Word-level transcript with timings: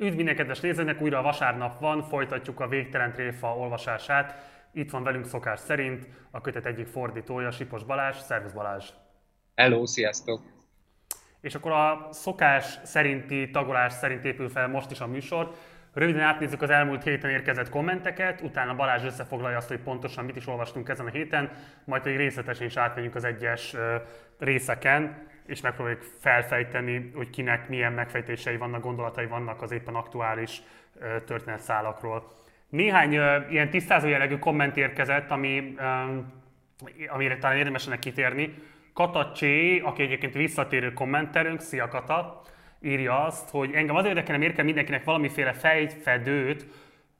Üdv 0.00 0.16
minden 0.16 0.36
kedves 0.36 0.60
nézőnek, 0.60 1.00
újra 1.00 1.18
a 1.18 1.22
vasárnap 1.22 1.80
van, 1.80 2.02
folytatjuk 2.02 2.60
a 2.60 2.68
Végtelen 2.68 3.12
Tréfa 3.12 3.56
olvasását. 3.56 4.34
Itt 4.72 4.90
van 4.90 5.02
velünk 5.02 5.26
szokás 5.26 5.60
szerint 5.60 6.06
a 6.30 6.40
kötet 6.40 6.66
egyik 6.66 6.86
fordítója, 6.86 7.50
Sipos 7.50 7.84
Balázs. 7.84 8.16
Szervusz 8.16 8.52
Balázs! 8.52 8.88
Hello, 9.54 9.86
sziasztok! 9.86 10.42
És 11.40 11.54
akkor 11.54 11.72
a 11.72 12.08
szokás 12.10 12.78
szerinti 12.82 13.50
tagolás 13.50 13.92
szerint 13.92 14.24
épül 14.24 14.48
fel 14.48 14.68
most 14.68 14.90
is 14.90 15.00
a 15.00 15.06
műsor. 15.06 15.54
Röviden 15.94 16.20
átnézzük 16.20 16.62
az 16.62 16.70
elmúlt 16.70 17.02
héten 17.02 17.30
érkezett 17.30 17.68
kommenteket, 17.68 18.40
utána 18.40 18.74
Balázs 18.74 19.04
összefoglalja 19.04 19.56
azt, 19.56 19.68
hogy 19.68 19.80
pontosan 19.80 20.24
mit 20.24 20.36
is 20.36 20.46
olvastunk 20.46 20.88
ezen 20.88 21.06
a 21.06 21.10
héten, 21.10 21.50
majd 21.84 22.02
pedig 22.02 22.18
részletesen 22.18 22.66
is 22.66 22.76
átmegyünk 22.76 23.14
az 23.14 23.24
egyes 23.24 23.76
részeken 24.38 25.26
és 25.48 25.60
megpróbáljuk 25.60 26.02
felfejteni, 26.20 27.10
hogy 27.14 27.30
kinek 27.30 27.68
milyen 27.68 27.92
megfejtései 27.92 28.56
vannak, 28.56 28.82
gondolatai 28.82 29.26
vannak 29.26 29.62
az 29.62 29.70
éppen 29.70 29.94
aktuális 29.94 30.62
történetszálakról. 31.26 32.32
Néhány 32.68 33.12
ilyen 33.50 33.70
tisztázó 33.70 34.08
jellegű 34.08 34.38
komment 34.38 34.76
érkezett, 34.76 35.30
ami, 35.30 35.74
amire 37.08 37.36
talán 37.36 37.56
érdemes 37.56 37.86
ennek 37.86 37.98
kitérni. 37.98 38.54
Kata 38.92 39.32
Csé, 39.32 39.78
aki 39.78 40.02
egyébként 40.02 40.34
visszatérő 40.34 40.92
kommenterünk, 40.92 41.60
szia 41.60 41.88
Kata, 41.88 42.42
írja 42.80 43.24
azt, 43.24 43.50
hogy 43.50 43.72
engem 43.72 43.96
az 43.96 44.04
érdekelne, 44.04 44.38
miért 44.38 44.54
kell 44.54 44.64
mindenkinek 44.64 45.04
valamiféle 45.04 45.52
fejfedőt, 45.52 46.66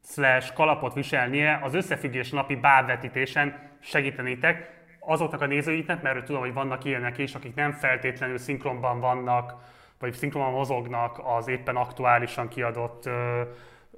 slash 0.04 0.52
kalapot 0.52 0.94
viselnie, 0.94 1.60
az 1.62 1.74
összefüggés 1.74 2.30
napi 2.30 2.56
bábvetítésen 2.56 3.70
segítenétek 3.80 4.77
azoknak 5.08 5.40
a 5.40 5.46
nézőinknek, 5.46 6.02
mert 6.02 6.24
tudom, 6.24 6.40
hogy 6.40 6.52
vannak 6.52 6.84
ilyenek 6.84 7.18
is, 7.18 7.34
akik 7.34 7.54
nem 7.54 7.72
feltétlenül 7.72 8.38
szinkronban 8.38 9.00
vannak, 9.00 9.54
vagy 9.98 10.12
szinkronban 10.12 10.52
mozognak 10.52 11.20
az 11.24 11.48
éppen 11.48 11.76
aktuálisan 11.76 12.48
kiadott 12.48 13.06
ö, 13.06 13.42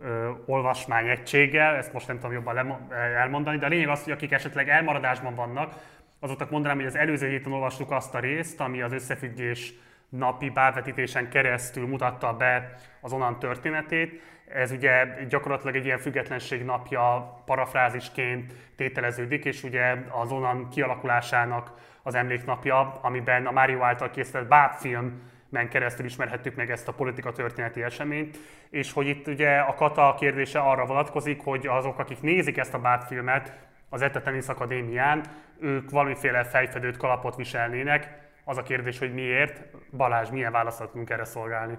ö, 0.03 0.31
olvasmányegységgel, 0.47 1.75
ezt 1.75 1.93
most 1.93 2.07
nem 2.07 2.17
tudom 2.17 2.33
jobban 2.33 2.89
elmondani, 2.93 3.59
de 3.59 3.67
a 3.67 3.69
lényeg 3.69 3.89
az, 3.89 4.03
hogy 4.03 4.13
akik 4.13 4.33
esetleg 4.33 4.69
elmaradásban 4.69 5.35
vannak, 5.35 5.75
azoknak 6.21 6.51
mondanám, 6.51 6.77
hogy 6.77 6.87
az 6.87 6.97
előző 6.97 7.29
héten 7.29 7.53
olvastuk 7.53 7.91
azt 7.91 8.15
a 8.15 8.19
részt, 8.19 8.61
ami 8.61 8.83
az 8.83 8.93
összefüggés 8.93 9.75
napi 10.09 10.51
bárvetítésen 10.51 11.29
keresztül 11.29 11.87
mutatta 11.87 12.37
be 12.37 12.75
az 13.01 13.13
onnan 13.13 13.39
történetét. 13.39 14.23
Ez 14.55 14.71
ugye 14.71 15.25
gyakorlatilag 15.29 15.77
egy 15.77 15.85
ilyen 15.85 15.99
függetlenség 15.99 16.65
napja 16.65 17.35
parafrázisként 17.45 18.53
tételeződik, 18.77 19.45
és 19.45 19.63
ugye 19.63 19.97
az 20.11 20.33
onnan 20.33 20.69
kialakulásának 20.69 21.73
az 22.03 22.15
emléknapja, 22.15 22.99
amiben 23.03 23.47
a 23.47 23.51
Mário 23.51 23.83
által 23.83 24.11
készített 24.11 24.49
bábfilm 24.49 25.29
men 25.49 25.69
keresztül 25.69 26.05
ismerhettük 26.05 26.55
meg 26.55 26.71
ezt 26.71 26.89
a 26.89 26.93
politika 26.93 27.33
történeti 27.33 27.83
eseményt, 27.83 28.39
és 28.71 28.93
hogy 28.93 29.07
itt 29.07 29.27
ugye 29.27 29.59
a 29.59 29.75
kata 29.75 30.15
kérdése 30.19 30.59
arra 30.59 30.87
vonatkozik, 30.87 31.41
hogy 31.43 31.67
azok, 31.67 31.99
akik 31.99 32.21
nézik 32.21 32.57
ezt 32.57 32.75
a 32.75 32.79
bábfilmet 32.79 33.53
az 33.89 34.03
Ette 34.03 34.21
Tennis 34.21 34.49
Akadémián, 34.49 35.23
ők 35.61 35.91
valamiféle 35.91 36.45
fejfedőt, 36.45 36.97
kalapot 36.97 37.37
viselnének, 37.37 38.09
az 38.45 38.57
a 38.57 38.63
kérdés, 38.63 38.99
hogy 38.99 39.15
miért. 39.15 39.63
Balázs, 39.97 40.31
milyen 40.31 40.53
válaszokat 40.53 40.91
tudunk 40.91 41.11
erre 41.11 41.25
szolgálni? 41.25 41.79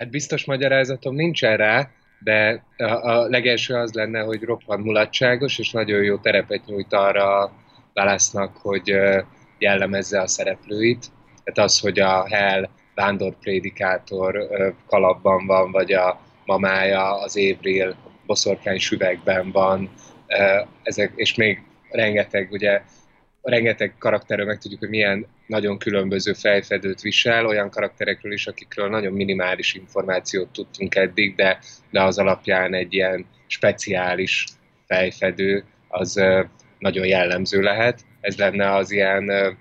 Hát 0.00 0.10
biztos 0.10 0.44
magyarázatom 0.44 1.14
nincsen 1.14 1.56
rá, 1.56 1.90
de 2.18 2.64
a, 2.76 2.84
a 2.84 3.28
legelső 3.28 3.74
az 3.74 3.92
lenne, 3.92 4.20
hogy 4.20 4.42
roppant 4.42 4.84
mulatságos, 4.84 5.58
és 5.58 5.70
nagyon 5.70 6.02
jó 6.02 6.16
terepet 6.16 6.66
nyújt 6.66 6.92
arra 6.92 7.38
a 7.38 7.52
válasznak, 7.94 8.56
hogy 8.56 8.94
jellemezze 9.58 10.20
a 10.20 10.26
szereplőit. 10.26 11.06
Tehát 11.44 11.70
az, 11.70 11.80
hogy 11.80 11.98
a 11.98 12.26
Hell 12.28 12.68
vándorprédikátor 12.94 14.48
kalapban 14.86 15.46
van, 15.46 15.70
vagy 15.70 15.92
a 15.92 16.20
mamája, 16.44 17.20
az 17.20 17.36
Évril 17.36 17.96
boszorkány 18.26 18.78
süvegben 18.78 19.50
van, 19.50 19.90
ezek, 20.82 21.12
és 21.14 21.34
még 21.34 21.62
rengeteg 21.90 22.48
ugye 22.50 22.82
rengeteg 23.42 23.94
karakterről 23.98 24.46
meg 24.46 24.58
tudjuk, 24.58 24.80
hogy 24.80 24.88
milyen 24.88 25.26
nagyon 25.46 25.78
különböző 25.78 26.32
fejfedőt 26.32 27.00
visel, 27.00 27.46
olyan 27.46 27.70
karakterekről 27.70 28.32
is, 28.32 28.46
akikről 28.46 28.88
nagyon 28.88 29.12
minimális 29.12 29.74
információt 29.74 30.52
tudtunk 30.52 30.94
eddig, 30.94 31.34
de, 31.34 31.58
de 31.90 32.02
az 32.02 32.18
alapján 32.18 32.74
egy 32.74 32.94
ilyen 32.94 33.26
speciális 33.46 34.44
fejfedő 34.86 35.64
az 35.88 36.20
nagyon 36.78 37.06
jellemző 37.06 37.60
lehet. 37.60 38.00
Ez 38.20 38.36
lenne 38.36 38.74
az 38.74 38.90
ilyen 38.90 39.56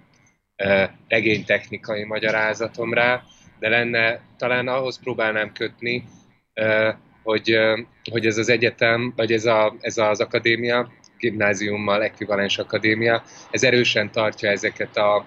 regénytechnikai 1.08 2.04
magyarázatom 2.04 2.94
rá, 2.94 3.24
de 3.60 3.70
lenne, 3.70 4.22
talán 4.38 4.68
ahhoz 4.68 5.00
próbálnám 5.00 5.52
kötni, 5.54 6.04
hogy, 7.24 7.58
hogy 8.12 8.26
ez 8.26 8.38
az 8.38 8.50
egyetem, 8.50 9.14
vagy 9.16 9.32
ez, 9.32 9.46
a, 9.46 9.76
ez 9.80 9.98
az 9.98 10.20
akadémia, 10.20 10.92
gimnáziummal 11.20 12.04
ekvivalens 12.04 12.58
akadémia, 12.58 13.24
ez 13.52 13.64
erősen 13.64 14.12
tartja 14.12 14.50
ezeket 14.50 14.98
a 14.98 15.26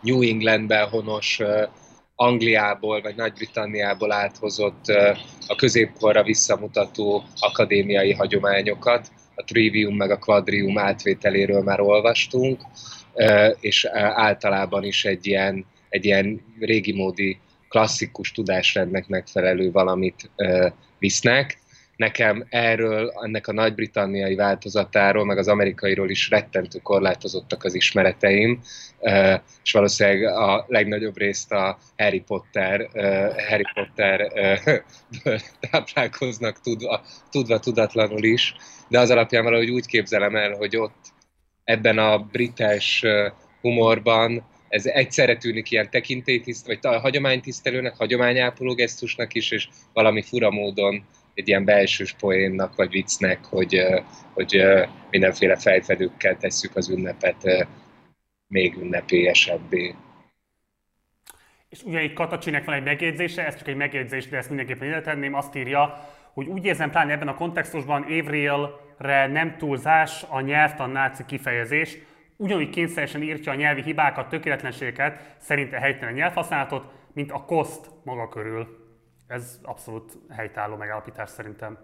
New 0.00 0.22
Englandben 0.22 0.88
honos 0.88 1.40
Angliából 2.14 3.00
vagy 3.00 3.14
Nagy-Britanniából 3.14 4.12
áthozott 4.12 4.84
a 5.46 5.54
középkorra 5.54 6.22
visszamutató 6.22 7.24
akadémiai 7.38 8.12
hagyományokat. 8.12 9.08
A 9.34 9.44
trivium 9.44 9.96
meg 9.96 10.10
a 10.10 10.18
quadrium 10.18 10.78
átvételéről 10.78 11.62
már 11.62 11.80
olvastunk, 11.80 12.60
és 13.60 13.84
általában 14.14 14.84
is 14.84 15.04
egy 15.04 15.26
ilyen, 15.26 15.66
egy 15.88 16.04
ilyen 16.04 16.40
régi 16.58 16.92
módi 16.92 17.38
klasszikus 17.68 18.32
tudásrendnek 18.32 19.08
megfelelő 19.08 19.70
valamit 19.70 20.30
visznek 20.98 21.59
nekem 22.00 22.46
erről, 22.48 23.12
ennek 23.24 23.46
a 23.46 23.52
nagy-britanniai 23.52 24.34
változatáról, 24.34 25.24
meg 25.24 25.38
az 25.38 25.48
amerikairól 25.48 26.10
is 26.10 26.28
rettentő 26.28 26.78
korlátozottak 26.78 27.64
az 27.64 27.74
ismereteim, 27.74 28.60
és 29.62 29.72
valószínűleg 29.72 30.24
a 30.24 30.64
legnagyobb 30.68 31.16
részt 31.16 31.52
a 31.52 31.78
Harry 31.96 32.20
Potter, 32.20 32.88
Harry 33.48 33.64
Potter 33.74 34.32
táplálkoznak 35.70 36.60
tudva, 36.60 37.02
tudva 37.30 37.58
tudatlanul 37.58 38.24
is, 38.24 38.54
de 38.88 38.98
az 38.98 39.10
alapján 39.10 39.44
valahogy 39.44 39.70
úgy 39.70 39.86
képzelem 39.86 40.36
el, 40.36 40.52
hogy 40.52 40.76
ott 40.76 41.12
ebben 41.64 41.98
a 41.98 42.18
brites 42.18 43.04
humorban 43.60 44.44
ez 44.68 44.86
egyszerre 44.86 45.36
tűnik 45.36 45.70
ilyen 45.70 45.90
tekintélytiszt, 45.90 46.66
vagy 46.66 46.78
hagyománytisztelőnek, 46.82 47.96
hagyományápoló 47.96 48.74
gesztusnak 48.74 49.34
is, 49.34 49.50
és 49.50 49.68
valami 49.92 50.22
fura 50.22 50.50
módon 50.50 51.04
egy 51.34 51.48
ilyen 51.48 51.64
belsős 51.64 52.12
poénnak 52.12 52.76
vagy 52.76 52.90
viccnek, 52.90 53.44
hogy, 53.44 53.82
hogy 54.34 54.62
mindenféle 55.10 55.56
fejfedőkkel 55.56 56.36
tesszük 56.36 56.76
az 56.76 56.88
ünnepet 56.88 57.68
még 58.46 58.76
ünnepélyesebbé. 58.76 59.94
És 61.68 61.82
ugye 61.82 62.02
itt 62.02 62.12
Katacsinek 62.12 62.64
van 62.64 62.74
egy 62.74 62.82
megjegyzése, 62.82 63.46
ez 63.46 63.56
csak 63.56 63.68
egy 63.68 63.76
megjegyzés, 63.76 64.28
de 64.28 64.36
ezt 64.36 64.48
mindenképpen 64.48 64.88
ide 64.88 65.00
tenném, 65.00 65.34
azt 65.34 65.56
írja, 65.56 66.08
hogy 66.32 66.46
úgy 66.46 66.64
érzem 66.64 66.90
pláne 66.90 67.12
ebben 67.12 67.28
a 67.28 67.34
kontextusban 67.34 68.08
Évrielre 68.08 69.26
nem 69.26 69.56
túlzás 69.56 70.24
a 70.28 70.40
nyelvtan 70.40 70.90
náci 70.90 71.24
kifejezés, 71.26 71.98
ugyanúgy 72.36 72.70
kényszeresen 72.70 73.22
írtja 73.22 73.52
a 73.52 73.54
nyelvi 73.54 73.82
hibákat, 73.82 74.28
tökéletlenségeket, 74.28 75.36
szerint 75.38 75.72
a 75.72 75.78
helytelen 75.78 76.14
nyelvhasználatot, 76.14 76.92
mint 77.12 77.30
a 77.30 77.44
koszt 77.44 77.90
maga 78.04 78.28
körül. 78.28 78.79
Ez 79.30 79.58
abszolút 79.62 80.12
helytálló 80.28 80.76
megállapítás 80.76 81.30
szerintem. 81.30 81.78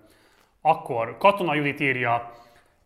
Akkor 0.61 1.17
Katona 1.19 1.55
Judit 1.55 1.81
írja, 1.81 2.33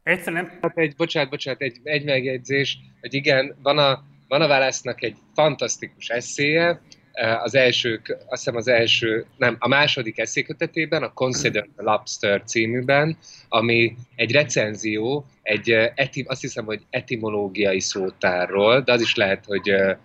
egyszerűen 0.03 0.45
nem... 0.45 0.59
Hát 0.63 0.79
egy, 0.79 0.97
bocsánat, 0.97 1.31
bocsánat, 1.31 1.61
egy, 1.61 1.81
egy 1.83 2.05
megjegyzés, 2.05 2.79
hogy 3.01 3.15
igen, 3.15 3.57
van 3.63 3.79
a, 3.79 4.05
van 4.29 4.43
a 4.43 4.47
válasznak 4.47 5.03
egy 5.03 5.17
fantasztikus 5.35 6.09
eszéje, 6.09 6.81
eh, 7.13 7.43
az 7.43 7.55
első, 7.55 8.01
azt 8.05 8.45
hiszem 8.45 8.57
az 8.57 8.69
első, 8.69 9.27
nem, 9.37 9.57
a 9.59 9.69
második 9.69 10.19
eszékötetében, 10.19 11.03
a 11.03 11.13
Consider 11.13 11.69
the 11.77 11.91
Lobster 11.91 12.43
címűben, 12.43 13.19
ami 13.49 13.97
egy 14.17 14.33
recenzió, 14.33 15.27
egy, 15.43 15.71
eh, 15.71 15.93
eti, 15.95 16.25
azt 16.29 16.41
hiszem, 16.41 16.65
hogy 16.65 16.83
etimológiai 16.91 17.81
szótárról, 17.81 18.81
de 18.81 18.93
az 18.93 19.01
is 19.01 19.15
lehet, 19.15 19.45
hogy 19.45 19.69
eh, 19.69 19.97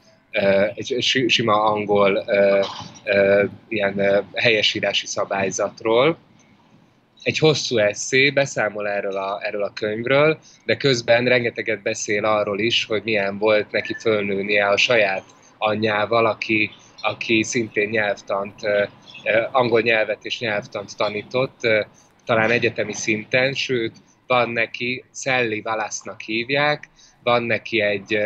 egy 0.76 0.96
sima 1.28 1.64
angol 1.64 2.26
ilyen 3.68 4.26
helyesírási 4.34 5.06
szabályzatról. 5.06 6.18
Egy 7.24 7.38
hosszú 7.38 7.78
eszé 7.78 8.30
beszámol 8.30 8.88
erről 8.88 9.18
a, 9.18 9.40
erről 9.42 9.64
a 9.64 9.74
könyvről, 9.74 10.40
de 10.66 10.78
közben 10.78 11.26
rengeteget 11.26 11.82
beszél 11.82 12.26
arról 12.26 12.60
is, 12.60 12.86
hogy 12.86 13.02
milyen 13.04 13.38
volt 13.38 13.72
neki 13.72 13.96
fölnőnie 14.00 14.68
a 14.68 14.78
saját 14.78 15.24
anyjával, 15.58 16.26
aki, 16.26 16.72
aki 17.02 17.44
szintén 17.44 17.90
nyelvtant, 17.90 18.56
angol 19.52 19.82
nyelvet 19.82 20.26
és 20.26 20.40
nyelvtant 20.40 20.98
tanított, 20.98 21.60
talán 22.26 22.52
egyetemi 22.52 22.94
szinten, 22.94 23.54
sőt, 23.54 23.96
van 24.28 24.50
neki, 24.50 25.04
Sally 25.14 25.62
Wallace-nak 25.66 26.22
hívják, 26.22 26.90
van 27.24 27.44
neki 27.44 27.82
egy 27.82 28.18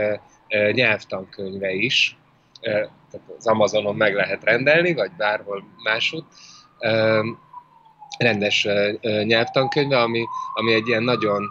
nyelvtankönyve 0.71 1.71
is, 1.71 2.17
tehát 2.61 2.91
az 3.37 3.47
Amazonon 3.47 3.95
meg 3.95 4.13
lehet 4.13 4.43
rendelni, 4.43 4.93
vagy 4.93 5.11
bárhol 5.17 5.63
máshogy, 5.83 6.23
rendes 8.17 8.67
nyelvtankönyve, 9.23 10.01
ami, 10.01 10.25
ami 10.53 10.73
egy 10.73 10.87
ilyen 10.87 11.03
nagyon, 11.03 11.43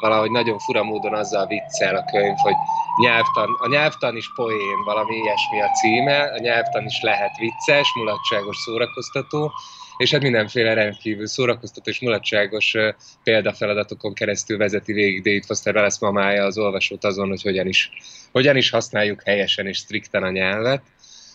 valahogy 0.00 0.30
nagyon 0.30 0.58
fura 0.58 0.82
módon 0.82 1.14
azzal 1.14 1.46
viccel 1.46 1.96
a 1.96 2.04
könyv, 2.04 2.36
hogy 2.36 2.54
nyelvtan, 3.00 3.56
a 3.60 3.68
nyelvtan 3.68 4.16
is 4.16 4.32
poén, 4.34 4.84
valami 4.84 5.16
ilyesmi 5.16 5.60
a 5.60 5.68
címe, 5.68 6.22
a 6.22 6.38
nyelvtan 6.38 6.84
is 6.84 7.00
lehet 7.02 7.36
vicces, 7.36 7.92
mulatságos, 7.94 8.56
szórakoztató, 8.56 9.52
és 9.96 10.10
hát 10.10 10.22
mindenféle 10.22 10.74
rendkívül 10.74 11.26
szórakoztató 11.26 11.90
és 11.90 12.00
mulatságos 12.00 12.74
példafeladatokon 13.22 14.14
keresztül 14.14 14.58
vezeti 14.58 14.92
végig 14.92 15.22
David 15.22 15.44
Foster 15.44 15.74
Wallace 15.74 15.98
mamája 16.00 16.44
az 16.44 16.58
olvasót 16.58 17.04
azon, 17.04 17.28
hogy 17.28 17.42
hogyan 17.42 17.66
is, 17.66 17.90
hogyan 18.32 18.56
is 18.56 18.70
használjuk 18.70 19.22
helyesen 19.22 19.66
és 19.66 19.76
strikten 19.76 20.22
a 20.22 20.30
nyelvet. 20.30 20.82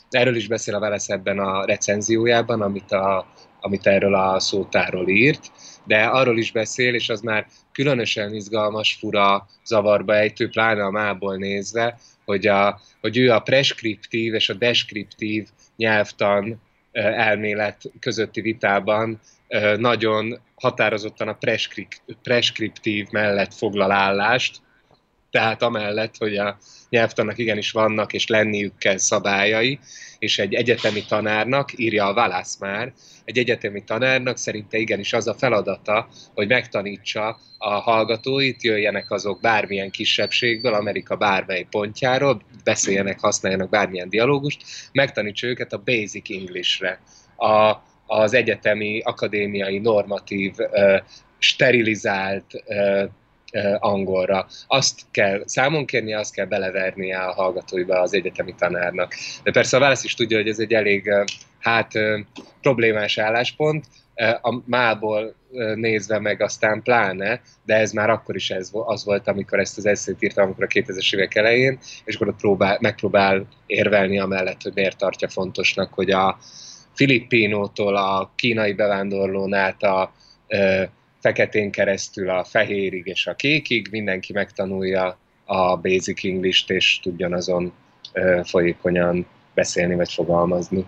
Erről 0.10 0.36
is 0.36 0.48
beszél 0.48 0.76
a 0.76 0.80
Wallace 0.80 1.14
ebben 1.14 1.40
a 1.40 1.66
recenziójában, 1.66 2.62
amit, 2.62 2.92
a, 2.92 3.34
amit 3.60 3.88
erről 3.88 4.16
a 4.16 4.40
szótáról 4.40 5.10
írt, 5.10 5.52
de 5.84 6.04
arról 6.04 6.38
is 6.38 6.52
beszél, 6.52 6.94
és 6.94 7.10
az 7.10 7.22
már 7.22 7.48
különösen 7.72 8.34
izgalmas, 8.34 8.98
fura, 9.00 9.48
zavarba 9.66 10.16
ejtő, 10.16 10.50
pláne 10.50 10.84
a 10.84 10.92
mából 10.92 11.36
nézve, 11.36 12.00
hogy, 12.26 12.48
a, 12.48 12.82
hogy 13.02 13.18
ő 13.18 13.32
a 13.32 13.40
preskriptív 13.40 14.34
és 14.34 14.50
a 14.50 14.54
deskriptív 14.54 15.48
nyelvtan 15.76 16.62
elmélet 16.92 17.82
közötti 18.00 18.42
vitában 18.42 19.20
nagyon 19.78 20.40
határozottan 20.56 21.28
a 21.28 21.38
preskriptív 22.22 23.08
mellett 23.12 23.54
foglal 23.54 23.92
állást, 23.92 24.62
tehát 25.32 25.62
amellett, 25.62 26.18
hogy 26.18 26.38
a 26.38 26.58
nyelvtannak 26.90 27.38
igenis 27.38 27.72
vannak 27.72 28.14
és 28.14 28.28
lenniük 28.28 28.78
kell 28.78 28.98
szabályai, 28.98 29.80
és 30.20 30.40
egy 30.40 30.54
egyetemi 30.54 31.06
tanárnak, 31.06 31.80
írja 31.80 32.06
a 32.06 32.14
Valász 32.14 32.58
már, 32.60 32.94
egy 33.26 33.38
egyetemi 33.38 33.84
tanárnak 33.84 34.38
szerinte 34.38 34.78
igenis 34.78 35.14
az 35.14 35.28
a 35.28 35.34
feladata, 35.34 36.08
hogy 36.34 36.48
megtanítsa 36.48 37.40
a 37.58 37.70
hallgatóit, 37.70 38.64
jöjjenek 38.64 39.12
azok 39.12 39.42
bármilyen 39.42 39.90
kisebbségből, 39.90 40.74
Amerika 40.74 41.16
bármely 41.16 41.68
pontjáról, 41.70 42.42
beszéljenek, 42.64 43.20
használjanak 43.20 43.70
bármilyen 43.70 44.10
dialógust, 44.10 44.62
megtanítsa 44.92 45.48
őket 45.48 45.74
a 45.74 45.82
basic 45.86 46.30
Englishre, 46.30 47.02
a, 47.38 47.76
az 48.06 48.34
egyetemi, 48.34 49.00
akadémiai, 49.00 49.78
normatív, 49.78 50.54
sterilizált 51.38 52.64
angolra. 53.80 54.48
Azt 54.68 55.02
kell 55.12 55.42
számon 55.46 55.86
kérnie, 55.86 56.20
azt 56.20 56.34
kell 56.34 56.46
belevernie 56.46 57.20
a 57.20 57.34
hallgatóiba 57.34 58.00
az 58.00 58.14
egyetemi 58.14 58.56
tanárnak. 58.58 59.14
De 59.44 59.52
persze 59.52 59.78
a 59.78 59.80
válasz 59.80 60.04
is 60.04 60.14
tudja, 60.14 60.38
hogy 60.38 60.48
ez 60.48 60.60
egy 60.60 60.74
elég 60.74 61.12
hát 61.60 61.92
problémás 62.62 63.18
álláspont, 63.18 63.86
a 64.42 64.62
mából 64.66 65.36
nézve 65.76 66.20
meg 66.20 66.42
aztán 66.42 66.82
pláne, 66.82 67.42
de 67.66 67.76
ez 67.76 67.92
már 67.92 68.10
akkor 68.10 68.36
is 68.36 68.50
ez, 68.50 68.70
az 68.72 69.06
volt, 69.06 69.28
amikor 69.28 69.60
ezt 69.60 69.78
az 69.78 69.86
eszét 69.86 70.18
írtam, 70.20 70.46
amikor 70.46 70.64
a 70.64 70.68
2000-es 70.68 71.16
évek 71.16 71.36
elején, 71.36 71.80
és 72.06 72.16
akkor 72.16 72.36
próbál, 72.36 72.78
megpróbál 72.82 73.48
érvelni 73.66 74.20
amellett, 74.20 74.62
hogy 74.62 74.72
miért 74.76 74.98
tartja 74.98 75.28
fontosnak, 75.28 75.94
hogy 75.94 76.12
a 76.12 76.38
Filippinótól 76.94 77.96
a 77.96 78.32
kínai 78.36 78.74
bevándorlón 78.74 79.54
át 79.54 79.84
a 79.84 80.14
feketén 81.20 81.72
keresztül 81.72 82.30
a 82.30 82.44
fehérig 82.44 83.06
és 83.06 83.28
a 83.28 83.36
kékig, 83.36 83.88
mindenki 83.92 84.34
megtanulja 84.34 85.18
a 85.46 85.78
Basic 85.78 86.24
English-t, 86.24 86.70
és 86.70 87.00
tudjon 87.00 87.34
azon 87.34 87.74
folyékonyan 88.44 89.26
beszélni 89.54 89.96
vagy 89.96 90.14
fogalmazni. 90.14 90.86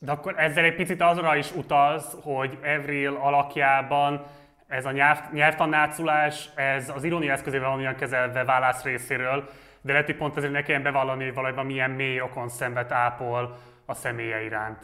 De 0.00 0.12
akkor 0.12 0.34
ezzel 0.38 0.64
egy 0.64 0.74
picit 0.74 1.02
azra 1.02 1.36
is 1.36 1.54
utaz, 1.54 2.16
hogy 2.22 2.58
Evril 2.62 3.18
alakjában 3.22 4.26
ez 4.66 4.84
a 4.84 4.90
nyelv, 4.90 5.18
nyelvtanáculás, 5.32 6.48
ez 6.54 6.92
az 6.94 7.04
irónia 7.04 7.32
eszközével 7.32 7.68
van 7.68 7.78
olyan 7.78 7.96
kezelve 7.96 8.44
válasz 8.44 8.82
részéről, 8.82 9.48
de 9.80 9.92
lehet, 9.92 10.06
hogy 10.06 10.16
pont 10.16 10.36
ezért 10.36 10.52
ne 10.52 10.62
kelljen 10.62 10.82
bevallani, 10.82 11.24
hogy 11.24 11.34
valójában 11.34 11.66
milyen 11.66 11.90
mély 11.90 12.20
okon 12.20 12.48
szenvet 12.48 12.92
ápol 12.92 13.58
a 13.84 13.94
személye 13.94 14.44
iránt. 14.44 14.78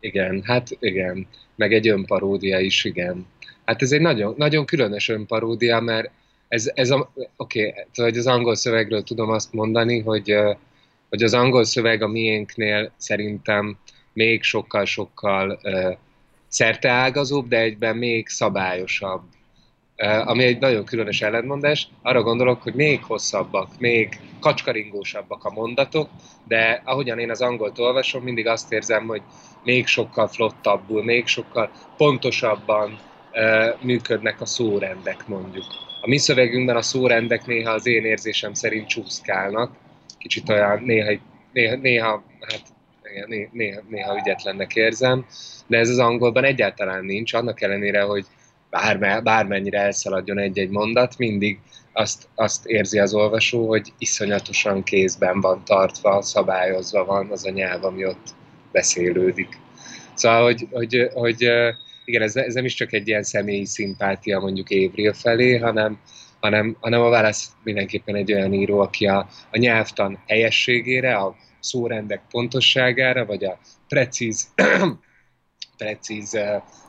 Igen, 0.00 0.42
hát 0.42 0.68
igen. 0.78 1.26
Meg 1.56 1.72
egy 1.72 1.88
önparódia 1.88 2.58
is, 2.58 2.84
igen. 2.84 3.26
Hát 3.64 3.82
ez 3.82 3.92
egy 3.92 4.00
nagyon, 4.00 4.34
nagyon 4.36 4.66
különös 4.66 5.08
önparódia, 5.08 5.80
mert 5.80 6.10
ez, 6.48 6.70
ez 6.74 6.90
a, 6.90 7.12
oké, 7.36 7.68
okay, 7.68 7.84
hogy 7.94 8.18
az 8.18 8.26
angol 8.26 8.54
szövegről 8.54 9.02
tudom 9.02 9.30
azt 9.30 9.52
mondani, 9.52 10.00
hogy, 10.00 10.34
hogy 11.08 11.22
az 11.22 11.34
angol 11.34 11.64
szöveg 11.64 12.02
a 12.02 12.08
miénknél 12.08 12.92
szerintem 12.96 13.78
még 14.12 14.42
sokkal-sokkal 14.42 15.60
szerteágazóbb, 16.48 17.48
de 17.48 17.58
egyben 17.58 17.96
még 17.96 18.28
szabályosabb. 18.28 19.22
Ami 20.24 20.44
egy 20.44 20.58
nagyon 20.58 20.84
különös 20.84 21.22
ellentmondás. 21.22 21.88
Arra 22.02 22.22
gondolok, 22.22 22.62
hogy 22.62 22.74
még 22.74 23.02
hosszabbak, 23.02 23.68
még 23.78 24.20
kacskaringósabbak 24.40 25.44
a 25.44 25.50
mondatok, 25.50 26.08
de 26.48 26.82
ahogyan 26.84 27.18
én 27.18 27.30
az 27.30 27.40
angolt 27.40 27.78
olvasom, 27.78 28.22
mindig 28.22 28.46
azt 28.46 28.72
érzem, 28.72 29.06
hogy 29.06 29.22
még 29.64 29.86
sokkal 29.86 30.28
flottabbul, 30.28 31.04
még 31.04 31.26
sokkal 31.26 31.70
pontosabban 31.96 32.98
működnek 33.80 34.40
a 34.40 34.46
szórendek 34.46 35.26
mondjuk. 35.26 35.64
A 36.00 36.08
mi 36.08 36.18
szövegünkben 36.18 36.76
a 36.76 36.82
szórendek 36.82 37.46
néha 37.46 37.70
az 37.70 37.86
én 37.86 38.04
érzésem 38.04 38.54
szerint 38.54 38.88
csúszkálnak, 38.88 39.72
kicsit 40.18 40.48
olyan 40.48 40.82
néha, 40.82 41.12
néha, 41.52 41.76
néha 41.76 42.22
hát 42.40 42.62
néha, 43.26 43.48
néha, 43.52 43.80
néha 43.88 44.16
ügyetlennek 44.16 44.74
érzem, 44.74 45.26
de 45.66 45.78
ez 45.78 45.88
az 45.88 45.98
angolban 45.98 46.44
egyáltalán 46.44 47.04
nincs, 47.04 47.34
annak 47.34 47.60
ellenére, 47.60 48.02
hogy 48.02 48.26
bárme, 48.70 49.20
bármennyire 49.20 49.78
elszaladjon 49.78 50.38
egy-egy 50.38 50.70
mondat, 50.70 51.18
mindig 51.18 51.58
azt, 51.92 52.28
azt 52.34 52.66
érzi 52.66 52.98
az 52.98 53.14
olvasó, 53.14 53.68
hogy 53.68 53.92
iszonyatosan 53.98 54.82
kézben 54.82 55.40
van 55.40 55.64
tartva, 55.64 56.22
szabályozva 56.22 57.04
van 57.04 57.30
az 57.30 57.46
a 57.46 57.50
nyelv, 57.50 57.84
ami 57.84 58.06
ott 58.06 58.34
beszélődik. 58.72 59.58
Szóval, 60.14 60.42
hogy, 60.42 60.68
hogy, 60.70 61.10
hogy 61.12 61.48
igen, 62.04 62.22
ez, 62.22 62.36
ez 62.36 62.54
nem 62.54 62.64
is 62.64 62.74
csak 62.74 62.92
egy 62.92 63.08
ilyen 63.08 63.22
személyi 63.22 63.64
szimpátia 63.64 64.40
mondjuk 64.40 64.70
Évril 64.70 65.12
felé, 65.12 65.58
hanem, 65.58 65.98
hanem, 66.40 66.76
hanem 66.80 67.00
a 67.00 67.08
válasz 67.08 67.52
mindenképpen 67.62 68.14
egy 68.14 68.32
olyan 68.32 68.52
író, 68.52 68.80
aki 68.80 69.06
a, 69.06 69.28
a 69.50 69.58
nyelvtan 69.58 70.22
helyességére, 70.26 71.16
a 71.16 71.36
szórendek 71.60 72.22
pontosságára, 72.30 73.24
vagy 73.24 73.44
a 73.44 73.58
precíz, 73.88 74.48
precíz 75.76 76.38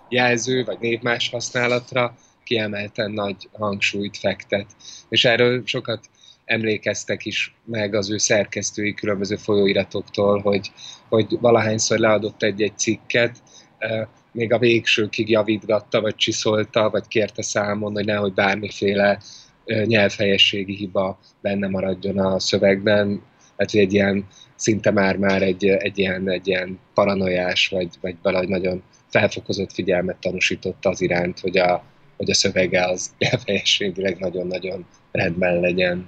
jelző 0.10 0.64
vagy 0.64 0.78
névmás 0.80 1.30
használatra 1.30 2.16
kiemelten 2.44 3.12
nagy 3.12 3.50
hangsúlyt 3.52 4.18
fektet. 4.18 4.66
És 5.10 5.26
erről 5.26 5.62
sokat 5.66 6.10
emlékeztek 6.46 7.26
is 7.26 7.56
meg 7.66 7.94
az 7.94 8.12
ő 8.12 8.18
szerkesztői 8.18 8.94
különböző 8.94 9.36
folyóiratoktól, 9.36 10.42
hogy, 10.42 10.72
hogy 11.10 11.38
valahányszor 11.40 11.98
leadott 11.98 12.44
egy-egy 12.44 12.78
cikket, 12.78 13.44
még 14.36 14.54
a 14.54 14.60
végsőkig 14.60 15.30
javítgatta, 15.30 16.02
vagy 16.02 16.16
csiszolta, 16.16 16.90
vagy 16.90 17.08
kérte 17.08 17.42
számon, 17.42 17.94
hogy 17.94 18.06
nehogy 18.06 18.34
bármiféle 18.34 19.20
nyelvhelyességi 19.66 20.76
hiba 20.76 21.20
benne 21.42 21.68
maradjon 21.68 22.20
a 22.20 22.40
szövegben. 22.40 23.22
Hát, 23.58 23.72
hogy 23.72 23.80
egy 23.80 23.94
ilyen 23.94 24.28
szinte 24.56 24.92
már-már 24.92 25.42
egy, 25.42 25.66
egy, 25.66 25.98
ilyen, 25.98 26.30
egy 26.30 26.48
ilyen 26.48 26.80
paranoiás, 26.94 27.68
vagy, 27.68 27.90
vagy 28.02 28.16
valahogy 28.22 28.48
nagyon 28.48 28.84
felfokozott 29.10 29.74
figyelmet 29.74 30.18
tanúsította 30.18 30.90
az 30.90 31.02
iránt, 31.02 31.40
hogy 31.40 31.58
a, 31.58 31.84
hogy 32.18 32.30
a 32.30 32.34
szövege 32.34 32.86
az 32.86 33.12
nyelvhelyességileg 33.18 34.20
nagyon-nagyon 34.20 34.86
rendben 35.12 35.60
legyen. 35.60 36.08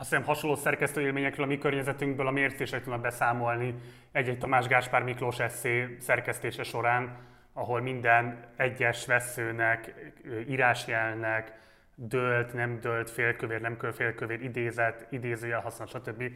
Azt 0.00 0.08
hiszem 0.08 0.24
hasonló 0.24 0.56
szerkesztő 0.56 1.00
élményekről 1.00 1.46
a 1.46 1.48
mi 1.48 1.58
környezetünkből 1.58 2.26
a 2.26 2.30
mércések 2.30 2.82
tudnak 2.82 3.00
beszámolni 3.00 3.74
egy-egy 4.12 4.38
Tamás 4.38 4.66
Gáspár 4.66 5.02
Miklós 5.02 5.38
eszé 5.38 5.96
szerkesztése 6.00 6.62
során, 6.62 7.16
ahol 7.52 7.80
minden 7.80 8.44
egyes 8.56 9.06
veszőnek, 9.06 9.94
írásjelnek, 10.48 11.52
dölt, 11.94 12.52
nem 12.52 12.80
dölt, 12.80 13.10
félkövér, 13.10 13.60
nem 13.60 13.78
félkövér, 13.92 14.42
idézet, 14.42 15.06
idézőjel 15.10 15.60
használ, 15.60 15.86
stb. 15.86 16.32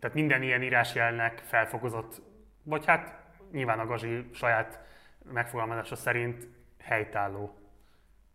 Tehát 0.00 0.16
minden 0.16 0.42
ilyen 0.42 0.62
írásjelnek 0.62 1.42
felfokozott, 1.44 2.22
vagy 2.62 2.84
hát 2.86 3.16
nyilván 3.52 3.78
a 3.78 3.86
Gazsi 3.86 4.30
saját 4.32 4.80
megfogalmazása 5.32 5.96
szerint 5.96 6.48
helytálló 6.82 7.63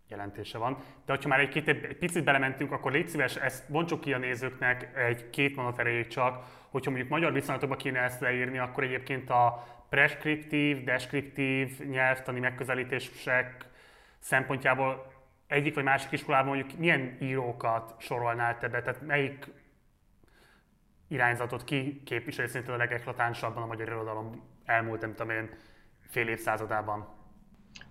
jelentése 0.09 0.57
van. 0.57 0.77
De 1.05 1.13
hogyha 1.13 1.29
már 1.29 1.39
egy, 1.39 1.63
egy 1.65 1.97
picit 1.97 2.23
belementünk, 2.23 2.71
akkor 2.71 2.91
légy 2.91 3.07
szíves, 3.07 3.35
ezt 3.35 3.71
bontsuk 3.71 4.01
ki 4.01 4.13
a 4.13 4.17
nézőknek 4.17 4.97
egy-két 4.97 5.55
mondat 5.55 5.79
erejéig 5.79 6.07
csak, 6.07 6.43
hogyha 6.69 6.89
mondjuk 6.89 7.11
magyar 7.11 7.33
viszonylatokban 7.33 7.77
kéne 7.77 7.99
ezt 7.99 8.21
leírni, 8.21 8.57
akkor 8.57 8.83
egyébként 8.83 9.29
a 9.29 9.67
preskriptív, 9.89 10.83
deskriptív 10.83 11.79
nyelvtani 11.89 12.39
megközelítések 12.39 13.65
szempontjából 14.19 15.13
egyik 15.47 15.75
vagy 15.75 15.83
másik 15.83 16.11
iskolában 16.11 16.55
mondjuk 16.55 16.79
milyen 16.79 17.17
írókat 17.21 17.95
sorolnál 18.01 18.57
te 18.57 18.67
be, 18.67 18.81
tehát 18.81 19.01
melyik 19.01 19.47
irányzatot 21.07 21.63
ki 21.63 22.01
képviseli 22.05 22.47
szintén 22.47 22.73
a 22.73 22.77
legeklatánsabban 22.77 23.63
a 23.63 23.65
magyar 23.65 23.87
irodalom 23.87 24.43
elmúlt, 24.65 25.01
nem 25.01 25.15
tudom 25.15 25.29
én, 25.29 25.49
fél 26.09 26.27
évszázadában. 26.27 27.18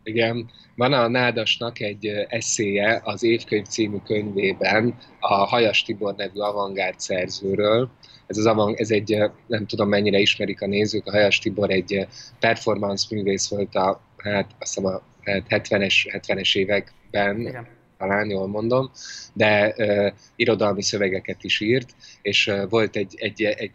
Igen, 0.03 0.51
van 0.75 0.93
a 0.93 1.09
Nádasnak 1.09 1.81
egy 1.81 2.07
eszéje 2.29 3.01
az 3.05 3.23
Évkönyv 3.23 3.67
című 3.67 3.97
könyvében 4.05 4.99
a 5.21 5.35
Hajas 5.35 5.83
Tibor 5.83 6.15
nevű 6.15 6.39
avantgárd 6.39 7.01
szerzőről. 7.01 7.91
Ez, 8.27 8.37
az 8.37 8.47
avant, 8.47 8.81
ez 8.81 8.91
egy, 8.91 9.17
nem 9.47 9.67
tudom 9.67 9.89
mennyire 9.89 10.19
ismerik 10.19 10.63
a 10.63 10.67
nézők, 10.67 11.07
a 11.07 11.11
Hajas 11.11 11.39
Tibor 11.39 11.71
egy 11.71 12.07
performance 12.41 13.07
művész 13.11 13.49
volt 13.49 13.75
a, 13.75 14.01
hát, 14.17 14.51
azt 14.59 14.75
hiszem 14.75 14.93
a 14.93 15.03
70-es, 15.25 16.21
70-es 16.27 16.57
években, 16.57 17.41
Igen. 17.41 17.67
talán 17.99 18.31
jól 18.31 18.47
mondom, 18.47 18.91
de 19.33 19.75
uh, 19.77 20.13
irodalmi 20.37 20.83
szövegeket 20.83 21.45
is 21.45 21.61
írt, 21.61 21.95
és 22.23 22.47
uh, 22.47 22.69
volt 22.69 22.97
egy, 22.97 23.15
egy, 23.17 23.43
egy 23.43 23.71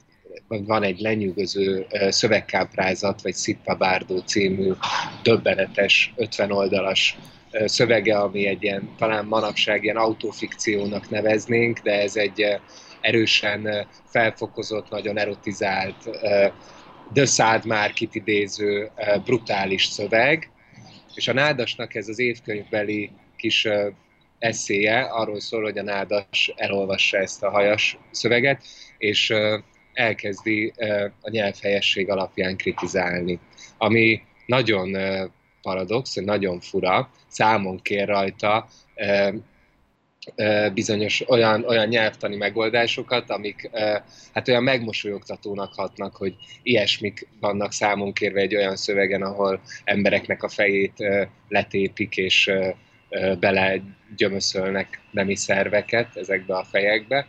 van 0.48 0.84
egy 0.84 1.00
lenyűgöző 1.00 1.86
szövegkáprázat, 2.10 3.22
vagy 3.22 3.34
Szippa 3.34 3.76
Bárdó 3.76 4.18
című 4.18 4.72
döbbenetes 5.24 6.14
50 6.16 6.52
oldalas 6.52 7.18
szövege, 7.66 8.18
ami 8.18 8.48
egy 8.48 8.64
ilyen, 8.64 8.90
talán 8.98 9.26
manapság 9.26 9.84
ilyen 9.84 9.98
autofikciónak 9.98 11.10
neveznénk, 11.10 11.80
de 11.80 12.02
ez 12.02 12.16
egy 12.16 12.46
erősen 13.02 13.88
felfokozott, 14.06 14.90
nagyon 14.90 15.18
erotizált, 15.18 16.10
The 17.14 17.26
Sad 17.26 17.66
Market 17.66 18.16
idéző 18.16 18.92
brutális 19.24 19.86
szöveg, 19.86 20.52
és 21.14 21.28
a 21.28 21.34
Nádasnak 21.34 21.96
ez 21.96 22.08
az 22.08 22.20
évkönyvbeli 22.20 23.12
kis 23.38 23.68
eszéje 24.40 25.02
arról 25.02 25.40
szól, 25.40 25.62
hogy 25.62 25.78
a 25.78 25.84
Nádas 25.84 26.54
elolvassa 26.56 27.18
ezt 27.18 27.44
a 27.44 27.50
hajas 27.50 27.98
szöveget, 28.12 28.64
és 28.98 29.34
elkezdi 29.94 30.74
a 31.22 31.30
nyelvhelyesség 31.30 32.10
alapján 32.10 32.58
kritizálni. 32.58 33.40
Ami 33.78 34.22
nagyon 34.46 34.98
paradox, 35.62 36.14
nagyon 36.16 36.60
fura, 36.60 37.10
számon 37.28 37.82
kér 37.82 38.08
rajta 38.08 38.68
bizonyos 40.74 41.30
olyan, 41.30 41.64
olyan 41.66 41.88
nyelvtani 41.88 42.36
megoldásokat, 42.36 43.30
amik 43.30 43.70
hát 44.34 44.48
olyan 44.48 44.64
megmosolyogtatónak 44.64 45.74
hatnak, 45.74 46.16
hogy 46.16 46.36
ilyesmik 46.64 47.28
vannak 47.40 47.72
számon 47.72 48.14
kérve 48.14 48.40
egy 48.40 48.56
olyan 48.56 48.76
szövegen, 48.76 49.22
ahol 49.22 49.62
embereknek 49.84 50.44
a 50.44 50.50
fejét 50.50 50.94
letépik 51.50 52.18
és 52.18 52.52
bele 53.40 53.82
gyömöszölnek 54.16 55.02
nemi 55.12 55.36
szerveket 55.36 56.16
ezekbe 56.16 56.56
a 56.56 56.64
fejekbe. 56.64 57.28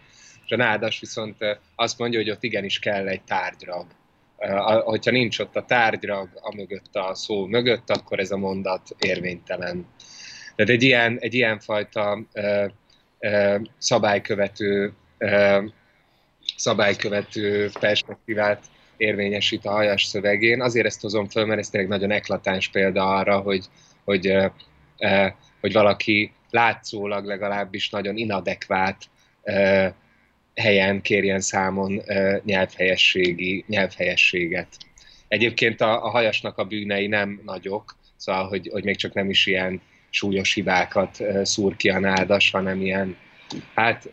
A 0.54 0.56
nádas 0.56 1.00
viszont 1.00 1.36
azt 1.74 1.98
mondja, 1.98 2.18
hogy 2.18 2.30
ott 2.30 2.42
igenis 2.42 2.78
kell 2.78 3.08
egy 3.08 3.22
tárgyrag. 3.22 3.86
Hogyha 4.84 5.10
nincs 5.10 5.38
ott 5.38 5.56
a 5.56 5.64
tárgyrag 5.64 6.28
a 6.40 6.54
mögött 6.54 6.96
a 6.96 7.14
szó 7.14 7.46
mögött, 7.46 7.90
akkor 7.90 8.18
ez 8.18 8.30
a 8.30 8.36
mondat 8.36 8.88
érvénytelen. 8.98 9.86
Tehát 10.56 10.72
egy 10.72 10.82
ilyen, 10.82 11.16
egy 11.20 11.34
ilyen 11.34 11.58
fajta 11.58 12.18
szabálykövető, 13.78 14.92
szabálykövető 16.56 17.70
perspektívát 17.80 18.64
érvényesít 18.96 19.66
a 19.66 19.70
hajas 19.70 20.04
szövegén. 20.04 20.60
Azért 20.60 20.86
ezt 20.86 21.00
hozom 21.00 21.28
föl, 21.28 21.44
mert 21.44 21.60
ez 21.60 21.68
tényleg 21.68 21.90
nagyon 21.90 22.10
eklatáns 22.10 22.68
példa 22.68 23.16
arra, 23.16 23.38
hogy, 23.38 23.66
hogy, 24.04 24.36
hogy 25.60 25.72
valaki 25.72 26.32
látszólag 26.50 27.24
legalábbis 27.24 27.90
nagyon 27.90 28.16
inadekvát 28.16 29.02
helyen 30.54 31.00
kérjen 31.00 31.40
számon 31.40 32.02
nyelvhelyességi, 32.44 33.64
nyelvhelyességet. 33.68 34.68
Egyébként 35.28 35.80
a, 35.80 36.04
a 36.04 36.08
hajasnak 36.08 36.58
a 36.58 36.64
bűnei 36.64 37.06
nem 37.06 37.40
nagyok, 37.44 37.96
szóval, 38.16 38.48
hogy, 38.48 38.68
hogy 38.72 38.84
még 38.84 38.96
csak 38.96 39.12
nem 39.12 39.30
is 39.30 39.46
ilyen 39.46 39.80
súlyos 40.10 40.54
hibákat 40.54 41.22
szúr 41.42 41.76
ki 41.76 41.88
a 41.88 41.98
nádas, 41.98 42.50
hanem 42.50 42.80
ilyen, 42.80 43.16
hát, 43.74 44.10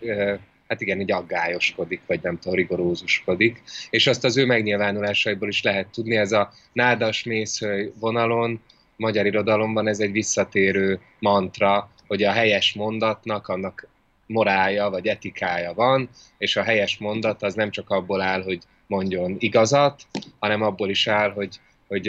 hát 0.68 0.82
igen, 0.82 1.00
így 1.00 1.12
aggályoskodik, 1.12 2.02
vagy 2.08 2.20
nem 2.22 2.40
tudom, 2.40 2.58
rigorózuskodik. 2.58 3.62
És 3.90 4.08
azt 4.08 4.24
az 4.24 4.38
ő 4.38 4.46
megnyilvánulásaiból 4.46 5.48
is 5.50 5.64
lehet 5.64 5.88
tudni, 5.88 6.16
ez 6.16 6.32
a 6.32 6.54
nádas 6.74 7.24
mészhőj 7.24 7.92
vonalon, 8.00 8.62
magyar 8.96 9.26
irodalomban 9.26 9.88
ez 9.88 10.00
egy 10.00 10.12
visszatérő 10.12 11.00
mantra, 11.20 11.92
hogy 12.08 12.24
a 12.24 12.32
helyes 12.32 12.74
mondatnak, 12.74 13.48
annak 13.48 13.88
morálja 14.32 14.90
vagy 14.90 15.08
etikája 15.08 15.74
van, 15.74 16.10
és 16.38 16.56
a 16.56 16.64
helyes 16.64 16.98
mondat 16.98 17.44
az 17.44 17.54
nem 17.54 17.70
csak 17.70 17.90
abból 17.90 18.22
áll, 18.22 18.44
hogy 18.44 18.60
mondjon 18.88 19.36
igazat, 19.40 20.02
hanem 20.40 20.62
abból 20.62 20.90
is 20.90 21.08
áll, 21.08 21.32
hogy, 21.32 21.60
hogy, 21.88 22.08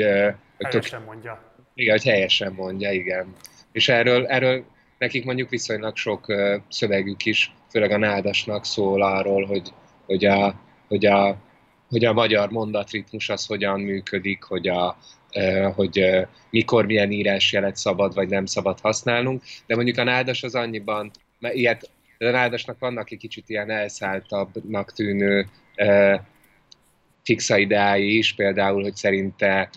hogy 0.56 0.66
helyesen 0.66 0.98
tök, 0.98 1.06
mondja. 1.06 1.54
Igen, 1.74 1.92
hogy 1.92 2.04
helyesen 2.04 2.52
mondja, 2.52 2.92
igen. 2.92 3.34
És 3.72 3.88
erről, 3.88 4.26
erről 4.26 4.64
nekik 4.98 5.24
mondjuk 5.24 5.48
viszonylag 5.48 5.96
sok 5.96 6.28
uh, 6.28 6.54
szövegük 6.68 7.24
is, 7.24 7.54
főleg 7.70 7.90
a 7.90 7.96
nádasnak 7.96 8.64
szól 8.64 9.02
arról, 9.02 9.46
hogy, 9.46 9.72
hogy, 10.06 10.24
a, 10.24 10.54
hogy, 10.88 11.06
a, 11.06 11.36
hogy 11.88 12.04
a 12.04 12.12
magyar 12.12 12.50
mondatritmus 12.50 13.28
az 13.28 13.46
hogyan 13.46 13.80
működik, 13.80 14.42
hogy, 14.42 14.68
a, 14.68 14.96
hogy 15.74 16.26
mikor 16.50 16.86
milyen 16.86 17.10
írásjelet 17.10 17.76
szabad 17.76 18.14
vagy 18.14 18.28
nem 18.28 18.46
szabad 18.46 18.80
használnunk, 18.80 19.42
de 19.66 19.74
mondjuk 19.74 19.98
a 19.98 20.04
nádas 20.04 20.42
az 20.42 20.54
annyiban, 20.54 21.10
mert 21.38 21.54
ilyet 21.54 21.90
a 22.26 22.30
nádasnak 22.30 22.78
vannak 22.78 23.10
egy 23.10 23.18
kicsit 23.18 23.48
ilyen 23.48 23.70
elszálltabbnak 23.70 24.92
tűnő 24.92 25.46
uh, 25.76 26.20
fixa 27.22 27.58
ideái 27.58 28.16
is, 28.16 28.34
például, 28.34 28.82
hogy 28.82 28.94
szerinte 28.94 29.70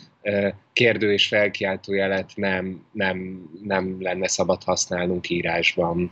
kérdő 0.74 1.14
és 1.14 1.28
felkiáltó 1.28 1.94
jelet 1.94 2.32
nem, 2.36 2.86
nem, 2.92 3.50
nem 3.64 4.02
lenne 4.02 4.28
szabad 4.28 4.64
használnunk 4.64 5.30
írásban. 5.30 6.12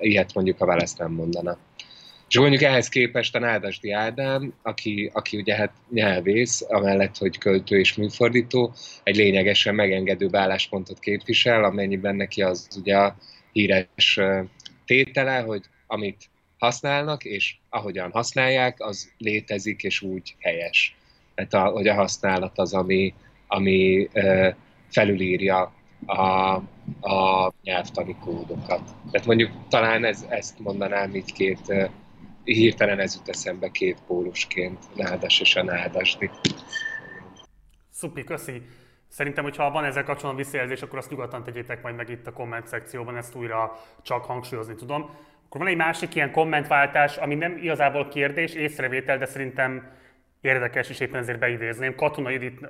Ilyet 0.00 0.34
mondjuk 0.34 0.60
a 0.60 0.66
Válasz 0.66 0.96
nem 0.96 1.12
mondana. 1.12 1.58
És 2.28 2.38
mondjuk 2.38 2.62
ehhez 2.62 2.88
képest 2.88 3.34
a 3.34 3.38
Nádasdi 3.38 3.90
Ádám, 3.90 4.54
aki, 4.62 5.10
aki 5.12 5.36
ugye 5.36 5.54
hát 5.54 5.72
nyelvész, 5.90 6.64
amellett, 6.68 7.16
hogy 7.16 7.38
költő 7.38 7.78
és 7.78 7.94
műfordító, 7.94 8.74
egy 9.02 9.16
lényegesen 9.16 9.74
megengedő 9.74 10.28
álláspontot 10.32 10.98
képvisel, 10.98 11.64
amennyiben 11.64 12.16
neki 12.16 12.42
az 12.42 12.68
ugye 12.76 12.96
a 12.96 13.16
híres 13.52 14.20
tétele, 14.86 15.40
hogy 15.40 15.62
amit 15.86 16.30
használnak, 16.58 17.24
és 17.24 17.56
ahogyan 17.68 18.10
használják, 18.10 18.80
az 18.80 19.12
létezik, 19.18 19.82
és 19.82 20.00
úgy 20.00 20.34
helyes 20.38 20.96
tehát 21.36 21.54
a, 21.54 21.70
hogy 21.70 21.88
a 21.88 21.94
használat 21.94 22.58
az, 22.58 22.74
ami, 22.74 23.14
ami 23.46 24.08
felülírja 24.88 25.72
a, 26.06 26.54
a 27.00 27.52
nyelvtani 27.62 28.16
kódokat. 28.20 28.82
Tehát 29.10 29.26
mondjuk 29.26 29.50
talán 29.68 30.04
ez, 30.04 30.26
ezt 30.28 30.58
mondanám 30.58 31.14
így 31.14 31.32
két, 31.32 31.90
hirtelen 32.44 32.98
ez 32.98 33.14
jut 33.14 33.28
eszembe 33.28 33.70
két 33.70 33.98
pólusként, 34.06 34.78
nádas 34.94 35.40
és 35.40 35.56
a 35.56 35.62
nádasdi. 35.62 36.30
Szupi, 37.90 38.24
köszi. 38.24 38.62
Szerintem, 39.08 39.44
hogyha 39.44 39.70
van 39.70 39.84
ezzel 39.84 40.04
kapcsolatban 40.04 40.44
visszajelzés, 40.44 40.82
akkor 40.82 40.98
azt 40.98 41.10
nyugodtan 41.10 41.44
tegyétek 41.44 41.82
majd 41.82 41.96
meg 41.96 42.08
itt 42.08 42.26
a 42.26 42.32
komment 42.32 42.66
szekcióban, 42.66 43.16
ezt 43.16 43.34
újra 43.34 43.72
csak 44.02 44.24
hangsúlyozni 44.24 44.74
tudom. 44.74 45.02
Akkor 45.46 45.60
van 45.60 45.70
egy 45.70 45.76
másik 45.76 46.14
ilyen 46.14 46.32
kommentváltás, 46.32 47.16
ami 47.16 47.34
nem 47.34 47.56
igazából 47.56 48.08
kérdés, 48.08 48.54
észrevétel, 48.54 49.18
de 49.18 49.26
szerintem 49.26 49.90
érdekes, 50.40 50.88
és 50.88 51.00
éppen 51.00 51.20
ezért 51.20 51.38
beidézném. 51.38 51.94
Katona 51.94 52.30
Edith 52.30 52.62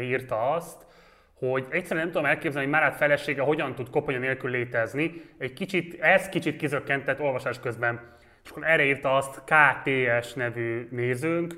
írta 0.00 0.50
azt, 0.50 0.86
hogy 1.34 1.66
egyszerűen 1.70 2.04
nem 2.04 2.14
tudom 2.14 2.28
elképzelni, 2.28 2.68
hogy 2.68 2.78
Márát 2.78 2.96
felesége 2.96 3.42
hogyan 3.42 3.74
tud 3.74 3.90
koponya 3.90 4.18
nélkül 4.18 4.50
létezni. 4.50 5.22
Egy 5.38 5.52
kicsit, 5.52 6.00
ez 6.00 6.28
kicsit 6.28 6.56
kizökkentett 6.56 7.20
olvasás 7.20 7.60
közben. 7.60 8.16
És 8.44 8.50
akkor 8.50 8.64
erre 8.64 8.84
írta 8.84 9.16
azt 9.16 9.42
KTS 9.44 10.32
nevű 10.32 10.88
nézőnk. 10.90 11.54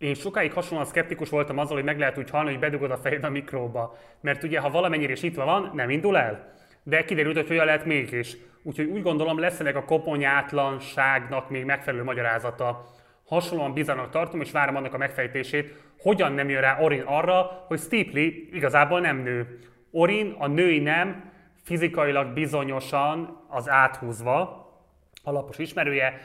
Én 0.00 0.14
sokáig 0.14 0.52
hasonlóan 0.52 0.86
szkeptikus 0.86 1.28
voltam 1.28 1.58
azzal, 1.58 1.76
hogy 1.76 1.84
meg 1.84 1.98
lehet 1.98 2.18
úgy 2.18 2.30
halni, 2.30 2.50
hogy 2.50 2.58
bedugod 2.58 2.90
a 2.90 2.96
fejed 2.96 3.24
a 3.24 3.30
mikróba. 3.30 3.96
Mert 4.20 4.42
ugye, 4.42 4.60
ha 4.60 4.70
valamennyire 4.70 5.12
is 5.12 5.22
itt 5.22 5.34
van, 5.34 5.70
nem 5.74 5.90
indul 5.90 6.16
el. 6.16 6.52
De 6.82 7.04
kiderült, 7.04 7.36
hogy 7.36 7.50
olyan 7.50 7.64
lehet 7.64 7.84
mégis. 7.84 8.36
Úgyhogy 8.62 8.86
úgy 8.86 9.02
gondolom, 9.02 9.38
lesz 9.38 9.60
ennek 9.60 9.76
a 9.76 9.84
koponyátlanságnak 9.84 11.50
még 11.50 11.64
megfelelő 11.64 12.04
magyarázata 12.04 12.84
hasonlóan 13.26 13.72
bizarnak 13.72 14.10
tartom, 14.10 14.40
és 14.40 14.50
várom 14.50 14.76
annak 14.76 14.94
a 14.94 14.98
megfejtését, 14.98 15.74
hogyan 15.98 16.32
nem 16.32 16.48
jön 16.48 16.60
rá 16.60 16.80
Orin 16.80 17.02
arra, 17.06 17.64
hogy 17.66 17.78
Steeply 17.78 18.48
igazából 18.52 19.00
nem 19.00 19.16
nő. 19.16 19.58
Orin, 19.90 20.34
a 20.38 20.46
női 20.46 20.78
nem, 20.78 21.32
fizikailag 21.64 22.32
bizonyosan 22.32 23.46
az 23.48 23.68
áthúzva, 23.68 24.68
alapos 25.22 25.58
ismerője, 25.58 26.20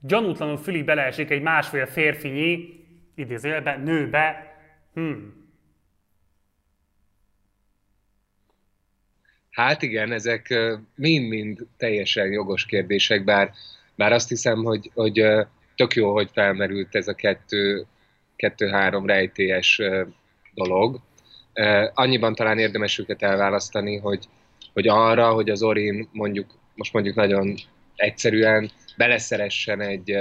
gyanútlanul 0.00 0.56
fülig 0.56 0.84
beleesik 0.84 1.30
egy 1.30 1.42
másfél 1.42 1.86
férfinyi, 1.86 2.79
idézőjelben, 3.20 3.80
nőbe. 3.80 4.54
Hmm. 4.94 5.48
Hát 9.50 9.82
igen, 9.82 10.12
ezek 10.12 10.54
mind-mind 10.94 11.66
teljesen 11.76 12.32
jogos 12.32 12.66
kérdések, 12.66 13.24
bár, 13.24 13.50
bár 13.94 14.12
azt 14.12 14.28
hiszem, 14.28 14.64
hogy, 14.64 14.90
hogy 14.94 15.24
tök 15.74 15.94
jó, 15.94 16.12
hogy 16.12 16.30
felmerült 16.32 16.94
ez 16.94 17.08
a 17.08 17.14
kettő, 17.14 17.86
kettő-három 18.36 19.06
rejtélyes 19.06 19.80
dolog, 20.54 21.00
Annyiban 21.94 22.34
talán 22.34 22.58
érdemes 22.58 22.98
őket 22.98 23.22
elválasztani, 23.22 23.96
hogy, 23.96 24.28
hogy 24.72 24.88
arra, 24.88 25.32
hogy 25.32 25.50
az 25.50 25.62
Orin 25.62 26.08
mondjuk, 26.12 26.54
most 26.74 26.92
mondjuk 26.92 27.14
nagyon 27.14 27.54
egyszerűen 27.96 28.70
beleszeressen 28.96 29.80
egy, 29.80 30.16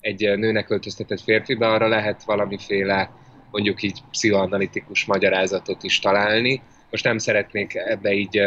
egy 0.00 0.38
nőnek 0.38 0.70
öltöztetett 0.70 1.20
férfibe, 1.20 1.66
arra 1.66 1.88
lehet 1.88 2.24
valamiféle 2.24 3.10
mondjuk 3.50 3.82
így 3.82 4.02
pszichoanalitikus 4.10 5.04
magyarázatot 5.04 5.82
is 5.82 5.98
találni. 5.98 6.62
Most 6.90 7.04
nem 7.04 7.18
szeretnék 7.18 7.74
ebbe 7.74 8.12
így 8.12 8.40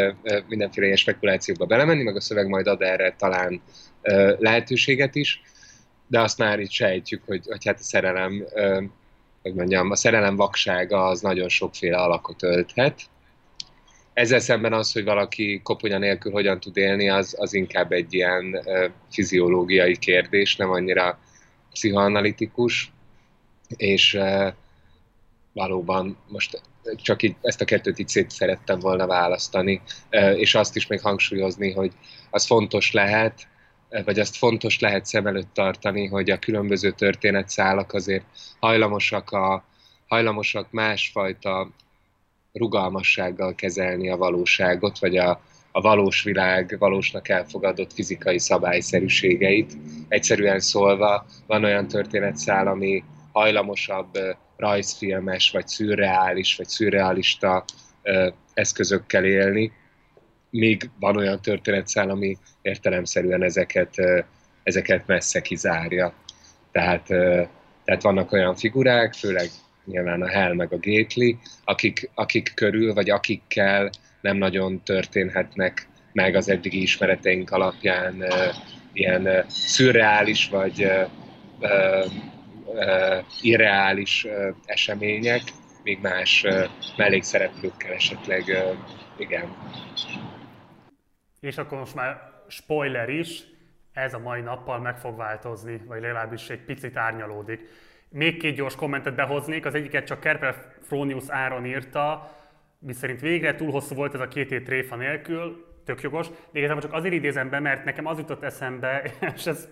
mindenféle 0.48 0.86
ilyen 0.86 0.98
spekulációkba 0.98 1.66
belemenni, 1.66 2.02
meg 2.02 2.16
a 2.16 2.20
szöveg 2.20 2.48
majd 2.48 2.66
ad 2.66 2.82
erre 2.82 3.14
talán 3.18 3.60
lehetőséget 4.38 5.14
is, 5.14 5.40
de 6.06 6.20
azt 6.20 6.38
már 6.38 6.60
itt 6.60 6.70
sejtjük, 6.70 7.22
hogy, 7.26 7.46
hogy 7.46 7.64
hát 7.64 7.78
a 7.78 7.82
szerelem, 7.82 8.44
hogy 9.42 9.54
mondjam, 9.54 9.90
a 9.90 9.96
szerelem 9.96 10.36
vaksága 10.36 11.04
az 11.04 11.20
nagyon 11.20 11.48
sokféle 11.48 11.96
alakot 11.96 12.42
ölthet. 12.42 13.00
Ezzel 14.12 14.40
szemben 14.40 14.72
az, 14.72 14.92
hogy 14.92 15.04
valaki 15.04 15.60
koponya 15.64 15.98
nélkül 15.98 16.32
hogyan 16.32 16.60
tud 16.60 16.76
élni, 16.76 17.08
az, 17.08 17.34
az 17.38 17.54
inkább 17.54 17.92
egy 17.92 18.14
ilyen 18.14 18.68
fiziológiai 19.10 19.96
kérdés, 19.96 20.56
nem 20.56 20.70
annyira 20.70 21.18
pszichoanalitikus, 21.72 22.92
és 23.76 24.18
valóban 25.52 26.16
most 26.28 26.62
csak 26.96 27.22
így 27.22 27.36
ezt 27.40 27.60
a 27.60 27.64
kettőt 27.64 27.98
így 27.98 28.08
szét 28.08 28.30
szerettem 28.30 28.78
volna 28.78 29.06
választani, 29.06 29.82
és 30.36 30.54
azt 30.54 30.76
is 30.76 30.86
még 30.86 31.00
hangsúlyozni, 31.00 31.72
hogy 31.72 31.92
az 32.30 32.46
fontos 32.46 32.92
lehet, 32.92 33.46
vagy 34.04 34.18
azt 34.18 34.36
fontos 34.36 34.80
lehet 34.80 35.06
szem 35.06 35.26
előtt 35.26 35.54
tartani, 35.54 36.06
hogy 36.06 36.30
a 36.30 36.38
különböző 36.38 36.90
történetszálak 36.90 37.92
azért 37.92 38.24
hajlamosak, 38.60 39.30
a, 39.30 39.64
hajlamosak 40.06 40.70
másfajta 40.70 41.70
rugalmassággal 42.52 43.54
kezelni 43.54 44.10
a 44.10 44.16
valóságot, 44.16 44.98
vagy 44.98 45.16
a, 45.16 45.40
a 45.72 45.80
valós 45.80 46.22
világ 46.22 46.76
valósnak 46.78 47.28
elfogadott 47.28 47.92
fizikai 47.92 48.38
szabályszerűségeit. 48.38 49.72
Egyszerűen 50.08 50.60
szólva 50.60 51.26
van 51.46 51.64
olyan 51.64 51.88
történetszál, 51.88 52.66
ami 52.66 53.04
hajlamosabb 53.32 54.18
rajzfilmes, 54.56 55.50
vagy 55.50 55.68
szürreális, 55.68 56.56
vagy 56.56 56.68
szürrealista 56.68 57.64
eszközökkel 58.54 59.24
élni, 59.24 59.72
még 60.50 60.90
van 61.00 61.16
olyan 61.16 61.42
történetszál, 61.42 62.10
ami 62.10 62.36
értelemszerűen 62.62 63.42
ezeket, 63.42 63.94
ezeket 64.62 65.06
messze 65.06 65.40
kizárja. 65.40 66.14
Tehát, 66.72 67.06
tehát 67.84 68.02
vannak 68.02 68.32
olyan 68.32 68.54
figurák, 68.54 69.14
főleg 69.14 69.48
nyilván 69.84 70.22
a 70.22 70.28
Hell 70.28 70.54
meg 70.54 70.72
a 70.72 70.78
Gately, 70.80 71.36
akik, 71.64 72.10
akik 72.14 72.52
körül, 72.54 72.94
vagy 72.94 73.10
akikkel 73.10 73.90
nem 74.22 74.36
nagyon 74.36 74.82
történhetnek 74.82 75.88
meg 76.12 76.34
az 76.34 76.48
eddigi 76.48 76.82
ismereteink 76.82 77.50
alapján 77.50 78.24
ilyen 78.92 79.26
uh, 79.26 79.46
szürreális 79.48 80.48
vagy 80.48 80.86
irreális 83.40 84.26
események, 84.64 85.42
még 85.82 85.98
más 86.02 86.46
mellékszereplőkkel 86.96 87.92
esetleg 87.92 88.64
igen. 89.16 89.56
És 91.40 91.58
akkor 91.58 91.78
most 91.78 91.94
már 91.94 92.20
spoiler 92.48 93.08
is, 93.08 93.42
ez 93.92 94.14
a 94.14 94.18
mai 94.18 94.40
nappal 94.40 94.78
meg 94.78 94.98
fog 94.98 95.16
változni, 95.16 95.80
vagy 95.86 96.00
legalábbis 96.00 96.50
egy 96.50 96.64
picit 96.64 96.96
árnyalódik. 96.96 97.60
Még 98.08 98.38
két 98.38 98.54
gyors 98.54 98.74
kommentet 98.74 99.14
behoznék, 99.14 99.66
az 99.66 99.74
egyiket 99.74 100.06
csak 100.06 100.20
Kerper 100.20 100.54
Fronius 100.82 101.24
Áron 101.28 101.66
írta, 101.66 102.36
miszerint 102.82 103.20
végre 103.20 103.54
túl 103.54 103.70
hosszú 103.70 103.94
volt 103.94 104.14
ez 104.14 104.20
a 104.20 104.28
két 104.28 104.48
hét 104.48 104.64
tréfa 104.64 104.96
nélkül, 104.96 105.70
tök 105.84 106.00
jogos, 106.00 106.26
de 106.28 106.58
igazából 106.58 106.82
csak 106.82 106.92
azért 106.92 107.14
idézem 107.14 107.50
be, 107.50 107.60
mert 107.60 107.84
nekem 107.84 108.06
az 108.06 108.18
jutott 108.18 108.42
eszembe, 108.42 109.02
és 109.34 109.46
ez 109.46 109.68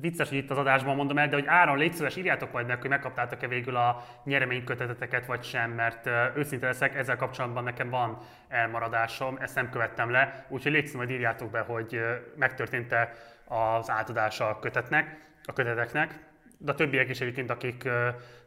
vicces, 0.00 0.28
hogy 0.28 0.38
itt 0.38 0.50
az 0.50 0.58
adásban 0.58 0.96
mondom 0.96 1.18
el, 1.18 1.28
de 1.28 1.34
hogy 1.34 1.46
Áron, 1.46 1.78
légy 1.78 1.92
szíves, 1.92 2.16
írjátok 2.16 2.52
majd 2.52 2.66
meg, 2.66 2.80
hogy 2.80 2.90
megkaptátok-e 2.90 3.48
végül 3.48 3.76
a 3.76 4.04
nyereményköteteteket, 4.24 5.26
vagy 5.26 5.42
sem, 5.42 5.70
mert 5.70 6.10
őszinte 6.36 6.66
leszek, 6.66 6.94
ezzel 6.94 7.16
kapcsolatban 7.16 7.64
nekem 7.64 7.90
van 7.90 8.18
elmaradásom, 8.48 9.36
ezt 9.40 9.54
nem 9.54 9.70
követtem 9.70 10.10
le, 10.10 10.46
úgyhogy 10.48 10.72
légy 10.72 10.90
majd 10.94 11.10
írjátok 11.10 11.50
be, 11.50 11.60
hogy 11.60 12.00
megtörtént-e 12.36 13.12
az 13.44 13.90
átadása 13.90 14.48
a 14.48 14.58
kötetnek, 14.58 15.26
a 15.44 15.52
köteteknek, 15.52 16.26
de 16.58 16.72
a 16.72 16.74
többiek 16.74 17.08
is 17.08 17.20
egyébként, 17.20 17.50
akik 17.50 17.88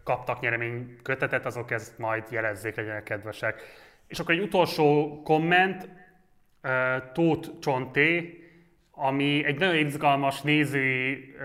kaptak 0.03 0.39
nyereménykötetet, 0.39 1.45
azok 1.45 1.71
ezt 1.71 1.97
majd 1.97 2.23
jelezzék, 2.29 2.75
legyenek 2.75 3.03
kedvesek. 3.03 3.61
És 4.11 4.19
akkor 4.19 4.33
egy 4.33 4.41
utolsó 4.41 5.21
komment, 5.23 5.89
Tóth 7.13 7.49
Csonté, 7.59 8.43
ami 8.91 9.45
egy 9.45 9.59
nagyon 9.59 9.75
izgalmas 9.75 10.41
nézői 10.41 11.35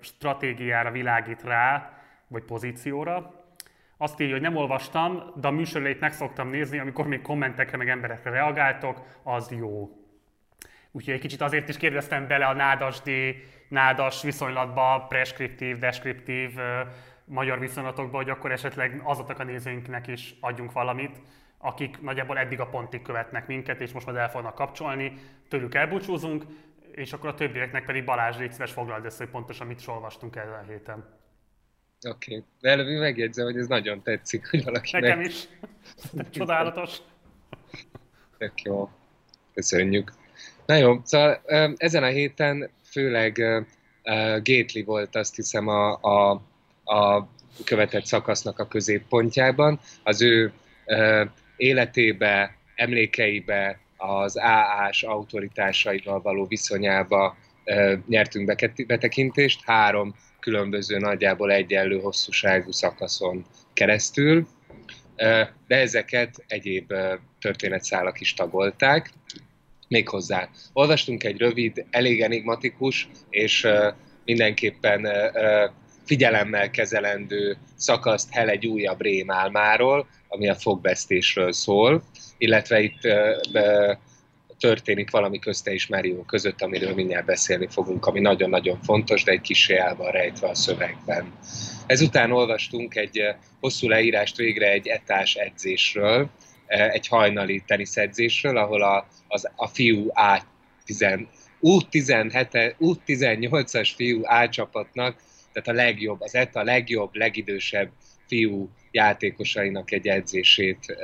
stratégiára 0.00 0.90
világít 0.90 1.42
rá, 1.42 1.98
vagy 2.28 2.42
pozícióra. 2.42 3.44
Azt 3.96 4.20
írja, 4.20 4.32
hogy 4.32 4.42
nem 4.42 4.56
olvastam, 4.56 5.22
de 5.34 5.48
a 5.48 5.50
műsorlét 5.50 6.00
meg 6.00 6.12
szoktam 6.12 6.48
nézni, 6.48 6.78
amikor 6.78 7.06
még 7.06 7.22
kommentekre, 7.22 7.76
meg 7.76 7.88
emberekre 7.88 8.30
reagáltok, 8.30 9.02
az 9.22 9.50
jó. 9.58 9.90
Úgyhogy 10.90 11.14
egy 11.14 11.20
kicsit 11.20 11.40
azért 11.40 11.68
is 11.68 11.76
kérdeztem 11.76 12.26
bele 12.26 12.46
a 12.46 12.54
nádasdi, 12.54 13.44
nádas 13.68 14.22
viszonylatba, 14.22 15.06
preskriptív, 15.08 15.78
deskriptív 15.78 16.50
magyar 17.24 17.58
viszonylatokba, 17.58 18.16
hogy 18.16 18.30
akkor 18.30 18.52
esetleg 18.52 19.00
azoknak 19.04 19.38
a 19.38 19.44
nézőinknek 19.44 20.06
is 20.06 20.34
adjunk 20.40 20.72
valamit, 20.72 21.20
akik 21.58 22.00
nagyjából 22.00 22.38
eddig 22.38 22.60
a 22.60 22.66
pontig 22.66 23.02
követnek 23.02 23.46
minket, 23.46 23.80
és 23.80 23.92
most 23.92 24.06
majd 24.06 24.18
el 24.18 24.30
fognak 24.30 24.54
kapcsolni, 24.54 25.12
tőlük 25.48 25.74
elbúcsúzunk, 25.74 26.44
és 26.94 27.12
akkor 27.12 27.28
a 27.28 27.34
többieknek 27.34 27.84
pedig 27.84 28.04
Balázs, 28.04 28.36
légy 28.36 28.52
szíves, 28.52 28.72
foglald 28.72 29.04
össze, 29.04 29.16
hogy 29.16 29.32
pontosan 29.32 29.66
mit 29.66 29.82
olvastunk 29.86 30.36
ezen 30.36 30.52
a 30.52 30.70
héten. 30.70 31.16
Oké, 32.08 32.34
okay. 32.34 32.44
de 32.60 32.70
előbb 32.70 33.00
megjegyzem, 33.00 33.44
hogy 33.44 33.56
ez 33.56 33.66
nagyon 33.66 34.02
tetszik, 34.02 34.50
hogy 34.50 34.64
valaki 34.64 34.90
Nekem 34.92 35.20
is. 35.20 35.48
Csodálatos. 36.30 36.96
Tök 38.38 38.62
jó. 38.62 38.90
Köszönjük. 39.54 40.12
Na 40.66 40.74
jó, 40.74 41.00
szóval 41.04 41.42
ezen 41.76 42.02
a 42.02 42.06
héten 42.06 42.70
főleg 42.90 43.34
Gately 44.42 44.82
volt 44.84 45.16
azt 45.16 45.36
hiszem 45.36 45.68
a, 45.68 45.98
a, 46.00 46.30
a 46.84 47.28
követett 47.64 48.04
szakasznak 48.04 48.58
a 48.58 48.68
középpontjában. 48.68 49.80
Az 50.02 50.22
ő 50.22 50.52
életébe, 51.58 52.56
emlékeibe, 52.74 53.78
az 53.96 54.36
AA-s 54.36 55.02
autoritásaival 55.02 56.20
való 56.20 56.46
viszonyába 56.46 57.36
nyertünk 58.06 58.56
betekintést 58.86 59.60
három 59.64 60.14
különböző 60.40 60.98
nagyjából 60.98 61.52
egyenlő 61.52 62.00
hosszúságú 62.00 62.70
szakaszon 62.70 63.44
keresztül, 63.72 64.46
de 65.66 65.76
ezeket 65.76 66.44
egyéb 66.46 66.92
történetszálak 67.40 68.20
is 68.20 68.34
tagolták. 68.34 69.10
Méghozzá 69.88 70.48
olvastunk 70.72 71.24
egy 71.24 71.38
rövid, 71.38 71.84
elég 71.90 72.20
enigmatikus 72.20 73.08
és 73.30 73.66
mindenképpen 74.24 75.08
figyelemmel 76.04 76.70
kezelendő 76.70 77.56
szakaszt 77.76 78.32
Hel 78.32 78.48
egy 78.48 78.66
újabb 78.66 79.00
rémálmáról, 79.00 80.08
ami 80.28 80.48
a 80.48 80.54
fogvesztésről 80.54 81.52
szól, 81.52 82.02
illetve 82.38 82.80
itt 82.80 83.00
történik 84.58 85.10
valami 85.10 85.38
közte 85.38 85.72
és 85.72 85.86
Mario 85.86 86.22
között, 86.22 86.62
amiről 86.62 86.94
mindjárt 86.94 87.26
beszélni 87.26 87.66
fogunk, 87.70 88.06
ami 88.06 88.20
nagyon-nagyon 88.20 88.78
fontos, 88.82 89.24
de 89.24 89.32
egy 89.32 89.40
kis 89.40 89.68
el 89.68 89.96
van 89.96 90.10
rejtve 90.10 90.48
a 90.48 90.54
szövegben. 90.54 91.32
Ezután 91.86 92.32
olvastunk 92.32 92.96
egy 92.96 93.22
hosszú 93.60 93.88
leírást 93.88 94.36
végre 94.36 94.70
egy 94.70 94.86
etás 94.86 95.34
edzésről, 95.34 96.28
egy 96.66 97.08
hajnali 97.08 97.62
teniszedzésről, 97.66 98.56
ahol 98.56 98.82
a, 98.82 99.06
az, 99.28 99.48
a 99.56 99.66
fiú 99.66 100.12
A10, 100.86 101.26
U17, 101.60 102.74
U18-as 102.80 103.90
fiú 103.96 104.20
A 104.24 104.48
csapatnak, 104.48 105.16
tehát 105.52 105.68
a 105.68 105.84
legjobb, 105.84 106.20
az 106.20 106.34
ETA 106.34 106.62
legjobb, 106.62 107.14
legidősebb 107.14 107.90
fiú 108.28 108.70
játékosainak 108.90 109.92
egy 109.92 110.06
edzését 110.06 110.96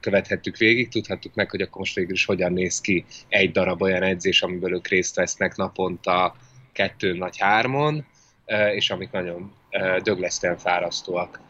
követhettük 0.00 0.56
végig, 0.56 0.88
tudhattuk 0.88 1.34
meg, 1.34 1.50
hogy 1.50 1.60
akkor 1.60 1.78
most 1.78 1.94
végül 1.94 2.12
is 2.12 2.24
hogyan 2.24 2.52
néz 2.52 2.80
ki 2.80 3.04
egy 3.28 3.50
darab 3.50 3.82
olyan 3.82 4.02
edzés, 4.02 4.42
amiből 4.42 4.74
ők 4.74 4.88
részt 4.88 5.16
vesznek 5.16 5.56
naponta 5.56 6.36
kettő 6.72 7.12
nagy 7.12 7.38
hármon, 7.38 8.06
és 8.74 8.90
amik 8.90 9.10
nagyon 9.10 9.52
döglesztően 10.02 10.58
fárasztóak. 10.58 11.40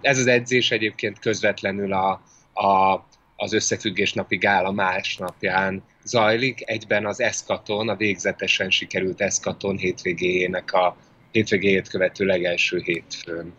Ez 0.00 0.18
az 0.18 0.26
edzés 0.26 0.70
egyébként 0.70 1.18
közvetlenül 1.18 1.92
a, 1.92 2.22
a, 2.52 3.06
az 3.36 3.52
összefüggés 3.52 4.12
napi 4.12 4.36
gála 4.36 4.72
másnapján 4.72 5.82
zajlik, 6.04 6.70
egyben 6.70 7.06
az 7.06 7.20
Eszkaton, 7.20 7.88
a 7.88 7.96
végzetesen 7.96 8.70
sikerült 8.70 9.20
Eszkaton 9.20 9.76
hétvégéjének 9.76 10.72
a 10.72 10.96
hétvégéjét 11.30 11.88
követő 11.88 12.24
legelső 12.24 12.80
hétfőn. 12.84 13.54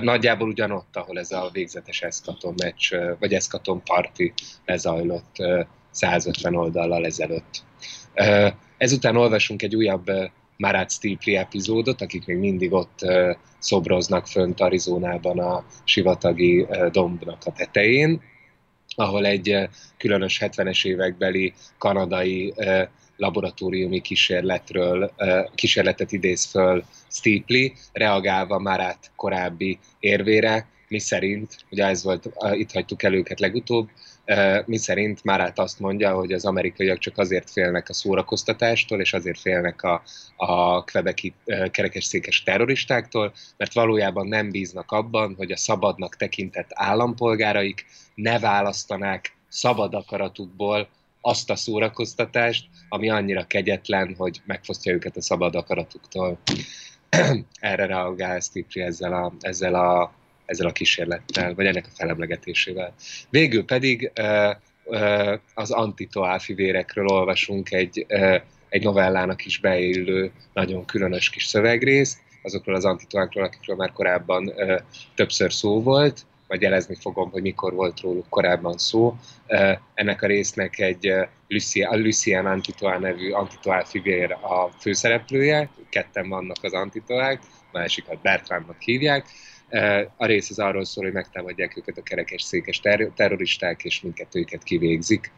Nagyjából 0.00 0.48
ugyanott, 0.48 0.96
ahol 0.96 1.18
ez 1.18 1.30
a 1.30 1.50
végzetes 1.52 2.02
eszkaton 2.02 2.54
meccs, 2.56 2.94
vagy 3.18 3.32
eszkaton 3.32 3.82
parti 3.82 4.32
lezajlott 4.64 5.36
150 5.90 6.54
oldallal 6.54 7.04
ezelőtt. 7.04 7.62
Ezután 8.76 9.16
olvasunk 9.16 9.62
egy 9.62 9.76
újabb 9.76 10.06
Marat 10.56 10.90
Steeply 10.90 11.36
epizódot, 11.36 12.00
akik 12.00 12.26
még 12.26 12.36
mindig 12.36 12.72
ott 12.72 12.98
szobroznak 13.58 14.26
fönt 14.26 14.60
Arizonában 14.60 15.38
a 15.38 15.64
sivatagi 15.84 16.66
dombnak 16.90 17.42
a 17.44 17.52
tetején, 17.52 18.22
ahol 18.94 19.26
egy 19.26 19.68
különös 19.96 20.38
70-es 20.40 20.86
évekbeli 20.86 21.52
kanadai 21.78 22.54
laboratóriumi 23.16 24.00
kísérletről, 24.00 25.12
kísérletet 25.54 26.12
idéz 26.12 26.44
föl 26.44 26.84
Steeply, 27.10 27.72
reagálva 27.92 28.58
Marat 28.58 29.10
korábbi 29.16 29.78
érvére, 30.00 30.66
mi 30.88 30.98
szerint, 30.98 31.56
ugye 31.70 31.84
ez 31.84 32.02
volt, 32.02 32.30
itt 32.52 32.72
hagytuk 32.72 33.02
el 33.02 33.14
őket 33.14 33.40
legutóbb, 33.40 33.88
mi 34.64 34.76
szerint 34.76 35.24
Márát 35.24 35.58
azt 35.58 35.80
mondja, 35.80 36.14
hogy 36.14 36.32
az 36.32 36.44
amerikaiak 36.44 36.98
csak 36.98 37.18
azért 37.18 37.50
félnek 37.50 37.88
a 37.88 37.92
szórakoztatástól, 37.92 39.00
és 39.00 39.12
azért 39.12 39.40
félnek 39.40 39.82
a, 39.82 40.02
a 40.36 40.84
kvebeki 40.84 41.34
kerekesszékes 41.70 42.42
terroristáktól, 42.42 43.32
mert 43.56 43.74
valójában 43.74 44.26
nem 44.26 44.50
bíznak 44.50 44.92
abban, 44.92 45.34
hogy 45.36 45.50
a 45.50 45.56
szabadnak 45.56 46.16
tekintett 46.16 46.68
állampolgáraik 46.68 47.86
ne 48.14 48.38
választanák 48.38 49.36
szabad 49.48 49.94
akaratukból 49.94 50.88
azt 51.26 51.50
a 51.50 51.56
szórakoztatást, 51.56 52.66
ami 52.88 53.10
annyira 53.10 53.46
kegyetlen, 53.46 54.14
hogy 54.18 54.40
megfosztja 54.44 54.92
őket 54.92 55.16
a 55.16 55.22
szabad 55.22 55.54
akaratuktól. 55.54 56.38
Erre 57.60 57.86
reagál 57.86 58.40
Stipri 58.40 58.80
ezzel 58.80 59.12
a, 59.12 59.32
ezzel 59.40 59.74
a 59.74 60.12
ezzel 60.44 60.66
a 60.66 60.72
kísérlettel, 60.72 61.54
vagy 61.54 61.66
ennek 61.66 61.86
a 61.86 61.94
felemlegetésével. 61.94 62.94
Végül 63.30 63.64
pedig 63.64 64.12
az 65.54 65.70
antitoáfi 65.70 66.54
vérekről 66.54 67.06
olvasunk 67.06 67.72
egy, 67.72 68.06
egy 68.68 68.82
novellának 68.82 69.44
is 69.44 69.58
beillő, 69.58 70.32
nagyon 70.52 70.84
különös 70.84 71.30
kis 71.30 71.44
szövegrészt, 71.44 72.18
azokról 72.42 72.74
az 72.74 72.84
antitoákról, 72.84 73.44
akikről 73.44 73.76
már 73.76 73.92
korábban 73.92 74.52
többször 75.14 75.52
szó 75.52 75.82
volt, 75.82 76.26
majd 76.48 76.60
jelezni 76.60 76.94
fogom, 77.00 77.30
hogy 77.30 77.42
mikor 77.42 77.74
volt 77.74 78.00
róluk 78.00 78.28
korábban 78.28 78.78
szó. 78.78 79.16
Ennek 79.94 80.22
a 80.22 80.26
résznek 80.26 80.78
egy 80.78 81.12
Lucien, 81.48 81.90
a 81.90 81.96
Lucien 81.96 82.46
Antitoá 82.46 82.98
nevű 82.98 83.30
antitoá 83.30 83.84
fivér 83.84 84.32
a 84.32 84.70
főszereplője, 84.80 85.70
ketten 85.88 86.28
vannak 86.28 86.56
az 86.62 86.72
antitoák, 86.72 87.40
másikat 87.72 88.20
Bertrandnak 88.20 88.80
hívják, 88.80 89.26
a 90.16 90.26
rész 90.26 90.50
az 90.50 90.58
arról 90.58 90.84
szól, 90.84 91.04
hogy 91.04 91.12
megtámadják 91.12 91.76
őket 91.76 91.98
a 91.98 92.02
kerekes 92.02 92.42
székes 92.42 92.80
ter- 92.80 93.12
terroristák, 93.12 93.84
és 93.84 94.04
őket 94.32 94.62
kivégzik. 94.62 95.32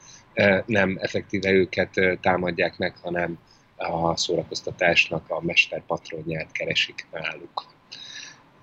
Nem 0.67 0.99
effektíve 1.01 1.51
őket 1.51 2.01
támadják 2.21 2.79
meg, 2.79 2.95
hanem 3.03 3.39
a 3.77 4.17
szórakoztatásnak 4.17 5.25
a 5.29 5.45
mester 5.45 5.83
patronját 5.87 6.53
keresik 6.53 7.07
náluk. 7.13 7.78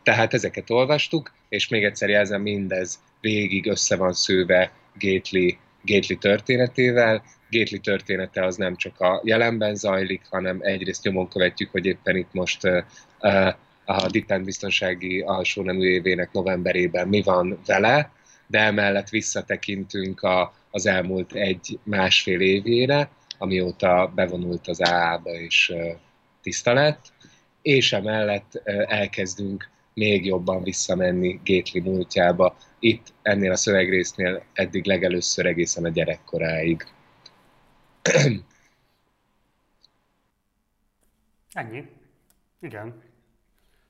Tehát 0.05 0.33
ezeket 0.33 0.69
olvastuk, 0.69 1.31
és 1.49 1.67
még 1.67 1.83
egyszer 1.83 2.09
jelzem, 2.09 2.41
mindez 2.41 2.99
végig 3.21 3.67
össze 3.67 3.95
van 3.95 4.13
szőve 4.13 4.71
Gately, 4.99 5.57
Gately 5.81 6.17
történetével. 6.17 7.23
Gately 7.49 7.79
története 7.79 8.45
az 8.45 8.55
nem 8.55 8.75
csak 8.75 8.99
a 8.99 9.21
jelenben 9.23 9.75
zajlik, 9.75 10.21
hanem 10.29 10.59
egyrészt 10.61 11.03
nyomon 11.03 11.27
követjük, 11.27 11.71
hogy 11.71 11.85
éppen 11.85 12.15
itt 12.15 12.33
most 12.33 12.63
a 13.85 14.07
Dipen 14.07 14.43
biztonsági 14.43 15.21
alsó 15.21 15.61
nemű 15.61 15.89
évének 15.89 16.31
novemberében 16.31 17.07
mi 17.07 17.21
van 17.21 17.59
vele, 17.65 18.11
de 18.47 18.59
emellett 18.59 19.09
visszatekintünk 19.09 20.21
a, 20.21 20.53
az 20.71 20.85
elmúlt 20.85 21.33
egy-másfél 21.33 22.41
évére, 22.41 23.09
amióta 23.37 24.11
bevonult 24.15 24.67
az 24.67 24.81
AA-ba 24.81 25.31
és 25.31 25.73
tiszta 26.41 26.73
lett, 26.73 27.13
és 27.61 27.93
emellett 27.93 28.61
elkezdünk 28.87 29.73
még 29.95 30.25
jobban 30.25 30.63
visszamenni 30.63 31.39
Gétli 31.43 31.79
múltjába, 31.79 32.55
itt 32.79 33.13
ennél 33.21 33.51
a 33.51 33.55
szövegrésznél 33.55 34.43
eddig 34.53 34.85
legelőször 34.85 35.45
egészen 35.45 35.85
a 35.85 35.89
gyerekkoráig. 35.89 36.87
Ennyi. 41.53 41.83
Igen. 42.61 43.01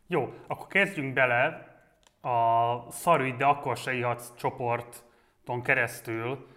Jó, 0.08 0.34
akkor 0.48 0.68
kezdjünk 0.68 1.14
bele 1.14 1.74
a 2.22 2.92
Szarügy, 2.92 3.36
de 3.36 3.46
akkor 3.46 3.78
se 3.78 3.94
ihatsz 3.94 4.36
csoporton 4.38 5.62
keresztül 5.64 6.48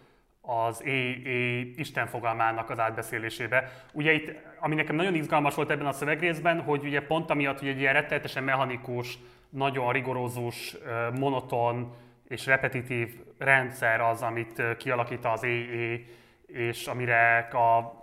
az 0.41 0.83
EE 0.85 1.59
Isten 1.77 2.07
fogalmának 2.07 2.71
az 2.71 2.79
átbeszélésébe. 2.79 3.85
Ugye 3.93 4.13
itt, 4.13 4.33
ami 4.61 4.75
nekem 4.75 4.97
nagyon 4.97 5.15
izgalmas 5.15 5.55
volt 5.55 5.71
ebben 5.71 5.87
a 5.87 5.93
szövegrészben, 5.93 6.61
hogy 6.61 6.85
ugye 6.85 7.03
pont 7.03 7.31
amiatt, 7.31 7.59
hogy 7.59 7.69
egy 7.69 7.79
ilyen 7.79 7.93
rettenetesen 7.93 8.45
mechanikus, 8.45 9.19
nagyon 9.51 9.93
rigorózus, 9.93 10.77
monoton 11.19 11.97
és 12.29 12.47
repetitív 12.47 13.09
rendszer 13.39 14.01
az, 14.01 14.23
amit 14.23 14.63
kialakít 14.77 15.25
az 15.25 15.45
EE, 15.45 15.99
és 16.47 16.87
amire 16.87 17.39
a 17.39 17.97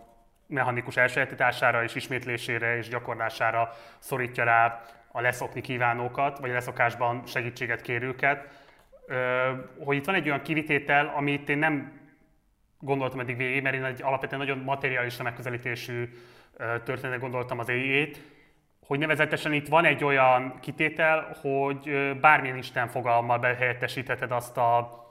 mechanikus 0.48 0.98
elsajátítására 0.98 1.84
és 1.84 1.96
ismétlésére 1.96 2.78
és 2.78 2.88
gyakorlására 2.88 3.70
szorítja 4.00 4.44
rá 4.44 4.82
a 5.12 5.22
leszokni 5.22 5.62
kívánókat, 5.62 6.40
vagy 6.40 6.50
a 6.50 6.54
leszokásban 6.54 7.26
segítséget 7.26 7.82
kérőket, 7.82 8.64
hogy 9.80 9.96
itt 9.96 10.06
van 10.06 10.16
egy 10.16 10.28
olyan 10.28 10.42
kivitétel, 10.42 11.14
amit 11.16 11.50
én 11.50 11.58
nem 11.58 12.00
gondoltam 12.80 13.20
eddig 13.20 13.38
végig, 13.38 13.62
mert 13.62 13.76
én 13.76 13.84
egy 13.84 14.02
alapvetően 14.02 14.42
nagyon 14.42 14.58
materialista 14.58 15.24
megközelítésű 15.24 16.10
történetet 16.58 17.20
gondoltam 17.20 17.60
az 17.60 17.70
éjét, 17.70 18.22
hogy 18.88 19.00
nevezetesen 19.00 19.54
itt 19.54 19.68
van 19.68 19.86
egy 19.86 20.04
olyan 20.04 20.60
kitétel, 20.60 21.36
hogy 21.42 22.16
bármilyen 22.22 22.58
Isten 22.58 22.88
fogalommal 22.88 23.40
behelyettesítheted 23.40 24.32
azt 24.32 24.58
a 24.58 25.04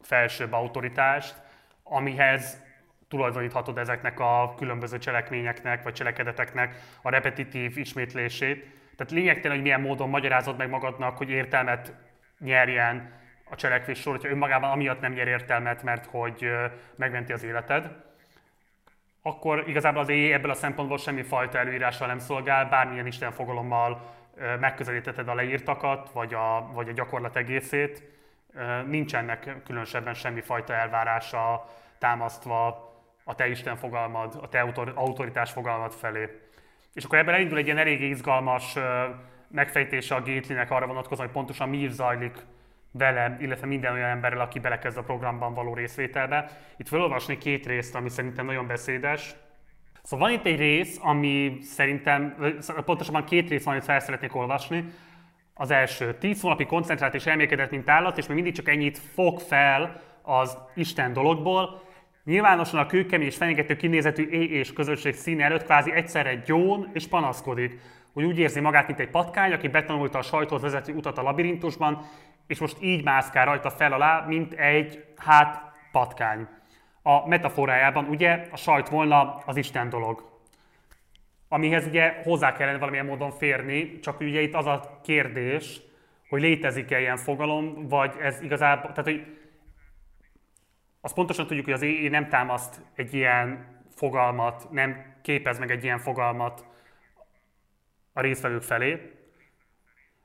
felsőbb 0.00 0.52
autoritást, 0.52 1.34
amihez 1.82 2.62
tulajdoníthatod 3.08 3.78
ezeknek 3.78 4.20
a 4.20 4.54
különböző 4.56 4.98
cselekményeknek 4.98 5.82
vagy 5.82 5.92
cselekedeteknek 5.92 6.76
a 7.02 7.10
repetitív 7.10 7.78
ismétlését. 7.78 8.60
Tehát 8.96 9.12
lényegtelen, 9.12 9.56
hogy 9.56 9.64
milyen 9.64 9.80
módon 9.80 10.08
magyarázod 10.08 10.56
meg 10.56 10.68
magadnak, 10.68 11.16
hogy 11.16 11.30
értelmet 11.30 11.94
nyerjen 12.38 13.20
a 13.50 13.56
cselekvés 13.56 14.00
sor, 14.00 14.12
hogyha 14.12 14.32
önmagában 14.32 14.70
amiatt 14.70 15.00
nem 15.00 15.12
nyer 15.12 15.28
értelmet, 15.28 15.82
mert 15.82 16.06
hogy 16.06 16.50
megmenti 16.96 17.32
az 17.32 17.44
életed, 17.44 17.90
akkor 19.22 19.68
igazából 19.68 20.00
az 20.00 20.08
éj 20.08 20.32
ebből 20.32 20.50
a 20.50 20.54
szempontból 20.54 20.98
semmi 20.98 21.22
fajta 21.22 21.58
előírással 21.58 22.06
nem 22.06 22.18
szolgál, 22.18 22.68
bármilyen 22.68 23.06
Isten 23.06 23.32
fogalommal 23.32 24.00
megközelítheted 24.60 25.28
a 25.28 25.34
leírtakat, 25.34 26.10
vagy 26.10 26.34
a, 26.34 26.70
vagy 26.72 26.88
a 26.88 26.92
gyakorlat 26.92 27.36
egészét. 27.36 28.02
Nincsenek 28.86 29.56
különösebben 29.64 30.14
semmi 30.14 30.40
fajta 30.40 30.74
elvárása 30.74 31.64
támasztva 31.98 32.90
a 33.24 33.34
te 33.34 33.48
Isten 33.48 33.76
fogalmad, 33.76 34.38
a 34.42 34.48
te 34.48 34.60
autoritás 34.94 35.50
fogalmad 35.50 35.92
felé. 35.92 36.40
És 36.94 37.04
akkor 37.04 37.18
ebben 37.18 37.34
elindul 37.34 37.58
egy 37.58 37.64
ilyen 37.64 37.78
elég 37.78 38.00
izgalmas 38.00 38.76
megfejtése 39.48 40.14
a 40.14 40.22
Gatelynek 40.22 40.70
arra 40.70 40.86
vonatkozóan, 40.86 41.26
hogy 41.26 41.36
pontosan 41.36 41.68
mi 41.68 41.78
is 41.78 41.90
zajlik 41.90 42.36
vele, 42.92 43.36
illetve 43.40 43.66
minden 43.66 43.92
olyan 43.92 44.08
emberrel, 44.08 44.40
aki 44.40 44.58
belekezd 44.58 44.96
a 44.98 45.02
programban 45.02 45.54
való 45.54 45.74
részvételbe. 45.74 46.50
Itt 46.76 46.88
felolvasni 46.88 47.38
két 47.38 47.66
részt, 47.66 47.94
ami 47.94 48.08
szerintem 48.08 48.46
nagyon 48.46 48.66
beszédes. 48.66 49.34
Szóval 50.02 50.28
van 50.28 50.38
itt 50.38 50.46
egy 50.46 50.58
rész, 50.58 50.98
ami 51.02 51.58
szerintem, 51.60 52.36
pontosabban 52.84 53.24
két 53.24 53.48
rész 53.48 53.64
van, 53.64 53.74
amit 53.74 53.86
fel 53.86 54.00
szeretnék 54.00 54.34
olvasni. 54.34 54.84
Az 55.54 55.70
első, 55.70 56.14
tíz 56.14 56.40
hónapig 56.40 56.66
koncentrált 56.66 57.14
és 57.14 57.26
elmélkedett, 57.26 57.70
mint 57.70 57.88
állat, 57.88 58.18
és 58.18 58.26
még 58.26 58.36
mindig 58.36 58.54
csak 58.54 58.68
ennyit 58.68 58.98
fog 58.98 59.38
fel 59.40 60.00
az 60.22 60.58
Isten 60.74 61.12
dologból, 61.12 61.82
Nyilvánosan 62.24 62.80
a 62.80 62.86
kőkemény 62.86 63.26
és 63.26 63.36
fenyegető 63.36 63.76
kinézetű 63.76 64.22
é 64.22 64.44
és 64.44 64.72
közösség 64.72 65.14
színe 65.14 65.44
előtt 65.44 65.64
kvázi 65.64 65.92
egyszerre 65.92 66.34
gyón 66.34 66.90
és 66.92 67.06
panaszkodik, 67.06 67.80
hogy 68.12 68.24
úgy 68.24 68.38
érzi 68.38 68.60
magát, 68.60 68.86
mint 68.86 68.98
egy 68.98 69.10
patkány, 69.10 69.52
aki 69.52 69.68
betanulta 69.68 70.18
a 70.18 70.22
sajthoz 70.22 70.62
vezető 70.62 70.94
utat 70.94 71.18
a 71.18 71.22
labirintusban, 71.22 72.04
és 72.46 72.58
most 72.58 72.76
így 72.80 73.04
mászkál 73.04 73.44
rajta 73.44 73.70
fel 73.70 73.92
alá, 73.92 74.24
mint 74.26 74.52
egy, 74.52 75.04
hát, 75.16 75.72
patkány. 75.92 76.48
A 77.02 77.28
metaforájában 77.28 78.04
ugye 78.04 78.46
a 78.50 78.56
sajt 78.56 78.88
volna 78.88 79.36
az 79.36 79.56
Isten 79.56 79.88
dolog, 79.88 80.40
amihez 81.48 81.86
ugye 81.86 82.20
hozzá 82.22 82.52
kellene 82.52 82.78
valamilyen 82.78 83.06
módon 83.06 83.30
férni, 83.30 83.98
csak 83.98 84.20
ugye 84.20 84.40
itt 84.40 84.54
az 84.54 84.66
a 84.66 85.00
kérdés, 85.02 85.80
hogy 86.28 86.40
létezik-e 86.40 87.00
ilyen 87.00 87.16
fogalom, 87.16 87.88
vagy 87.88 88.14
ez 88.20 88.40
igazából, 88.40 88.92
tehát 88.92 89.04
hogy 89.04 89.38
azt 91.00 91.14
pontosan 91.14 91.46
tudjuk, 91.46 91.64
hogy 91.64 91.74
az 91.74 91.82
EE 91.82 92.08
nem 92.08 92.28
támaszt 92.28 92.80
egy 92.94 93.14
ilyen 93.14 93.66
fogalmat, 93.94 94.70
nem 94.70 95.14
képez 95.22 95.58
meg 95.58 95.70
egy 95.70 95.84
ilyen 95.84 95.98
fogalmat 95.98 96.66
a 98.12 98.20
résztvevők 98.20 98.62
felé, 98.62 99.12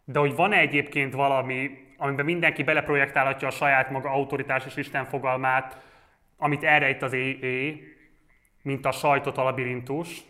de 0.03 0.19
hogy 0.19 0.36
van-e 0.36 0.58
egyébként 0.58 1.13
valami, 1.13 1.87
amiben 1.97 2.25
mindenki 2.25 2.63
beleprojektálhatja 2.63 3.47
a 3.47 3.51
saját 3.51 3.89
maga 3.89 4.10
autoritás 4.10 4.65
és 4.65 4.75
Isten 4.75 5.05
fogalmát, 5.05 5.77
amit 6.38 6.63
elrejt 6.63 7.01
az 7.01 7.13
éj, 7.13 7.83
mint 8.62 8.86
a 8.86 8.91
sajtot 8.91 9.38
a 9.38 9.43
labirintus? 9.43 10.23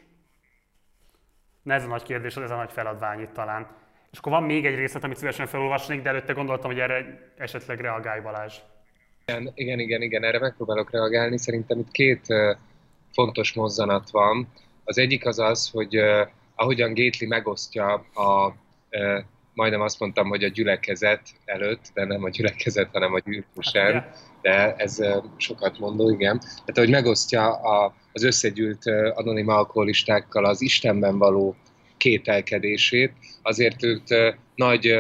Na 1.62 1.74
ez 1.74 1.84
a 1.84 1.88
nagy 1.88 2.04
kérdés, 2.04 2.36
ez 2.36 2.52
a 2.52 2.56
nagy 2.56 2.72
feladvány 2.72 3.22
itt 3.22 3.34
talán. 3.34 3.68
És 4.12 4.18
akkor 4.18 4.32
van 4.32 4.44
még 4.44 4.66
egy 4.66 4.76
részlet, 4.76 5.04
amit 5.04 5.18
szívesen 5.18 5.48
felolvasnék, 5.48 6.02
de 6.02 6.10
előtte 6.10 6.34
gondoltam, 6.34 6.72
hogy 6.72 6.80
erre 6.80 7.32
esetleg 7.38 7.80
reagálj 7.80 8.22
Balázs. 8.22 8.56
Igen, 9.26 9.52
igen, 9.56 9.80
igen, 9.80 10.02
igen, 10.02 10.24
erre 10.24 10.40
megpróbálok 10.40 10.92
reagálni. 10.92 11.38
Szerintem 11.38 11.80
itt 11.80 11.92
két 11.92 12.26
fontos 13.12 13.54
mozzanat 13.54 14.10
van. 14.10 14.48
Az 14.84 14.98
egyik 14.98 15.26
az 15.26 15.40
az, 15.40 15.70
hogy 15.70 16.00
ahogyan 16.56 16.94
Gétli 16.94 17.28
megosztja 17.28 17.94
a, 18.14 18.54
majdnem 19.58 19.82
azt 19.82 20.00
mondtam, 20.00 20.28
hogy 20.28 20.44
a 20.44 20.48
gyülekezet 20.48 21.22
előtt, 21.46 21.92
de 21.94 22.06
nem 22.06 22.24
a 22.24 22.30
gyülekezet, 22.30 22.90
hanem 22.92 23.14
a 23.14 23.20
gyűlkusen, 23.20 23.94
hát, 23.94 24.18
de 24.42 24.76
ez 24.76 25.04
sokat 25.38 25.80
mondó, 25.80 26.10
igen. 26.10 26.40
Tehát, 26.40 26.78
hogy 26.78 26.90
megosztja 26.90 27.54
a, 27.54 27.96
az 28.14 28.24
összegyűlt 28.24 28.84
anonim 29.14 29.48
alkoholistákkal 29.48 30.46
az 30.46 30.62
Istenben 30.62 31.18
való 31.18 31.56
kételkedését, 31.98 33.14
azért 33.42 33.84
őt 33.84 34.38
nagy 34.56 34.98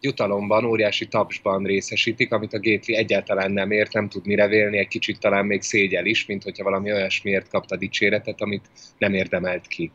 jutalomban, 0.00 0.64
óriási 0.64 1.06
tapsban 1.06 1.64
részesítik, 1.64 2.32
amit 2.32 2.52
a 2.52 2.58
Gétli 2.58 2.96
egyáltalán 2.96 3.52
nem 3.52 3.70
ért, 3.70 3.92
nem 3.92 4.08
tud 4.08 4.26
mire 4.26 4.46
vélni, 4.46 4.78
egy 4.78 4.88
kicsit 4.88 5.18
talán 5.18 5.46
még 5.46 5.62
szégyel 5.62 6.06
is, 6.06 6.26
mint 6.26 6.42
hogyha 6.42 6.64
valami 6.64 6.92
olyasmiért 6.92 7.48
kapta 7.48 7.76
dicséretet, 7.76 8.40
amit 8.40 8.70
nem 8.98 9.14
érdemelt 9.14 9.66
ki. 9.66 9.92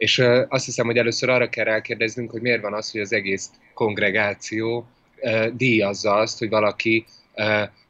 És 0.00 0.18
azt 0.48 0.64
hiszem, 0.64 0.86
hogy 0.86 0.96
először 0.96 1.28
arra 1.28 1.48
kell 1.48 1.64
rákérdeznünk, 1.64 2.30
hogy 2.30 2.40
miért 2.40 2.62
van 2.62 2.74
az, 2.74 2.90
hogy 2.90 3.00
az 3.00 3.12
egész 3.12 3.50
kongregáció 3.74 4.86
díjazza 5.52 6.14
azt, 6.14 6.38
hogy 6.38 6.48
valaki 6.48 7.04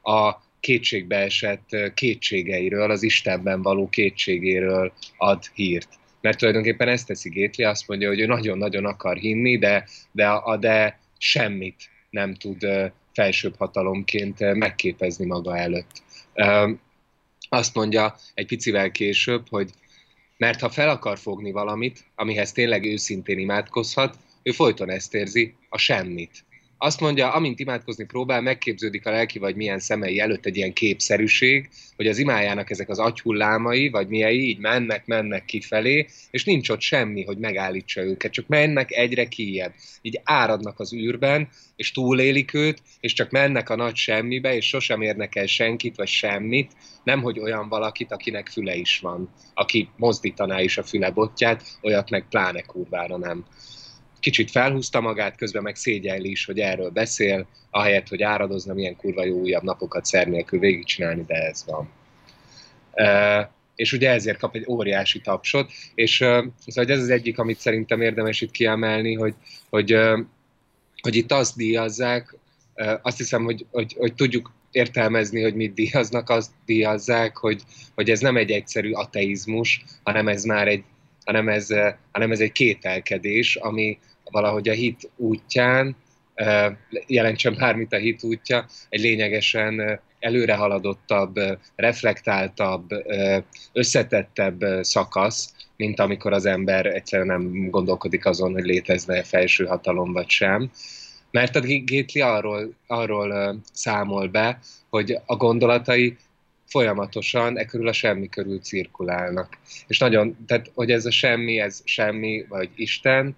a 0.02 0.34
kétségbeesett 0.60 1.76
kétségeiről, 1.94 2.90
az 2.90 3.02
Istenben 3.02 3.62
való 3.62 3.88
kétségéről 3.88 4.92
ad 5.16 5.42
hírt 5.54 5.88
mert 6.20 6.38
tulajdonképpen 6.38 6.88
ezt 6.88 7.06
teszi 7.06 7.28
Gétli, 7.28 7.64
azt 7.64 7.88
mondja, 7.88 8.08
hogy 8.08 8.20
ő 8.20 8.26
nagyon-nagyon 8.26 8.84
akar 8.84 9.16
hinni, 9.16 9.58
de, 9.58 9.88
de, 10.12 10.28
a, 10.28 10.56
de 10.56 10.98
semmit 11.18 11.90
nem 12.10 12.34
tud 12.34 12.66
felsőbb 13.12 13.56
hatalomként 13.56 14.54
megképezni 14.54 15.26
maga 15.26 15.56
előtt. 15.56 16.02
Azt 17.48 17.74
mondja 17.74 18.16
egy 18.34 18.46
picivel 18.46 18.90
később, 18.90 19.48
hogy 19.48 19.70
mert 20.40 20.60
ha 20.60 20.70
fel 20.70 20.88
akar 20.88 21.18
fogni 21.18 21.52
valamit, 21.52 22.04
amihez 22.14 22.52
tényleg 22.52 22.84
őszintén 22.84 23.38
imádkozhat, 23.38 24.16
ő 24.42 24.50
folyton 24.50 24.90
ezt 24.90 25.14
érzi, 25.14 25.54
a 25.68 25.78
semmit 25.78 26.44
azt 26.82 27.00
mondja, 27.00 27.32
amint 27.32 27.60
imádkozni 27.60 28.04
próbál, 28.04 28.40
megképződik 28.40 29.06
a 29.06 29.10
lelki 29.10 29.38
vagy 29.38 29.56
milyen 29.56 29.78
szemei 29.78 30.20
előtt 30.20 30.46
egy 30.46 30.56
ilyen 30.56 30.72
képszerűség, 30.72 31.68
hogy 31.96 32.06
az 32.06 32.18
imájának 32.18 32.70
ezek 32.70 32.88
az 32.88 32.98
agyhullámai, 32.98 33.88
vagy 33.88 34.08
miei 34.08 34.48
így 34.48 34.58
mennek, 34.58 35.06
mennek 35.06 35.44
kifelé, 35.44 36.06
és 36.30 36.44
nincs 36.44 36.68
ott 36.68 36.80
semmi, 36.80 37.24
hogy 37.24 37.38
megállítsa 37.38 38.02
őket, 38.02 38.32
csak 38.32 38.46
mennek 38.46 38.90
egyre 38.90 39.28
kijebb. 39.28 39.72
Így 40.02 40.20
áradnak 40.24 40.80
az 40.80 40.94
űrben, 40.94 41.48
és 41.76 41.92
túlélik 41.92 42.54
őt, 42.54 42.82
és 43.00 43.12
csak 43.12 43.30
mennek 43.30 43.70
a 43.70 43.76
nagy 43.76 43.96
semmibe, 43.96 44.54
és 44.54 44.68
sosem 44.68 45.02
érnek 45.02 45.36
el 45.36 45.46
senkit, 45.46 45.96
vagy 45.96 46.08
semmit, 46.08 46.72
nemhogy 47.04 47.38
olyan 47.38 47.68
valakit, 47.68 48.12
akinek 48.12 48.48
füle 48.48 48.74
is 48.74 48.98
van, 48.98 49.30
aki 49.54 49.88
mozdítaná 49.96 50.60
is 50.60 50.78
a 50.78 50.82
füle 50.82 51.10
botját, 51.10 51.78
olyat 51.82 52.10
meg 52.10 52.26
pláne 52.28 52.60
kurvára 52.60 53.16
nem 53.16 53.44
kicsit 54.20 54.50
felhúzta 54.50 55.00
magát, 55.00 55.36
közben 55.36 55.62
meg 55.62 55.76
szégyelli 55.76 56.30
is, 56.30 56.44
hogy 56.44 56.58
erről 56.58 56.90
beszél, 56.90 57.46
ahelyett, 57.70 58.08
hogy 58.08 58.22
áradozna, 58.22 58.74
milyen 58.74 58.96
kurva 58.96 59.24
jó 59.24 59.38
újabb 59.38 59.62
napokat 59.62 60.04
szer 60.04 60.26
nélkül 60.26 60.58
végigcsinálni, 60.58 61.24
de 61.26 61.34
ez 61.34 61.64
van. 61.66 61.88
E, 62.92 63.50
és 63.74 63.92
ugye 63.92 64.10
ezért 64.10 64.38
kap 64.38 64.54
egy 64.54 64.64
óriási 64.68 65.20
tapsot, 65.20 65.70
és 65.94 66.20
e, 66.20 66.44
szóval 66.66 66.92
ez 66.92 67.00
az 67.00 67.08
egyik, 67.10 67.38
amit 67.38 67.58
szerintem 67.58 68.00
érdemes 68.00 68.40
itt 68.40 68.50
kiemelni, 68.50 69.14
hogy, 69.14 69.34
hogy, 69.70 69.92
e, 69.92 70.24
hogy 71.02 71.16
itt 71.16 71.32
azt 71.32 71.56
díjazzák, 71.56 72.36
e, 72.74 73.00
azt 73.02 73.16
hiszem, 73.16 73.44
hogy, 73.44 73.66
hogy, 73.70 73.94
hogy 73.98 74.14
tudjuk 74.14 74.52
értelmezni, 74.70 75.42
hogy 75.42 75.54
mit 75.54 75.74
díjaznak, 75.74 76.28
azt 76.28 76.50
díjazzák, 76.66 77.36
hogy, 77.36 77.62
hogy 77.94 78.10
ez 78.10 78.20
nem 78.20 78.36
egy 78.36 78.50
egyszerű 78.50 78.90
ateizmus, 78.90 79.84
hanem 80.02 80.28
ez 80.28 80.44
már 80.44 80.68
egy, 80.68 80.82
hanem 81.24 81.48
ez, 81.48 81.68
hanem 82.12 82.30
ez 82.30 82.40
egy 82.40 82.52
kételkedés, 82.52 83.56
ami, 83.56 83.98
valahogy 84.30 84.68
a 84.68 84.72
hit 84.72 85.10
útján, 85.16 85.96
jelentsen 87.06 87.56
bármit 87.58 87.92
a 87.92 87.96
hit 87.96 88.22
útja, 88.22 88.66
egy 88.88 89.00
lényegesen 89.00 90.00
előrehaladottabb, 90.18 91.34
reflektáltabb, 91.76 92.88
összetettebb 93.72 94.64
szakasz, 94.80 95.54
mint 95.76 96.00
amikor 96.00 96.32
az 96.32 96.46
ember 96.46 96.86
egyszerűen 96.86 97.28
nem 97.28 97.70
gondolkodik 97.70 98.26
azon, 98.26 98.52
hogy 98.52 98.64
létezne 98.64 99.22
felső 99.22 99.64
hatalom 99.64 100.12
vagy 100.12 100.28
sem. 100.28 100.70
Mert 101.30 101.56
a 101.56 101.60
Gétli 101.60 102.20
arról, 102.20 102.74
arról 102.86 103.60
számol 103.72 104.28
be, 104.28 104.58
hogy 104.88 105.18
a 105.26 105.36
gondolatai 105.36 106.16
folyamatosan 106.66 107.58
e 107.58 107.64
körül 107.64 107.88
a 107.88 107.92
semmi 107.92 108.28
körül 108.28 108.60
cirkulálnak. 108.60 109.58
És 109.86 109.98
nagyon, 109.98 110.36
tehát 110.46 110.70
hogy 110.74 110.90
ez 110.90 111.06
a 111.06 111.10
semmi, 111.10 111.60
ez 111.60 111.80
semmi, 111.84 112.44
vagy 112.48 112.70
Isten, 112.74 113.36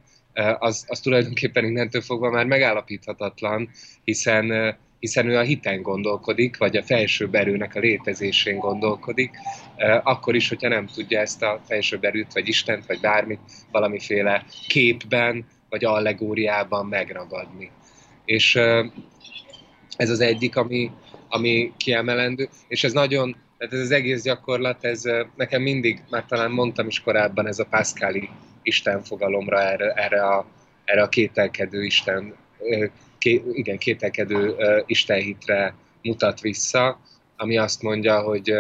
az, 0.59 0.85
az 0.89 1.01
tulajdonképpen 1.01 1.65
innentől 1.65 2.01
fogva 2.01 2.31
már 2.31 2.47
megállapíthatatlan, 2.47 3.71
hiszen, 4.05 4.77
hiszen 4.99 5.29
ő 5.29 5.37
a 5.37 5.43
hiten 5.43 5.83
gondolkodik, 5.83 6.57
vagy 6.57 6.77
a 6.77 6.83
felsőbb 6.83 7.35
erőnek 7.35 7.75
a 7.75 7.81
létezésén 7.81 8.59
gondolkodik, 8.59 9.31
akkor 10.03 10.35
is, 10.35 10.49
hogyha 10.49 10.69
nem 10.69 10.87
tudja 10.87 11.21
ezt 11.21 11.43
a 11.43 11.61
felsőbb 11.67 12.05
erőt, 12.05 12.33
vagy 12.33 12.49
Istent, 12.49 12.87
vagy 12.87 13.01
bármit 13.01 13.41
valamiféle 13.71 14.45
képben, 14.69 15.47
vagy 15.69 15.85
allegóriában 15.85 16.87
megragadni. 16.87 17.71
És 18.25 18.55
ez 19.97 20.11
az 20.11 20.21
egyik, 20.21 20.57
ami, 20.57 20.91
ami 21.29 21.73
kiemelendő, 21.77 22.49
és 22.69 22.85
ez 22.85 22.93
nagyon, 22.93 23.37
tehát 23.59 23.75
ez 23.75 23.81
az 23.81 23.91
egész 23.91 24.23
gyakorlat, 24.23 24.85
ez 24.85 25.03
nekem 25.37 25.63
mindig, 25.63 26.03
már 26.11 26.25
talán 26.25 26.51
mondtam 26.51 26.87
is 26.87 27.01
korábban, 27.01 27.47
ez 27.47 27.59
a 27.59 27.67
Pascali 27.71 28.29
Isten 28.63 29.03
fogalomra, 29.03 29.61
erre, 29.61 29.93
erre, 29.93 30.27
a, 30.27 30.47
erre 30.85 31.03
a 31.03 31.09
kételkedő 31.09 31.85
Isten, 31.85 32.35
ké, 33.19 33.43
igen, 33.53 33.79
kételkedő 33.79 34.57
Istenhitre 34.87 35.75
mutat 36.03 36.41
vissza, 36.41 37.01
ami 37.37 37.57
azt 37.59 37.83
mondja, 37.83 38.21
hogy, 38.21 38.53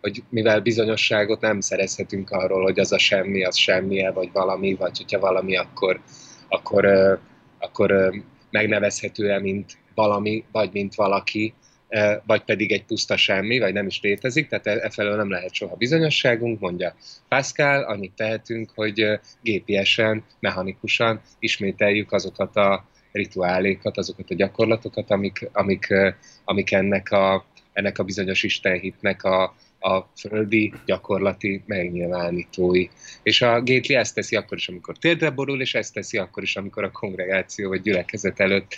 hogy 0.00 0.22
mivel 0.28 0.60
bizonyosságot 0.60 1.40
nem 1.40 1.60
szerezhetünk 1.60 2.30
arról, 2.30 2.62
hogy 2.62 2.78
az 2.78 2.92
a 2.92 2.98
semmi, 2.98 3.44
az 3.44 3.56
semmije, 3.56 4.10
vagy 4.10 4.32
valami, 4.32 4.74
vagy 4.74 4.96
hogyha 4.96 5.18
valami, 5.18 5.56
akkor, 5.56 6.00
akkor, 6.48 6.86
akkor 7.58 8.12
megnevezhető-e, 8.50 9.40
mint 9.40 9.78
valami, 9.94 10.44
vagy 10.52 10.70
mint 10.72 10.94
valaki, 10.94 11.54
vagy 12.26 12.42
pedig 12.44 12.72
egy 12.72 12.84
puszta 12.84 13.16
semmi, 13.16 13.58
vagy 13.58 13.72
nem 13.72 13.86
is 13.86 14.00
létezik, 14.00 14.48
tehát 14.48 14.66
e, 14.66 14.70
e 14.70 14.90
felől 14.90 15.16
nem 15.16 15.30
lehet 15.30 15.54
soha 15.54 15.76
bizonyosságunk, 15.76 16.60
mondja 16.60 16.94
Pascal, 17.28 17.82
annyit 17.82 18.12
tehetünk, 18.12 18.70
hogy 18.74 19.20
gépiesen, 19.42 20.24
mechanikusan 20.40 21.20
ismételjük 21.38 22.12
azokat 22.12 22.56
a 22.56 22.84
rituálékat, 23.12 23.98
azokat 23.98 24.30
a 24.30 24.34
gyakorlatokat, 24.34 25.10
amik, 25.10 25.48
amik, 25.52 25.94
amik 26.44 26.72
ennek, 26.72 27.10
a, 27.10 27.44
ennek 27.72 27.98
a 27.98 28.04
bizonyos 28.04 28.42
istenhitnek 28.42 29.22
a, 29.22 29.54
a 29.80 30.10
földi 30.16 30.72
gyakorlati 30.84 31.62
megnyilvánítói. 31.66 32.86
És 33.22 33.42
a 33.42 33.60
Gétli 33.60 33.94
ezt 33.94 34.14
teszi 34.14 34.36
akkor 34.36 34.56
is, 34.56 34.68
amikor 34.68 34.96
térdre 34.98 35.30
borul, 35.30 35.60
és 35.60 35.74
ezt 35.74 35.94
teszi 35.94 36.18
akkor 36.18 36.42
is, 36.42 36.56
amikor 36.56 36.84
a 36.84 36.90
kongregáció 36.90 37.68
vagy 37.68 37.82
gyülekezet 37.82 38.40
előtt 38.40 38.76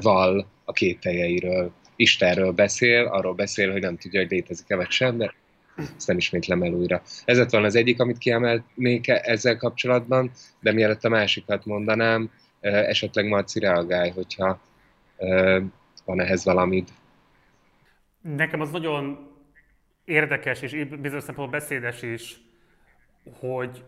val 0.00 0.46
a 0.64 0.72
kételjeiről. 0.72 1.72
Istenről 2.02 2.52
beszél, 2.52 3.06
arról 3.06 3.34
beszél, 3.34 3.72
hogy 3.72 3.80
nem 3.80 3.96
tudja, 3.96 4.20
hogy 4.20 4.30
létezik-e 4.30 4.76
vagy 4.76 4.90
sem, 4.90 5.16
de 5.16 5.34
ezt 5.96 6.06
nem 6.06 6.16
ismétlem 6.16 6.62
el 6.62 6.72
újra. 6.72 7.02
Ez 7.24 7.50
van 7.50 7.64
az 7.64 7.74
egyik, 7.74 8.00
amit 8.00 8.18
kiemelnék 8.18 9.08
ezzel 9.08 9.56
kapcsolatban, 9.56 10.30
de 10.60 10.72
mielőtt 10.72 11.04
a 11.04 11.08
másikat 11.08 11.64
mondanám, 11.64 12.30
esetleg 12.60 13.28
Marci 13.28 13.58
reagálj, 13.58 14.10
hogyha 14.10 14.60
van 16.04 16.20
ehhez 16.20 16.44
valamit. 16.44 16.90
Nekem 18.20 18.60
az 18.60 18.70
nagyon 18.70 19.30
érdekes 20.04 20.62
és 20.62 20.70
bizonyos 20.84 21.24
szempontból 21.24 21.58
beszédes 21.58 22.02
is, 22.02 22.40
hogy 23.40 23.84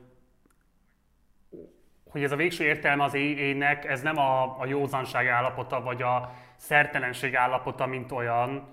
hogy 2.15 2.23
ez 2.23 2.33
a 2.33 2.37
végső 2.37 2.65
értelme 2.65 3.05
az 3.05 3.15
éjnek, 3.15 3.85
ez 3.85 4.03
nem 4.03 4.19
a, 4.19 4.61
a 4.61 4.67
józanság 4.67 5.27
állapota, 5.27 5.81
vagy 5.81 6.03
a 6.03 6.35
szertelenség 6.57 7.37
állapota, 7.37 7.87
mint 7.87 8.13
olyan, 8.13 8.69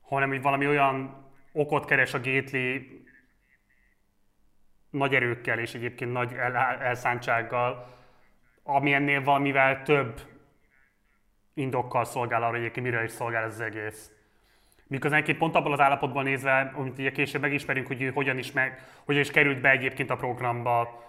hanem 0.00 0.28
hogy 0.28 0.42
valami 0.42 0.66
olyan 0.66 1.26
okot 1.52 1.84
keres 1.84 2.14
a 2.14 2.20
gétli 2.20 3.00
nagy 4.90 5.14
erőkkel 5.14 5.58
és 5.58 5.74
egyébként 5.74 6.12
nagy 6.12 6.32
el, 6.32 6.56
elszántsággal, 6.56 7.96
ami 8.62 8.92
ennél 8.92 9.22
valamivel 9.22 9.82
több 9.82 10.20
indokkal 11.54 12.04
szolgál 12.04 12.42
arra, 12.42 12.60
hogy 12.60 12.82
mire 12.82 13.02
is 13.02 13.10
szolgál 13.10 13.44
ez 13.44 13.52
az 13.52 13.60
egész. 13.60 14.10
Miközben 14.86 15.20
egyébként 15.20 15.38
pont 15.38 15.54
abban 15.54 15.72
az 15.72 15.80
állapotban 15.80 16.24
nézve, 16.24 16.72
amit 16.74 16.98
ugye 16.98 17.10
később 17.10 17.40
megismerünk, 17.40 17.86
hogy 17.86 18.02
ő 18.02 18.10
hogyan 18.10 18.38
is, 18.38 18.52
meg, 18.52 18.80
hogyan 19.04 19.20
is 19.20 19.30
került 19.30 19.60
be 19.60 19.70
egyébként 19.70 20.10
a 20.10 20.16
programba, 20.16 21.02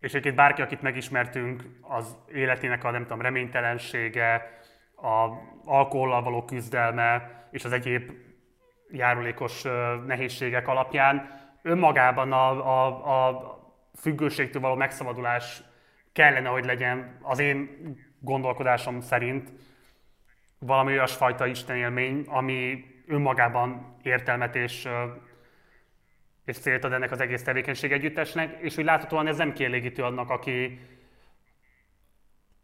és 0.00 0.10
egyébként 0.10 0.34
bárki, 0.34 0.62
akit 0.62 0.82
megismertünk, 0.82 1.62
az 1.80 2.16
életének 2.32 2.84
a 2.84 2.90
nem 2.90 3.02
tudom, 3.02 3.20
reménytelensége, 3.20 4.58
a 4.96 5.28
alkohollal 5.64 6.22
való 6.22 6.44
küzdelme 6.44 7.30
és 7.50 7.64
az 7.64 7.72
egyéb 7.72 8.10
járulékos 8.90 9.62
nehézségek 10.06 10.68
alapján 10.68 11.30
önmagában 11.62 12.32
a, 12.32 12.50
a, 12.50 13.28
a 13.28 13.56
függőségtől 13.94 14.62
való 14.62 14.74
megszabadulás 14.74 15.62
kellene, 16.12 16.48
hogy 16.48 16.64
legyen 16.64 17.18
az 17.22 17.38
én 17.38 17.68
gondolkodásom 18.20 19.00
szerint 19.00 19.52
valami 20.58 20.92
olyasfajta 20.92 21.46
istenélmény, 21.46 22.24
ami 22.26 22.84
önmagában 23.06 23.96
értelmet 24.02 24.56
és, 24.56 24.88
és 26.44 26.58
célt 26.58 26.84
ad 26.84 26.92
ennek 26.92 27.10
az 27.10 27.20
egész 27.20 27.42
tevékenység 27.42 27.92
együttesnek, 27.92 28.60
és 28.60 28.76
úgy 28.76 28.84
láthatóan 28.84 29.26
ez 29.26 29.36
nem 29.36 29.52
kielégítő 29.52 30.02
annak, 30.02 30.30
aki, 30.30 30.80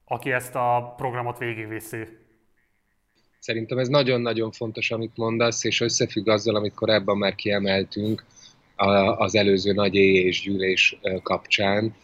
aki 0.05 0.33
ezt 0.33 0.55
a 0.55 0.95
programot 0.97 1.39
végigviszi. 1.39 2.22
Szerintem 3.43 3.79
ez 3.79 3.89
nagyon-nagyon 3.89 4.51
fontos, 4.53 4.91
amit 4.91 5.17
mondasz, 5.17 5.65
és 5.65 5.81
összefügg 5.81 6.29
azzal, 6.29 6.57
amit 6.57 6.75
korábban 6.75 7.19
már 7.19 7.35
kiemeltünk 7.35 8.25
az 9.17 9.35
előző 9.35 9.73
nagy 9.73 9.95
és 9.95 10.41
gyűlés 10.41 10.99
kapcsán, 11.23 11.95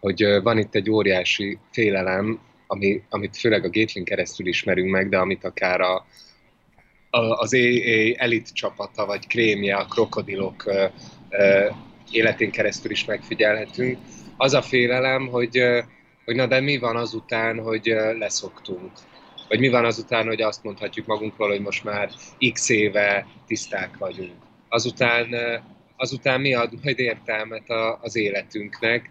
hogy 0.00 0.24
van 0.42 0.58
itt 0.58 0.74
egy 0.74 0.90
óriási 0.90 1.58
félelem, 1.72 2.40
ami, 2.66 3.02
amit 3.08 3.36
főleg 3.36 3.64
a 3.64 3.70
Gatling 3.70 4.06
keresztül 4.06 4.46
ismerünk 4.46 4.90
meg, 4.90 5.08
de 5.08 5.18
amit 5.18 5.44
akár 5.44 5.80
a, 5.80 6.06
a, 7.10 7.18
az 7.18 7.54
AA 7.54 8.14
elit 8.16 8.52
csapata, 8.52 9.06
vagy 9.06 9.26
krémje, 9.26 9.76
a 9.76 9.86
krokodilok 9.86 10.64
életén 12.10 12.50
keresztül 12.50 12.90
is 12.90 13.04
megfigyelhetünk. 13.04 13.98
Az 14.36 14.54
a 14.54 14.62
félelem, 14.62 15.26
hogy, 15.26 15.60
hogy 16.24 16.34
na 16.34 16.46
de 16.46 16.60
mi 16.60 16.78
van 16.78 16.96
azután, 16.96 17.58
hogy 17.58 17.94
leszoktunk 18.18 18.90
vagy 19.48 19.60
mi 19.60 19.68
van 19.68 19.84
azután, 19.84 20.26
hogy 20.26 20.42
azt 20.42 20.64
mondhatjuk 20.64 21.06
magunkról, 21.06 21.48
hogy 21.48 21.60
most 21.60 21.84
már 21.84 22.10
x 22.52 22.68
éve 22.68 23.26
tiszták 23.46 23.96
vagyunk. 23.98 24.34
Azután, 24.68 25.26
azután 25.96 26.40
mi 26.40 26.54
ad 26.54 26.72
majd 26.82 26.98
értelmet 26.98 27.68
a, 27.68 27.98
az 28.02 28.16
életünknek? 28.16 29.10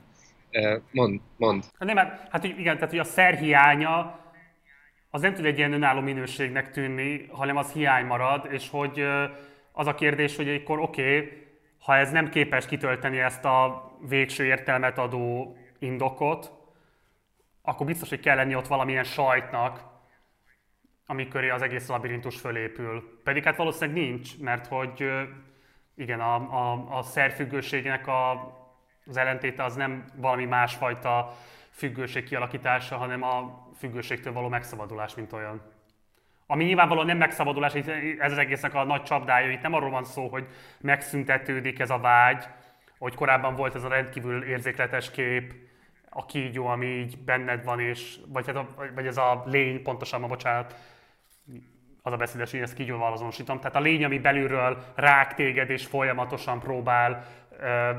Mond, 0.91 1.19
mond. 1.37 1.63
Hát 1.79 1.87
nem, 1.87 1.97
hát, 1.97 2.27
hát 2.31 2.43
igen, 2.43 2.75
tehát 2.75 2.89
hogy 2.89 2.99
a 2.99 3.03
szerhiánya 3.03 4.19
az 5.09 5.21
nem 5.21 5.33
tud 5.33 5.45
egy 5.45 5.57
ilyen 5.57 5.73
önálló 5.73 6.01
minőségnek 6.01 6.71
tűnni, 6.71 7.25
hanem 7.31 7.57
az 7.57 7.71
hiány 7.71 8.05
marad, 8.05 8.47
és 8.51 8.69
hogy 8.69 9.03
az 9.71 9.87
a 9.87 9.95
kérdés, 9.95 10.35
hogy 10.35 10.49
akkor 10.49 10.79
oké, 10.79 11.17
okay, 11.17 11.43
ha 11.79 11.95
ez 11.95 12.11
nem 12.11 12.29
képes 12.29 12.65
kitölteni 12.65 13.19
ezt 13.19 13.45
a 13.45 13.91
végső 14.07 14.45
értelmet 14.45 14.97
adó 14.97 15.57
indokot, 15.79 16.51
akkor 17.61 17.85
biztos, 17.85 18.09
hogy 18.09 18.19
kell 18.19 18.35
lenni 18.35 18.55
ott 18.55 18.67
valamilyen 18.67 19.03
sajtnak, 19.03 19.94
amikor 21.05 21.43
az 21.43 21.61
egész 21.61 21.87
labirintus 21.87 22.39
fölépül. 22.39 23.19
Pedig 23.23 23.43
hát 23.43 23.55
valószínűleg 23.55 24.03
nincs, 24.03 24.39
mert 24.39 24.67
hogy 24.67 25.11
igen, 25.95 26.19
a, 26.19 26.35
a, 26.35 26.97
a 26.97 27.01
szerfüggőségnek 27.01 28.07
a, 28.07 28.31
az 29.05 29.17
ellentéte 29.17 29.63
az 29.63 29.75
nem 29.75 30.05
valami 30.15 30.45
másfajta 30.45 31.33
függőség 31.71 32.23
kialakítása, 32.23 32.97
hanem 32.97 33.23
a 33.23 33.67
függőségtől 33.77 34.33
való 34.33 34.47
megszabadulás, 34.47 35.15
mint 35.15 35.33
olyan. 35.33 35.61
Ami 36.47 36.63
nyilvánvalóan 36.63 37.05
nem 37.05 37.17
megszabadulás, 37.17 37.73
ez 38.19 38.31
az 38.31 38.37
egésznek 38.37 38.73
a 38.73 38.83
nagy 38.83 39.03
csapdája, 39.03 39.51
itt 39.51 39.61
nem 39.61 39.73
arról 39.73 39.89
van 39.89 40.03
szó, 40.03 40.27
hogy 40.27 40.47
megszüntetődik 40.79 41.79
ez 41.79 41.89
a 41.89 41.97
vágy, 41.97 42.45
hogy 42.97 43.15
korábban 43.15 43.55
volt 43.55 43.75
ez 43.75 43.83
a 43.83 43.87
rendkívül 43.87 44.43
érzékletes 44.43 45.11
kép, 45.11 45.53
a 46.09 46.25
kígyó, 46.25 46.65
ami 46.65 46.85
így 46.85 47.17
benned 47.17 47.63
van, 47.63 47.79
és, 47.79 48.17
vagy, 48.27 48.45
hát 48.45 48.55
a, 48.55 48.67
vagy 48.95 49.07
ez 49.07 49.17
a 49.17 49.43
lény, 49.45 49.81
pontosan, 49.83 50.27
bocsánat, 50.27 50.75
az 52.01 52.13
a 52.13 52.17
beszédes, 52.17 52.51
hogy 52.51 52.59
ezt 52.59 52.73
kígyóval 52.73 53.13
azonosítom. 53.13 53.57
Tehát 53.57 53.75
a 53.75 53.79
lény, 53.79 54.03
ami 54.03 54.19
belülről 54.19 54.83
rák 54.95 55.33
téged 55.33 55.69
és 55.69 55.85
folyamatosan 55.85 56.59
próbál 56.59 57.27
ö, 57.59 57.89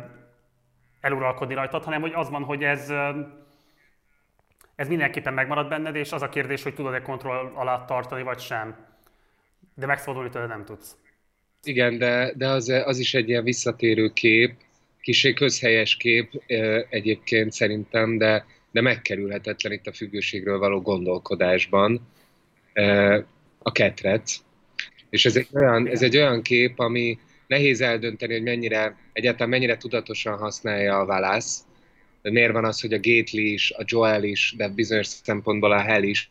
eluralkodni 1.01 1.55
rajtad, 1.55 1.85
hanem 1.85 2.01
hogy 2.01 2.13
az 2.15 2.31
van, 2.31 2.43
hogy 2.43 2.65
ez, 2.65 2.91
ö, 2.91 3.21
ez 4.75 4.89
mindenképpen 4.89 5.35
megmarad 5.35 5.69
benned, 5.69 5.95
és 5.95 6.13
az 6.13 6.23
a 6.23 6.29
kérdés, 6.29 6.63
hogy 6.63 6.75
tudod-e 6.75 7.03
kontroll 7.03 7.53
alatt 7.55 7.87
tartani, 7.87 8.23
vagy 8.23 8.39
sem. 8.39 8.77
De 9.75 9.87
megszabadulni 9.87 10.31
tőle 10.31 10.47
nem 10.47 10.65
tudsz. 10.65 10.97
Igen, 11.63 11.99
de, 11.99 12.33
de 12.37 12.49
az, 12.49 12.69
az 12.69 12.99
is 12.99 13.15
egy 13.15 13.29
ilyen 13.29 13.45
visszatérő 13.45 14.09
kép, 14.09 14.55
kicsit 15.01 15.37
közhelyes 15.37 15.97
kép 15.97 16.43
egyébként 16.91 17.53
szerintem, 17.53 18.19
de, 18.19 18.47
de 18.71 18.81
megkerülhetetlen 18.81 19.73
itt 19.73 19.87
a 19.87 19.93
függőségről 19.93 20.59
való 20.59 20.81
gondolkodásban 20.81 22.09
a 23.67 23.73
ketrec. 23.73 24.41
És 25.11 25.25
ez 25.25 25.37
egy, 25.37 25.49
olyan, 25.53 25.89
ez 25.89 26.03
egy 26.03 26.17
olyan 26.17 26.43
kép, 26.43 26.79
ami 26.79 27.19
nehéz 27.47 27.81
eldönteni, 27.81 28.33
hogy 28.33 28.43
mennyire, 28.43 28.97
egyáltalán 29.13 29.49
mennyire 29.49 29.77
tudatosan 29.77 30.39
használja 30.39 30.99
a 30.99 31.05
Válasz. 31.05 31.65
De 32.23 32.31
miért 32.31 32.53
van 32.53 32.65
az, 32.65 32.81
hogy 32.81 32.93
a 32.93 32.97
Gately 32.97 33.43
is, 33.43 33.71
a 33.71 33.83
Joel 33.85 34.25
is, 34.25 34.55
de 34.57 34.69
bizonyos 34.69 35.07
szempontból 35.07 35.73
a 35.73 35.81
Hell 35.81 36.03
is 36.03 36.31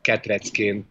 ketrecként 0.00 0.86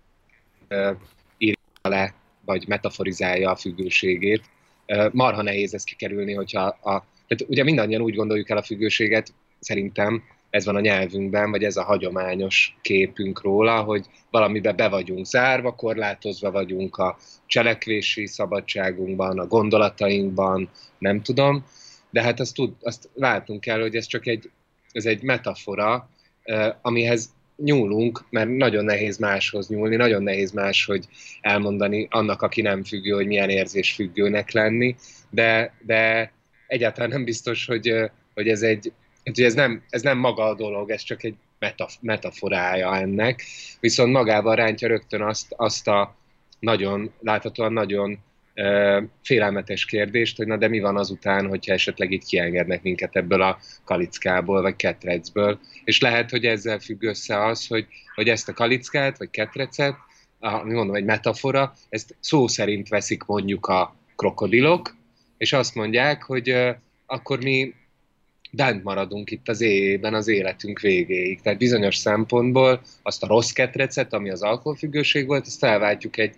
uh, 0.69 0.98
írja 1.38 1.58
le, 1.82 2.13
vagy 2.46 2.67
metaforizálja 2.67 3.52
a 3.52 3.56
függőségét. 3.56 4.43
Uh, 4.88 5.13
marha 5.13 5.41
nehéz 5.41 5.74
ezt 5.74 5.86
kikerülni, 5.86 6.34
hogyha 6.34 6.63
a, 6.63 7.06
tehát 7.28 7.46
ugye 7.48 7.63
mindannyian 7.63 8.02
úgy 8.02 8.15
gondoljuk 8.15 8.50
el 8.50 8.58
a 8.58 8.63
függőséget, 8.63 9.34
szerintem, 9.60 10.24
ez 10.53 10.65
van 10.65 10.75
a 10.75 10.79
nyelvünkben, 10.79 11.51
vagy 11.51 11.63
ez 11.63 11.77
a 11.77 11.83
hagyományos 11.83 12.77
képünk 12.81 13.41
róla, 13.41 13.81
hogy 13.81 14.05
valamibe 14.29 14.71
be 14.71 14.89
vagyunk 14.89 15.25
zárva, 15.25 15.75
korlátozva 15.75 16.51
vagyunk 16.51 16.97
a 16.97 17.17
cselekvési 17.45 18.27
szabadságunkban, 18.27 19.39
a 19.39 19.47
gondolatainkban, 19.47 20.69
nem 20.97 21.21
tudom, 21.21 21.65
de 22.09 22.21
hát 22.21 22.39
azt, 22.39 22.53
tud, 22.53 22.73
azt 22.81 23.09
látunk 23.13 23.61
kell, 23.61 23.81
hogy 23.81 23.95
ez 23.95 24.05
csak 24.05 24.27
egy, 24.27 24.49
ez 24.91 25.05
egy 25.05 25.21
metafora, 25.21 26.09
amihez 26.81 27.29
nyúlunk, 27.55 28.25
mert 28.29 28.49
nagyon 28.49 28.85
nehéz 28.85 29.17
máshoz 29.17 29.67
nyúlni, 29.67 29.95
nagyon 29.95 30.23
nehéz 30.23 30.51
más, 30.51 30.85
hogy 30.85 31.05
elmondani 31.41 32.07
annak, 32.09 32.41
aki 32.41 32.61
nem 32.61 32.83
függő, 32.83 33.11
hogy 33.11 33.27
milyen 33.27 33.49
érzés 33.49 33.93
függőnek 33.93 34.51
lenni, 34.51 34.95
de, 35.29 35.73
de 35.85 36.31
egyáltalán 36.67 37.09
nem 37.09 37.23
biztos, 37.23 37.65
hogy, 37.65 37.93
hogy 38.33 38.47
ez 38.47 38.61
egy 38.61 38.91
Hát, 39.25 39.39
ez 39.39 39.53
nem, 39.53 39.83
ez 39.89 40.01
nem 40.01 40.17
maga 40.17 40.43
a 40.43 40.55
dolog, 40.55 40.89
ez 40.89 41.01
csak 41.01 41.23
egy 41.23 41.36
metaf- 41.59 42.01
metaforája 42.01 42.95
ennek, 42.95 43.43
viszont 43.79 44.12
magában 44.12 44.55
rántja 44.55 44.88
rögtön 44.88 45.21
azt, 45.21 45.53
azt 45.57 45.88
a 45.88 46.15
nagyon, 46.59 47.12
láthatóan 47.19 47.73
nagyon 47.73 48.19
e, 48.53 49.03
félelmetes 49.23 49.86
kérdést, 49.86 50.38
hogy 50.38 50.47
na 50.47 50.57
de 50.57 50.67
mi 50.67 50.79
van 50.79 50.97
azután, 50.97 51.47
hogyha 51.47 51.73
esetleg 51.73 52.12
itt 52.12 52.23
kiengednek 52.23 52.81
minket 52.81 53.15
ebből 53.15 53.41
a 53.41 53.59
kalickából, 53.83 54.62
vagy 54.62 54.75
ketrecből. 54.75 55.59
És 55.83 56.01
lehet, 56.01 56.29
hogy 56.29 56.45
ezzel 56.45 56.79
függ 56.79 57.03
össze 57.03 57.45
az, 57.45 57.67
hogy, 57.67 57.88
hogy 58.15 58.29
ezt 58.29 58.49
a 58.49 58.53
kalickát, 58.53 59.17
vagy 59.17 59.29
ketrecet, 59.29 59.95
ami 60.39 60.73
mondom, 60.73 60.95
egy 60.95 61.05
metafora, 61.05 61.73
ezt 61.89 62.15
szó 62.19 62.47
szerint 62.47 62.88
veszik 62.88 63.23
mondjuk 63.23 63.65
a 63.65 63.95
krokodilok, 64.15 64.95
és 65.37 65.54
azt 65.54 65.75
mondják, 65.75 66.23
hogy 66.23 66.52
uh, 66.52 66.75
akkor 67.06 67.43
mi 67.43 67.73
bent 68.56 68.83
maradunk 68.83 69.31
itt 69.31 69.47
az 69.47 69.62
éjében 69.62 70.13
az 70.13 70.27
életünk 70.27 70.79
végéig. 70.79 71.41
Tehát 71.41 71.60
bizonyos 71.60 71.95
szempontból 71.95 72.81
azt 73.04 73.23
a 73.23 73.27
rossz 73.27 73.51
ketrecet, 73.51 74.13
ami 74.13 74.29
az 74.29 74.41
alkoholfüggőség 74.41 75.27
volt, 75.27 75.45
ezt 75.45 75.58
felváltjuk 75.58 76.17
egy 76.17 76.35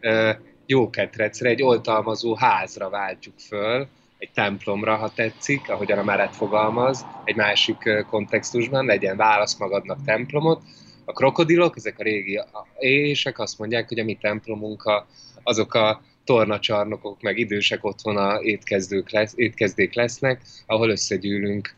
ö, 0.00 0.30
jó 0.66 0.90
ketrecre, 0.90 1.48
egy 1.48 1.62
oltalmazó 1.62 2.34
házra 2.34 2.88
váltjuk 2.88 3.34
föl, 3.38 3.86
egy 4.18 4.30
templomra, 4.34 4.96
ha 4.96 5.12
tetszik, 5.14 5.70
ahogyan 5.70 5.98
a 5.98 6.04
Meret 6.04 6.36
fogalmaz, 6.36 7.06
egy 7.24 7.36
másik 7.36 7.76
kontextusban, 8.10 8.86
legyen 8.86 9.16
válasz 9.16 9.58
magadnak 9.58 10.04
templomot. 10.04 10.62
A 11.04 11.12
krokodilok, 11.12 11.76
ezek 11.76 11.98
a 11.98 12.02
régi 12.02 12.40
ések 12.78 13.38
azt 13.38 13.58
mondják, 13.58 13.88
hogy 13.88 13.98
a 13.98 14.04
mi 14.04 14.14
templomunk 14.14 14.82
a, 14.82 15.06
azok 15.42 15.74
a 15.74 16.00
tornacsarnokok, 16.24 17.22
meg 17.22 17.38
idősek 17.38 17.84
otthona 17.84 18.42
étkezdők 18.42 19.10
lesz, 19.10 19.32
étkezdék 19.36 19.94
lesznek, 19.94 20.42
ahol 20.66 20.90
összegyűlünk 20.90 21.74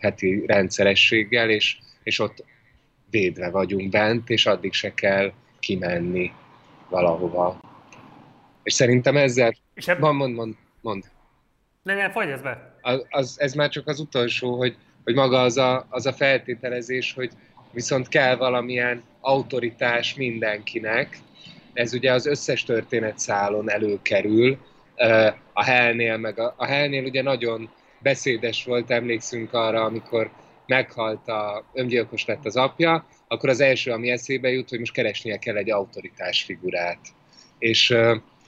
heti 0.00 0.46
rendszerességgel, 0.46 1.50
és, 1.50 1.78
és 2.02 2.18
ott 2.18 2.44
védve 3.10 3.50
vagyunk 3.50 3.90
bent, 3.90 4.30
és 4.30 4.46
addig 4.46 4.72
se 4.72 4.94
kell 4.94 5.32
kimenni 5.60 6.32
valahova. 6.88 7.60
És 8.62 8.72
szerintem 8.72 9.16
ezzel... 9.16 9.54
És 9.74 9.88
ebben... 9.88 10.14
Mond, 10.14 10.34
mond, 10.34 10.54
mond. 10.80 11.04
Nem, 11.82 11.96
nem, 11.96 12.28
ez 12.28 12.42
be. 12.42 12.78
Az, 12.80 13.06
az, 13.10 13.40
ez 13.40 13.54
már 13.54 13.68
csak 13.68 13.88
az 13.88 14.00
utolsó, 14.00 14.56
hogy, 14.56 14.76
hogy 15.04 15.14
maga 15.14 15.40
az 15.40 15.56
a, 15.56 15.86
az 15.88 16.06
a 16.06 16.12
feltételezés, 16.12 17.12
hogy 17.12 17.30
viszont 17.70 18.08
kell 18.08 18.36
valamilyen 18.36 19.02
autoritás 19.20 20.14
mindenkinek. 20.14 21.18
Ez 21.72 21.94
ugye 21.94 22.12
az 22.12 22.26
összes 22.26 22.64
történetszálon 22.64 23.70
előkerül. 23.70 24.58
A 25.52 25.64
Helnél, 25.64 26.16
meg 26.16 26.38
a, 26.38 26.54
a 26.56 26.66
Helnél 26.66 27.04
ugye 27.04 27.22
nagyon 27.22 27.70
beszédes 27.98 28.64
volt, 28.64 28.90
emlékszünk 28.90 29.52
arra, 29.52 29.84
amikor 29.84 30.30
meghalt 30.66 31.28
a, 31.28 31.64
öngyilkos 31.72 32.24
lett 32.24 32.46
az 32.46 32.56
apja, 32.56 33.06
akkor 33.28 33.48
az 33.48 33.60
első, 33.60 33.90
ami 33.90 34.10
eszébe 34.10 34.48
jut, 34.48 34.68
hogy 34.68 34.78
most 34.78 34.92
keresnie 34.92 35.38
kell 35.38 35.56
egy 35.56 35.70
autoritás 35.70 36.42
figurát. 36.42 37.00
És, 37.58 37.94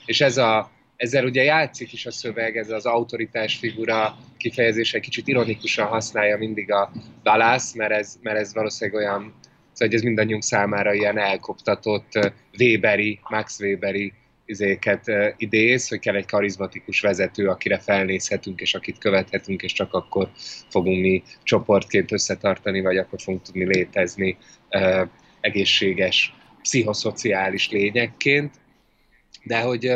és 0.05 0.21
ez 0.21 0.37
a, 0.37 0.71
ezzel 0.95 1.25
ugye 1.25 1.43
játszik 1.43 1.93
is 1.93 2.05
a 2.05 2.11
szöveg, 2.11 2.57
ez 2.57 2.69
az 2.69 2.85
autoritás 2.85 3.55
figura 3.55 4.17
kifejezése 4.37 4.99
kicsit 4.99 5.27
ironikusan 5.27 5.85
használja 5.85 6.37
mindig 6.37 6.71
a 6.71 6.91
Dalász, 7.23 7.73
mert 7.73 7.91
ez, 7.91 8.15
mert 8.21 8.37
ez 8.37 8.53
valószínűleg 8.53 8.99
olyan, 9.01 9.33
szóval 9.75 9.95
ez 9.95 10.01
mindannyiunk 10.01 10.43
számára 10.43 10.93
ilyen 10.93 11.17
elkoptatott 11.17 12.33
Weberi, 12.59 13.19
Max 13.29 13.59
Weberi 13.59 14.13
izéket 14.45 15.11
idéz, 15.37 15.87
hogy 15.87 15.99
kell 15.99 16.15
egy 16.15 16.25
karizmatikus 16.25 17.01
vezető, 17.01 17.47
akire 17.47 17.79
felnézhetünk, 17.79 18.61
és 18.61 18.73
akit 18.73 18.97
követhetünk, 18.97 19.61
és 19.61 19.73
csak 19.73 19.93
akkor 19.93 20.29
fogunk 20.69 21.01
mi 21.01 21.23
csoportként 21.43 22.11
összetartani, 22.11 22.81
vagy 22.81 22.97
akkor 22.97 23.21
fogunk 23.21 23.43
tudni 23.43 23.65
létezni 23.65 24.37
egészséges, 25.41 26.33
pszichoszociális 26.61 27.69
lényekként. 27.69 28.53
De 29.43 29.59
hogy 29.59 29.93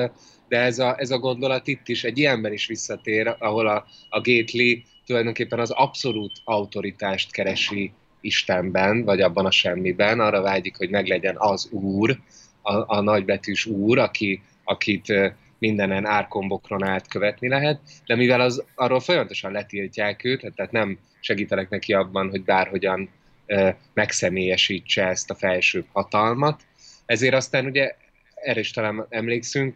de 0.47 0.57
ez 0.57 0.80
a, 0.80 0.95
ez 0.99 1.11
a 1.11 1.19
gondolat 1.19 1.67
itt 1.67 1.88
is, 1.88 2.03
egy 2.03 2.17
ilyenben 2.17 2.53
is 2.53 2.67
visszatér, 2.67 3.36
ahol 3.39 3.67
a, 3.67 3.86
a 4.09 4.17
Gately 4.21 4.84
tulajdonképpen 5.05 5.59
az 5.59 5.71
abszolút 5.71 6.32
autoritást 6.43 7.32
keresi 7.32 7.91
Istenben, 8.22 9.03
vagy 9.03 9.22
abban 9.22 9.45
a 9.45 9.51
semmiben, 9.51 10.20
arra 10.20 10.41
vágyik, 10.41 10.78
hogy 10.78 10.89
meglegyen 10.89 11.36
az 11.38 11.70
Úr, 11.72 12.17
a, 12.61 12.97
a 12.97 13.01
nagybetűs 13.01 13.65
Úr, 13.65 13.97
aki, 13.97 14.41
akit 14.63 15.13
mindenen 15.59 16.05
árkombokron 16.05 16.84
át 16.84 17.07
követni 17.07 17.47
lehet, 17.47 17.80
de 18.05 18.15
mivel 18.15 18.41
az, 18.41 18.63
arról 18.76 18.99
folyamatosan 18.99 19.51
letiltják 19.51 20.24
őt, 20.24 20.53
tehát 20.55 20.72
nem 20.72 20.97
segítenek 21.20 21.70
neki 21.70 21.93
abban, 21.93 22.30
hogy 22.30 22.43
bárhogyan 22.43 23.09
e, 23.45 23.78
megszemélyesítse 23.93 25.07
ezt 25.07 25.30
a 25.30 25.36
felsőbb 25.36 25.86
hatalmat, 25.91 26.61
ezért 27.05 27.34
aztán 27.34 27.65
ugye 27.65 27.95
erre 28.36 28.59
is 28.59 28.72
talán 28.72 29.05
emlékszünk, 29.09 29.76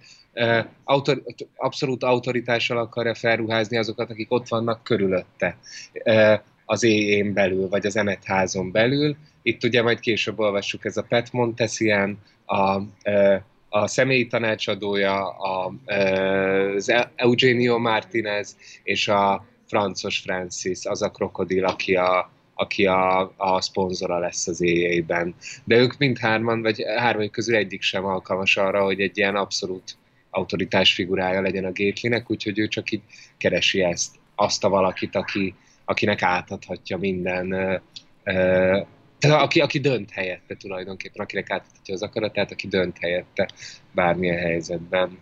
autor, 0.84 1.24
abszolút 1.56 2.04
autoritással 2.04 2.78
akarja 2.78 3.16
felruházni 3.16 3.78
azokat, 3.78 4.10
akik 4.10 4.32
ott 4.32 4.48
vannak 4.48 4.84
körülötte 4.84 5.58
az 6.66 6.84
éjén 6.84 7.34
belül, 7.34 7.70
vagy 7.70 7.86
az 7.86 7.96
emetházon 7.96 8.72
belül. 8.72 9.16
Itt 9.42 9.64
ugye 9.64 9.82
majd 9.82 10.00
később 10.00 10.40
olvassuk 10.40 10.86
ez 10.86 10.98
a 10.98 11.04
Pet 11.04 11.32
Montesian, 11.32 12.20
a, 12.46 12.82
a 13.70 13.88
személyi 13.88 14.28
tanácsadója, 14.28 15.30
a, 15.30 15.74
az 16.76 16.94
Eugenio 17.16 17.80
Martinez 17.80 18.58
és 18.84 19.08
a 19.08 19.46
francos 19.66 20.20
Francis, 20.20 20.86
az 20.86 21.02
a 21.02 21.12
krokodil, 21.12 21.66
aki 21.66 21.96
a, 21.96 22.32
aki 22.54 22.86
a, 22.86 23.34
a 23.38 23.62
szponzora 23.62 24.20
lesz 24.20 24.48
az 24.48 24.62
éjjében. 24.62 25.36
De 25.64 25.78
ők 25.78 25.98
mindhárman, 25.98 26.62
vagy 26.62 26.84
hárman 26.98 27.30
közül 27.30 27.56
egyik 27.56 27.82
sem 27.82 28.06
alkalmas 28.06 28.58
arra, 28.58 28.84
hogy 28.84 29.02
egy 29.02 29.18
ilyen 29.18 29.36
abszolút 29.36 29.98
autoritás 30.30 30.94
figurája 30.94 31.42
legyen 31.42 31.66
a 31.66 31.72
Gatelynek, 31.74 32.32
úgyhogy 32.32 32.60
ő 32.60 32.68
csak 32.68 32.92
így 32.92 33.02
keresi 33.38 33.82
ezt, 33.82 34.16
azt 34.36 34.64
a 34.64 34.70
valakit, 34.70 35.16
aki, 35.16 35.56
akinek 35.86 36.22
átadhatja 36.22 36.98
minden, 36.98 37.50
tehát 39.20 39.42
aki, 39.42 39.60
aki 39.60 39.80
dönt 39.80 40.12
helyette 40.12 40.56
tulajdonképpen, 40.56 41.24
akinek 41.24 41.50
átadhatja 41.52 41.94
az 41.94 42.02
akaratát, 42.02 42.52
aki 42.52 42.68
dönt 42.68 42.98
helyette 42.98 43.48
bármilyen 43.92 44.38
helyzetben. 44.38 45.20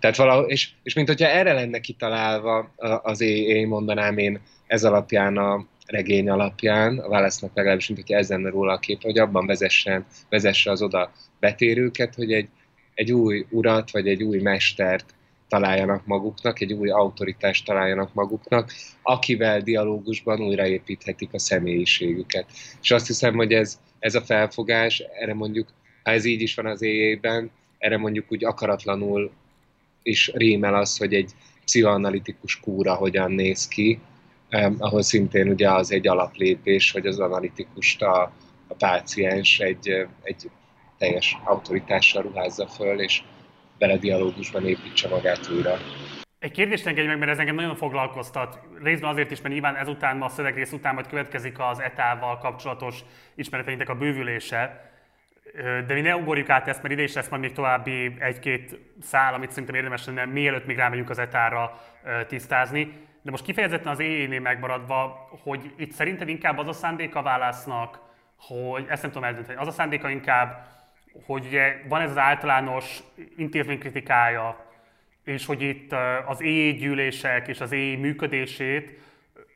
Tehát 0.00 0.16
valahol, 0.16 0.44
és, 0.44 0.70
és 0.82 0.94
mint 0.94 1.08
hogyha 1.08 1.28
erre 1.28 1.52
lenne 1.52 1.80
kitalálva 1.80 2.74
az 3.02 3.20
én 3.20 3.66
mondanám 3.66 4.18
én 4.18 4.40
ez 4.66 4.84
alapján 4.84 5.36
a 5.36 5.66
regény 5.86 6.28
alapján, 6.28 6.98
a 6.98 7.08
válasznak 7.08 7.54
legalábbis, 7.54 7.86
mint 7.86 8.00
hogyha 8.00 8.18
ez 8.18 8.28
lenne 8.28 8.50
róla 8.50 8.72
a 8.72 8.78
kép, 8.78 9.02
hogy 9.02 9.18
abban 9.18 9.46
vezessen, 9.46 10.06
vezesse 10.28 10.70
az 10.70 10.82
oda 10.82 11.12
betérőket, 11.40 12.14
hogy 12.14 12.32
egy, 12.32 12.48
egy 12.94 13.12
új 13.12 13.46
urat, 13.50 13.90
vagy 13.90 14.08
egy 14.08 14.22
új 14.22 14.40
mestert 14.40 15.13
találjanak 15.48 16.06
maguknak, 16.06 16.60
egy 16.60 16.72
új 16.72 16.90
autoritást 16.90 17.64
találjanak 17.64 18.14
maguknak, 18.14 18.72
akivel 19.02 19.60
dialógusban 19.60 20.40
újraépíthetik 20.40 21.32
a 21.32 21.38
személyiségüket. 21.38 22.46
És 22.82 22.90
azt 22.90 23.06
hiszem, 23.06 23.34
hogy 23.34 23.52
ez, 23.52 23.78
ez 23.98 24.14
a 24.14 24.20
felfogás, 24.20 25.02
erre 25.20 25.34
mondjuk, 25.34 25.68
ha 26.02 26.10
ez 26.10 26.24
így 26.24 26.40
is 26.40 26.54
van 26.54 26.66
az 26.66 26.82
éjében, 26.82 27.50
erre 27.78 27.96
mondjuk 27.96 28.32
úgy 28.32 28.44
akaratlanul 28.44 29.30
is 30.02 30.30
rímel 30.34 30.74
az, 30.74 30.96
hogy 30.96 31.14
egy 31.14 31.30
pszichoanalitikus 31.64 32.60
kúra 32.60 32.94
hogyan 32.94 33.32
néz 33.32 33.68
ki, 33.68 33.98
eh, 34.48 34.72
ahol 34.78 35.02
szintén 35.02 35.48
ugye 35.48 35.70
az 35.70 35.92
egy 35.92 36.08
alaplépés, 36.08 36.90
hogy 36.90 37.06
az 37.06 37.18
analitikust 37.18 38.02
a, 38.02 38.32
a 38.68 38.74
páciens 38.74 39.58
egy, 39.58 40.06
egy 40.22 40.50
teljes 40.98 41.36
autoritással 41.44 42.22
ruházza 42.22 42.66
föl, 42.66 43.00
és 43.00 43.22
bele 43.86 43.98
dialógusban 43.98 44.66
építse 44.66 45.08
magát 45.08 45.50
újra. 45.50 45.74
Egy 46.38 46.50
kérdést 46.50 46.86
engedj 46.86 47.06
meg, 47.06 47.18
mert 47.18 47.30
ez 47.30 47.38
engem 47.38 47.54
nagyon 47.54 47.76
foglalkoztat. 47.76 48.58
Részben 48.82 49.10
azért 49.10 49.30
is, 49.30 49.40
mert 49.40 49.54
nyilván 49.54 49.76
ezután, 49.76 50.22
a 50.22 50.28
szövegrész 50.28 50.72
után 50.72 50.94
majd 50.94 51.06
következik 51.06 51.58
az 51.58 51.80
etával 51.80 52.38
kapcsolatos 52.38 53.00
ismereteinknek 53.34 53.88
a 53.88 53.94
bővülése. 53.94 54.92
De 55.86 55.94
mi 55.94 56.00
ne 56.00 56.16
ugorjuk 56.16 56.48
át 56.48 56.68
ezt, 56.68 56.82
mert 56.82 56.94
ide 56.94 57.02
is 57.02 57.14
lesz 57.14 57.28
majd 57.28 57.42
még 57.42 57.52
további 57.52 58.16
egy-két 58.18 58.78
szál, 59.00 59.34
amit 59.34 59.50
szerintem 59.50 59.74
érdemes 59.74 60.06
lenne, 60.06 60.24
mielőtt 60.24 60.66
még 60.66 60.76
rámegyünk 60.76 61.10
az 61.10 61.18
etára 61.18 61.80
tisztázni. 62.26 62.92
De 63.22 63.30
most 63.30 63.44
kifejezetten 63.44 63.92
az 63.92 64.00
éjénél 64.00 64.40
megmaradva, 64.40 65.28
hogy 65.42 65.72
itt 65.76 65.92
szerinted 65.92 66.28
inkább 66.28 66.58
az 66.58 66.68
a 66.68 66.72
szándéka 66.72 67.22
válasznak, 67.22 68.00
hogy 68.38 68.86
ezt 68.88 69.02
nem 69.02 69.10
tudom 69.10 69.28
eldönteni, 69.28 69.58
az 69.58 69.66
a 69.66 69.70
szándéka 69.70 70.10
inkább, 70.10 70.66
hogy 71.26 71.46
ugye 71.46 71.82
van 71.88 72.00
ez 72.00 72.10
az 72.10 72.18
általános 72.18 72.98
intézménykritikája, 73.36 74.64
és 75.24 75.46
hogy 75.46 75.62
itt 75.62 75.94
az 76.26 76.38
gyűlések 76.78 77.48
és 77.48 77.60
az 77.60 77.72
éj 77.72 77.96
működését 77.96 79.02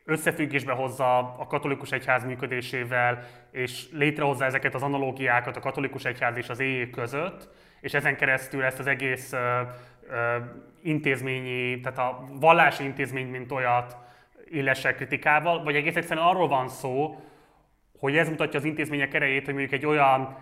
összefüggésbe 0.04 0.72
hozza 0.72 1.18
a 1.18 1.46
katolikus 1.46 1.92
egyház 1.92 2.24
működésével, 2.24 3.24
és 3.50 3.88
létrehozza 3.92 4.44
ezeket 4.44 4.74
az 4.74 4.82
analógiákat 4.82 5.56
a 5.56 5.60
katolikus 5.60 6.04
egyház 6.04 6.36
és 6.36 6.48
az 6.48 6.60
éj 6.60 6.90
között, 6.90 7.48
és 7.80 7.94
ezen 7.94 8.16
keresztül 8.16 8.62
ezt 8.62 8.78
az 8.78 8.86
egész 8.86 9.32
intézményi, 10.82 11.80
tehát 11.80 11.98
a 11.98 12.28
vallási 12.40 12.84
intézmény, 12.84 13.26
mint 13.26 13.52
olyat 13.52 13.96
illesse 14.50 14.94
kritikával, 14.94 15.62
vagy 15.62 15.76
egész 15.76 15.96
egyszerűen 15.96 16.26
arról 16.26 16.48
van 16.48 16.68
szó, 16.68 17.20
hogy 17.98 18.16
ez 18.16 18.28
mutatja 18.28 18.58
az 18.58 18.64
intézmények 18.64 19.14
erejét, 19.14 19.44
hogy 19.44 19.54
mondjuk 19.54 19.80
egy 19.80 19.86
olyan 19.86 20.36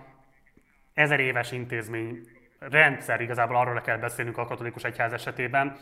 ezer 0.96 1.20
éves 1.20 1.52
intézmény, 1.52 2.20
rendszer, 2.58 3.20
igazából 3.20 3.56
arról 3.56 3.80
kell 3.80 3.98
beszélnünk 3.98 4.38
a 4.38 4.44
katolikus 4.44 4.84
egyház 4.84 5.12
esetében. 5.12 5.76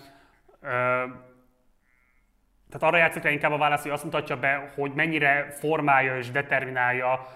Tehát 2.71 2.89
arra 2.89 2.97
játszik 2.97 3.23
rá 3.23 3.31
inkább 3.31 3.53
a 3.53 3.59
válasz, 3.59 3.83
hogy 3.83 3.91
azt 3.91 4.05
mutatja 4.05 4.37
be, 4.37 4.73
hogy 4.75 4.93
mennyire 4.95 5.51
formálja 5.51 6.17
és 6.17 6.31
determinálja 6.31 7.27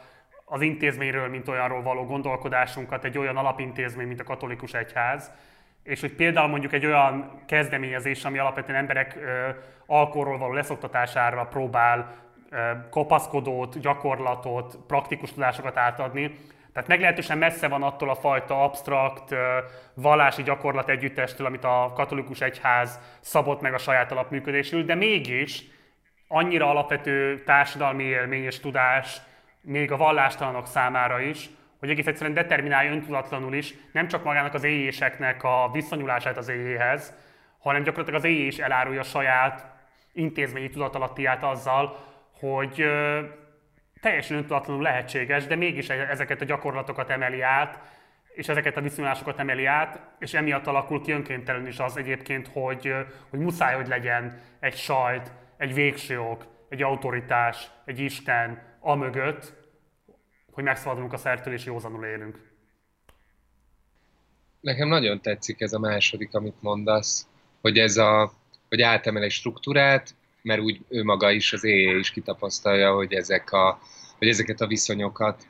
az 0.45 0.61
intézményről, 0.61 1.29
mint 1.29 1.49
olyanról 1.49 1.83
való 1.83 2.05
gondolkodásunkat 2.05 3.05
egy 3.05 3.19
olyan 3.19 3.37
alapintézmény, 3.37 4.07
mint 4.07 4.21
a 4.21 4.25
katolikus 4.25 4.75
egyház, 4.75 5.33
és 5.83 6.01
hogy 6.01 6.13
például 6.13 6.49
mondjuk 6.49 6.73
egy 6.73 6.87
olyan 6.87 7.43
kezdeményezés, 7.47 8.25
ami 8.25 8.39
alapvetően 8.39 8.79
emberek 8.79 9.17
ö, 9.17 9.49
alkoholról 9.87 10.39
való 10.39 10.53
leszoktatására 10.53 11.45
próbál 11.45 12.15
ö, 12.51 12.71
kopaszkodót, 12.91 13.81
gyakorlatot, 13.81 14.79
praktikus 14.87 15.33
tudásokat 15.33 15.77
átadni, 15.77 16.35
tehát 16.79 16.93
meglehetősen 16.93 17.39
messze 17.39 17.69
van 17.69 17.83
attól 17.83 18.11
a 18.11 18.15
fajta 18.15 18.63
absztrakt 18.65 19.35
vallási 19.95 20.43
gyakorlat 20.43 20.89
együttestől, 20.89 21.47
amit 21.47 21.65
a 21.65 21.93
katolikus 21.95 22.41
egyház 22.41 23.01
szabott 23.21 23.61
meg 23.61 23.75
a 23.75 23.79
saját 23.79 24.13
alapműködésül, 24.13 24.85
de 24.85 24.95
mégis 24.95 25.63
annyira 26.29 26.71
alapvető 26.71 27.43
társadalmi 27.45 28.03
élmény 28.03 28.45
és 28.45 28.61
tudás 28.61 29.21
még 29.61 29.93
a 29.93 29.97
vallástalanok 29.97 30.67
számára 30.67 31.21
is, 31.21 31.51
hogy 31.79 31.91
egész 31.91 32.07
egyszerűen 32.07 32.35
determinálja 32.35 32.93
öntudatlanul 32.93 33.55
is 33.55 33.75
nem 33.93 34.09
csak 34.09 34.25
magának 34.25 34.55
az 34.55 34.65
éjéseknek 34.65 35.45
a 35.45 35.71
viszonyulását 35.73 36.37
az 36.37 36.49
éjéhez, 36.49 37.15
hanem 37.59 37.83
gyakorlatilag 37.83 38.21
az 38.21 38.31
éjé 38.31 38.51
elárulja 38.59 39.03
saját 39.03 39.67
intézményi 40.13 40.69
tudatalattiát 40.69 41.45
azzal, 41.45 41.97
hogy 42.41 42.85
teljesen 44.01 44.37
öntudatlanul 44.37 44.83
lehetséges, 44.83 45.47
de 45.47 45.57
mégis 45.57 45.89
e- 45.89 46.09
ezeket 46.11 46.41
a 46.41 46.45
gyakorlatokat 46.45 47.11
emeli 47.11 47.41
át, 47.41 47.81
és 48.29 48.49
ezeket 48.49 48.77
a 48.77 48.81
viszonyulásokat 48.81 49.39
emeli 49.39 49.65
át, 49.65 50.01
és 50.19 50.35
emiatt 50.35 50.67
alakul 50.67 51.03
ki 51.03 51.13
önkéntelenül 51.13 51.69
is 51.69 51.79
az 51.79 51.97
egyébként, 51.97 52.49
hogy, 52.53 52.95
hogy 53.31 53.39
muszáj, 53.39 53.75
hogy 53.75 53.89
legyen 53.89 54.41
egy 54.61 54.77
sajt, 54.77 55.33
egy 55.57 55.75
végső 55.75 56.21
ok, 56.21 56.45
egy 56.69 56.83
autoritás, 56.83 57.71
egy 57.85 57.99
Isten 57.99 58.77
amögött, 58.81 59.53
hogy 60.53 60.65
megszabadulunk 60.65 61.13
a 61.13 61.17
szertől 61.17 61.55
és 61.55 61.65
józanul 61.65 62.05
élünk. 62.05 62.39
Nekem 64.61 64.89
nagyon 64.89 65.21
tetszik 65.21 65.61
ez 65.61 65.73
a 65.73 65.79
második, 65.79 66.35
amit 66.35 66.63
mondasz, 66.63 67.29
hogy 67.61 67.79
ez 67.79 67.97
a, 67.97 68.33
hogy 68.69 68.83
átemel 68.83 69.23
egy 69.23 69.31
struktúrát, 69.31 70.15
mert 70.49 70.61
úgy 70.61 70.81
ő 70.89 71.05
maga 71.05 71.31
is, 71.31 71.53
az 71.53 71.65
éjjel 71.65 71.99
is 71.99 72.11
kitapasztalja, 72.11 72.95
hogy, 72.95 73.13
ezek 73.13 73.53
a, 73.53 73.79
hogy 74.19 74.29
ezeket 74.29 74.61
a 74.61 74.67
viszonyokat 74.67 75.47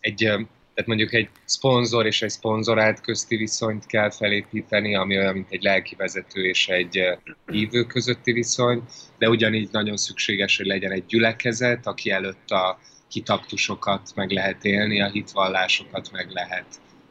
egy, 0.00 0.16
tehát 0.16 0.86
mondjuk 0.86 1.12
egy 1.12 1.28
szponzor 1.44 2.06
és 2.06 2.22
egy 2.22 2.30
szponzorált 2.30 3.00
közti 3.00 3.36
viszonyt 3.36 3.86
kell 3.86 4.10
felépíteni, 4.10 4.94
ami 4.94 5.16
olyan, 5.16 5.32
mint 5.32 5.50
egy 5.50 5.62
lelkivezető 5.62 6.44
és 6.44 6.68
egy 6.68 7.00
hívő 7.46 7.84
közötti 7.84 8.32
viszony, 8.32 8.82
de 9.18 9.28
ugyanígy 9.28 9.68
nagyon 9.70 9.96
szükséges, 9.96 10.56
hogy 10.56 10.66
legyen 10.66 10.92
egy 10.92 11.06
gyülekezet, 11.06 11.86
aki 11.86 12.10
előtt 12.10 12.50
a 12.50 12.78
hitaktusokat 13.08 14.12
meg 14.14 14.30
lehet 14.30 14.64
élni, 14.64 15.00
a 15.00 15.10
hitvallásokat 15.10 16.10
meg 16.12 16.30
lehet 16.30 16.66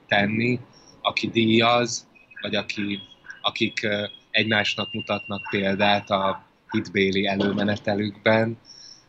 tenni, 0.08 0.60
aki 1.02 1.28
díjaz, 1.28 2.08
vagy 2.42 2.56
aki, 2.56 3.00
akik 3.42 3.88
egymásnak 4.32 4.94
mutatnak 4.94 5.48
példát 5.50 6.10
a 6.10 6.47
hitbéli 6.72 7.28
előmenetelükben, 7.28 8.58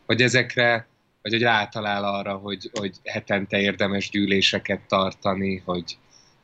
hogy 0.05 0.21
ezekre, 0.21 0.87
vagy 1.21 1.31
hogy 1.31 1.41
rátalál 1.41 2.03
arra, 2.03 2.33
hogy, 2.33 2.69
hogy 2.73 2.95
hetente 3.03 3.59
érdemes 3.59 4.09
gyűléseket 4.09 4.81
tartani, 4.87 5.61
hogy 5.65 5.97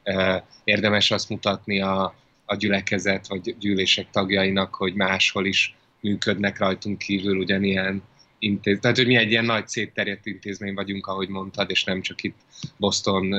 uh, 0.03 0.41
érdemes 0.63 1.11
azt 1.11 1.29
mutatni 1.29 1.81
a, 1.81 2.15
a 2.45 2.55
gyülekezet 2.55 3.27
vagy 3.27 3.55
gyűlések 3.59 4.09
tagjainak, 4.09 4.75
hogy 4.75 4.93
máshol 4.93 5.45
is 5.45 5.75
működnek 6.01 6.57
rajtunk 6.57 6.97
kívül 6.97 7.37
ugyanilyen 7.37 8.03
intéz... 8.39 8.79
Tehát, 8.79 8.97
hogy 8.97 9.07
mi 9.07 9.15
egy 9.15 9.31
ilyen 9.31 9.45
nagy 9.45 9.67
szétterjedt 9.67 10.25
intézmény 10.25 10.73
vagyunk, 10.73 11.07
ahogy 11.07 11.27
mondtad, 11.27 11.69
és 11.69 11.83
nem 11.83 12.01
csak 12.01 12.23
itt 12.23 12.37
Boston 12.77 13.33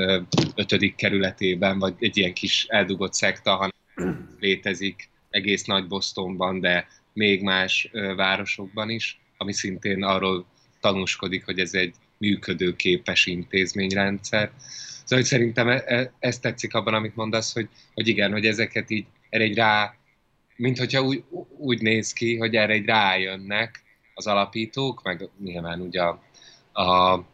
ötödik 0.55 0.95
kerületében, 0.95 1.79
vagy 1.79 1.95
egy 1.99 2.17
ilyen 2.17 2.33
kis 2.33 2.67
eldugott 2.69 3.15
szekta, 3.15 3.55
hanem 3.55 3.75
létezik 4.41 5.09
egész 5.31 5.65
nagy 5.65 5.87
Bostonban, 5.87 6.61
de 6.61 6.87
még 7.17 7.43
más 7.43 7.91
városokban 8.17 8.91
is, 8.91 9.21
ami 9.37 9.53
szintén 9.53 10.03
arról 10.03 10.47
tanúskodik, 10.81 11.45
hogy 11.45 11.59
ez 11.59 11.75
egy 11.75 11.95
működőképes 12.19 13.27
intézményrendszer. 13.27 14.51
Szóval 15.05 15.19
hogy 15.19 15.25
szerintem 15.25 15.69
e, 15.69 15.83
e, 15.87 16.13
ez 16.19 16.39
tetszik 16.39 16.75
abban, 16.75 16.95
amit 16.95 17.17
mondasz, 17.17 17.53
hogy, 17.53 17.69
hogy 17.95 18.09
igen, 18.09 18.33
hogy 18.33 18.47
ezeket 18.47 18.91
így 18.91 19.07
erre 19.29 19.45
egy 19.45 19.55
rá, 19.55 19.95
mint 20.57 20.79
hogyha 20.79 21.03
úgy, 21.03 21.25
úgy 21.59 21.83
néz 21.83 22.13
ki, 22.13 22.37
hogy 22.37 22.55
erre 22.55 22.73
egy 22.73 22.85
rájönnek 22.85 23.83
az 24.15 24.27
alapítók, 24.27 25.03
meg 25.03 25.29
nyilván 25.43 25.81
ugye 25.81 26.03
a, 26.03 26.23
a, 26.83 27.25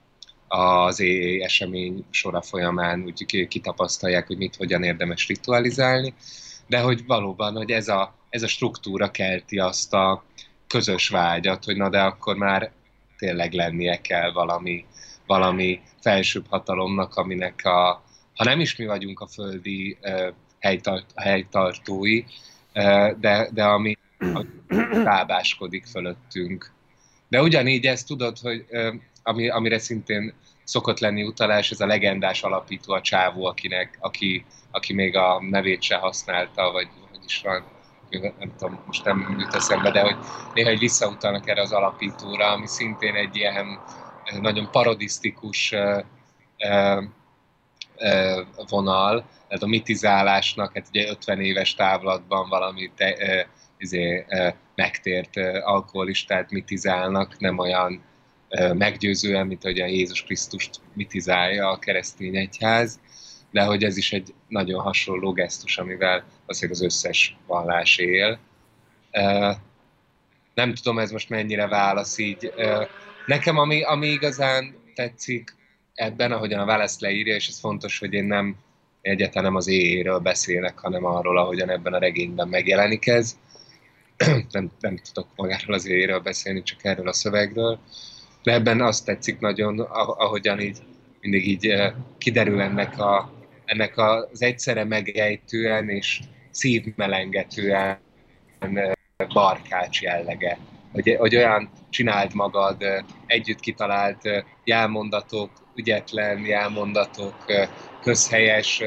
az 0.49 1.01
EE 1.01 1.45
esemény 1.45 2.05
sora 2.11 2.43
folyamán 2.43 3.03
úgy 3.03 3.47
kitapasztalják, 3.49 4.27
hogy 4.27 4.37
mit 4.37 4.57
hogyan 4.57 4.83
érdemes 4.83 5.27
ritualizálni, 5.27 6.15
de 6.67 6.81
hogy 6.81 7.07
valóban, 7.07 7.57
hogy 7.57 7.71
ez 7.71 7.89
a, 7.89 8.22
ez 8.33 8.43
a 8.43 8.49
struktúra 8.49 9.11
kelti 9.11 9.59
azt 9.59 9.95
a 9.95 10.25
közös 10.67 11.09
vágyat, 11.09 11.65
hogy 11.65 11.77
na 11.77 11.89
de 11.89 12.01
akkor 12.01 12.37
már 12.37 12.73
tényleg 13.19 13.53
lennie 13.53 14.01
kell 14.01 14.33
valami, 14.33 14.85
valami 15.27 15.81
felsőbb 16.01 16.47
hatalomnak, 16.49 17.15
aminek 17.15 17.65
a, 17.65 18.03
ha 18.35 18.45
nem 18.45 18.61
is 18.61 18.77
mi 18.77 18.87
vagyunk 18.87 19.21
a 19.21 19.27
földi 19.27 19.97
uh, 20.03 20.33
helytart, 20.61 21.13
helytartói, 21.17 22.25
uh, 22.75 23.11
de, 23.19 23.49
de 23.53 23.65
ami 23.65 23.99
rábáskodik 25.05 25.87
fölöttünk. 25.87 26.73
De 27.29 27.43
ugyanígy 27.43 27.87
ezt 27.87 28.07
tudod, 28.07 28.39
hogy 28.39 28.67
uh, 28.71 28.95
ami, 29.23 29.49
amire 29.49 29.79
szintén 29.79 30.35
szokott 30.65 30.99
lenni 30.99 31.23
utalás, 31.23 31.71
ez 31.71 31.81
a 31.81 31.87
legendás 31.87 32.43
alapító, 32.43 32.93
a 32.93 33.01
csávó, 33.01 33.45
akinek, 33.45 33.99
aki, 34.01 34.45
aki 34.71 34.93
még 34.93 35.17
a 35.17 35.43
nevét 35.51 35.83
se 35.83 35.97
használta, 35.97 36.71
vagy 36.71 36.89
hogy 37.11 37.21
is 37.27 37.41
van, 37.41 37.65
nem 38.21 38.53
tudom, 38.59 38.83
most 38.87 39.05
nem 39.05 39.37
jut 39.39 39.55
eszembe, 39.55 39.91
de 39.91 40.01
hogy 40.01 40.17
néha 40.55 40.69
egy 40.69 40.79
visszautalnak 40.79 41.49
erre 41.49 41.61
az 41.61 41.73
alapítóra, 41.73 42.47
ami 42.47 42.67
szintén 42.67 43.15
egy 43.15 43.37
ilyen 43.37 43.81
eh, 44.25 44.41
nagyon 44.41 44.71
parodisztikus 44.71 45.73
eh, 45.73 46.03
eh, 46.57 46.99
vonal, 48.69 49.25
tehát 49.49 49.63
a 49.63 49.67
mitizálásnak, 49.67 50.75
hát 50.75 50.89
ugye 50.89 51.09
50 51.09 51.41
éves 51.41 51.75
távlatban 51.75 52.49
valami 52.49 52.93
te, 52.97 53.47
izé, 53.79 54.25
megtért 54.75 55.37
alkoholistát 55.63 56.51
mitizálnak, 56.51 57.39
nem 57.39 57.59
olyan 57.59 58.03
meggyőzően, 58.73 59.47
mint 59.47 59.63
hogy 59.63 59.81
a 59.81 59.87
Jézus 59.87 60.23
Krisztust 60.23 60.81
mitizálja 60.95 61.69
a 61.69 61.79
keresztény 61.79 62.37
egyház, 62.37 63.01
de 63.53 63.63
hogy 63.63 63.85
ez 63.85 63.97
is 63.97 64.13
egy 64.13 64.35
nagyon 64.49 64.81
hasonló 64.81 65.33
gesztus, 65.33 65.79
amivel 65.79 66.25
azért 66.47 66.73
az 66.73 66.83
összes 66.83 67.37
vallás 67.47 67.99
él. 67.99 68.39
Nem 70.55 70.75
tudom, 70.75 70.99
ez 70.99 71.11
most 71.11 71.29
mennyire 71.29 71.67
válasz 71.67 72.19
így. 72.19 72.53
Nekem 73.27 73.59
ami, 73.59 73.83
ami 73.83 74.07
igazán 74.07 74.75
tetszik 74.95 75.55
ebben, 75.95 76.33
ahogyan 76.33 76.61
a 76.61 76.65
választ 76.65 77.01
leírja, 77.01 77.35
és 77.35 77.49
ez 77.49 77.59
fontos, 77.59 77.99
hogy 77.99 78.13
én 78.13 78.25
nem 78.25 78.57
egyáltalán 79.01 79.45
nem 79.45 79.57
az 79.57 79.69
éjéről 79.69 80.19
beszélek, 80.19 80.79
hanem 80.79 81.05
arról, 81.05 81.39
ahogyan 81.39 81.71
ebben 81.71 81.93
a 81.93 81.99
regényben 81.99 82.49
megjelenik 82.49 83.07
ez. 83.07 83.37
nem, 84.51 84.71
nem 84.81 84.97
tudok 84.97 85.29
magáról 85.37 85.75
az 85.75 85.87
éjéről 85.87 86.21
beszélni, 86.21 86.63
csak 86.63 86.85
erről 86.85 87.09
a 87.09 87.13
szövegről. 87.13 87.79
De 88.43 88.53
ebben 88.53 88.81
azt 88.81 89.05
tetszik 89.05 89.39
nagyon, 89.39 89.81
ahogyan 89.81 90.61
így 90.61 90.79
mindig 91.23 91.49
így 91.49 91.75
kiderül 92.19 92.61
ennek, 92.61 92.99
a, 92.99 93.33
ennek 93.65 93.99
az 93.99 94.43
egyszerre 94.43 94.85
megejtően 94.85 95.89
és 95.89 96.21
szívmelengetően 96.51 97.99
barkács 99.33 100.03
jellege. 100.03 100.59
Hogy, 100.93 101.17
hogy 101.19 101.37
olyan 101.37 101.71
csinált 101.91 102.35
magad, 102.35 102.85
együtt 103.27 103.61
kitalált 103.61 104.45
jelmondatok, 104.65 105.51
ügyetlen 105.75 106.39
jelmondatok, 106.39 107.35
közhelyes 108.01 108.83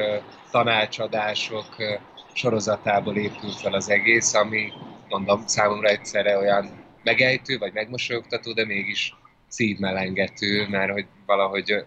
tanácsadások 0.50 1.66
sorozatából 2.32 3.16
épül 3.16 3.50
fel 3.50 3.74
az 3.74 3.90
egész, 3.90 4.34
ami 4.34 4.72
mondom 5.08 5.46
számomra 5.46 5.88
egyszerre 5.88 6.38
olyan 6.38 6.84
megejtő, 7.02 7.58
vagy 7.58 7.72
megmosolyogtató, 7.72 8.52
de 8.52 8.64
mégis 8.64 9.14
szívmelengető, 9.48 10.68
mert 10.68 10.92
hogy 10.92 11.06
valahogy 11.26 11.84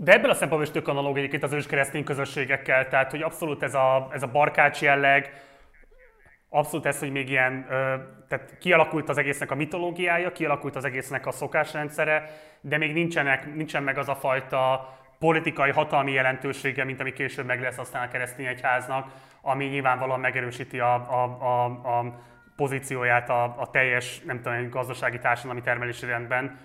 de 0.00 0.12
ebből 0.12 0.30
a 0.30 0.34
szempontból 0.34 0.62
is 0.62 0.70
tök 0.70 0.88
analóg 0.88 1.16
egyébként 1.16 1.42
az 1.42 1.52
őskeresztény 1.52 2.04
közösségekkel, 2.04 2.88
tehát 2.88 3.10
hogy 3.10 3.22
abszolút 3.22 3.62
ez 3.62 3.74
a, 3.74 4.08
ez 4.12 4.22
a 4.22 4.26
barkács 4.26 4.80
jelleg, 4.80 5.32
abszolút 6.48 6.86
ez, 6.86 6.98
hogy 6.98 7.10
még 7.10 7.28
ilyen, 7.28 7.66
tehát 8.28 8.58
kialakult 8.60 9.08
az 9.08 9.18
egésznek 9.18 9.50
a 9.50 9.54
mitológiája, 9.54 10.32
kialakult 10.32 10.76
az 10.76 10.84
egésznek 10.84 11.26
a 11.26 11.30
szokásrendszere, 11.30 12.30
de 12.60 12.76
még 12.76 12.92
nincsenek, 12.92 13.54
nincsen 13.54 13.82
meg 13.82 13.98
az 13.98 14.08
a 14.08 14.14
fajta 14.14 14.92
politikai 15.18 15.70
hatalmi 15.70 16.12
jelentősége, 16.12 16.84
mint 16.84 17.00
ami 17.00 17.12
később 17.12 17.46
meg 17.46 17.60
lesz 17.60 17.78
aztán 17.78 18.06
a 18.06 18.08
keresztény 18.10 18.46
egyháznak, 18.46 19.12
ami 19.40 19.64
nyilvánvalóan 19.64 20.20
megerősíti 20.20 20.78
a, 20.78 20.94
a, 20.94 21.22
a, 21.40 21.64
a 21.98 22.20
pozícióját 22.56 23.30
a, 23.30 23.42
a 23.42 23.70
teljes, 23.70 24.20
nem 24.20 24.42
tudom, 24.42 24.70
gazdasági 24.70 25.18
társadalmi 25.18 25.60
termelési 25.60 26.06
rendben. 26.06 26.58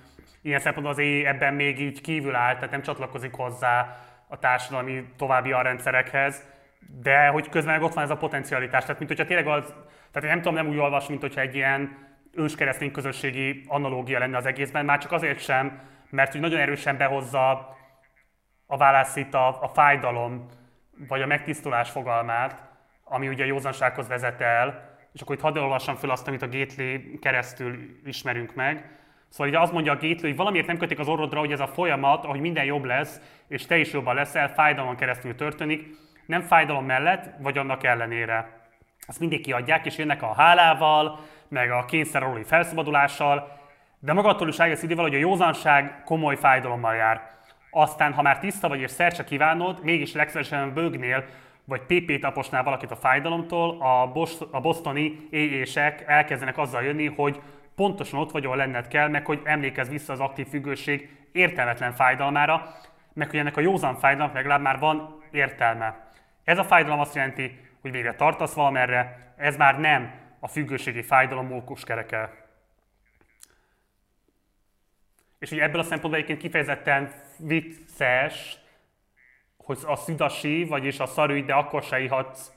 Ilyen 0.43 0.59
szempontból 0.59 0.93
az 0.93 0.99
éj 0.99 1.25
ebben 1.25 1.53
még 1.53 1.79
így 1.79 2.01
kívül 2.01 2.35
áll, 2.35 2.53
tehát 2.53 2.71
nem 2.71 2.81
csatlakozik 2.81 3.33
hozzá 3.33 3.97
a 4.27 4.39
társadalmi 4.39 5.05
további 5.17 5.51
arrendszerekhez, 5.51 6.43
de 7.01 7.27
hogy 7.27 7.49
közben 7.49 7.83
ott 7.83 7.93
van 7.93 8.03
ez 8.03 8.09
a 8.09 8.17
potencialitás. 8.17 8.81
Tehát, 8.81 8.97
mint 8.97 9.09
hogyha 9.09 9.25
tényleg 9.25 9.47
az, 9.47 9.73
tehát 10.11 10.23
én 10.23 10.29
nem 10.29 10.37
tudom 10.37 10.53
nem 10.53 10.67
úgy 10.67 10.77
olvasni, 10.77 11.09
mint 11.09 11.21
hogyha 11.21 11.41
egy 11.41 11.55
ilyen 11.55 11.97
őskeresztény 12.31 12.91
közösségi 12.91 13.63
analógia 13.67 14.19
lenne 14.19 14.37
az 14.37 14.45
egészben, 14.45 14.85
már 14.85 14.97
csak 14.97 15.11
azért 15.11 15.39
sem, 15.39 15.81
mert 16.09 16.31
hogy 16.31 16.41
nagyon 16.41 16.59
erősen 16.59 16.97
behozza 16.97 17.75
a 18.65 18.77
válaszít 18.77 19.33
a, 19.33 19.61
a 19.61 19.67
fájdalom, 19.67 20.47
vagy 21.07 21.21
a 21.21 21.25
megtisztulás 21.25 21.89
fogalmát, 21.89 22.61
ami 23.03 23.27
ugye 23.27 23.43
a 23.43 23.47
józansághoz 23.47 24.07
vezet 24.07 24.41
el, 24.41 24.91
és 25.13 25.21
akkor 25.21 25.35
itt 25.35 25.41
hadd 25.41 25.57
olvassam 25.57 25.95
fel 25.95 26.09
azt, 26.09 26.27
amit 26.27 26.41
a 26.41 26.47
Gately 26.47 27.17
keresztül 27.21 27.99
ismerünk 28.03 28.55
meg. 28.55 29.01
Szóval 29.33 29.47
ugye 29.47 29.59
azt 29.59 29.71
mondja 29.71 29.91
a 29.91 29.95
Gately, 29.95 30.17
hogy 30.21 30.35
valamiért 30.35 30.67
nem 30.67 30.77
kötik 30.77 30.99
az 30.99 31.07
orrodra, 31.07 31.39
hogy 31.39 31.51
ez 31.51 31.59
a 31.59 31.67
folyamat, 31.67 32.25
ahogy 32.25 32.39
minden 32.39 32.65
jobb 32.65 32.83
lesz, 32.83 33.21
és 33.47 33.65
te 33.65 33.77
is 33.77 33.93
jobban 33.93 34.15
leszel, 34.15 34.53
fájdalom 34.53 34.95
keresztül 34.95 35.35
történik, 35.35 35.87
nem 36.25 36.41
fájdalom 36.41 36.85
mellett, 36.85 37.29
vagy 37.39 37.57
annak 37.57 37.83
ellenére. 37.83 38.67
Ezt 39.07 39.19
mindig 39.19 39.41
kiadják, 39.41 39.85
és 39.85 39.97
jönnek 39.97 40.21
a 40.21 40.33
hálával, 40.33 41.19
meg 41.47 41.71
a 41.71 41.85
kényszer 41.85 42.23
aluli 42.23 42.43
felszabadulással, 42.43 43.59
de 43.99 44.13
magadtól 44.13 44.47
is 44.47 44.59
eljött 44.59 44.81
idővel, 44.81 45.03
hogy 45.03 45.15
a 45.15 45.17
józanság 45.17 46.03
komoly 46.03 46.35
fájdalommal 46.35 46.95
jár. 46.95 47.21
Aztán, 47.71 48.13
ha 48.13 48.21
már 48.21 48.39
tiszta 48.39 48.67
vagy 48.67 48.79
és 48.79 48.91
szerse 48.91 49.23
kívánod, 49.23 49.83
mégis 49.83 50.13
legszívesebben 50.13 50.73
bőgnél, 50.73 51.25
vagy 51.65 51.81
PP 51.81 52.19
taposnál 52.19 52.63
valakit 52.63 52.91
a 52.91 52.95
fájdalomtól, 52.95 53.77
a 54.51 54.61
bostoni 54.61 55.27
éjések 55.29 56.03
elkezdenek 56.07 56.57
azzal 56.57 56.83
jönni, 56.83 57.05
hogy 57.05 57.41
pontosan 57.75 58.19
ott 58.19 58.31
vagy, 58.31 58.45
ahol 58.45 58.57
lenned 58.57 58.87
kell, 58.87 59.07
meg 59.07 59.25
hogy 59.25 59.41
emlékezz 59.43 59.89
vissza 59.89 60.13
az 60.13 60.19
aktív 60.19 60.47
függőség 60.47 61.09
értelmetlen 61.31 61.93
fájdalmára, 61.93 62.75
meg 63.13 63.29
hogy 63.29 63.39
ennek 63.39 63.57
a 63.57 63.61
józan 63.61 63.95
fájdalomnak 63.95 64.35
legalább 64.35 64.61
már 64.61 64.79
van 64.79 65.23
értelme. 65.31 66.11
Ez 66.43 66.57
a 66.57 66.63
fájdalom 66.63 66.99
azt 66.99 67.15
jelenti, 67.15 67.59
hogy 67.81 67.91
végre 67.91 68.15
tartasz 68.15 68.53
valamerre, 68.53 69.33
ez 69.37 69.57
már 69.57 69.79
nem 69.79 70.13
a 70.39 70.47
függőségi 70.47 71.01
fájdalom 71.01 71.47
mókus 71.47 71.83
kereke. 71.83 72.31
És 75.39 75.49
hogy 75.49 75.59
ebből 75.59 75.79
a 75.79 75.83
szempontból 75.83 76.15
egyébként 76.15 76.41
kifejezetten 76.41 77.11
vicces, 77.37 78.57
hogy 79.57 79.79
a 79.85 79.95
szüdasi, 79.95 80.63
vagyis 80.63 80.99
a 80.99 81.05
szarügy, 81.05 81.45
de 81.45 81.53
akkor 81.53 81.83
se 81.83 81.99
ihatsz 81.99 82.51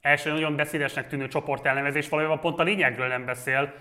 első 0.00 0.32
nagyon 0.32 0.56
beszédesnek 0.56 1.08
tűnő 1.08 1.28
csoportelnevezés 1.28 2.08
valójában 2.08 2.40
pont 2.40 2.58
a 2.58 2.62
lényegről 2.62 3.08
nem 3.08 3.24
beszél, 3.24 3.74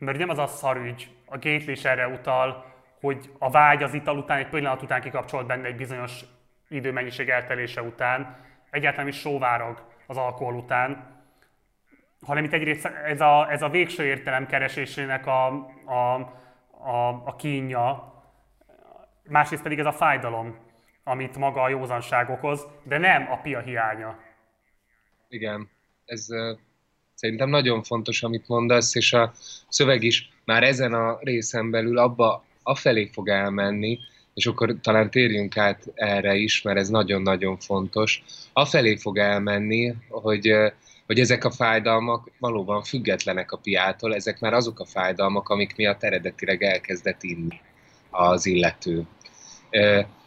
mert 0.00 0.18
nem 0.18 0.28
az 0.28 0.38
a 0.38 0.46
szarügy, 0.46 1.10
a 1.26 1.34
gately 1.34 1.72
is 1.72 1.84
erre 1.84 2.08
utal, 2.08 2.64
hogy 3.00 3.30
a 3.38 3.50
vágy 3.50 3.82
az 3.82 3.94
ital 3.94 4.18
után, 4.18 4.38
egy 4.38 4.48
pillanat 4.48 4.82
után 4.82 5.00
kikapcsolt 5.00 5.46
benne 5.46 5.66
egy 5.66 5.76
bizonyos 5.76 6.24
időmennyiség 6.68 7.28
eltelése 7.28 7.82
után, 7.82 8.36
egyáltalán 8.70 9.08
is 9.08 9.18
sóvárog 9.18 9.82
az 10.06 10.16
alkohol 10.16 10.54
után, 10.54 11.18
hanem 12.26 12.44
itt 12.44 12.52
egyrészt 12.52 12.84
ez 12.84 13.20
a, 13.20 13.50
ez 13.50 13.62
a 13.62 13.68
végső 13.68 14.04
értelem 14.04 14.46
keresésének 14.46 15.26
a, 15.26 15.46
a, 15.84 16.14
a, 16.70 17.08
a 17.24 17.36
kínja, 17.36 18.14
másrészt 19.22 19.62
pedig 19.62 19.78
ez 19.78 19.86
a 19.86 19.92
fájdalom, 19.92 20.58
amit 21.04 21.36
maga 21.36 21.62
a 21.62 21.68
józanság 21.68 22.30
okoz, 22.30 22.66
de 22.82 22.98
nem 22.98 23.30
a 23.30 23.36
pia 23.36 23.60
hiánya. 23.60 24.18
Igen, 25.28 25.70
ez 26.04 26.26
szerintem 27.20 27.48
nagyon 27.48 27.82
fontos, 27.82 28.22
amit 28.22 28.48
mondasz, 28.48 28.94
és 28.94 29.12
a 29.12 29.32
szöveg 29.68 30.02
is 30.02 30.28
már 30.44 30.62
ezen 30.62 30.92
a 30.94 31.18
részen 31.22 31.70
belül 31.70 31.98
abba 31.98 32.44
afelé 32.62 33.10
fog 33.12 33.28
elmenni, 33.28 33.98
és 34.34 34.46
akkor 34.46 34.76
talán 34.82 35.10
térjünk 35.10 35.56
át 35.56 35.84
erre 35.94 36.34
is, 36.34 36.62
mert 36.62 36.78
ez 36.78 36.88
nagyon-nagyon 36.88 37.58
fontos. 37.58 38.22
Afelé 38.52 38.96
fog 38.96 39.18
elmenni, 39.18 39.94
hogy, 40.08 40.52
hogy 41.06 41.20
ezek 41.20 41.44
a 41.44 41.50
fájdalmak 41.50 42.30
valóban 42.38 42.82
függetlenek 42.82 43.52
a 43.52 43.56
piától, 43.56 44.14
ezek 44.14 44.40
már 44.40 44.52
azok 44.52 44.80
a 44.80 44.86
fájdalmak, 44.86 45.48
amik 45.48 45.76
miatt 45.76 46.02
eredetileg 46.02 46.62
elkezdett 46.62 47.22
inni 47.22 47.60
az 48.10 48.46
illető. 48.46 49.06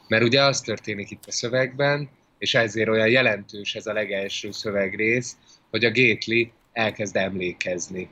Mert 0.07 0.23
ugye 0.23 0.43
az 0.43 0.61
történik 0.61 1.11
itt 1.11 1.23
a 1.27 1.31
szövegben, 1.31 2.09
és 2.37 2.55
ezért 2.55 2.89
olyan 2.89 3.09
jelentős 3.09 3.75
ez 3.75 3.85
a 3.85 3.93
legelső 3.93 4.51
szövegrész, 4.51 5.37
hogy 5.69 5.85
a 5.85 5.91
Gétli 5.91 6.51
elkezd 6.73 7.15
emlékezni. 7.15 8.09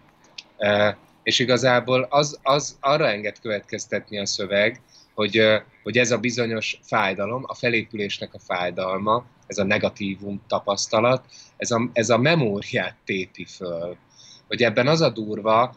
És 1.23 1.39
igazából 1.39 2.07
az, 2.09 2.39
az 2.43 2.77
arra 2.79 3.07
enged 3.07 3.39
következtetni 3.39 4.19
a 4.19 4.25
szöveg, 4.25 4.81
hogy, 5.13 5.41
hogy 5.83 5.97
ez 5.97 6.11
a 6.11 6.17
bizonyos 6.17 6.79
fájdalom, 6.83 7.43
a 7.47 7.53
felépülésnek 7.53 8.33
a 8.33 8.39
fájdalma, 8.39 9.25
ez 9.47 9.57
a 9.57 9.63
negatívum 9.63 10.41
tapasztalat, 10.47 11.25
ez 11.57 11.71
a, 11.71 11.89
ez 11.93 12.09
a 12.09 12.17
memóriát 12.17 12.95
téti 13.05 13.45
föl. 13.45 13.95
Hogy 14.47 14.63
ebben 14.63 14.87
az 14.87 15.01
a 15.01 15.09
durva, 15.09 15.75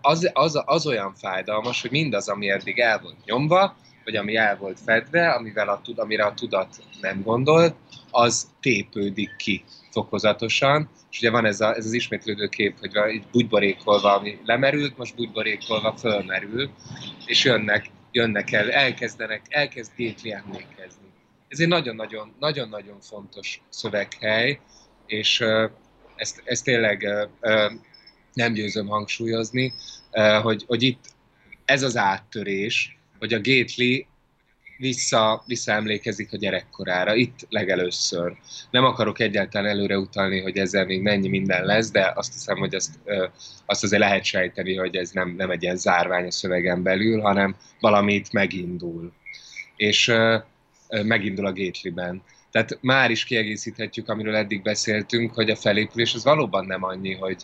az, 0.00 0.30
az, 0.32 0.62
az 0.64 0.86
olyan 0.86 1.14
fájdalmas, 1.14 1.82
hogy 1.82 1.90
mindaz, 1.90 2.28
ami 2.28 2.50
eddig 2.50 2.78
el 2.78 3.00
volt 3.00 3.24
nyomva, 3.24 3.76
vagy 4.04 4.16
ami 4.16 4.36
el 4.36 4.56
volt 4.56 4.80
fedve, 4.84 5.30
amivel 5.30 5.68
a, 5.68 5.80
amire 5.96 6.24
a 6.24 6.34
tudat 6.34 6.76
nem 7.00 7.22
gondolt, 7.22 7.74
az 8.10 8.48
tépődik 8.60 9.36
ki 9.36 9.64
fokozatosan, 9.90 10.88
és 11.16 11.22
ugye 11.22 11.30
van 11.30 11.44
ez, 11.44 11.60
a, 11.60 11.74
ez 11.74 11.84
az 11.84 11.92
ismétlődő 11.92 12.48
kép, 12.48 12.78
hogy 12.78 13.14
így 13.14 13.26
bugyborékolva, 13.32 14.16
ami 14.16 14.38
lemerült, 14.44 14.96
most 14.96 15.14
bugyborékolva 15.14 15.96
fölmerül, 15.96 16.70
és 17.26 17.44
jönnek, 17.44 17.86
jönnek 18.10 18.52
el, 18.52 18.70
elkezdenek, 18.70 19.42
elkezd 19.48 19.92
Gétli 19.96 20.32
emlékezni. 20.32 21.06
Ez 21.48 21.60
egy 21.60 21.68
nagyon-nagyon, 21.68 22.34
nagyon-nagyon 22.38 23.00
fontos 23.00 23.60
szöveghely, 23.68 24.60
és 25.06 25.44
ezt, 26.16 26.42
ezt 26.44 26.64
tényleg 26.64 27.08
nem 28.32 28.52
győzöm 28.52 28.86
hangsúlyozni, 28.86 29.72
hogy, 30.42 30.64
hogy 30.66 30.82
itt 30.82 31.04
ez 31.64 31.82
az 31.82 31.96
áttörés, 31.96 32.98
hogy 33.18 33.32
a 33.32 33.40
Gately 33.40 34.06
vissza, 34.76 35.42
visszaemlékezik 35.46 36.32
a 36.32 36.36
gyerekkorára, 36.36 37.14
itt 37.14 37.46
legelőször. 37.48 38.36
Nem 38.70 38.84
akarok 38.84 39.20
egyáltalán 39.20 39.70
előre 39.70 39.98
utalni, 39.98 40.40
hogy 40.40 40.58
ezzel 40.58 40.84
még 40.84 41.02
mennyi 41.02 41.28
minden 41.28 41.64
lesz, 41.64 41.90
de 41.90 42.12
azt 42.14 42.32
hiszem, 42.32 42.56
hogy 42.56 42.74
azt, 42.74 42.90
azt 43.66 43.84
azért 43.84 44.02
lehet 44.02 44.24
sejteni, 44.24 44.76
hogy 44.76 44.96
ez 44.96 45.10
nem, 45.10 45.34
nem 45.36 45.50
egy 45.50 45.62
ilyen 45.62 45.76
zárvány 45.76 46.26
a 46.26 46.30
szövegen 46.30 46.82
belül, 46.82 47.20
hanem 47.20 47.56
valamit 47.80 48.32
megindul. 48.32 49.12
És 49.76 50.12
megindul 51.02 51.46
a 51.46 51.52
Gately-ben. 51.52 52.22
Tehát 52.50 52.78
már 52.80 53.10
is 53.10 53.24
kiegészíthetjük, 53.24 54.08
amiről 54.08 54.34
eddig 54.34 54.62
beszéltünk, 54.62 55.34
hogy 55.34 55.50
a 55.50 55.56
felépülés 55.56 56.14
az 56.14 56.24
valóban 56.24 56.66
nem 56.66 56.84
annyi, 56.84 57.14
hogy 57.14 57.42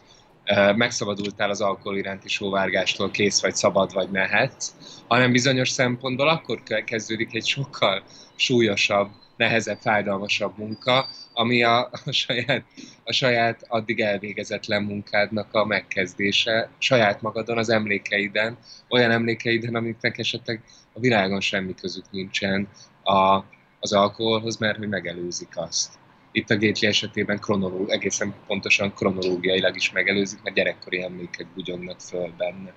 megszabadultál 0.77 1.51
az 1.51 1.61
alkohol 1.61 1.97
iránti 1.97 2.29
sóvárgástól, 2.29 3.11
kész 3.11 3.41
vagy, 3.41 3.55
szabad 3.55 3.93
vagy, 3.93 4.09
mehetsz, 4.11 4.73
hanem 5.09 5.33
bizonyos 5.33 5.69
szempontból 5.69 6.29
akkor 6.29 6.63
kezdődik 6.85 7.35
egy 7.35 7.47
sokkal 7.47 8.03
súlyosabb, 8.37 9.11
nehezebb, 9.37 9.79
fájdalmasabb 9.81 10.59
munka, 10.59 11.09
ami 11.33 11.63
a, 11.63 11.91
a, 12.05 12.13
saját, 12.13 12.65
a 13.05 13.13
saját 13.13 13.65
addig 13.69 14.01
elvégezetlen 14.01 14.83
munkádnak 14.83 15.55
a 15.55 15.65
megkezdése, 15.65 16.69
saját 16.79 17.23
magadon, 17.23 17.59
az 17.59 17.69
emlékeiden, 17.69 18.59
olyan 18.89 19.11
emlékeiden, 19.11 19.75
amiknek 19.75 20.19
esetleg 20.19 20.63
a 20.93 21.01
világon 21.01 21.41
semmi 21.41 21.75
közük 21.75 22.05
nincsen 22.11 22.69
a, 23.03 23.45
az 23.81 23.93
alkoholhoz, 23.93 24.57
mert 24.57 24.79
hogy 24.79 24.89
megelőzik 24.89 25.53
azt. 25.55 26.01
Itt 26.33 26.51
a 26.51 26.59
Gately 26.59 26.89
esetében 26.89 27.39
kronológ, 27.39 27.91
egészen 27.91 28.35
pontosan 28.47 28.95
kronológiailag 28.95 29.77
is 29.77 29.93
megelőzik, 29.93 30.43
mert 30.43 30.57
gyerekkori 30.57 31.03
emlékek 31.03 31.47
bugyognak 31.55 32.01
föl 32.01 32.33
benne. 32.37 32.73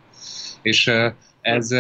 És 0.61 0.91
ez, 1.41 1.71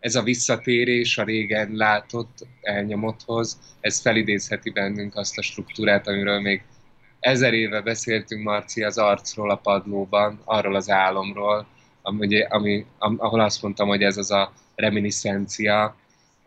ez 0.00 0.14
a 0.14 0.22
visszatérés 0.22 1.18
a 1.18 1.24
régen 1.24 1.70
látott 1.72 2.46
elnyomotthoz, 2.60 3.58
ez 3.80 4.00
felidézheti 4.00 4.70
bennünk 4.70 5.16
azt 5.16 5.38
a 5.38 5.42
struktúrát, 5.42 6.08
amiről 6.08 6.40
még 6.40 6.62
ezer 7.20 7.54
éve 7.54 7.80
beszéltünk, 7.80 8.42
Marci, 8.42 8.82
az 8.82 8.98
arcról 8.98 9.50
a 9.50 9.56
padlóban, 9.56 10.40
arról 10.44 10.74
az 10.74 10.90
álomról, 10.90 11.66
ami, 12.02 12.42
ami, 12.48 12.86
ahol 12.98 13.40
azt 13.40 13.62
mondtam, 13.62 13.88
hogy 13.88 14.02
ez 14.02 14.16
az 14.16 14.30
a 14.30 14.52
reminiscencia, 14.74 15.96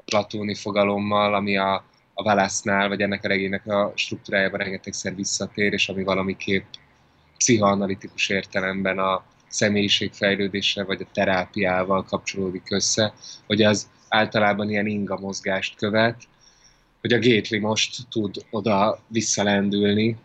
platóni 0.05 0.55
fogalommal, 0.55 1.33
ami 1.33 1.57
a, 1.57 1.83
a 2.19 2.23
válasznál, 2.23 2.87
vagy 2.87 3.01
ennek 3.01 3.23
a 3.23 3.27
regénynek 3.27 3.67
a 3.67 3.91
struktúrájában 3.95 4.59
rengetegszer 4.59 5.15
visszatér, 5.15 5.73
és 5.73 5.89
ami 5.89 6.03
valamiképp 6.03 6.63
pszichoanalitikus 7.37 8.29
értelemben 8.29 8.99
a 8.99 9.23
személyiségfejlődéssel 9.47 10.85
vagy 10.85 11.01
a 11.01 11.11
terápiával 11.13 12.03
kapcsolódik 12.03 12.71
össze, 12.71 13.13
hogy 13.45 13.61
az 13.61 13.89
általában 14.09 14.69
ilyen 14.69 14.85
inga 14.85 15.19
mozgást 15.19 15.75
követ, 15.75 16.23
hogy 17.01 17.13
a 17.13 17.19
Gately 17.19 17.59
most 17.59 17.97
tud 18.09 18.45
oda 18.49 18.99
visszalendülni 19.07 20.17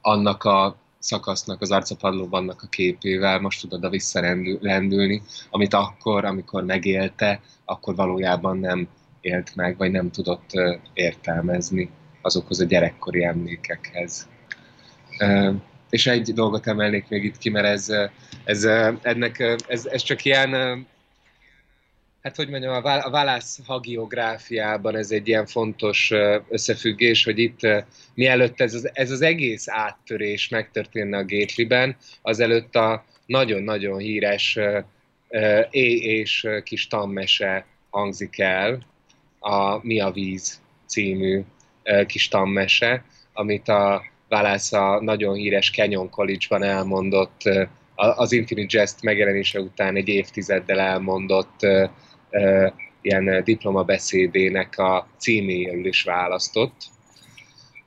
annak 0.00 0.44
a 0.44 0.76
szakasznak, 0.98 1.60
az 1.60 1.70
arcapadlóban 1.70 2.42
annak 2.42 2.62
a 2.62 2.68
képével, 2.68 3.40
most 3.40 3.60
tud 3.60 3.72
oda 3.72 3.88
visszalendülni, 3.88 5.22
amit 5.50 5.74
akkor, 5.74 6.24
amikor 6.24 6.64
megélte, 6.64 7.40
akkor 7.64 7.94
valójában 7.94 8.58
nem 8.58 8.88
élt 9.20 9.54
meg, 9.54 9.76
vagy 9.76 9.90
nem 9.90 10.10
tudott 10.10 10.50
értelmezni 10.92 11.90
azokhoz 12.22 12.60
a 12.60 12.64
gyerekkori 12.64 13.24
emlékekhez. 13.24 14.28
És 15.90 16.06
egy 16.06 16.32
dolgot 16.32 16.66
emelnék 16.66 17.08
még 17.08 17.24
itt 17.24 17.38
ki, 17.38 17.50
mert 17.50 17.66
ez, 17.66 17.92
ez, 18.44 18.64
ennek, 19.02 19.58
ez, 19.68 19.86
ez 19.86 20.02
csak 20.02 20.24
ilyen, 20.24 20.50
hát 22.22 22.36
hogy 22.36 22.48
mondjam, 22.48 22.74
a 22.84 23.10
válasz 23.10 23.60
hagiográfiában 23.66 24.96
ez 24.96 25.10
egy 25.10 25.28
ilyen 25.28 25.46
fontos 25.46 26.12
összefüggés, 26.48 27.24
hogy 27.24 27.38
itt 27.38 27.60
mielőtt 28.14 28.60
ez 28.60 28.74
az, 28.74 28.90
ez 28.92 29.10
az 29.10 29.22
egész 29.22 29.68
áttörés 29.68 30.48
megtörténne 30.48 31.16
a 31.16 31.24
Gately-ben, 31.24 31.96
azelőtt 32.22 32.74
a 32.74 33.04
nagyon-nagyon 33.26 33.98
híres 33.98 34.58
é 35.70 35.96
és 35.96 36.46
kis 36.64 36.86
tammese 36.86 37.66
hangzik 37.90 38.38
el, 38.38 38.86
a 39.38 39.86
Mi 39.86 40.00
a 40.00 40.10
víz 40.10 40.60
című 40.86 41.42
kis 42.06 42.28
tanmese, 42.28 43.04
amit 43.32 43.68
a 43.68 44.02
Válasz 44.28 44.72
a 44.72 45.00
nagyon 45.00 45.34
híres 45.34 45.70
Canyon 45.70 46.10
College-ban 46.10 46.62
elmondott, 46.62 47.42
az 47.94 48.32
Infinite 48.32 48.78
Jest 48.78 49.02
megjelenése 49.02 49.60
után 49.60 49.96
egy 49.96 50.08
évtizeddel 50.08 50.80
elmondott 50.80 51.66
ilyen 53.00 53.44
diplomabeszédének 53.44 54.78
a 54.78 55.08
címéül 55.16 55.86
is 55.86 56.02
választott. 56.02 56.84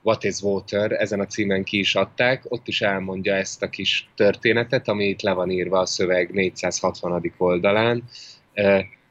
What 0.02 0.24
is 0.24 0.40
Water, 0.40 0.92
ezen 0.92 1.20
a 1.20 1.26
címen 1.26 1.64
ki 1.64 1.78
is 1.78 1.94
adták, 1.94 2.42
ott 2.48 2.68
is 2.68 2.80
elmondja 2.80 3.34
ezt 3.34 3.62
a 3.62 3.68
kis 3.68 4.08
történetet, 4.16 4.88
ami 4.88 5.04
itt 5.04 5.20
le 5.20 5.32
van 5.32 5.50
írva 5.50 5.78
a 5.78 5.86
szöveg 5.86 6.30
460. 6.30 7.32
oldalán, 7.38 8.04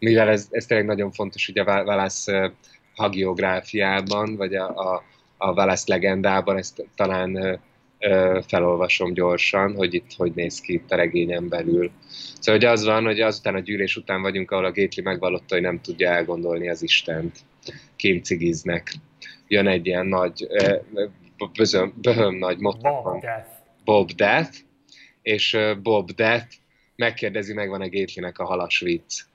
mivel 0.02 0.30
ez, 0.30 0.48
ez 0.52 0.66
tényleg 0.66 0.88
nagyon 0.88 1.12
fontos, 1.12 1.46
hogy 1.46 1.58
a 1.58 1.64
Válasz 1.64 2.28
hagiográfiában, 2.96 4.36
vagy 4.36 4.56
a, 4.56 4.94
a, 4.94 5.04
a 5.38 5.54
Válasz 5.54 5.88
legendában, 5.88 6.58
ezt 6.58 6.86
talán 6.96 7.60
felolvasom 8.48 9.14
gyorsan, 9.14 9.76
hogy 9.76 9.94
itt 9.94 10.14
hogy 10.18 10.32
néz 10.36 10.60
ki 10.60 10.74
itt 10.74 10.92
a 10.92 10.96
regényen 10.96 11.50
belül. 11.50 11.92
Szóval 12.40 12.62
hogy 12.62 12.70
az 12.70 12.86
van, 12.86 13.04
hogy 13.04 13.20
azután 13.20 13.56
a 13.56 13.60
gyűlés 13.60 13.96
után 13.96 14.22
vagyunk, 14.22 14.52
ahol 14.52 14.66
a 14.66 14.72
Gétli 14.72 15.02
megvallotta, 15.02 15.54
hogy 15.54 15.64
nem 15.64 15.82
tudja 15.82 16.10
elgondolni 16.10 16.70
az 16.70 16.82
Istent. 16.82 17.40
Kémcigiznek. 17.96 18.94
Jön 19.48 19.68
egy 19.68 19.86
ilyen 19.86 20.06
nagy, 20.06 20.48
bözöm, 21.56 21.94
böhöm 22.02 22.36
nagy 22.36 22.58
motor. 22.58 23.02
Bob 23.02 23.22
Death. 23.22 23.48
Bob 23.84 24.12
Death, 24.12 24.58
és 25.22 25.58
Bob 25.82 26.12
Death 26.12 26.48
megkérdezi, 26.96 27.54
megvan-e 27.54 27.88
Gétlinek 27.88 28.40
a 28.40 28.46
halas 28.46 28.80
vicc. 28.80 29.30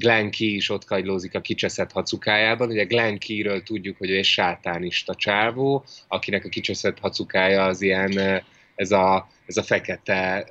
Glenn 0.00 0.30
Key 0.30 0.54
is 0.54 0.70
ott 0.70 0.84
kagylózik 0.84 1.34
a 1.34 1.40
kicseszett 1.40 1.92
hacukájában. 1.92 2.68
Ugye 2.68 2.84
Glenn 2.84 3.16
Keyről 3.16 3.62
tudjuk, 3.62 3.96
hogy 3.98 4.10
ő 4.10 4.16
egy 4.16 4.24
sátánista 4.24 5.14
csávó, 5.14 5.84
akinek 6.08 6.44
a 6.44 6.48
kicseszett 6.48 6.98
hacukája 6.98 7.64
az 7.64 7.82
ilyen, 7.82 8.42
ez 8.74 8.90
a, 8.90 9.28
ez 9.46 9.56
a 9.56 9.62
fekete, 9.62 10.46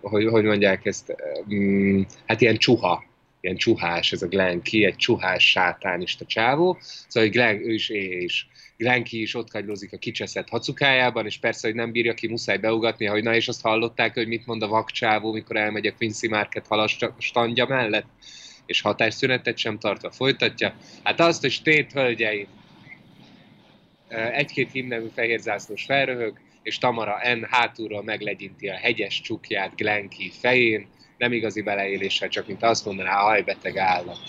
hogy, 0.00 0.26
hogy 0.26 0.44
mondják 0.44 0.86
ezt, 0.86 1.14
mm, 1.54 2.02
hát 2.26 2.40
ilyen 2.40 2.56
csuha, 2.56 3.04
ilyen 3.40 3.56
csuhás, 3.56 4.12
ez 4.12 4.22
a 4.22 4.28
Glenn 4.28 4.60
Key, 4.62 4.84
egy 4.84 4.96
csuhás 4.96 5.50
sátánista 5.50 6.24
csávó, 6.24 6.78
szóval 6.80 7.28
hogy 7.28 7.38
Glenn, 7.38 7.56
ő 7.56 7.72
is 7.72 7.88
éhe 7.88 8.16
is 8.16 8.48
Glenki 8.78 9.20
is 9.20 9.34
ott 9.34 9.50
kagylózik 9.50 9.92
a 9.92 9.96
kicseszett 9.96 10.48
hacukájában, 10.48 11.26
és 11.26 11.38
persze, 11.38 11.66
hogy 11.66 11.76
nem 11.76 11.92
bírja 11.92 12.14
ki, 12.14 12.28
muszáj 12.28 12.58
beugatni, 12.58 13.06
hogy 13.06 13.22
na, 13.22 13.34
és 13.34 13.48
azt 13.48 13.62
hallották, 13.62 14.14
hogy 14.14 14.26
mit 14.26 14.46
mond 14.46 14.62
a 14.62 14.68
vakcsávó, 14.68 15.32
mikor 15.32 15.56
elmegy 15.56 15.86
a 15.86 15.94
Quincy 15.94 16.28
Market 16.28 16.66
halas 16.66 16.98
standja 17.18 17.66
mellett, 17.66 18.06
és 18.66 18.80
hatásszünetet 18.80 19.58
sem 19.58 19.78
tartva 19.78 20.10
folytatja. 20.10 20.74
Hát 21.02 21.20
azt, 21.20 21.40
hogy 21.40 21.60
tét 21.62 21.92
hölgyeim, 21.92 22.46
egy-két 24.32 24.72
himnemű 24.72 25.08
fehérzászlós 25.14 25.84
felröhög, 25.84 26.38
és 26.62 26.78
Tamara 26.78 27.34
N. 27.34 27.46
hátulról 27.50 28.02
meglegyinti 28.02 28.68
a 28.68 28.76
hegyes 28.76 29.20
csukját 29.20 29.76
Glenki 29.76 30.30
fején, 30.40 30.88
nem 31.16 31.32
igazi 31.32 31.62
beleéléssel, 31.62 32.28
csak 32.28 32.46
mint 32.46 32.62
azt 32.62 32.84
mondaná, 32.84 33.12
hajbeteg 33.12 33.76
állat. 33.76 34.20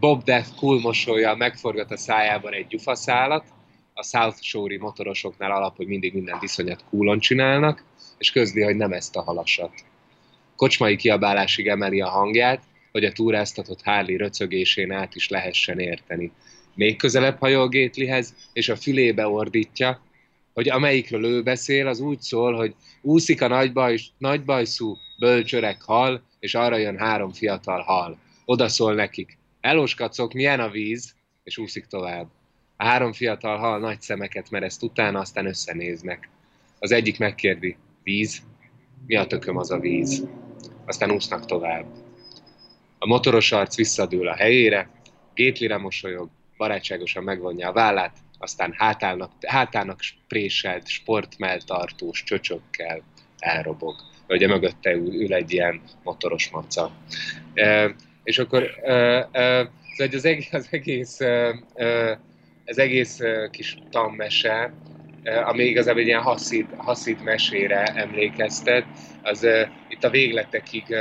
Bob 0.00 0.22
Death 0.22 0.48
cool 0.54 0.80
mosolya 0.80 1.34
megforgat 1.34 1.90
a 1.90 1.96
szájában 1.96 2.52
egy 2.52 2.66
gyufaszálat, 2.66 3.54
a 3.98 4.02
South 4.02 4.40
Shore-i 4.40 4.76
motorosoknál 4.76 5.50
alap, 5.50 5.76
hogy 5.76 5.86
mindig 5.86 6.14
minden 6.14 6.38
iszonyat 6.40 6.84
kúlon 6.90 7.18
csinálnak, 7.18 7.84
és 8.18 8.30
közli, 8.30 8.62
hogy 8.62 8.76
nem 8.76 8.92
ezt 8.92 9.16
a 9.16 9.22
halasat. 9.22 9.72
Kocsmai 10.56 10.96
kiabálásig 10.96 11.68
emeli 11.68 12.00
a 12.00 12.08
hangját, 12.08 12.62
hogy 12.92 13.04
a 13.04 13.12
túráztatott 13.12 13.82
Harley 13.82 14.16
röcögésén 14.16 14.92
át 14.92 15.14
is 15.14 15.28
lehessen 15.28 15.78
érteni. 15.78 16.32
Még 16.74 16.96
közelebb 16.96 17.38
hajol 17.38 17.68
Gétlihez, 17.68 18.34
és 18.52 18.68
a 18.68 18.76
fülébe 18.76 19.28
ordítja, 19.28 20.00
hogy 20.54 20.68
amelyikről 20.68 21.24
ő 21.24 21.42
beszél, 21.42 21.86
az 21.86 22.00
úgy 22.00 22.20
szól, 22.20 22.54
hogy 22.54 22.74
úszik 23.02 23.42
a 23.42 23.48
nagybaj, 23.48 23.98
nagybajszú 24.18 24.96
bölcsörek 25.18 25.82
hal, 25.82 26.22
és 26.38 26.54
arra 26.54 26.76
jön 26.76 26.98
három 26.98 27.32
fiatal 27.32 27.80
hal. 27.82 28.18
Oda 28.44 28.68
szól 28.68 28.94
nekik, 28.94 29.38
eloskacok, 29.60 30.32
milyen 30.32 30.60
a 30.60 30.68
víz, 30.68 31.14
és 31.44 31.58
úszik 31.58 31.86
tovább. 31.86 32.26
A 32.76 32.84
három 32.84 33.12
fiatal 33.12 33.58
hal 33.58 33.78
nagy 33.78 34.00
szemeket 34.00 34.50
mereszt 34.50 34.82
utána, 34.82 35.18
aztán 35.18 35.46
összenéznek. 35.46 36.28
Az 36.78 36.92
egyik 36.92 37.18
megkérdi, 37.18 37.76
víz? 38.02 38.42
Mi 39.06 39.16
a 39.16 39.26
tököm 39.26 39.56
az 39.56 39.70
a 39.70 39.78
víz? 39.78 40.26
Aztán 40.86 41.10
úsznak 41.10 41.44
tovább. 41.44 41.84
A 42.98 43.06
motoros 43.06 43.52
arc 43.52 43.76
visszadől 43.76 44.28
a 44.28 44.34
helyére, 44.34 44.88
Gétlire 45.34 45.76
mosolyog, 45.76 46.28
barátságosan 46.56 47.22
megvonja 47.22 47.68
a 47.68 47.72
vállát, 47.72 48.16
aztán 48.38 48.74
hátának, 48.76 49.30
hátának 49.46 50.00
préselt, 50.28 50.88
sportmeltartós 50.88 52.22
csöcsökkel 52.22 53.02
elrobog. 53.38 53.94
Ugye 54.28 54.46
mögötte 54.46 54.92
ül, 54.92 55.14
ül 55.14 55.34
egy 55.34 55.52
ilyen 55.52 55.80
motoros 56.02 56.50
maca. 56.50 56.90
E, 57.54 57.94
és 58.22 58.38
akkor 58.38 58.62
e, 58.82 58.92
e, 59.32 59.70
az 60.12 60.24
egész, 60.24 60.52
az 60.52 60.68
egész 60.70 61.20
e, 61.20 61.58
e, 61.74 62.20
ez 62.66 62.78
egész 62.78 63.18
kis 63.50 63.78
tanmese, 63.90 64.74
ami 65.44 65.64
igazából 65.64 66.00
egy 66.00 66.06
ilyen 66.06 66.22
haszid, 66.22 66.74
haszid 66.76 67.22
mesére 67.22 67.82
emlékeztet, 67.82 68.86
az 69.22 69.46
itt 69.88 70.04
a 70.04 70.10
végletekig 70.10 70.94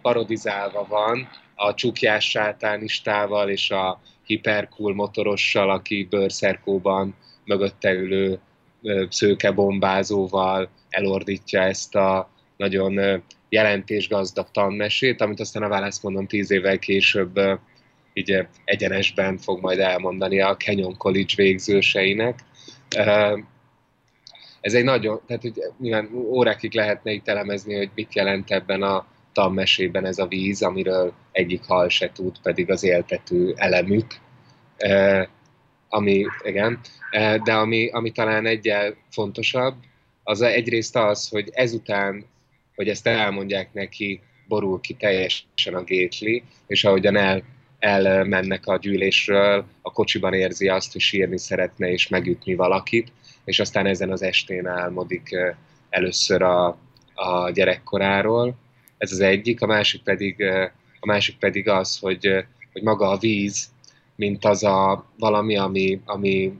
parodizálva 0.00 0.86
van, 0.88 1.28
a 1.54 1.74
csukjás 1.74 2.30
sátánistával 2.30 3.48
és 3.48 3.70
a 3.70 4.00
hipercool 4.22 4.94
motorossal, 4.94 5.70
aki 5.70 6.06
bőrszerkóban 6.10 7.16
mögötte 7.44 7.92
ülő 7.92 8.40
szőkebombázóval 9.08 10.70
elordítja 10.88 11.62
ezt 11.62 11.94
a 11.94 12.30
nagyon 12.56 13.24
jelentésgazdag 13.48 14.50
tanmesét, 14.50 15.20
amit 15.20 15.40
aztán 15.40 15.62
a 15.62 15.68
válasz 15.68 16.02
mondom 16.02 16.26
tíz 16.26 16.50
évvel 16.50 16.78
később 16.78 17.40
így 18.14 18.46
egyenesben 18.64 19.38
fog 19.38 19.60
majd 19.60 19.78
elmondani 19.78 20.40
a 20.40 20.56
Kenyon 20.56 20.96
College 20.96 21.32
végzőseinek. 21.36 22.38
Ez 24.60 24.74
egy 24.74 24.84
nagyon, 24.84 25.20
tehát 25.26 25.42
hogy 25.42 25.62
nyilván 25.78 26.10
órákig 26.14 26.74
lehetne 26.74 27.12
itt 27.12 27.28
elemezni, 27.28 27.74
hogy 27.74 27.90
mit 27.94 28.14
jelent 28.14 28.50
ebben 28.50 28.82
a 28.82 29.06
tanmesében 29.32 30.06
ez 30.06 30.18
a 30.18 30.26
víz, 30.26 30.62
amiről 30.62 31.12
egyik 31.32 31.64
hal 31.64 31.88
se 31.88 32.12
tud, 32.12 32.36
pedig 32.42 32.70
az 32.70 32.84
éltető 32.84 33.54
elemük. 33.56 34.06
Ami, 35.88 36.26
igen, 36.42 36.80
de 37.44 37.52
ami, 37.52 37.88
ami 37.88 38.10
talán 38.10 38.46
egyel 38.46 38.96
fontosabb, 39.10 39.74
az 40.22 40.40
egyrészt 40.40 40.96
az, 40.96 41.28
hogy 41.28 41.50
ezután, 41.52 42.24
hogy 42.74 42.88
ezt 42.88 43.06
elmondják 43.06 43.72
neki, 43.72 44.20
borul 44.48 44.80
ki 44.80 44.94
teljesen 44.94 45.74
a 45.74 45.82
gétli, 45.82 46.42
és 46.66 46.84
ahogyan 46.84 47.16
el 47.16 47.42
elmennek 47.84 48.66
a 48.66 48.76
gyűlésről, 48.76 49.64
a 49.82 49.92
kocsiban 49.92 50.32
érzi 50.32 50.68
azt, 50.68 50.92
hogy 50.92 51.00
sírni 51.00 51.38
szeretne 51.38 51.90
és 51.90 52.08
megütni 52.08 52.54
valakit, 52.54 53.12
és 53.44 53.60
aztán 53.60 53.86
ezen 53.86 54.10
az 54.10 54.22
estén 54.22 54.66
álmodik 54.66 55.36
először 55.90 56.42
a, 56.42 56.66
a 57.14 57.50
gyerekkoráról. 57.50 58.54
Ez 58.98 59.12
az 59.12 59.20
egyik, 59.20 59.62
a 59.62 59.66
másik 59.66 60.02
pedig, 60.02 60.42
a 61.00 61.06
másik 61.06 61.38
pedig 61.38 61.68
az, 61.68 61.98
hogy, 61.98 62.44
hogy 62.72 62.82
maga 62.82 63.08
a 63.08 63.18
víz, 63.18 63.68
mint 64.16 64.44
az 64.44 64.62
a 64.62 65.06
valami, 65.18 65.56
ami, 65.56 66.00
ami, 66.04 66.52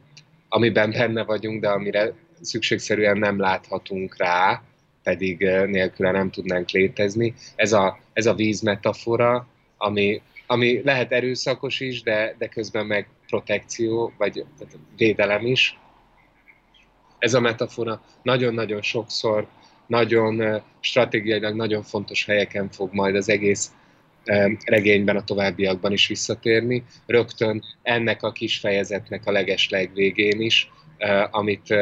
amiben 0.49 0.91
benne 0.91 1.25
vagyunk, 1.25 1.61
de 1.61 1.69
amire 1.69 2.13
szükségszerűen 2.41 3.19
nem 3.19 3.41
láthatunk 3.41 4.17
rá, 4.17 4.63
pedig 5.03 5.39
nélküle 5.67 6.11
nem 6.11 6.31
tudnánk 6.31 6.71
létezni. 6.71 7.35
Ez 7.57 7.73
a, 7.73 7.99
ez 8.13 8.27
a 8.27 8.35
víz 8.35 8.61
metafora, 8.61 9.47
ami 9.77 10.23
ami 10.47 10.83
lehet 10.85 11.13
erőszakos 11.13 11.81
is, 11.81 12.03
de, 12.03 12.35
de 12.39 12.49
közben 12.49 12.87
meg 12.87 13.09
protekció, 13.27 14.13
vagy 14.19 14.45
védelem 14.97 15.47
is. 15.47 15.79
Ez 17.19 17.35
a 17.35 17.41
metafora 17.41 18.03
nagyon-nagyon 18.23 18.83
sokszor, 18.83 19.47
nagyon 19.87 20.63
stratégiailag 20.81 21.55
nagyon 21.55 21.83
fontos 21.83 22.25
helyeken 22.25 22.71
fog 22.71 22.93
majd 22.93 23.15
az 23.15 23.29
egész 23.29 23.73
regényben, 24.65 25.17
a 25.17 25.25
továbbiakban 25.25 25.93
is 25.93 26.07
visszatérni. 26.07 26.85
Rögtön 27.07 27.63
ennek 27.83 28.23
a 28.23 28.33
kis 28.33 28.59
fejezetnek 28.59 29.27
a 29.27 29.33
leges 29.33 29.69
legvégén 29.71 30.41
is, 30.41 30.71
amit, 31.31 31.75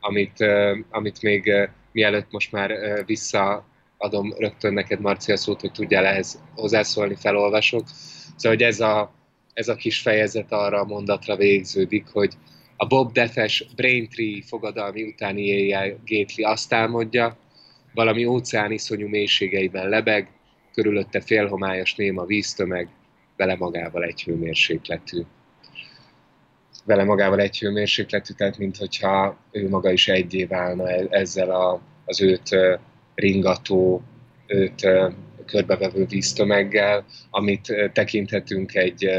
amit, 0.00 0.44
amit 0.90 1.22
még 1.22 1.52
mielőtt 1.92 2.30
most 2.30 2.52
már 2.52 2.72
vissza 3.06 3.64
adom 4.02 4.34
rögtön 4.38 4.72
neked, 4.72 5.00
Marcia, 5.00 5.36
szót, 5.36 5.60
hogy 5.60 5.72
tudjál 5.72 6.04
ehhez 6.06 6.42
hozzászólni, 6.54 7.14
felolvasok. 7.14 7.88
Szóval, 8.36 8.56
hogy 8.56 8.62
ez 8.62 8.80
a, 8.80 9.12
ez 9.52 9.68
a 9.68 9.74
kis 9.74 10.00
fejezet 10.00 10.52
arra 10.52 10.80
a 10.80 10.84
mondatra 10.84 11.36
végződik, 11.36 12.06
hogy 12.12 12.34
a 12.76 12.86
Bob 12.86 13.12
Defes 13.12 13.66
Braintree 13.76 14.42
fogadalmi 14.46 15.02
utáni 15.02 15.42
éjjel 15.42 15.88
Gately 15.88 16.44
azt 16.44 16.72
álmodja, 16.72 17.36
valami 17.94 18.24
óceán 18.24 18.72
iszonyú 18.72 19.08
mélységeiben 19.08 19.88
lebeg, 19.88 20.28
körülötte 20.72 21.20
félhomályos 21.20 21.94
néma 21.94 22.24
víztömeg, 22.24 22.88
vele 23.36 23.56
magával 23.56 24.04
egy 24.04 24.22
hőmérsékletű. 24.22 25.22
Vele 26.84 27.04
magával 27.04 27.40
egy 27.40 27.58
hőmérsékletű, 27.58 28.32
tehát 28.34 28.58
mintha 28.58 29.36
ő 29.50 29.68
maga 29.68 29.90
is 29.90 30.08
egyé 30.08 30.44
válna 30.44 30.88
e-, 30.90 31.06
ezzel 31.10 31.50
a, 31.50 31.80
az 32.04 32.20
őt 32.20 32.56
ringató, 33.20 34.02
őt 34.46 34.88
körbevevő 35.46 36.06
víztömeggel, 36.06 37.04
amit 37.30 37.90
tekinthetünk 37.92 38.74
egy, 38.74 39.10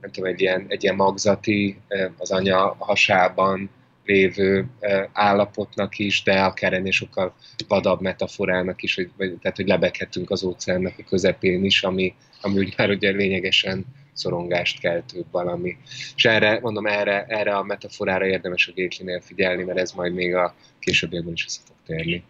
nem 0.00 0.10
tudom, 0.12 0.30
egy 0.30 0.40
ilyen, 0.40 0.64
egy 0.68 0.82
ilyen 0.82 0.94
magzati, 0.94 1.76
az 2.16 2.30
anya 2.30 2.76
hasában 2.78 3.70
lévő 4.04 4.66
állapotnak 5.12 5.98
is, 5.98 6.22
de 6.22 6.40
akár 6.40 6.72
ennél 6.72 6.90
sokkal 6.90 7.34
vadabb 7.68 8.00
metaforának 8.00 8.82
is, 8.82 8.94
vagy, 9.16 9.36
tehát 9.42 9.56
hogy 9.56 9.66
lebeghetünk 9.66 10.30
az 10.30 10.44
óceánnak 10.44 10.94
a 10.98 11.04
közepén 11.08 11.64
is, 11.64 11.82
ami, 11.82 12.14
ami 12.40 12.58
úgy 12.58 12.74
már 12.76 12.90
ugye 12.90 13.10
lényegesen 13.10 13.84
szorongást 14.12 14.80
keltő 14.80 15.24
valami. 15.30 15.76
És 16.16 16.24
erre, 16.24 16.58
mondom, 16.60 16.86
erre, 16.86 17.24
erre 17.28 17.56
a 17.56 17.62
metaforára 17.62 18.26
érdemes 18.26 18.68
a 18.68 18.72
Gately-nél 18.76 19.20
figyelni, 19.20 19.64
mert 19.64 19.78
ez 19.78 19.92
majd 19.92 20.14
még 20.14 20.34
a 20.34 20.54
későbbiekben 20.78 21.32
is 21.32 21.44
össze 21.44 21.60
fog 21.66 21.76
térni. 21.86 22.24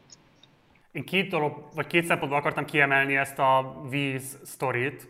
Én 0.98 1.04
két 1.04 1.28
dolog, 1.28 1.68
vagy 1.74 1.86
két 1.86 2.04
szempontból 2.04 2.38
akartam 2.38 2.64
kiemelni 2.64 3.16
ezt 3.16 3.38
a 3.38 3.82
víz 3.88 4.40
sztorit. 4.44 5.08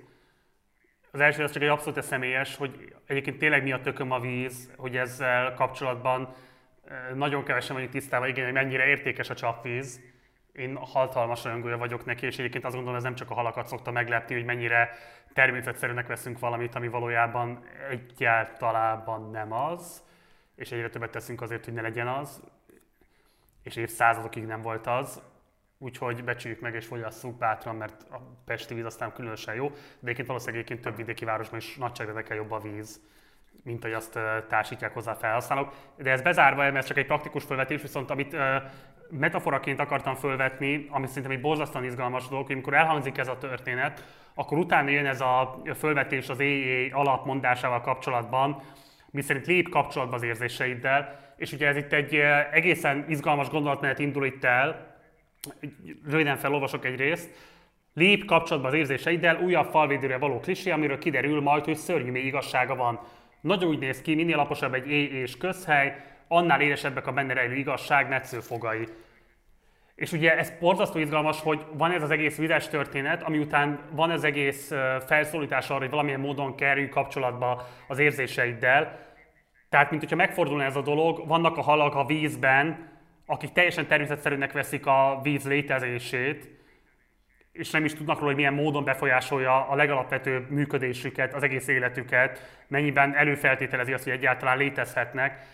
Az 1.10 1.20
első 1.20 1.42
az 1.42 1.52
csak 1.52 1.62
egy 1.62 1.68
abszolút 1.68 2.02
személyes, 2.02 2.56
hogy 2.56 2.94
egyébként 3.06 3.38
tényleg 3.38 3.62
mi 3.62 3.72
a 3.72 3.80
tököm 3.80 4.10
a 4.10 4.20
víz, 4.20 4.72
hogy 4.76 4.96
ezzel 4.96 5.54
kapcsolatban 5.54 6.34
nagyon 7.14 7.44
kevesen 7.44 7.74
vagyunk 7.74 7.92
tisztában, 7.92 8.28
igen, 8.28 8.44
hogy 8.44 8.52
mennyire 8.52 8.86
értékes 8.86 9.30
a 9.30 9.34
csapvíz. 9.34 10.00
Én 10.52 10.76
hatalmas 10.76 11.44
rajongója 11.44 11.76
vagyok 11.76 12.04
neki, 12.04 12.26
és 12.26 12.38
egyébként 12.38 12.64
azt 12.64 12.74
gondolom, 12.74 12.98
ez 12.98 13.04
nem 13.04 13.14
csak 13.14 13.30
a 13.30 13.34
halakat 13.34 13.66
szokta 13.66 13.90
meglepni, 13.90 14.34
hogy 14.34 14.44
mennyire 14.44 14.90
természetszerűnek 15.32 16.06
veszünk 16.06 16.38
valamit, 16.38 16.74
ami 16.74 16.88
valójában 16.88 17.64
egyáltalában 17.90 19.30
nem 19.30 19.52
az, 19.52 20.02
és 20.54 20.72
egyre 20.72 20.88
többet 20.88 21.10
teszünk 21.10 21.40
azért, 21.40 21.64
hogy 21.64 21.74
ne 21.74 21.82
legyen 21.82 22.08
az, 22.08 22.42
és 23.62 23.76
évszázadokig 23.76 24.44
nem 24.44 24.62
volt 24.62 24.86
az. 24.86 25.22
Úgyhogy 25.78 26.24
becsüljük 26.24 26.60
meg 26.60 26.74
és 26.74 26.86
fogyasszuk 26.86 27.38
bátran, 27.38 27.76
mert 27.76 28.02
a 28.10 28.20
pesti 28.44 28.74
víz 28.74 28.84
aztán 28.84 29.12
különösen 29.12 29.54
jó, 29.54 29.68
de 29.68 29.76
egyébként 30.02 30.26
valószínűleg 30.26 30.60
egyébként 30.60 30.86
több 30.86 30.96
vidéki 30.96 31.24
városban 31.24 31.58
is 31.58 31.76
nagyságrendekkel 31.76 32.36
jobb 32.36 32.50
a 32.50 32.60
víz, 32.60 33.00
mint 33.64 33.82
hogy 33.82 33.92
azt 33.92 34.18
társítják 34.48 34.94
hozzá 34.94 35.12
a 35.12 35.14
felhasználók. 35.14 35.74
De 35.96 36.10
ez 36.10 36.22
bezárva, 36.22 36.62
mert 36.62 36.76
ez 36.76 36.86
csak 36.86 36.96
egy 36.96 37.06
praktikus 37.06 37.44
felvetés, 37.44 37.82
viszont 37.82 38.10
amit 38.10 38.36
metaforaként 39.10 39.80
akartam 39.80 40.14
fölvetni, 40.14 40.86
ami 40.90 41.06
szerintem 41.06 41.32
egy 41.32 41.40
borzasztóan 41.40 41.84
izgalmas 41.84 42.28
dolog, 42.28 42.44
hogy 42.44 42.54
amikor 42.54 42.74
elhangzik 42.74 43.18
ez 43.18 43.28
a 43.28 43.38
történet, 43.38 44.04
akkor 44.34 44.58
utána 44.58 44.90
jön 44.90 45.06
ez 45.06 45.20
a 45.20 45.62
fölvetés 45.76 46.28
az 46.28 46.40
éjjé 46.40 46.90
alapmondásával 46.90 47.80
kapcsolatban, 47.80 48.62
mi 49.10 49.20
szerint 49.20 49.46
lép 49.46 49.68
kapcsolatba 49.68 50.14
az 50.14 50.22
érzéseiddel, 50.22 51.18
és 51.36 51.52
ugye 51.52 51.66
ez 51.66 51.76
itt 51.76 51.92
egy 51.92 52.14
egészen 52.52 53.04
izgalmas 53.08 53.48
gondolatmenet 53.48 53.98
indul 53.98 54.26
itt 54.26 54.44
el, 54.44 54.96
röviden 56.04 56.36
felolvasok 56.36 56.84
egy 56.84 56.96
részt, 56.96 57.30
lép 57.94 58.24
kapcsolatba 58.24 58.68
az 58.68 58.74
érzéseiddel, 58.74 59.40
újabb 59.42 59.70
falvédőre 59.70 60.18
való 60.18 60.40
klisé, 60.40 60.70
amiről 60.70 60.98
kiderül 60.98 61.40
majd, 61.40 61.64
hogy 61.64 61.76
szörnyű 61.76 62.10
még 62.10 62.24
igazsága 62.24 62.74
van. 62.74 63.00
Nagyon 63.40 63.68
úgy 63.68 63.78
néz 63.78 64.02
ki, 64.02 64.14
minél 64.14 64.36
laposabb 64.36 64.74
egy 64.74 64.90
éj 64.90 65.04
és 65.04 65.36
közhely, 65.36 66.04
annál 66.28 66.60
élesebbek 66.60 67.06
a 67.06 67.12
benne 67.12 67.34
rejlő 67.34 67.54
igazság 67.54 68.08
metszőfogai. 68.08 68.88
És 69.94 70.12
ugye 70.12 70.36
ez 70.36 70.52
borzasztó 70.60 70.98
izgalmas, 70.98 71.40
hogy 71.40 71.64
van 71.72 71.90
ez 71.90 72.02
az 72.02 72.10
egész 72.10 72.36
vizes 72.36 72.68
történet, 72.68 73.22
ami 73.22 73.38
után 73.38 73.80
van 73.90 74.10
ez 74.10 74.24
egész 74.24 74.72
felszólítás 75.06 75.70
arra, 75.70 75.78
hogy 75.78 75.90
valamilyen 75.90 76.20
módon 76.20 76.54
kerülj 76.54 76.88
kapcsolatba 76.88 77.68
az 77.88 77.98
érzéseiddel. 77.98 79.06
Tehát, 79.68 79.90
mint 79.90 80.02
hogyha 80.02 80.16
megfordulna 80.16 80.64
ez 80.64 80.76
a 80.76 80.82
dolog, 80.82 81.26
vannak 81.26 81.56
a 81.56 81.62
halak 81.62 81.94
a 81.94 82.04
vízben, 82.04 82.88
akik 83.30 83.52
teljesen 83.52 83.86
természetszerűnek 83.86 84.52
veszik 84.52 84.86
a 84.86 85.20
víz 85.22 85.46
létezését, 85.46 86.48
és 87.52 87.70
nem 87.70 87.84
is 87.84 87.94
tudnak 87.94 88.16
róla, 88.16 88.26
hogy 88.26 88.36
milyen 88.36 88.54
módon 88.54 88.84
befolyásolja 88.84 89.68
a 89.68 89.74
legalapvetőbb 89.74 90.50
működésüket, 90.50 91.34
az 91.34 91.42
egész 91.42 91.68
életüket, 91.68 92.62
mennyiben 92.68 93.14
előfeltételezi 93.14 93.92
azt, 93.92 94.04
hogy 94.04 94.12
egyáltalán 94.12 94.58
létezhetnek. 94.58 95.46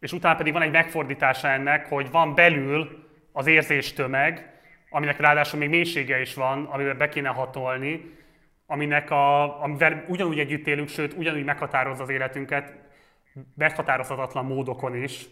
És 0.00 0.12
utána 0.12 0.36
pedig 0.36 0.52
van 0.52 0.62
egy 0.62 0.70
megfordítása 0.70 1.48
ennek, 1.48 1.86
hogy 1.86 2.10
van 2.10 2.34
belül 2.34 3.08
az 3.32 3.46
érzéstömeg, 3.46 4.60
aminek 4.90 5.20
ráadásul 5.20 5.58
még 5.58 5.68
mélysége 5.68 6.20
is 6.20 6.34
van, 6.34 6.64
amivel 6.64 6.94
be 6.94 7.08
kéne 7.08 7.28
hatolni, 7.28 8.18
aminek 8.66 9.10
a, 9.10 9.62
amivel 9.62 10.04
ugyanúgy 10.08 10.38
együtt 10.38 10.66
élünk, 10.66 10.88
sőt, 10.88 11.12
ugyanúgy 11.12 11.44
meghatározza 11.44 12.02
az 12.02 12.08
életünket, 12.08 12.74
meghatározhatatlan 13.56 14.44
módokon 14.44 14.94
is. 14.94 15.26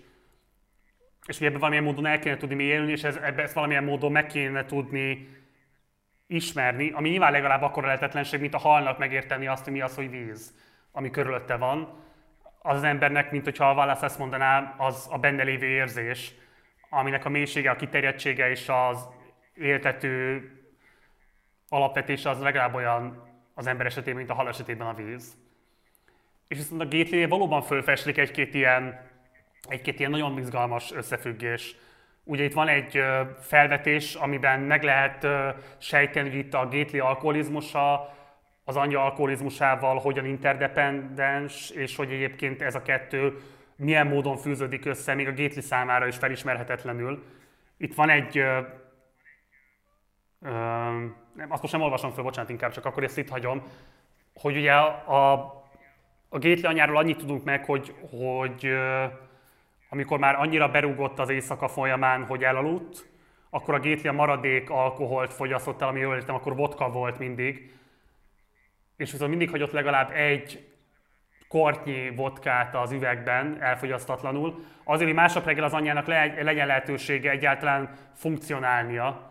És 1.28 1.40
ebben 1.40 1.58
valamilyen 1.58 1.84
módon 1.84 2.06
el 2.06 2.18
kéne 2.18 2.36
tudni 2.36 2.54
mi 2.54 2.62
élni, 2.62 2.90
és 2.90 3.04
ez, 3.04 3.16
ebben 3.16 3.44
ezt 3.44 3.54
valamilyen 3.54 3.84
módon 3.84 4.12
meg 4.12 4.26
kéne 4.26 4.64
tudni 4.64 5.28
ismerni, 6.26 6.90
ami 6.90 7.08
nyilván 7.08 7.32
legalább 7.32 7.62
akkor 7.62 7.84
lehetetlenség, 7.84 8.40
mint 8.40 8.54
a 8.54 8.58
halnak 8.58 8.98
megérteni 8.98 9.46
azt, 9.46 9.64
hogy 9.64 9.72
mi 9.72 9.80
az, 9.80 9.94
hogy 9.94 10.10
víz, 10.10 10.54
ami 10.92 11.10
körülötte 11.10 11.56
van. 11.56 12.02
Az, 12.58 12.76
az 12.76 12.82
embernek, 12.82 13.30
mint 13.30 13.44
hogyha 13.44 13.70
a 13.70 13.74
Wallace 13.74 14.04
ezt 14.04 14.18
mondaná, 14.18 14.74
az 14.78 15.08
a 15.10 15.18
benne 15.18 15.42
lévő 15.42 15.66
érzés, 15.66 16.34
aminek 16.90 17.24
a 17.24 17.28
mélysége, 17.28 17.70
a 17.70 17.76
kiterjedtsége 17.76 18.50
és 18.50 18.68
az 18.68 19.08
éltető 19.54 20.42
alapvetése 21.68 22.30
az 22.30 22.40
legalább 22.40 22.74
olyan 22.74 23.22
az 23.54 23.66
ember 23.66 23.86
esetében, 23.86 24.16
mint 24.16 24.30
a 24.30 24.34
hal 24.34 24.48
esetében 24.48 24.86
a 24.86 24.94
víz. 24.94 25.36
És 26.48 26.56
viszont 26.56 26.80
a 26.80 26.88
gately 26.88 27.26
valóban 27.26 27.62
fölfeslik 27.62 28.18
egy-két 28.18 28.54
ilyen, 28.54 29.07
egy-két 29.68 29.98
ilyen 29.98 30.10
nagyon 30.10 30.38
izgalmas 30.38 30.92
összefüggés. 30.92 31.76
Ugye 32.24 32.44
itt 32.44 32.52
van 32.52 32.68
egy 32.68 33.02
felvetés, 33.40 34.14
amiben 34.14 34.60
meg 34.60 34.82
lehet 34.82 35.26
sejteni, 35.78 36.28
hogy 36.28 36.38
itt 36.38 36.54
a 36.54 36.68
Gately 36.70 37.00
alkoholizmusa 37.00 38.16
az 38.64 38.76
anyja 38.76 39.04
alkoholizmusával 39.04 39.98
hogyan 39.98 40.24
interdependens, 40.24 41.70
és 41.70 41.96
hogy 41.96 42.12
egyébként 42.12 42.62
ez 42.62 42.74
a 42.74 42.82
kettő 42.82 43.40
milyen 43.76 44.06
módon 44.06 44.36
fűződik 44.36 44.84
össze, 44.84 45.14
még 45.14 45.26
a 45.26 45.30
Gately 45.30 45.60
számára 45.60 46.06
is 46.06 46.16
felismerhetetlenül. 46.16 47.24
Itt 47.76 47.94
van 47.94 48.08
egy... 48.08 48.38
Ö, 48.38 48.60
nem, 51.34 51.46
azt 51.48 51.62
most 51.62 51.72
nem 51.72 51.82
olvasom 51.82 52.10
fel, 52.10 52.22
bocsánat, 52.24 52.50
inkább 52.50 52.70
csak 52.70 52.84
akkor 52.84 53.02
ezt 53.02 53.18
itt 53.18 53.28
hagyom, 53.28 53.62
hogy 54.34 54.56
ugye 54.56 54.72
a, 54.72 55.32
a 56.28 56.38
Gately 56.38 56.62
anyáról 56.62 56.96
annyit 56.96 57.18
tudunk 57.18 57.44
meg, 57.44 57.64
hogy, 57.64 57.94
hogy 58.10 58.66
ö, 58.66 59.04
amikor 59.88 60.18
már 60.18 60.34
annyira 60.34 60.68
berúgott 60.68 61.18
az 61.18 61.28
éjszaka 61.28 61.68
folyamán, 61.68 62.24
hogy 62.24 62.44
elaludt, 62.44 63.08
akkor 63.50 63.74
a 63.74 63.80
Gately 63.80 64.08
a 64.08 64.12
maradék 64.12 64.70
alkoholt 64.70 65.32
fogyasztott 65.32 65.82
el, 65.82 65.88
ami 65.88 66.00
jól 66.00 66.14
értem, 66.14 66.34
akkor 66.34 66.56
vodka 66.56 66.90
volt 66.90 67.18
mindig, 67.18 67.72
és 68.96 69.10
viszont 69.10 69.30
mindig 69.30 69.50
hagyott 69.50 69.72
legalább 69.72 70.10
egy 70.10 70.68
kortnyi 71.48 72.10
vodkát 72.16 72.74
az 72.74 72.92
üvegben 72.92 73.62
elfogyasztatlanul, 73.62 74.64
azért, 74.84 75.06
hogy 75.06 75.18
másnap 75.18 75.44
reggel 75.44 75.64
az 75.64 75.72
anyjának 75.72 76.06
le, 76.06 76.42
legyen 76.42 76.66
lehetősége 76.66 77.30
egyáltalán 77.30 77.90
funkcionálnia. 78.14 79.30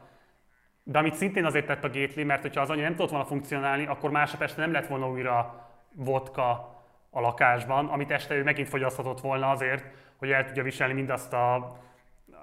De 0.83 0.97
amit 0.97 1.13
szintén 1.13 1.45
azért 1.45 1.65
tett 1.65 1.83
a 1.83 1.89
Gétli, 1.89 2.23
mert 2.23 2.41
hogyha 2.41 2.61
az 2.61 2.69
anya 2.69 2.81
nem 2.81 2.95
tudott 2.95 3.09
volna 3.09 3.25
funkcionálni, 3.25 3.85
akkor 3.85 4.11
másnap 4.11 4.41
este 4.41 4.61
nem 4.61 4.71
lett 4.71 4.87
volna 4.87 5.09
újra 5.09 5.67
vodka 5.93 6.49
a 7.09 7.21
lakásban, 7.21 7.87
amit 7.87 8.11
este 8.11 8.35
ő 8.35 8.43
megint 8.43 8.69
fogyaszthatott 8.69 9.21
volna 9.21 9.49
azért, 9.49 9.85
hogy 10.17 10.31
el 10.31 10.45
tudja 10.45 10.63
viselni 10.63 10.93
mindazt 10.93 11.33
a, 11.33 11.77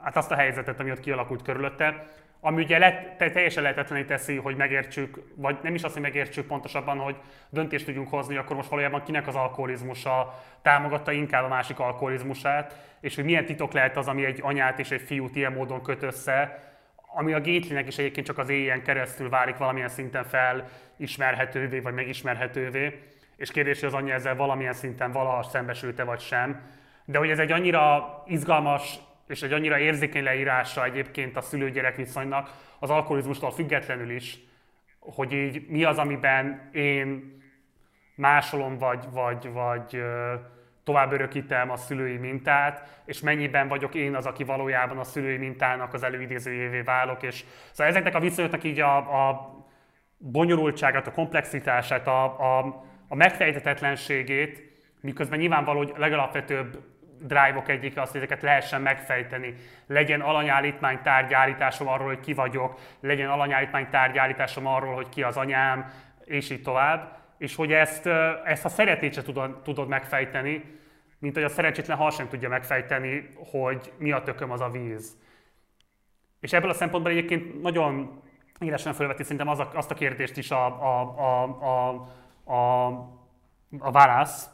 hát 0.02 0.16
azt 0.16 0.30
a 0.30 0.34
helyzetet, 0.34 0.80
ami 0.80 0.90
ott 0.90 1.00
kialakult 1.00 1.42
körülötte 1.42 2.06
ami 2.46 2.62
ugye 2.62 2.78
le, 2.78 3.14
teljesen 3.16 3.62
lehetetlené 3.62 4.02
teszi, 4.02 4.36
hogy 4.36 4.56
megértsük, 4.56 5.18
vagy 5.34 5.56
nem 5.62 5.74
is 5.74 5.82
azt, 5.82 5.92
hogy 5.92 6.02
megértsük 6.02 6.46
pontosabban, 6.46 6.98
hogy 6.98 7.16
döntést 7.48 7.84
tudjunk 7.84 8.08
hozni, 8.08 8.36
akkor 8.36 8.56
most 8.56 8.68
valójában 8.68 9.02
kinek 9.02 9.26
az 9.26 9.34
alkoholizmusa 9.34 10.42
támogatta 10.62 11.12
inkább 11.12 11.44
a 11.44 11.48
másik 11.48 11.78
alkoholizmusát, 11.78 12.96
és 13.00 13.14
hogy 13.14 13.24
milyen 13.24 13.44
titok 13.44 13.72
lehet 13.72 13.96
az, 13.96 14.08
ami 14.08 14.24
egy 14.24 14.40
anyát 14.42 14.78
és 14.78 14.90
egy 14.90 15.00
fiút 15.00 15.36
ilyen 15.36 15.52
módon 15.52 15.82
köt 15.82 16.02
össze, 16.02 16.62
ami 16.96 17.32
a 17.32 17.40
Gatelynek 17.40 17.86
is 17.86 17.98
egyébként 17.98 18.26
csak 18.26 18.38
az 18.38 18.48
éjjel 18.48 18.82
keresztül 18.82 19.28
válik 19.28 19.56
valamilyen 19.56 19.88
szinten 19.88 20.24
felismerhetővé, 20.24 21.80
vagy 21.80 21.94
megismerhetővé, 21.94 23.02
és 23.36 23.50
kérdés, 23.50 23.80
hogy 23.80 23.88
az 23.88 23.94
anyja 23.94 24.14
ezzel 24.14 24.36
valamilyen 24.36 24.72
szinten 24.72 25.12
valaha 25.12 25.42
szembesülte, 25.42 26.04
vagy 26.04 26.20
sem. 26.20 26.60
De 27.04 27.18
hogy 27.18 27.30
ez 27.30 27.38
egy 27.38 27.52
annyira 27.52 28.22
izgalmas 28.26 28.98
és 29.26 29.42
egy 29.42 29.52
annyira 29.52 29.78
érzékeny 29.78 30.22
leírása 30.22 30.84
egyébként 30.84 31.36
a 31.36 31.40
szülő-gyerek 31.40 31.96
viszonynak, 31.96 32.50
az 32.78 32.90
alkoholizmustól 32.90 33.50
függetlenül 33.50 34.10
is, 34.10 34.38
hogy 34.98 35.32
így 35.32 35.66
mi 35.68 35.84
az, 35.84 35.98
amiben 35.98 36.70
én 36.72 37.38
másolom, 38.14 38.78
vagy, 38.78 39.04
vagy, 39.10 39.52
vagy 39.52 40.02
tovább 40.84 41.12
örökítem 41.12 41.70
a 41.70 41.76
szülői 41.76 42.16
mintát, 42.16 43.02
és 43.04 43.20
mennyiben 43.20 43.68
vagyok 43.68 43.94
én 43.94 44.14
az, 44.14 44.26
aki 44.26 44.44
valójában 44.44 44.98
a 44.98 45.04
szülői 45.04 45.36
mintának 45.36 45.94
az 45.94 46.02
előidézőjévé 46.02 46.80
válok. 46.80 47.22
És, 47.22 47.44
szóval 47.70 47.86
ezeknek 47.86 48.14
a 48.14 48.20
viszonyoknak 48.20 48.64
így 48.64 48.80
a, 48.80 48.96
a 49.28 49.54
bonyolultságát, 50.16 51.06
a 51.06 51.12
komplexitását, 51.12 52.06
a, 52.06 52.24
a, 52.24 52.84
a 53.08 53.14
megfejtetetlenségét, 53.14 54.62
miközben 55.00 55.38
nyilvánvaló, 55.38 55.78
hogy 55.78 55.92
legalapvetőbb 55.96 56.93
drive-ok 57.26 57.68
egyike 57.68 58.00
az, 58.00 58.10
hogy 58.10 58.20
ezeket 58.20 58.42
lehessen 58.42 58.82
megfejteni. 58.82 59.54
Legyen 59.86 60.20
alanyállítmány 60.20 61.02
tárgyállításom 61.02 61.88
arról, 61.88 62.06
hogy 62.06 62.20
ki 62.20 62.32
vagyok, 62.32 62.80
legyen 63.00 63.30
alanyállítmány 63.30 63.88
tárgyállításom 63.90 64.66
arról, 64.66 64.94
hogy 64.94 65.08
ki 65.08 65.22
az 65.22 65.36
anyám, 65.36 65.92
és 66.24 66.50
így 66.50 66.62
tovább. 66.62 67.18
És 67.38 67.54
hogy 67.54 67.72
ezt, 67.72 68.06
ezt 68.44 68.64
a 68.64 68.68
szeretét 68.68 69.14
se 69.14 69.22
tudod, 69.22 69.62
tudod 69.62 69.88
megfejteni, 69.88 70.64
mint 71.18 71.34
hogy 71.34 71.44
a 71.44 71.48
szerencsétlen 71.48 71.96
hal 71.96 72.10
sem 72.10 72.28
tudja 72.28 72.48
megfejteni, 72.48 73.28
hogy 73.50 73.92
mi 73.98 74.12
a 74.12 74.22
tököm 74.22 74.50
az 74.50 74.60
a 74.60 74.70
víz. 74.70 75.16
És 76.40 76.52
ebből 76.52 76.70
a 76.70 76.74
szempontból 76.74 77.12
egyébként 77.12 77.62
nagyon 77.62 78.22
élesen 78.60 78.92
felveti 78.92 79.22
szerintem 79.22 79.48
az 79.48 79.58
a, 79.58 79.70
azt 79.74 79.90
a 79.90 79.94
kérdést 79.94 80.36
is 80.36 80.50
a, 80.50 80.66
a, 80.66 81.14
a, 81.18 81.42
a, 81.44 81.88
a, 82.54 82.86
a 83.78 83.90
válasz, 83.90 84.53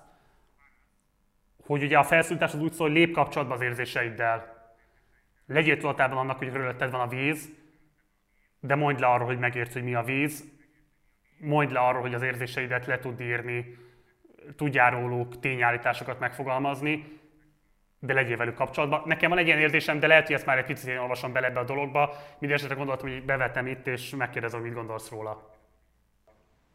hogy 1.70 1.82
ugye 1.82 1.98
a 1.98 2.04
felszólítás 2.04 2.52
az 2.52 2.60
úgy 2.60 2.72
szól, 2.72 2.86
hogy 2.86 2.96
lép 2.96 3.12
kapcsolatba 3.12 3.54
az 3.54 3.60
érzéseiddel. 3.60 4.68
Legyél 5.46 5.76
tudatában 5.76 6.18
annak, 6.18 6.38
hogy 6.38 6.50
körülötted 6.50 6.90
van 6.90 7.00
a 7.00 7.06
víz, 7.06 7.48
de 8.60 8.74
mondj 8.74 9.00
le 9.00 9.06
arról, 9.06 9.26
hogy 9.26 9.38
megérts, 9.38 9.72
hogy 9.72 9.82
mi 9.82 9.94
a 9.94 10.02
víz, 10.02 10.44
mondj 11.38 11.72
le 11.72 11.80
arról, 11.80 12.00
hogy 12.00 12.14
az 12.14 12.22
érzéseidet 12.22 12.86
le 12.86 12.98
tud 12.98 13.20
írni, 13.20 13.76
tudjál 14.56 14.90
róluk 14.90 15.38
tényállításokat 15.40 16.18
megfogalmazni, 16.18 17.20
de 17.98 18.12
legyél 18.12 18.36
velük 18.36 18.54
kapcsolatban. 18.54 19.02
Nekem 19.04 19.30
van 19.30 19.38
egy 19.38 19.46
ilyen 19.46 19.58
érzésem, 19.58 20.00
de 20.00 20.06
lehet, 20.06 20.26
hogy 20.26 20.34
ezt 20.34 20.46
már 20.46 20.58
egy 20.58 20.64
picit 20.64 20.88
én 20.88 20.98
olvasom 20.98 21.32
bele 21.32 21.46
ebbe 21.46 21.60
a 21.60 21.64
dologba. 21.64 22.16
Mindenesetre 22.38 22.76
gondoltam, 22.76 23.08
hogy 23.08 23.24
bevetem 23.24 23.66
itt, 23.66 23.86
és 23.86 24.14
megkérdezem, 24.16 24.60
mit 24.60 24.74
gondolsz 24.74 25.10
róla. 25.10 25.54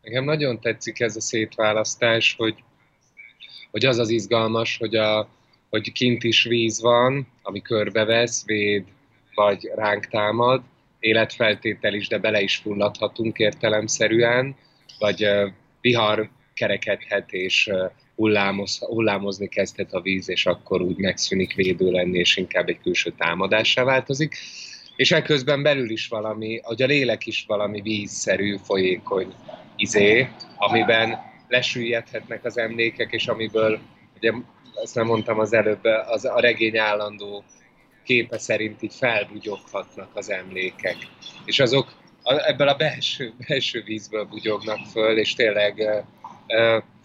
Nekem 0.01 0.23
nagyon 0.23 0.59
tetszik 0.59 0.99
ez 0.99 1.15
a 1.15 1.21
szétválasztás, 1.21 2.35
hogy, 2.37 2.63
hogy 3.75 3.85
az 3.85 3.97
az 3.97 4.09
izgalmas, 4.09 4.77
hogy, 4.77 4.95
a, 4.95 5.27
hogy 5.69 5.91
kint 5.91 6.23
is 6.23 6.43
víz 6.43 6.81
van, 6.81 7.27
ami 7.41 7.61
körbevesz, 7.61 8.45
véd, 8.45 8.83
vagy 9.33 9.71
ránk 9.75 10.05
támad, 10.05 10.61
életfeltétel 10.99 11.93
is, 11.93 12.07
de 12.07 12.17
bele 12.17 12.41
is 12.41 12.55
fulladhatunk 12.55 13.37
értelemszerűen, 13.37 14.55
vagy 14.99 15.27
vihar 15.81 16.29
kerekedhet, 16.53 17.31
és 17.31 17.71
hullámoz, 18.15 18.77
hullámozni 18.77 19.47
kezdhet 19.47 19.93
a 19.93 20.01
víz, 20.01 20.29
és 20.29 20.45
akkor 20.45 20.81
úgy 20.81 20.97
megszűnik 20.97 21.53
védő 21.53 21.91
lenni, 21.91 22.17
és 22.17 22.37
inkább 22.37 22.67
egy 22.67 22.79
külső 22.81 23.13
támadássá 23.17 23.83
változik. 23.83 24.35
És 24.95 25.11
ekközben 25.11 25.63
belül 25.63 25.89
is 25.89 26.07
valami, 26.07 26.59
hogy 26.63 26.81
a 26.81 26.85
lélek 26.85 27.25
is 27.25 27.45
valami 27.47 27.81
vízszerű, 27.81 28.57
folyékony 28.63 29.33
izé, 29.75 30.29
amiben 30.57 31.33
lesüllyedhetnek 31.47 32.45
az 32.45 32.57
emlékek, 32.57 33.11
és 33.11 33.27
amiből, 33.27 33.79
ugye 34.17 34.31
azt 34.73 34.95
nem 34.95 35.05
mondtam 35.05 35.39
az 35.39 35.53
előbb, 35.53 35.83
az, 36.07 36.25
a 36.25 36.39
regény 36.39 36.77
állandó 36.77 37.43
képe 38.03 38.37
szerint 38.37 38.81
így 38.81 38.93
felbugyoghatnak 38.93 40.09
az 40.13 40.29
emlékek. 40.29 40.97
És 41.45 41.59
azok 41.59 41.93
ebből 42.23 42.67
a 42.67 42.75
belső, 42.75 43.33
belső 43.47 43.83
vízből 43.83 44.25
bugyognak 44.25 44.79
föl, 44.91 45.17
és 45.17 45.33
tényleg 45.33 46.03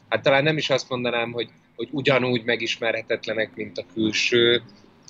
hát 0.08 0.22
talán 0.22 0.42
nem 0.42 0.56
is 0.56 0.70
azt 0.70 0.88
mondanám, 0.88 1.32
hogy, 1.32 1.48
hogy 1.76 1.88
ugyanúgy 1.90 2.44
megismerhetetlenek, 2.44 3.54
mint 3.54 3.78
a 3.78 3.84
külső 3.94 4.62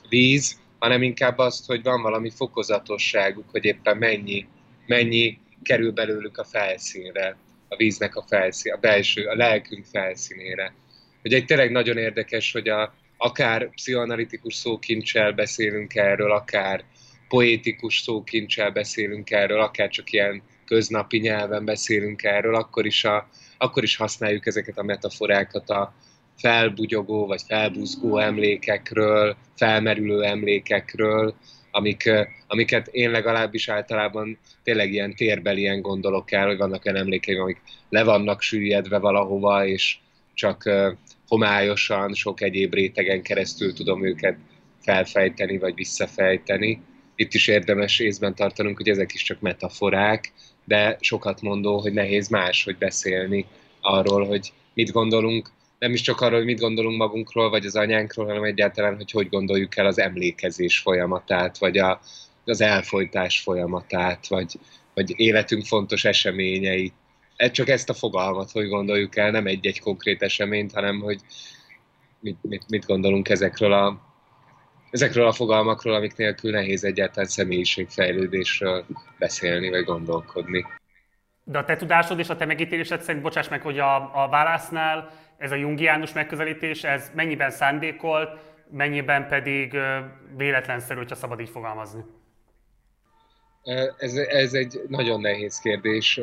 víz, 0.08 0.58
hanem 0.78 1.02
inkább 1.02 1.38
azt, 1.38 1.66
hogy 1.66 1.82
van 1.82 2.02
valami 2.02 2.30
fokozatosságuk, 2.30 3.50
hogy 3.50 3.64
éppen 3.64 3.96
mennyi, 3.96 4.46
mennyi 4.86 5.38
kerül 5.62 5.92
belőlük 5.92 6.38
a 6.38 6.44
felszínre, 6.44 7.36
a 7.72 7.76
víznek 7.76 8.16
a 8.16 8.24
felszín, 8.28 8.72
a 8.72 8.76
belső, 8.76 9.26
a 9.26 9.34
lelkünk 9.34 9.84
felszínére. 9.84 10.74
Hogy 11.22 11.34
egy 11.34 11.44
tényleg 11.44 11.70
nagyon 11.70 11.96
érdekes, 11.96 12.52
hogy 12.52 12.68
a, 12.68 12.94
akár 13.16 13.70
pszichoanalitikus 13.70 14.54
szókincsel 14.54 15.32
beszélünk 15.32 15.94
erről, 15.94 16.32
akár 16.32 16.84
poétikus 17.28 17.98
szókincsel 17.98 18.70
beszélünk 18.70 19.30
erről, 19.30 19.60
akár 19.60 19.88
csak 19.88 20.12
ilyen 20.12 20.42
köznapi 20.64 21.18
nyelven 21.18 21.64
beszélünk 21.64 22.22
erről, 22.22 22.54
akkor 22.54 22.86
is, 22.86 23.04
a, 23.04 23.28
akkor 23.58 23.82
is 23.82 23.96
használjuk 23.96 24.46
ezeket 24.46 24.78
a 24.78 24.82
metaforákat 24.82 25.70
a 25.70 25.94
felbugyogó 26.38 27.26
vagy 27.26 27.42
felbuzgó 27.46 28.18
emlékekről, 28.18 29.36
felmerülő 29.56 30.22
emlékekről, 30.22 31.34
amik, 31.70 32.10
amiket 32.46 32.86
én 32.86 33.10
legalábbis 33.10 33.68
általában 33.68 34.38
tényleg 34.62 34.92
ilyen 34.92 35.14
térbelien 35.14 35.80
gondolok 35.80 36.32
el, 36.32 36.46
hogy 36.46 36.56
vannak 36.56 36.84
olyan 36.84 36.98
emlékeim, 36.98 37.40
amik 37.40 37.60
le 37.88 38.04
vannak 38.04 38.42
süllyedve 38.42 38.98
valahova, 38.98 39.66
és 39.66 39.98
csak 40.34 40.70
homályosan, 41.28 42.14
sok 42.14 42.40
egyéb 42.40 42.74
rétegen 42.74 43.22
keresztül 43.22 43.72
tudom 43.72 44.04
őket 44.04 44.36
felfejteni, 44.82 45.58
vagy 45.58 45.74
visszafejteni. 45.74 46.80
Itt 47.14 47.34
is 47.34 47.48
érdemes 47.48 47.98
észben 47.98 48.34
tartanunk, 48.34 48.76
hogy 48.76 48.88
ezek 48.88 49.12
is 49.14 49.22
csak 49.22 49.40
metaforák, 49.40 50.32
de 50.64 50.96
sokat 51.00 51.42
mondó, 51.42 51.80
hogy 51.80 51.92
nehéz 51.92 52.28
máshogy 52.28 52.76
beszélni 52.76 53.46
arról, 53.80 54.26
hogy 54.26 54.52
mit 54.74 54.90
gondolunk, 54.90 55.50
nem 55.80 55.92
is 55.92 56.00
csak 56.00 56.20
arról, 56.20 56.36
hogy 56.36 56.46
mit 56.46 56.60
gondolunk 56.60 56.96
magunkról, 56.96 57.50
vagy 57.50 57.66
az 57.66 57.76
anyánkról, 57.76 58.26
hanem 58.26 58.42
egyáltalán, 58.42 58.96
hogy 58.96 59.10
hogy 59.10 59.28
gondoljuk 59.28 59.76
el 59.76 59.86
az 59.86 59.98
emlékezés 59.98 60.78
folyamatát, 60.78 61.58
vagy 61.58 61.78
a, 61.78 62.00
az 62.44 62.60
elfolytás 62.60 63.40
folyamatát, 63.40 64.26
vagy, 64.26 64.58
vagy 64.94 65.12
életünk 65.16 65.66
fontos 65.66 66.04
eseményeit. 66.04 66.94
Ez 67.36 67.50
csak 67.50 67.68
ezt 67.68 67.88
a 67.88 67.94
fogalmat, 67.94 68.50
hogy 68.50 68.68
gondoljuk 68.68 69.16
el, 69.16 69.30
nem 69.30 69.46
egy-egy 69.46 69.80
konkrét 69.80 70.22
eseményt, 70.22 70.72
hanem 70.72 71.00
hogy 71.00 71.20
mit, 72.20 72.36
mit, 72.42 72.64
mit 72.68 72.86
gondolunk 72.86 73.28
ezekről 73.28 73.72
a, 73.72 74.00
ezekről 74.90 75.26
a 75.26 75.32
fogalmakról, 75.32 75.94
amik 75.94 76.16
nélkül 76.16 76.50
nehéz 76.50 76.84
egyáltalán 76.84 77.28
személyiségfejlődésről 77.28 78.84
beszélni 79.18 79.70
vagy 79.70 79.84
gondolkodni. 79.84 80.66
De 81.44 81.58
a 81.58 81.64
te 81.64 81.76
tudásod 81.76 82.18
és 82.18 82.28
a 82.28 82.36
te 82.36 82.44
megítélésed 82.44 83.02
szerint, 83.02 83.22
bocsáss 83.22 83.48
meg, 83.48 83.62
hogy 83.62 83.78
a, 83.78 84.22
a 84.24 84.28
válasznál 84.28 85.10
ez 85.40 85.52
a 85.52 85.54
jungiánus 85.54 86.12
megközelítés, 86.12 86.84
ez 86.84 87.10
mennyiben 87.14 87.50
szándékolt, 87.50 88.28
mennyiben 88.70 89.28
pedig 89.28 89.76
véletlenszerű, 90.36 90.98
hogyha 90.98 91.14
szabad 91.14 91.40
így 91.40 91.48
fogalmazni? 91.48 92.04
Ez, 93.98 94.14
ez 94.14 94.54
egy 94.54 94.80
nagyon 94.88 95.20
nehéz 95.20 95.58
kérdés, 95.58 96.20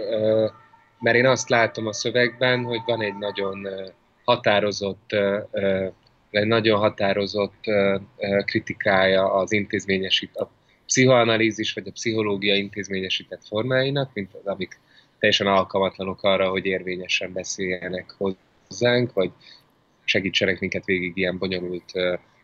mert 1.00 1.16
én 1.16 1.26
azt 1.26 1.50
látom 1.50 1.88
a 1.88 1.94
szövegben, 1.94 2.64
hogy 2.64 2.82
van 2.86 3.02
egy 3.02 3.18
nagyon 3.18 3.68
határozott, 4.24 5.12
egy 6.30 6.48
nagyon 6.48 6.80
határozott 6.80 7.64
kritikája 8.46 9.34
az 9.34 9.52
intézményesít, 9.52 10.36
a 10.36 10.50
pszichoanalízis 10.86 11.74
vagy 11.74 11.88
a 11.88 11.92
pszichológia 11.92 12.56
intézményesített 12.56 13.48
formáinak, 13.48 14.10
mint 14.14 14.34
az, 14.34 14.46
amik 14.46 14.80
teljesen 15.20 15.48
alkalmatlanok 15.48 16.24
arra, 16.24 16.50
hogy 16.50 16.66
érvényesen 16.66 17.34
beszéljenek 17.34 18.16
hozzánk, 18.68 19.14
vagy 19.14 19.32
segítsenek 20.04 20.60
minket 20.60 20.86
végig 20.86 21.12
ilyen 21.16 21.38
bonyolult 21.38 21.92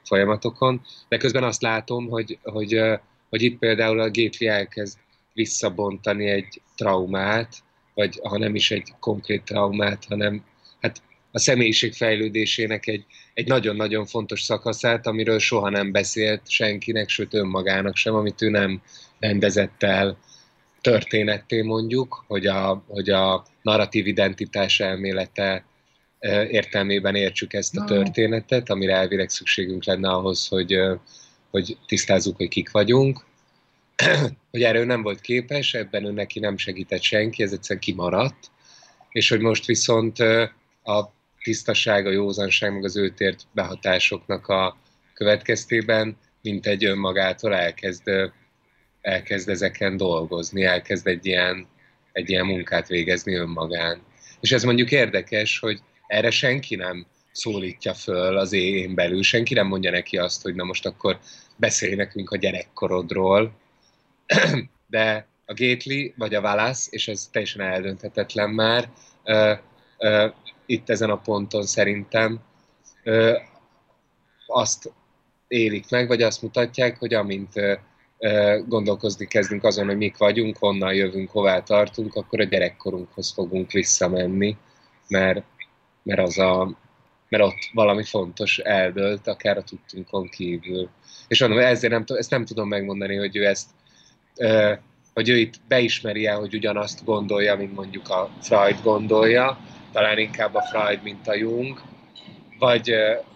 folyamatokon. 0.03 0.81
De 1.07 1.17
közben 1.17 1.43
azt 1.43 1.61
látom, 1.61 2.07
hogy, 2.09 2.39
hogy, 2.43 2.81
hogy 3.29 3.41
itt 3.41 3.59
például 3.59 3.99
a 3.99 4.11
Gately 4.11 4.47
elkezd 4.47 4.97
visszabontani 5.33 6.27
egy 6.27 6.61
traumát, 6.75 7.55
vagy 7.93 8.19
ha 8.23 8.37
nem 8.37 8.55
is 8.55 8.71
egy 8.71 8.93
konkrét 8.99 9.43
traumát, 9.43 10.05
hanem 10.05 10.43
hát 10.81 11.01
a 11.31 11.39
személyiség 11.39 11.93
fejlődésének 11.93 12.87
egy, 12.87 13.05
egy 13.33 13.47
nagyon-nagyon 13.47 14.05
fontos 14.05 14.41
szakaszát, 14.41 15.07
amiről 15.07 15.39
soha 15.39 15.69
nem 15.69 15.91
beszélt 15.91 16.49
senkinek, 16.49 17.09
sőt 17.09 17.33
önmagának 17.33 17.95
sem, 17.95 18.15
amit 18.15 18.41
ő 18.41 18.49
nem 18.49 18.81
rendezett 19.19 19.83
el 19.83 20.17
történetté 20.81 21.61
mondjuk, 21.61 22.23
hogy 22.27 22.45
a, 22.45 22.83
hogy 22.87 23.09
a 23.09 23.45
narratív 23.61 24.07
identitás 24.07 24.79
elmélete 24.79 25.65
értelmében 26.49 27.15
értsük 27.15 27.53
ezt 27.53 27.77
a 27.77 27.83
történetet, 27.83 28.69
amire 28.69 28.95
elvileg 28.95 29.29
szükségünk 29.29 29.85
lenne 29.85 30.09
ahhoz, 30.09 30.47
hogy, 30.47 30.77
hogy 31.49 31.77
tisztázzuk, 31.85 32.35
hogy 32.37 32.47
kik 32.47 32.71
vagyunk. 32.71 33.25
hogy 34.51 34.63
erről 34.63 34.85
nem 34.85 35.01
volt 35.01 35.21
képes, 35.21 35.73
ebben 35.73 36.05
ő 36.05 36.11
neki 36.11 36.39
nem 36.39 36.57
segített 36.57 37.01
senki, 37.01 37.43
ez 37.43 37.51
egyszerűen 37.51 37.83
kimaradt, 37.83 38.51
és 39.09 39.29
hogy 39.29 39.39
most 39.39 39.65
viszont 39.65 40.19
a 40.83 41.13
tisztaság, 41.43 42.05
a 42.05 42.11
józanság, 42.11 42.73
meg 42.73 42.83
az 42.83 42.97
őtért 42.97 43.41
behatásoknak 43.51 44.47
a 44.47 44.77
következtében, 45.13 46.17
mint 46.41 46.65
egy 46.67 46.85
önmagától 46.85 47.55
elkezd 47.55 48.31
elkezd 49.03 49.49
ezeken 49.49 49.97
dolgozni, 49.97 50.63
elkezd 50.63 51.07
egy 51.07 51.25
ilyen, 51.25 51.67
egy 52.11 52.29
ilyen 52.29 52.45
munkát 52.45 52.87
végezni 52.87 53.33
önmagán. 53.33 54.01
És 54.39 54.51
ez 54.51 54.63
mondjuk 54.63 54.91
érdekes, 54.91 55.59
hogy 55.59 55.79
erre 56.13 56.29
senki 56.29 56.75
nem 56.75 57.05
szólítja 57.31 57.93
föl 57.93 58.37
az 58.37 58.53
én 58.53 58.95
belül, 58.95 59.23
senki 59.23 59.53
nem 59.53 59.67
mondja 59.67 59.91
neki 59.91 60.17
azt, 60.17 60.41
hogy 60.41 60.55
na 60.55 60.63
most 60.63 60.85
akkor 60.85 61.19
beszélj 61.55 61.95
nekünk 61.95 62.31
a 62.31 62.37
gyerekkorodról, 62.37 63.51
de 64.87 65.27
a 65.45 65.53
Gately 65.53 66.13
vagy 66.17 66.33
a 66.33 66.41
Wallace, 66.41 66.87
és 66.91 67.07
ez 67.07 67.29
teljesen 67.31 67.61
eldönthetetlen 67.61 68.49
már, 68.49 68.89
ö, 69.23 69.53
ö, 69.97 70.27
itt 70.65 70.89
ezen 70.89 71.09
a 71.09 71.17
ponton 71.17 71.65
szerintem 71.65 72.39
ö, 73.03 73.37
azt 74.47 74.91
élik 75.47 75.89
meg, 75.89 76.07
vagy 76.07 76.21
azt 76.21 76.41
mutatják, 76.41 76.97
hogy 76.99 77.13
amint 77.13 77.53
gondolkozni 78.67 79.27
kezdünk 79.27 79.63
azon, 79.63 79.85
hogy 79.85 79.97
mik 79.97 80.17
vagyunk, 80.17 80.57
honnan 80.57 80.93
jövünk, 80.93 81.29
hová 81.29 81.61
tartunk, 81.61 82.15
akkor 82.15 82.39
a 82.39 82.43
gyerekkorunkhoz 82.43 83.31
fogunk 83.31 83.71
visszamenni, 83.71 84.57
mert, 85.07 85.43
mert 86.03 86.19
az 86.19 86.37
a 86.37 86.81
mert 87.33 87.45
ott 87.45 87.69
valami 87.73 88.03
fontos 88.03 88.57
eldőlt, 88.57 89.27
akár 89.27 89.57
a 89.57 89.63
tudtunkon 89.63 90.29
kívül. 90.29 90.89
És 91.27 91.39
mondom, 91.39 91.59
ezért 91.59 91.93
nem, 91.93 92.03
ezt 92.07 92.29
nem 92.29 92.45
tudom 92.45 92.67
megmondani, 92.67 93.15
hogy 93.15 93.35
ő 93.35 93.45
ezt, 93.45 93.69
hogy 95.13 95.29
ő 95.29 95.37
itt 95.37 95.53
beismeri 95.67 96.25
el, 96.25 96.39
hogy 96.39 96.55
ugyanazt 96.55 97.05
gondolja, 97.05 97.55
mint 97.55 97.75
mondjuk 97.75 98.09
a 98.09 98.29
Freud 98.41 98.81
gondolja, 98.83 99.57
talán 99.91 100.17
inkább 100.17 100.55
a 100.55 100.61
Freud, 100.61 101.03
mint 101.03 101.27
a 101.27 101.35
Jung, 101.35 101.81
vagy, 102.59 102.93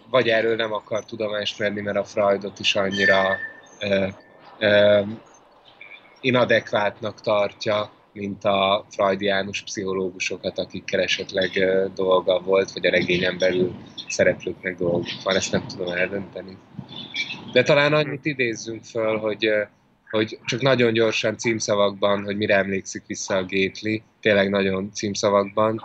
vagy 0.09 0.30
erről 0.30 0.55
nem 0.55 0.74
akar 0.74 1.05
tudomást 1.05 1.57
venni, 1.57 1.82
mert 1.82 1.97
a 1.97 2.03
Freudot 2.03 2.59
is 2.59 2.76
annyira 2.76 3.38
ö, 3.80 4.07
ö, 4.59 5.01
inadekvátnak 6.22 7.22
tartja, 7.22 7.89
mint 8.18 8.43
a 8.43 8.86
freudiánus 8.89 9.61
pszichológusokat, 9.61 10.59
akikkel 10.59 11.01
esetleg 11.01 11.49
dolga 11.95 12.39
volt, 12.39 12.72
vagy 12.72 12.86
a 12.86 12.89
regényen 12.89 13.38
belül 13.38 13.76
szereplőknek 14.07 14.78
dolguk 14.78 15.24
van, 15.24 15.36
ezt 15.36 15.51
nem 15.51 15.68
tudom 15.68 15.93
eldönteni. 15.93 16.57
De 17.51 17.63
talán 17.63 17.93
annyit 17.93 18.26
idézzünk 18.26 18.84
föl, 18.84 19.18
hogy, 19.18 19.49
hogy 20.09 20.39
csak 20.45 20.61
nagyon 20.61 20.93
gyorsan 20.93 21.38
címszavakban, 21.38 22.24
hogy 22.24 22.38
mire 22.38 22.55
emlékszik 22.55 23.03
vissza 23.07 23.36
a 23.36 23.43
Gétli, 23.43 24.03
tényleg 24.22 24.49
nagyon 24.49 24.91
címszavakban. 24.93 25.82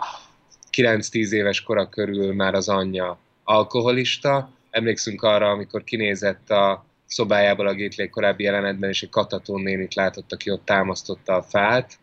9-10 0.77 1.31
éves 1.31 1.61
kora 1.61 1.89
körül 1.89 2.33
már 2.33 2.53
az 2.53 2.69
anyja 2.69 3.17
alkoholista. 3.43 4.49
Emlékszünk 4.69 5.21
arra, 5.21 5.49
amikor 5.49 5.83
kinézett 5.83 6.49
a 6.49 6.85
szobájából 7.05 7.67
a 7.67 7.73
Gétli 7.73 8.09
korábbi 8.09 8.43
jelenetben, 8.43 8.89
és 8.89 9.03
egy 9.03 9.09
katatón 9.09 9.61
nénit 9.61 9.93
látott, 9.95 10.31
aki 10.31 10.51
ott 10.51 10.65
támasztotta 10.65 11.35
a 11.35 11.43
fát, 11.43 11.97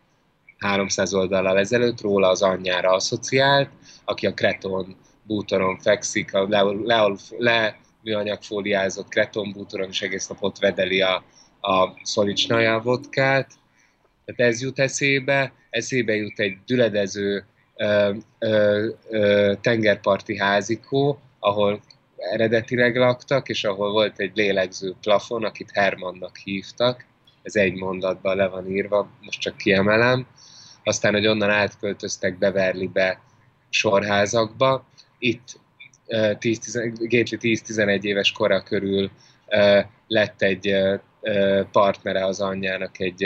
300 0.61 1.15
oldallal 1.15 1.59
ezelőtt 1.59 2.01
róla 2.01 2.29
az 2.29 2.43
anyjára 2.43 2.91
asszociált, 2.91 3.71
aki 4.05 4.27
a 4.27 4.35
kreton 4.35 4.97
bútoron 5.23 5.79
fekszik, 5.79 6.35
a 6.35 6.49
le, 6.49 6.63
le, 6.63 7.17
le 7.39 7.79
műanyagfóliázott 8.03 9.09
kreton 9.09 9.53
bútoron, 9.53 9.89
és 9.89 10.03
egész 10.03 10.27
nap 10.27 10.43
ott 10.43 10.59
vedeli 10.59 11.01
a, 11.01 11.25
a 11.61 11.93
szolicsnaja 12.03 12.81
vodkát. 12.81 13.51
Tehát 14.25 14.53
ez 14.53 14.63
jut 14.63 14.79
eszébe, 14.79 15.53
eszébe 15.71 16.15
jut 16.15 16.39
egy 16.39 16.59
düledező 16.67 17.45
ö, 17.77 18.13
ö, 18.39 18.89
ö, 19.09 19.53
tengerparti 19.61 20.39
házikó, 20.39 21.21
ahol 21.39 21.81
eredetileg 22.17 22.97
laktak, 22.97 23.49
és 23.49 23.65
ahol 23.65 23.93
volt 23.93 24.19
egy 24.19 24.33
lélegző 24.35 24.95
plafon, 25.01 25.45
akit 25.45 25.71
Hermannak 25.71 26.37
hívtak, 26.37 27.05
ez 27.43 27.57
egy 27.57 27.75
mondatban 27.75 28.37
le 28.37 28.49
van 28.49 28.71
írva, 28.71 29.09
most 29.21 29.41
csak 29.41 29.57
kiemelem, 29.57 30.27
aztán, 30.85 31.12
hogy 31.12 31.26
onnan 31.26 31.51
átköltöztek 31.51 32.39
Beverlybe 32.39 33.20
sorházakba. 33.68 34.85
Itt 35.18 35.61
uh, 36.07 36.39
10, 36.39 36.81
Gately 36.99 37.39
10-11 37.41 38.03
éves 38.03 38.33
kora 38.33 38.62
körül 38.62 39.11
lett 40.07 40.43
egy 40.43 40.74
partnere 41.72 42.24
az 42.24 42.41
anyjának 42.41 43.01
egy, 43.01 43.24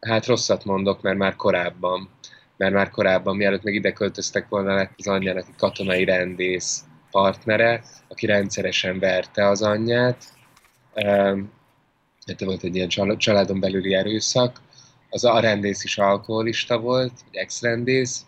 hát 0.00 0.26
rosszat 0.26 0.64
mondok, 0.64 1.02
mert 1.02 1.18
már 1.18 1.36
korábban, 1.36 2.10
mert 2.56 2.72
már 2.72 2.90
korábban, 2.90 3.36
mielőtt 3.36 3.62
még 3.62 3.74
ide 3.74 3.92
költöztek 3.92 4.48
volna, 4.48 4.74
lett 4.74 4.92
az 4.96 5.06
anyjának 5.06 5.48
egy 5.48 5.56
katonai 5.56 6.04
rendész 6.04 6.84
partnere, 7.10 7.82
aki 8.08 8.26
rendszeresen 8.26 8.98
verte 8.98 9.46
az 9.46 9.62
anyját. 9.62 10.24
Um, 10.94 11.54
volt 12.38 12.62
egy 12.62 12.74
ilyen 12.74 13.16
családon 13.18 13.60
belüli 13.60 13.94
erőszak, 13.94 14.60
az 15.10 15.24
a 15.24 15.40
rendész 15.40 15.84
is 15.84 15.98
alkoholista 15.98 16.78
volt, 16.78 17.12
egy 17.30 17.36
ex-rendész. 17.36 18.24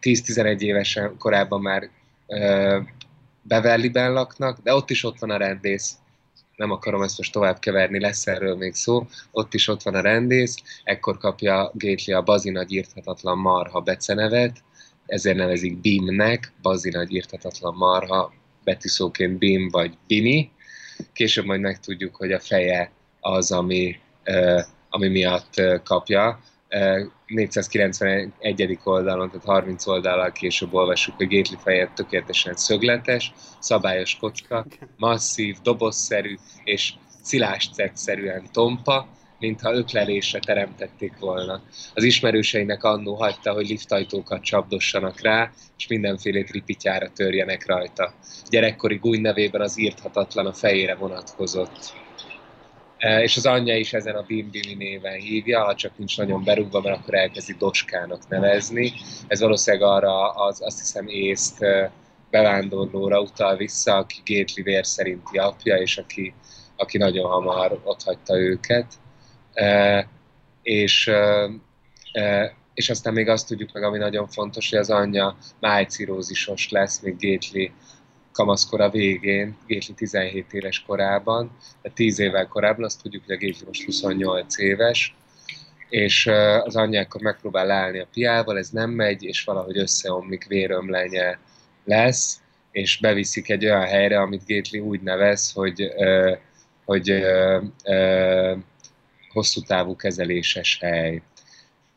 10-11 0.00 0.58
évesen 0.58 1.16
korábban 1.18 1.60
már 1.60 1.90
Beverlyben 3.42 4.12
laknak, 4.12 4.58
de 4.62 4.74
ott 4.74 4.90
is 4.90 5.04
ott 5.04 5.18
van 5.18 5.30
a 5.30 5.36
rendész. 5.36 5.94
Nem 6.56 6.70
akarom 6.70 7.02
ezt 7.02 7.18
most 7.18 7.32
tovább 7.32 7.58
keverni, 7.58 8.00
lesz 8.00 8.26
erről 8.26 8.56
még 8.56 8.74
szó. 8.74 9.06
Ott 9.30 9.54
is 9.54 9.68
ott 9.68 9.82
van 9.82 9.94
a 9.94 10.00
rendész, 10.00 10.56
ekkor 10.84 11.18
kapja 11.18 11.70
Gately 11.74 12.14
a 12.14 12.22
bazinagy 12.22 12.72
írthatatlan 12.72 13.38
marha 13.38 13.80
becenevet, 13.80 14.64
ezért 15.06 15.36
nevezik 15.36 15.80
Bimnek, 15.80 16.52
bazinagy 16.62 17.12
írthatatlan 17.12 17.74
marha, 17.74 18.32
betűszóként 18.64 19.38
Bim 19.38 19.68
vagy 19.68 19.96
Bini. 20.06 20.50
Később 21.12 21.44
majd 21.44 21.60
megtudjuk, 21.60 22.16
hogy 22.16 22.32
a 22.32 22.40
feje 22.40 22.90
az, 23.20 23.52
ami 23.52 23.98
ami 24.88 25.08
miatt 25.08 25.54
kapja. 25.84 26.38
491. 27.26 28.78
oldalon, 28.84 29.30
tehát 29.30 29.44
30 29.44 29.86
oldalal 29.86 30.32
később 30.32 30.74
olvassuk, 30.74 31.16
hogy 31.16 31.28
Gately 31.28 31.58
feje 31.62 31.92
tökéletesen 31.94 32.54
szögletes, 32.54 33.32
szabályos 33.58 34.16
kocka, 34.16 34.66
masszív, 34.96 35.56
dobozszerű 35.62 36.34
és 36.64 36.92
szilástszerűen 37.22 38.42
tompa, 38.52 39.08
mintha 39.38 39.74
öklelésre 39.74 40.38
teremtették 40.38 41.18
volna. 41.18 41.62
Az 41.94 42.02
ismerőseinek 42.02 42.84
annó 42.84 43.14
hagyta, 43.14 43.52
hogy 43.52 43.68
liftajtókat 43.68 44.42
csapdossanak 44.42 45.20
rá, 45.20 45.50
és 45.78 45.86
mindenféle 45.86 46.42
tripityára 46.42 47.08
törjenek 47.08 47.66
rajta. 47.66 48.12
Gyerekkori 48.50 48.96
gúny 48.96 49.20
nevében 49.20 49.60
az 49.60 49.78
írthatatlan 49.78 50.46
a 50.46 50.52
fejére 50.52 50.94
vonatkozott. 50.94 52.04
E, 52.98 53.22
és 53.22 53.36
az 53.36 53.46
anyja 53.46 53.76
is 53.76 53.92
ezen 53.92 54.14
a 54.14 54.22
Bimbimi 54.22 54.74
néven 54.74 55.18
hívja, 55.18 55.64
ha 55.64 55.74
csak 55.74 55.98
nincs 55.98 56.18
nagyon 56.18 56.44
berúgva, 56.44 56.80
mert 56.80 56.98
akkor 56.98 57.14
elkezdi 57.14 57.54
Doskának 57.58 58.28
nevezni. 58.28 58.92
Ez 59.26 59.40
valószínűleg 59.40 59.88
arra 59.88 60.30
az, 60.30 60.62
azt 60.62 60.78
hiszem 60.78 61.08
észt 61.08 61.62
e, 61.62 61.90
bevándorlóra 62.30 63.20
utal 63.20 63.56
vissza, 63.56 63.94
aki 63.96 64.20
Gétli 64.24 64.62
vér 64.62 64.86
szerinti 64.86 65.38
apja, 65.38 65.76
és 65.76 65.98
aki, 65.98 66.34
aki 66.76 66.98
nagyon 66.98 67.30
hamar 67.30 67.80
hagyta 68.04 68.36
őket. 68.36 68.86
E, 69.52 70.08
és, 70.62 71.10
és 72.74 72.90
aztán 72.90 73.12
még 73.12 73.28
azt 73.28 73.48
tudjuk 73.48 73.72
meg, 73.72 73.82
ami 73.82 73.98
nagyon 73.98 74.26
fontos, 74.26 74.70
hogy 74.70 74.78
az 74.78 74.90
anyja 74.90 75.36
májcirózisos 75.60 76.70
lesz, 76.70 77.00
még 77.00 77.16
Gétli 77.16 77.72
kamaszkora 78.36 78.90
végén, 78.90 79.56
Gétli 79.66 79.94
17 79.94 80.52
éves 80.52 80.82
korában, 80.86 81.50
tehát 81.82 81.96
10 81.96 82.18
évvel 82.18 82.46
korábban, 82.46 82.84
azt 82.84 83.02
tudjuk, 83.02 83.24
hogy 83.26 83.34
a 83.34 83.38
Gétli 83.38 83.66
most 83.66 83.84
28 83.84 84.58
éves, 84.58 85.14
és 85.88 86.26
az 86.64 86.76
anyjákkal 86.76 87.20
megpróbál 87.22 87.66
leállni 87.66 87.98
a 87.98 88.08
piával, 88.12 88.58
ez 88.58 88.70
nem 88.70 88.90
megy, 88.90 89.22
és 89.22 89.44
valahogy 89.44 89.78
összeomlik, 89.78 90.46
vérömlenye 90.46 91.38
lesz, 91.84 92.40
és 92.70 92.98
beviszik 93.00 93.50
egy 93.50 93.64
olyan 93.64 93.84
helyre, 93.84 94.20
amit 94.20 94.44
Gétli 94.44 94.78
úgy 94.78 95.00
nevez, 95.00 95.52
hogy, 95.52 95.92
hogy 96.84 97.24
hosszú 99.32 99.60
távú 99.60 99.96
kezeléses 99.96 100.78
hely 100.80 101.22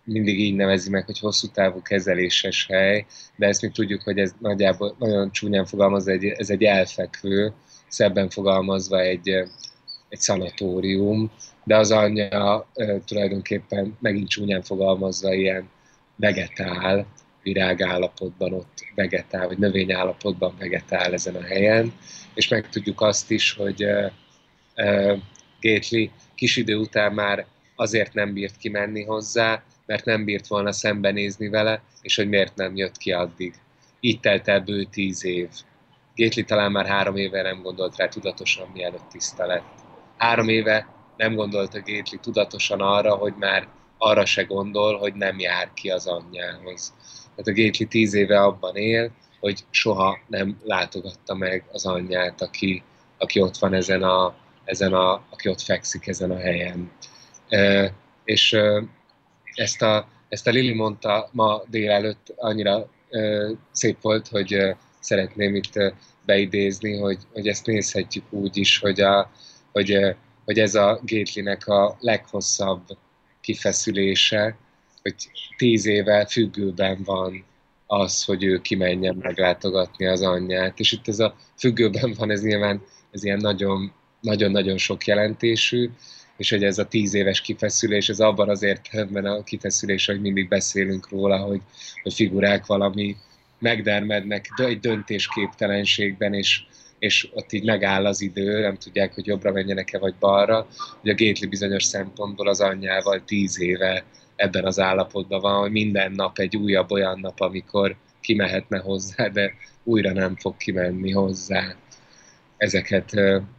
mindig 0.09 0.39
így 0.39 0.55
nevezi 0.55 0.89
meg, 0.89 1.05
hogy 1.05 1.19
hosszú 1.19 1.47
távú 1.47 1.81
kezeléses 1.81 2.65
hely, 2.69 3.05
de 3.35 3.47
ezt 3.47 3.61
mi 3.61 3.69
tudjuk, 3.69 4.01
hogy 4.01 4.17
ez 4.17 4.35
nagyjából 4.39 4.95
nagyon 4.99 5.31
csúnyán 5.31 5.65
fogalmazva, 5.65 6.11
egy, 6.11 6.25
ez 6.25 6.49
egy 6.49 6.63
elfekvő, 6.63 7.53
szebben 7.87 8.29
fogalmazva 8.29 8.99
egy, 8.99 9.29
egy 10.09 10.19
szanatórium, 10.19 11.31
de 11.63 11.77
az 11.77 11.91
anyja 11.91 12.69
tulajdonképpen 13.05 13.97
megint 13.99 14.29
csúnyán 14.29 14.61
fogalmazva 14.61 15.33
ilyen 15.33 15.69
vegetál, 16.15 17.05
virágállapotban 17.43 18.53
ott 18.53 18.85
vegetál, 18.95 19.47
vagy 19.47 19.57
növényállapotban 19.57 20.55
vegetál 20.59 21.13
ezen 21.13 21.35
a 21.35 21.43
helyen, 21.43 21.93
és 22.33 22.47
megtudjuk 22.47 23.01
azt 23.01 23.31
is, 23.31 23.53
hogy 23.53 23.81
e, 23.81 24.13
e, 24.75 25.17
Gately 25.61 26.11
kis 26.35 26.57
idő 26.57 26.75
után 26.75 27.13
már 27.13 27.45
azért 27.75 28.13
nem 28.13 28.33
bírt 28.33 28.57
kimenni 28.57 29.03
hozzá, 29.03 29.63
mert 29.89 30.05
nem 30.05 30.23
bírt 30.23 30.47
volna 30.47 30.71
szembenézni 30.71 31.47
vele, 31.47 31.81
és 32.01 32.15
hogy 32.15 32.29
miért 32.29 32.55
nem 32.55 32.75
jött 32.75 32.97
ki 32.97 33.11
addig. 33.11 33.53
Így 33.99 34.19
telt 34.19 34.47
el 34.47 34.59
bő 34.59 34.83
tíz 34.83 35.25
év. 35.25 35.49
Gétli 36.15 36.43
talán 36.43 36.71
már 36.71 36.85
három 36.85 37.15
éve 37.15 37.41
nem 37.41 37.61
gondolt 37.61 37.95
rá 37.95 38.07
tudatosan, 38.07 38.69
mielőtt 38.73 39.09
tiszta 39.09 39.45
lett. 39.45 39.73
Három 40.17 40.47
éve 40.47 40.87
nem 41.17 41.35
gondolta 41.35 41.81
Gétli 41.81 42.17
tudatosan 42.17 42.81
arra, 42.81 43.15
hogy 43.15 43.33
már 43.39 43.67
arra 43.97 44.25
se 44.25 44.43
gondol, 44.43 44.97
hogy 44.97 45.13
nem 45.13 45.39
jár 45.39 45.73
ki 45.73 45.89
az 45.89 46.07
anyjához. 46.07 46.93
Tehát 47.29 47.47
a 47.47 47.51
Gétli 47.51 47.85
tíz 47.85 48.13
éve 48.13 48.41
abban 48.41 48.75
él, 48.75 49.11
hogy 49.39 49.65
soha 49.69 50.19
nem 50.27 50.59
látogatta 50.63 51.35
meg 51.35 51.63
az 51.71 51.85
anyját, 51.85 52.41
aki, 52.41 52.83
aki 53.17 53.41
ott 53.41 53.57
van 53.57 53.73
ezen 53.73 54.03
a, 54.03 54.35
ezen 54.65 54.93
a, 54.93 55.23
aki 55.29 55.49
ott 55.49 55.61
fekszik 55.61 56.07
ezen 56.07 56.31
a 56.31 56.39
helyen. 56.39 56.91
E, 57.47 57.93
és 58.23 58.57
ezt 59.53 59.81
a, 59.81 60.07
ezt 60.29 60.47
a 60.47 60.51
Lili 60.51 60.73
mondta 60.73 61.29
ma 61.31 61.63
délelőtt, 61.67 62.33
annyira 62.35 62.89
ö, 63.09 63.51
szép 63.71 64.01
volt, 64.01 64.27
hogy 64.27 64.53
ö, 64.53 64.71
szeretném 64.99 65.55
itt 65.55 65.75
ö, 65.75 65.89
beidézni, 66.25 66.97
hogy, 66.97 67.17
hogy 67.33 67.47
ezt 67.47 67.65
nézhetjük 67.65 68.23
úgy 68.29 68.57
is, 68.57 68.77
hogy, 68.77 69.01
a, 69.01 69.31
hogy, 69.71 69.91
ö, 69.91 70.09
hogy 70.45 70.59
ez 70.59 70.75
a 70.75 70.99
Gétlinek 71.03 71.67
a 71.67 71.97
leghosszabb 71.99 72.81
kifeszülése, 73.41 74.57
hogy 75.01 75.15
tíz 75.57 75.85
éve 75.85 76.25
függőben 76.25 77.01
van 77.03 77.45
az, 77.87 78.23
hogy 78.23 78.43
ő 78.43 78.61
kimenjen 78.61 79.15
meglátogatni 79.21 80.05
az 80.05 80.21
anyját. 80.21 80.79
És 80.79 80.91
itt 80.91 81.07
ez 81.07 81.19
a 81.19 81.35
függőben 81.57 82.13
van, 82.17 82.31
ez 82.31 82.41
nyilván 82.41 82.81
ez 83.11 83.23
ilyen 83.23 83.37
nagyon, 83.37 83.93
nagyon-nagyon 84.21 84.77
sok 84.77 85.05
jelentésű, 85.05 85.89
és 86.39 86.49
hogy 86.49 86.63
ez 86.63 86.77
a 86.77 86.87
tíz 86.87 87.13
éves 87.13 87.41
kifeszülés, 87.41 88.09
ez 88.09 88.19
abban 88.19 88.49
az 88.49 88.63
értelemben 88.63 89.25
a 89.25 89.43
kifeszülés, 89.43 90.05
hogy 90.05 90.21
mindig 90.21 90.47
beszélünk 90.47 91.09
róla, 91.09 91.37
hogy, 91.37 91.61
hogy 92.03 92.13
figurák 92.13 92.65
valami 92.65 93.15
megdermednek 93.59 94.47
egy 94.55 94.79
döntésképtelenségben, 94.79 96.33
és, 96.33 96.63
és 96.99 97.29
ott 97.33 97.51
így 97.51 97.65
megáll 97.65 98.05
az 98.05 98.21
idő, 98.21 98.59
nem 98.61 98.77
tudják, 98.77 99.13
hogy 99.13 99.25
jobbra 99.25 99.51
menjenek-e 99.51 99.97
vagy 99.99 100.13
balra. 100.19 100.67
Ugye 101.01 101.11
a 101.11 101.15
Gétli 101.15 101.47
bizonyos 101.47 101.83
szempontból 101.83 102.47
az 102.47 102.61
anyjával 102.61 103.23
tíz 103.25 103.61
éve 103.61 104.03
ebben 104.35 104.65
az 104.65 104.79
állapotban 104.79 105.41
van, 105.41 105.59
hogy 105.59 105.71
minden 105.71 106.11
nap 106.11 106.39
egy 106.39 106.55
újabb 106.55 106.91
olyan 106.91 107.19
nap, 107.19 107.39
amikor 107.39 107.95
kimehetne 108.21 108.77
hozzá, 108.77 109.27
de 109.27 109.53
újra 109.83 110.13
nem 110.13 110.35
fog 110.35 110.57
kimenni 110.57 111.11
hozzá. 111.11 111.75
Ezeket 112.57 113.11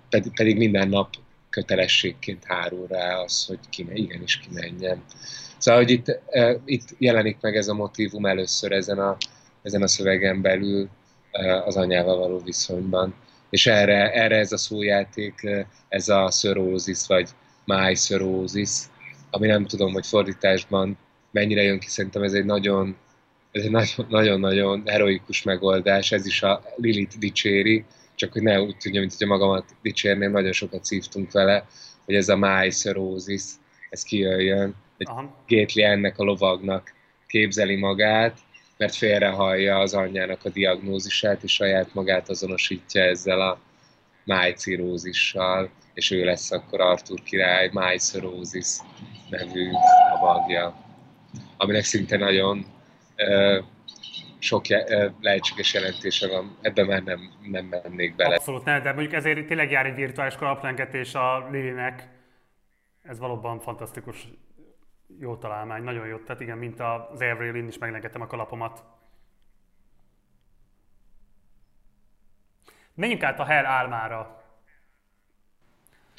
pedig, 0.08 0.32
pedig 0.34 0.56
minden 0.56 0.88
nap 0.88 1.08
kötelességként 1.50 2.44
hárul 2.44 2.86
rá 2.86 3.16
az, 3.16 3.46
hogy 3.46 3.58
kime, 3.70 3.92
igenis 3.94 4.38
kimenjen. 4.38 5.02
Szóval, 5.58 5.80
hogy 5.80 5.90
itt, 5.90 6.20
itt 6.64 6.88
jelenik 6.98 7.36
meg 7.40 7.56
ez 7.56 7.68
a 7.68 7.74
motivum 7.74 8.26
először 8.26 8.72
ezen 8.72 8.98
a, 8.98 9.16
ezen 9.62 9.82
a 9.82 9.88
szövegen 9.88 10.40
belül 10.40 10.88
az 11.64 11.76
anyával 11.76 12.18
való 12.18 12.38
viszonyban. 12.38 13.14
És 13.50 13.66
erre, 13.66 14.12
erre 14.12 14.36
ez 14.36 14.52
a 14.52 14.56
szójáték, 14.56 15.48
ez 15.88 16.08
a 16.08 16.30
szörózis, 16.30 17.06
vagy 17.06 17.28
máj 17.64 17.94
szörózis, 17.94 18.70
ami 19.30 19.46
nem 19.46 19.66
tudom, 19.66 19.92
hogy 19.92 20.06
fordításban 20.06 20.98
mennyire 21.30 21.62
jön 21.62 21.78
ki, 21.78 21.88
szerintem 21.88 22.22
ez 22.22 22.32
egy 22.32 22.44
nagyon 22.44 22.96
ez 23.50 23.62
egy 23.62 24.06
nagyon-nagyon 24.08 24.82
heroikus 24.86 25.42
megoldás, 25.42 26.12
ez 26.12 26.26
is 26.26 26.42
a 26.42 26.62
Lilith 26.76 27.18
dicséri, 27.18 27.84
csak 28.20 28.32
hogy 28.32 28.42
ne 28.42 28.60
úgy 28.60 28.76
tudja, 28.76 29.00
mint 29.00 29.14
hogy 29.18 29.26
magamat 29.26 29.64
dicsérném, 29.82 30.30
nagyon 30.30 30.52
sokat 30.52 30.84
szívtunk 30.84 31.32
vele, 31.32 31.66
hogy 32.04 32.14
ez 32.14 32.28
a 32.28 32.70
szörózis, 32.70 33.42
ez 33.90 34.02
kijöjjön, 34.02 34.74
hogy 34.96 35.08
Gétli 35.46 35.82
ennek 35.82 36.18
a 36.18 36.24
lovagnak 36.24 36.92
képzeli 37.26 37.76
magát, 37.76 38.38
mert 38.76 38.94
félrehallja 38.94 39.78
az 39.78 39.94
anyjának 39.94 40.44
a 40.44 40.48
diagnózisát, 40.48 41.42
és 41.42 41.52
saját 41.52 41.94
magát 41.94 42.28
azonosítja 42.28 43.02
ezzel 43.02 43.40
a 43.40 43.60
májcirózissal, 44.24 45.70
és 45.94 46.10
ő 46.10 46.24
lesz 46.24 46.50
akkor 46.50 46.80
Artur 46.80 47.22
király 47.22 47.70
májszorózis 47.72 48.76
nevű 49.30 49.70
lovagja, 50.12 50.84
aminek 51.56 51.84
szinte 51.84 52.16
nagyon 52.16 52.66
uh, 53.16 53.64
sok 54.40 54.64
uh, 54.68 55.12
lehetséges 55.20 55.74
jelentése 55.74 56.28
van, 56.28 56.58
ebben 56.60 56.86
már 56.86 57.02
nem, 57.02 57.20
nem 57.42 57.64
mennék 57.64 58.16
bele. 58.16 58.34
Abszolút 58.34 58.64
nem, 58.64 58.82
de 58.82 58.92
mondjuk 58.92 59.14
ezért 59.14 59.46
tényleg 59.46 59.70
jár 59.70 59.86
egy 59.86 59.94
virtuális 59.94 60.34
kalaplengetés 60.34 61.14
a 61.14 61.48
Lilinek. 61.50 62.08
Ez 63.02 63.18
valóban 63.18 63.60
fantasztikus 63.60 64.28
jó 65.18 65.36
találmány, 65.36 65.82
nagyon 65.82 66.06
jó. 66.06 66.16
Tehát 66.16 66.40
igen, 66.40 66.58
mint 66.58 66.80
az 66.80 67.20
Avril, 67.20 67.54
én 67.54 67.68
is 67.68 67.78
meglengettem 67.78 68.20
a 68.20 68.26
kalapomat. 68.26 68.84
Menjünk 72.94 73.22
át 73.22 73.40
a 73.40 73.44
Hell 73.44 73.64
álmára. 73.64 74.44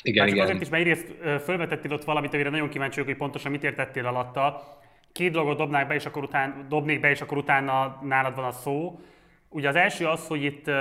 Igen, 0.04 0.28
igen. 0.28 0.44
azért 0.44 0.62
is, 0.62 0.70
mert 0.70 0.86
egyrészt 0.86 1.14
fölvetettél 1.44 1.94
ott 1.94 2.04
valamit, 2.04 2.34
amire 2.34 2.50
nagyon 2.50 2.70
kíváncsi 2.70 2.94
vagyok, 2.94 3.10
hogy 3.10 3.18
pontosan 3.18 3.52
mit 3.52 3.64
értettél 3.64 4.06
alatta. 4.06 4.80
Két 5.12 5.32
dolgot 5.32 5.58
dobnák 5.58 5.88
be, 5.88 5.94
és 5.94 6.06
akkor 6.06 6.24
után, 6.24 6.66
dobnék 6.70 7.00
be, 7.00 7.10
és 7.10 7.22
akkor 7.22 7.38
utána 7.38 8.00
nálad 8.02 8.36
van 8.36 8.46
a 8.46 8.52
szó. 8.52 9.00
Ugye 9.50 9.68
az 9.68 9.76
első 9.76 10.08
az, 10.08 10.28
hogy 10.28 10.44
itt 10.44 10.72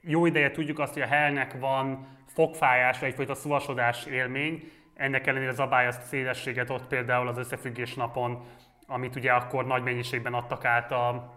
jó 0.00 0.26
ideje 0.26 0.50
tudjuk 0.50 0.78
azt, 0.78 0.92
hogy 0.92 1.02
a 1.02 1.06
Hellnek 1.06 1.58
van 1.58 2.06
fogfájás, 2.26 3.02
egyfajta 3.02 3.34
szuvasodás 3.34 4.06
élmény, 4.06 4.70
ennek 4.94 5.26
ellenére 5.26 5.52
zabálja 5.52 5.88
azt 5.88 6.02
a 6.02 6.06
szélességet 6.06 6.70
ott 6.70 6.86
például 6.86 7.28
az 7.28 7.38
összefüggés 7.38 7.94
napon, 7.94 8.44
amit 8.86 9.16
ugye 9.16 9.32
akkor 9.32 9.66
nagy 9.66 9.82
mennyiségben 9.82 10.34
adtak 10.34 10.64
át 10.64 10.92
a 10.92 11.34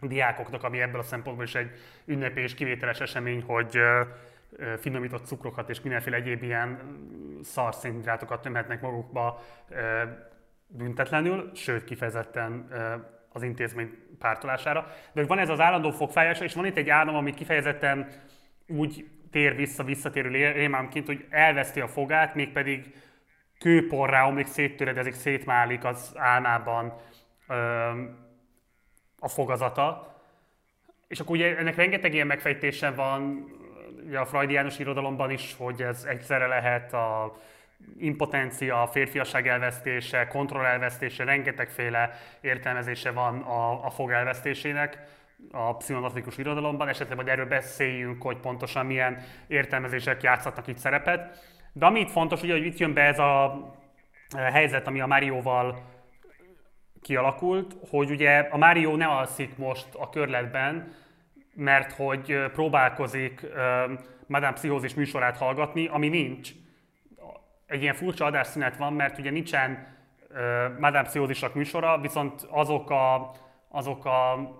diákoknak, 0.00 0.62
ami 0.62 0.80
ebből 0.80 1.00
a 1.00 1.04
szempontból 1.04 1.44
is 1.44 1.54
egy 1.54 1.70
ünnepi 2.04 2.40
és 2.40 2.54
kivételes 2.54 3.00
esemény, 3.00 3.42
hogy 3.42 3.78
finomított 4.78 5.26
cukrokat 5.26 5.70
és 5.70 5.80
mindenféle 5.80 6.16
egyéb 6.16 6.42
ilyen 6.42 6.78
szarszénhidrátokat 7.42 8.42
tömhetnek 8.42 8.80
magukba 8.80 9.42
büntetlenül, 10.66 11.50
sőt 11.54 11.84
kifejezetten 11.84 12.68
az 13.28 13.42
intézmény 13.42 13.98
pártolására. 14.18 14.86
De 15.12 15.26
van 15.26 15.38
ez 15.38 15.48
az 15.48 15.60
állandó 15.60 15.90
fogfájás, 15.90 16.40
és 16.40 16.54
van 16.54 16.66
itt 16.66 16.76
egy 16.76 16.88
állam, 16.88 17.14
ami 17.14 17.34
kifejezetten 17.34 18.08
úgy 18.66 19.06
tér 19.30 19.56
vissza, 19.56 19.84
visszatérő 19.84 20.30
rémámként, 20.52 21.06
hogy 21.06 21.26
elveszti 21.30 21.80
a 21.80 21.88
fogát, 21.88 22.34
mégpedig 22.34 22.94
kőporrá 23.58 24.26
omlik, 24.26 24.46
széttöredezik, 24.46 25.14
szétmálik 25.14 25.84
az 25.84 26.12
álmában 26.14 27.00
a 29.18 29.28
fogazata. 29.28 30.14
És 31.08 31.20
akkor 31.20 31.36
ugye 31.36 31.56
ennek 31.56 31.76
rengeteg 31.76 32.14
ilyen 32.14 32.26
megfejtése 32.26 32.90
van, 32.90 33.50
ugye 34.06 34.18
a 34.18 34.24
freudiánus 34.24 34.78
irodalomban 34.78 35.30
is, 35.30 35.54
hogy 35.58 35.82
ez 35.82 36.04
egyszerre 36.04 36.46
lehet 36.46 36.92
a 36.92 37.36
impotencia, 37.98 38.88
férfiasság 38.92 39.48
elvesztése, 39.48 40.26
kontroll 40.26 40.64
elvesztése, 40.64 41.24
rengetegféle 41.24 42.10
értelmezése 42.40 43.10
van 43.10 43.40
a, 43.40 43.84
a 43.84 43.90
fog 43.90 44.10
elvesztésének 44.10 44.98
a 45.50 45.76
pszichoanalitikus 45.76 46.38
irodalomban, 46.38 46.88
esetleg 46.88 47.16
majd 47.16 47.28
erről 47.28 47.46
beszéljünk, 47.46 48.22
hogy 48.22 48.36
pontosan 48.36 48.86
milyen 48.86 49.22
értelmezések 49.46 50.22
játszhatnak 50.22 50.66
itt 50.66 50.78
szerepet. 50.78 51.44
De 51.72 51.86
ami 51.86 52.00
itt 52.00 52.10
fontos, 52.10 52.42
ugye, 52.42 52.52
hogy 52.52 52.66
itt 52.66 52.78
jön 52.78 52.92
be 52.92 53.02
ez 53.02 53.18
a 53.18 53.60
helyzet, 54.34 54.86
ami 54.86 55.00
a 55.00 55.06
Márióval 55.06 55.94
kialakult, 57.02 57.76
hogy 57.90 58.10
ugye 58.10 58.38
a 58.38 58.56
Mário 58.56 58.96
ne 58.96 59.06
alszik 59.06 59.56
most 59.56 59.86
a 59.94 60.08
körletben, 60.08 60.94
mert 61.54 61.92
hogy 61.92 62.50
próbálkozik 62.52 63.46
Madame 64.26 64.52
Pszichózis 64.52 64.94
műsorát 64.94 65.36
hallgatni, 65.36 65.86
ami 65.86 66.08
nincs. 66.08 66.50
Egy 67.66 67.82
ilyen 67.82 67.94
furcsa 67.94 68.24
adásszünet 68.24 68.76
van, 68.76 68.92
mert 68.92 69.18
ugye 69.18 69.30
nincsen 69.30 69.94
Madame 70.78 71.02
Pszichózisnak 71.02 71.54
műsora, 71.54 72.00
viszont 72.00 72.46
azok 72.50 72.90
a, 72.90 73.30
azok 73.68 74.04
a 74.04 74.50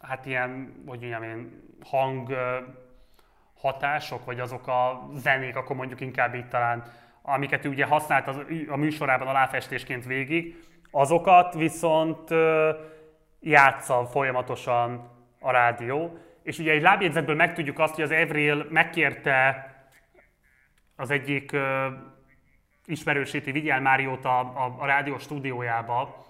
hát 0.00 0.26
ilyen, 0.26 0.82
hogy 0.86 1.00
mondjam 1.00 1.22
én, 1.22 1.62
hang 1.90 2.28
hatások, 3.54 4.24
vagy 4.24 4.40
azok 4.40 4.66
a 4.66 5.08
zenék, 5.14 5.56
akkor 5.56 5.76
mondjuk 5.76 6.00
inkább 6.00 6.34
így 6.34 6.48
talán, 6.48 6.82
amiket 7.22 7.64
ő 7.64 7.68
ugye 7.68 7.84
használt 7.84 8.28
az, 8.28 8.40
a 8.68 8.76
műsorában 8.76 9.28
aláfestésként 9.28 10.04
végig, 10.04 10.56
azokat 10.90 11.54
viszont 11.54 12.28
játsza 13.40 14.06
folyamatosan 14.06 15.10
a 15.40 15.50
rádió. 15.50 16.18
És 16.42 16.58
ugye 16.58 16.72
egy 16.72 16.82
lábjegyzetből 16.82 17.34
megtudjuk 17.34 17.78
azt, 17.78 17.94
hogy 17.94 18.04
az 18.04 18.10
Evril 18.10 18.66
megkérte 18.70 19.68
az 20.96 21.10
egyik 21.10 21.52
uh, 21.52 21.86
ismerősét, 22.86 23.44
Vigyel 23.44 23.80
Máriót 23.80 24.24
a, 24.24 24.38
a, 24.40 24.76
a 24.78 24.86
rádió 24.86 25.18
stúdiójába, 25.18 26.24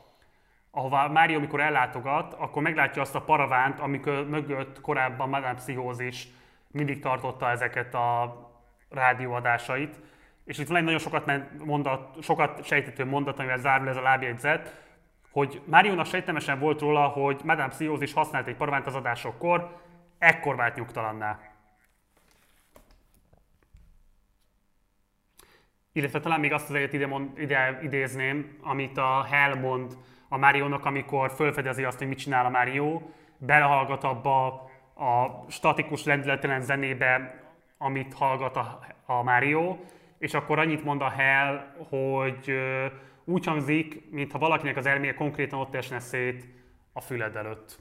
ahova 0.71 1.09
Mário, 1.09 1.37
amikor 1.37 1.61
ellátogat, 1.61 2.35
akkor 2.35 2.63
meglátja 2.63 3.03
azt 3.03 3.15
a 3.15 3.21
paravánt, 3.21 3.81
amikor 3.81 4.29
mögött 4.29 4.81
korábban 4.81 5.29
Madame 5.29 5.55
Pszichózis 5.55 6.29
mindig 6.71 7.01
tartotta 7.01 7.51
ezeket 7.51 7.95
a 7.95 8.37
rádióadásait. 8.91 10.01
És 10.45 10.59
itt 10.59 10.67
van 10.67 10.77
egy 10.77 10.85
nagyon 10.85 10.99
sokat, 10.99 11.31
mondat, 11.65 12.23
sokat 12.23 12.65
sejtető 12.65 13.05
mondat, 13.05 13.39
amivel 13.39 13.59
zárul 13.59 13.89
ez 13.89 13.97
a 13.97 14.03
lábjegyzet, 14.03 14.83
hogy 15.31 15.61
Máriónak 15.65 16.07
sejtemesen 16.07 16.59
volt 16.59 16.81
róla, 16.81 17.07
hogy 17.07 17.41
Madame 17.45 17.69
Pszichózis 17.69 18.13
használt 18.13 18.47
egy 18.47 18.57
paravánt 18.57 18.87
az 18.87 18.95
adásokkor, 18.95 19.77
ekkor 20.19 20.57
vált 20.57 20.77
nyugtalanná. 20.77 21.39
Illetve 25.97 26.21
talán 26.21 26.41
még 26.41 26.53
azt 26.53 26.69
az 26.69 26.75
egyet 26.75 26.93
ide, 26.93 27.07
mond, 27.07 27.39
ide 27.39 27.81
idézném, 27.83 28.59
amit 28.63 28.99
a 28.99 29.23
Hell 29.31 29.55
mond 29.55 29.97
a 30.29 30.37
Máriónak, 30.37 30.85
amikor 30.85 31.31
felfedezi 31.31 31.85
azt, 31.85 31.99
hogy 31.99 32.09
mit 32.09 32.19
csinál 32.19 32.47
a 32.47 32.51
Márió, 32.51 33.13
belehallgat 33.39 34.05
abba 34.05 34.47
a 34.95 35.45
statikus 35.49 36.05
lendületelen 36.05 36.61
zenébe, 36.61 37.43
amit 37.79 38.15
hallgat 38.15 38.57
a, 38.57 38.87
a 39.07 39.23
Márió, 39.23 39.85
és 40.19 40.35
akkor 40.35 40.59
annyit 40.59 40.85
mond 40.85 41.01
a 41.01 41.09
Hell, 41.09 41.75
hogy 41.89 42.53
úgy 43.25 43.45
hangzik, 43.45 44.11
mintha 44.11 44.39
valakinek 44.39 44.77
az 44.77 44.87
elméje 44.87 45.15
konkrétan 45.15 45.59
ott 45.59 45.75
esne 45.75 46.01
szét 46.01 46.47
a 46.93 47.01
füled 47.01 47.37
előtt. 47.37 47.79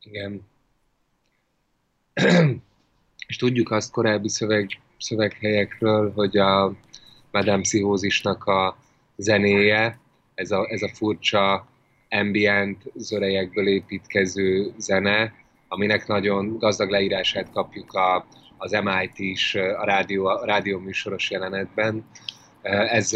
Igen. 0.00 0.46
és 3.26 3.36
tudjuk 3.36 3.70
azt 3.70 3.92
korábbi 3.92 4.28
szöveg, 4.28 4.80
szöveghelyekről, 5.00 6.12
hogy 6.12 6.36
a 6.36 6.72
Madame 7.30 7.60
Pszichózisnak 7.60 8.44
a 8.44 8.76
zenéje, 9.16 9.98
ez 10.34 10.50
a, 10.50 10.66
ez 10.70 10.82
a 10.82 10.90
furcsa 10.94 11.66
ambient 12.10 12.82
zörejekből 12.94 13.68
építkező 13.68 14.72
zene, 14.78 15.32
aminek 15.68 16.06
nagyon 16.06 16.58
gazdag 16.58 16.90
leírását 16.90 17.50
kapjuk 17.52 17.92
a, 17.92 18.26
az 18.56 18.70
MIT 18.70 19.18
is 19.18 19.54
a 19.54 19.84
rádió, 19.84 20.26
a 20.26 20.44
rádió 20.44 20.78
műsoros 20.78 21.30
jelenetben. 21.30 22.04
Ez, 22.62 23.12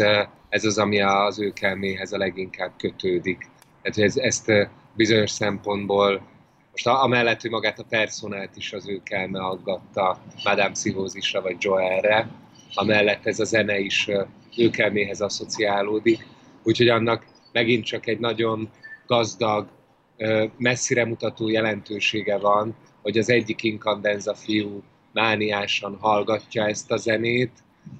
ez 0.49 0.65
az, 0.65 0.77
ami 0.77 1.01
az 1.01 1.39
ő 1.39 1.51
kelméhez 1.51 2.13
a 2.13 2.17
leginkább 2.17 2.71
kötődik. 2.77 3.47
Tehát 3.81 3.97
ez, 3.97 4.17
ezt 4.17 4.51
bizonyos 4.93 5.31
szempontból, 5.31 6.21
most 6.75 6.87
amellett, 6.87 7.41
hogy 7.41 7.49
magát 7.49 7.79
a 7.79 7.85
personát 7.89 8.55
is 8.55 8.73
az 8.73 8.87
ő 8.87 9.01
kelme 9.03 9.39
aggatta 9.39 10.19
Madame 10.43 10.71
Pszichózisra 10.71 11.41
vagy 11.41 11.55
Joelre, 11.59 12.29
amellett 12.73 13.25
ez 13.25 13.39
a 13.39 13.43
zene 13.43 13.79
is 13.79 14.09
ő 14.57 14.69
kelméhez 14.69 15.21
asszociálódik. 15.21 16.25
Úgyhogy 16.63 16.89
annak 16.89 17.25
megint 17.51 17.85
csak 17.85 18.07
egy 18.07 18.19
nagyon 18.19 18.69
gazdag, 19.07 19.67
messzire 20.57 21.05
mutató 21.05 21.49
jelentősége 21.49 22.37
van, 22.37 22.75
hogy 23.01 23.17
az 23.17 23.29
egyik 23.29 23.63
inkandenza 23.63 24.33
fiú 24.33 24.83
mániásan 25.11 25.97
hallgatja 25.99 26.67
ezt 26.67 26.91
a 26.91 26.97
zenét, 26.97 27.51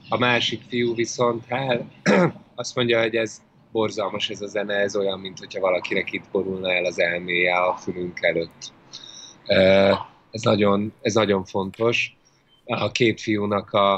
a 0.10 0.18
másik 0.18 0.62
fiú 0.68 0.96
viszont 0.96 1.46
hát, 1.46 1.84
azt 2.56 2.76
mondja, 2.76 3.02
hogy 3.02 3.16
ez 3.16 3.42
borzalmas 3.76 4.30
ez 4.30 4.42
a 4.42 4.48
zene, 4.48 4.74
ez 4.74 4.96
olyan, 4.96 5.20
mint 5.20 5.40
hogyha 5.40 5.60
valakinek 5.60 6.12
itt 6.12 6.24
borulna 6.32 6.74
el 6.74 6.86
az 6.86 7.00
elméje 7.00 7.58
a 7.58 7.76
fülünk 7.76 8.22
előtt. 8.22 8.74
Ez 10.32 10.42
nagyon, 10.42 10.94
ez 11.02 11.14
nagyon 11.14 11.44
fontos. 11.46 12.18
A 12.66 12.92
két 12.92 13.22
fiúnak 13.22 13.72
a, 13.72 13.94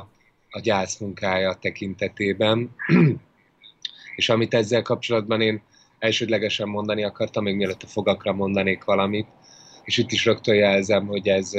a 0.50 0.60
gyászmunkája 0.60 1.54
tekintetében. 1.54 2.76
És 4.16 4.30
amit 4.30 4.54
ezzel 4.54 4.82
kapcsolatban 4.82 5.42
én 5.42 5.62
elsődlegesen 6.00 6.68
mondani 6.68 7.04
akartam, 7.04 7.44
még 7.44 7.56
mielőtt 7.56 7.84
a 7.84 7.88
fogakra 7.88 8.34
mondanék 8.34 8.84
valamit, 8.84 9.28
és 9.84 9.98
itt 9.98 10.12
is 10.12 10.26
rögtön 10.26 10.56
jelzem, 10.56 11.08
hogy 11.08 11.28
ez, 11.28 11.52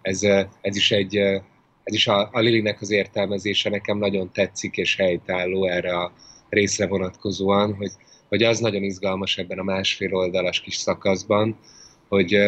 ez, 0.00 0.22
ez 0.60 0.76
is 0.76 0.90
egy, 0.90 1.16
ez 1.84 1.94
is 1.94 2.06
a, 2.06 2.28
a 2.32 2.40
Lilinek 2.40 2.80
az 2.80 2.90
értelmezése 2.90 3.70
nekem 3.70 3.98
nagyon 3.98 4.32
tetszik 4.32 4.76
és 4.76 4.96
helytálló 4.96 5.66
erre 5.66 5.98
a 5.98 6.12
részre 6.52 6.86
vonatkozóan, 6.86 7.74
hogy, 7.74 7.90
hogy 8.28 8.42
az 8.42 8.58
nagyon 8.58 8.82
izgalmas 8.82 9.38
ebben 9.38 9.58
a 9.58 9.62
másfél 9.62 10.14
oldalas 10.14 10.60
kis 10.60 10.76
szakaszban, 10.76 11.58
hogy, 12.08 12.38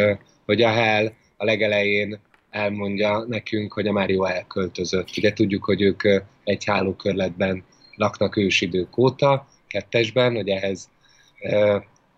hogy 0.46 0.62
a 0.62 0.68
Hell 0.68 1.12
a 1.36 1.44
legelején 1.44 2.20
elmondja 2.50 3.24
nekünk, 3.28 3.72
hogy 3.72 3.86
a 3.86 3.92
Mário 3.92 4.24
elköltözött. 4.24 5.08
Ugye 5.16 5.32
tudjuk, 5.32 5.64
hogy 5.64 5.82
ők 5.82 6.02
egy 6.44 6.64
hálókörletben 6.64 7.64
laknak 7.94 8.36
ősidők 8.36 8.98
óta, 8.98 9.46
kettesben, 9.66 10.34
hogy 10.34 10.48
ehhez 10.48 10.88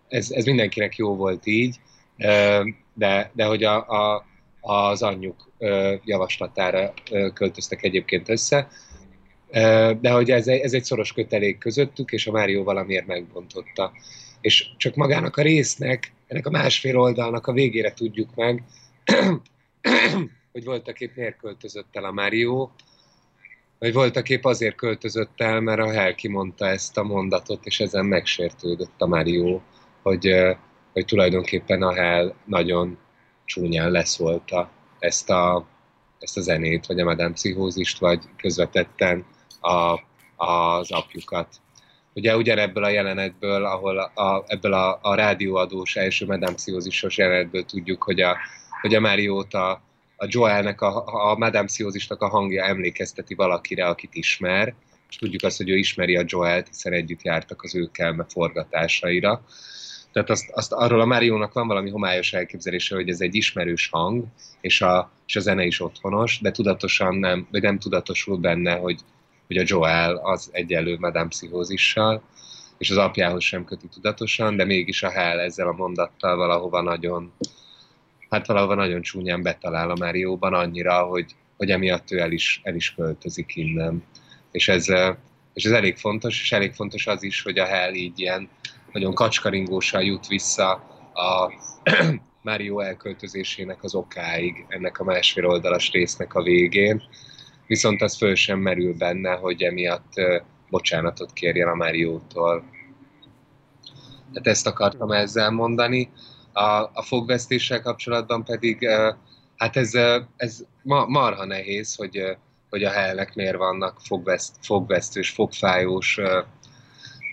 ez, 0.07 0.31
ez 0.31 0.45
mindenkinek 0.45 0.95
jó 0.95 1.15
volt 1.15 1.45
így, 1.45 1.79
de, 2.93 3.31
de 3.33 3.45
hogy 3.45 3.63
a, 3.63 3.75
a, 3.87 4.25
az 4.61 5.01
anyjuk 5.01 5.51
javaslatára 6.03 6.93
költöztek 7.33 7.83
egyébként 7.83 8.29
össze, 8.29 8.67
de 9.99 10.11
hogy 10.11 10.31
ez, 10.31 10.47
ez 10.47 10.73
egy 10.73 10.83
szoros 10.83 11.13
kötelék 11.13 11.57
közöttük, 11.57 12.11
és 12.11 12.27
a 12.27 12.31
Mário 12.31 12.63
valamiért 12.63 13.07
megbontotta. 13.07 13.91
És 14.41 14.69
csak 14.77 14.95
magának 14.95 15.37
a 15.37 15.41
résznek, 15.41 16.11
ennek 16.27 16.45
a 16.47 16.49
másfél 16.49 16.99
oldalnak 16.99 17.47
a 17.47 17.51
végére 17.51 17.93
tudjuk 17.93 18.35
meg, 18.35 18.63
hogy 20.51 20.63
voltak 20.63 20.99
épp 20.99 21.15
miért 21.15 21.37
költözött 21.37 21.95
el 21.95 22.03
a 22.03 22.11
Mário, 22.11 22.69
vagy 23.79 23.93
voltak 23.93 24.29
épp 24.29 24.43
azért 24.43 24.75
költözött 24.75 25.41
el, 25.41 25.59
mert 25.59 25.79
a 25.79 25.91
Hel 25.91 26.15
kimondta 26.15 26.67
ezt 26.67 26.97
a 26.97 27.03
mondatot, 27.03 27.65
és 27.65 27.79
ezen 27.79 28.05
megsértődött 28.05 29.01
a 29.01 29.07
Mário, 29.07 29.61
hogy, 30.01 30.31
hogy 30.93 31.05
tulajdonképpen 31.05 31.81
a 31.81 31.93
Hel 31.93 32.35
nagyon 32.45 32.97
csúnyán 33.45 33.91
leszólta 33.91 34.71
ezt 34.99 35.29
a, 35.29 35.67
ezt 36.19 36.37
a 36.37 36.41
zenét, 36.41 36.85
vagy 36.85 36.99
a 36.99 37.03
Madame 37.03 37.33
Pszichózist, 37.33 37.99
vagy 37.99 38.23
közvetetten 38.37 39.25
a, 39.61 39.99
az 40.35 40.91
apjukat. 40.91 41.47
Ugye 42.13 42.37
ugyanebből 42.37 42.83
a 42.83 42.89
jelenetből, 42.89 43.65
ahol 43.65 43.97
a, 43.97 44.43
ebből 44.47 44.73
a, 44.73 44.99
a 45.01 45.15
rádióadós 45.15 45.95
első 45.95 46.25
Madame 46.25 46.55
Pszichózisos 46.55 47.17
jelenetből 47.17 47.65
tudjuk, 47.65 48.03
hogy 48.03 48.21
a, 48.21 48.37
hogy 48.81 48.95
a 48.95 48.99
Máriót 48.99 49.53
a, 49.53 49.69
a 50.15 50.25
Joelnek, 50.29 50.81
a, 50.81 51.03
a 51.31 51.37
Madame 51.37 51.65
Pszichózisnak 51.65 52.21
a 52.21 52.27
hangja 52.27 52.65
emlékezteti 52.65 53.35
valakire, 53.35 53.87
akit 53.87 54.15
ismer, 54.15 54.73
és 55.09 55.15
tudjuk 55.15 55.43
azt, 55.43 55.57
hogy 55.57 55.69
ő 55.69 55.77
ismeri 55.77 56.15
a 56.15 56.23
Joelt, 56.25 56.67
hiszen 56.67 56.93
együtt 56.93 57.21
jártak 57.21 57.63
az 57.63 57.75
ő 57.75 57.89
kelme 57.91 58.25
forgatásaira. 58.29 59.41
Tehát 60.11 60.29
azt, 60.29 60.49
azt 60.51 60.71
arról 60.71 61.01
a 61.01 61.05
Máriónak 61.05 61.53
van 61.53 61.67
valami 61.67 61.89
homályos 61.89 62.33
elképzelése, 62.33 62.95
hogy 62.95 63.09
ez 63.09 63.21
egy 63.21 63.35
ismerős 63.35 63.89
hang, 63.91 64.25
és 64.61 64.81
a, 64.81 65.11
és 65.25 65.35
a 65.35 65.39
zene 65.39 65.63
is 65.63 65.81
otthonos, 65.81 66.39
de 66.41 66.51
tudatosan 66.51 67.15
nem, 67.15 67.47
vagy 67.51 67.61
nem 67.61 67.79
tudatosul 67.79 68.37
benne, 68.37 68.75
hogy, 68.75 68.99
hogy 69.47 69.57
a 69.57 69.63
Joel 69.65 70.15
az 70.15 70.49
egyelő 70.51 70.97
Madame 70.99 71.27
Pszichózissal, 71.27 72.21
és 72.77 72.89
az 72.89 72.97
apjához 72.97 73.43
sem 73.43 73.65
köti 73.65 73.87
tudatosan, 73.87 74.55
de 74.55 74.65
mégis 74.65 75.03
a 75.03 75.09
Hell 75.09 75.39
ezzel 75.39 75.67
a 75.67 75.73
mondattal 75.73 76.35
valahova 76.35 76.81
nagyon, 76.81 77.33
hát 78.29 78.47
valahova 78.47 78.75
nagyon 78.75 79.01
csúnyán 79.01 79.41
betalál 79.41 79.89
a 79.89 79.95
Márióban 79.99 80.53
annyira, 80.53 81.03
hogy, 81.03 81.35
hogy 81.57 81.71
emiatt 81.71 82.11
ő 82.11 82.19
el 82.19 82.31
is, 82.31 82.61
el 82.63 82.75
is 82.75 82.95
költözik 82.95 83.55
innen. 83.55 84.03
És 84.51 84.67
ez, 84.67 84.87
és 85.53 85.65
ez 85.65 85.71
elég 85.71 85.97
fontos, 85.97 86.41
és 86.41 86.51
elég 86.51 86.73
fontos 86.73 87.07
az 87.07 87.23
is, 87.23 87.41
hogy 87.41 87.57
a 87.57 87.65
Hell 87.65 87.93
így 87.93 88.19
ilyen 88.19 88.49
nagyon 88.91 89.13
kacskaringósan 89.13 90.03
jut 90.03 90.27
vissza 90.27 90.71
a 91.13 91.51
Mário 92.41 92.79
elköltözésének 92.79 93.83
az 93.83 93.95
okáig, 93.95 94.65
ennek 94.67 94.99
a 94.99 95.03
másfél 95.03 95.45
oldalas 95.45 95.91
résznek 95.91 96.33
a 96.33 96.41
végén, 96.41 97.03
viszont 97.67 98.01
az 98.01 98.17
föl 98.17 98.35
sem 98.35 98.59
merül 98.59 98.93
benne, 98.93 99.33
hogy 99.33 99.61
emiatt 99.61 100.13
bocsánatot 100.69 101.33
kérjen 101.33 101.67
a 101.67 101.75
Máriótól. 101.75 102.63
Tehát 104.33 104.47
ezt 104.47 104.67
akartam 104.67 105.11
ezzel 105.11 105.51
mondani. 105.51 106.11
A, 106.53 106.89
a 106.93 107.01
fogvesztéssel 107.01 107.81
kapcsolatban 107.81 108.43
pedig, 108.43 108.87
hát 109.57 109.77
ez, 109.77 109.93
ez 110.35 110.65
ma, 110.83 111.05
marha 111.05 111.45
nehéz, 111.45 111.95
hogy, 111.95 112.37
hogy 112.69 112.83
a 112.83 112.91
helynek 112.91 113.35
miért 113.35 113.57
vannak 113.57 113.99
fogveszt, 114.01 114.55
fogvesztős, 114.61 115.29
fogfájós 115.29 116.19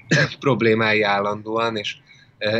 problémái 0.38 1.02
állandóan, 1.02 1.76
és 1.76 1.96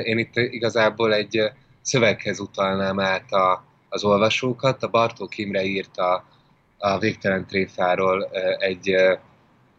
én 0.03 0.19
itt 0.19 0.37
igazából 0.37 1.15
egy 1.15 1.53
szöveghez 1.83 2.41
utalnám 2.41 3.01
át 3.01 3.33
a, 3.33 3.65
az 3.89 4.05
olvasókat. 4.05 4.83
A 4.83 4.89
Bartók 4.89 5.39
Imre 5.39 5.65
írta 5.65 6.25
a 6.85 6.99
Végtelen 6.99 7.47
Tréfáról 7.47 8.31
egy, 8.59 8.95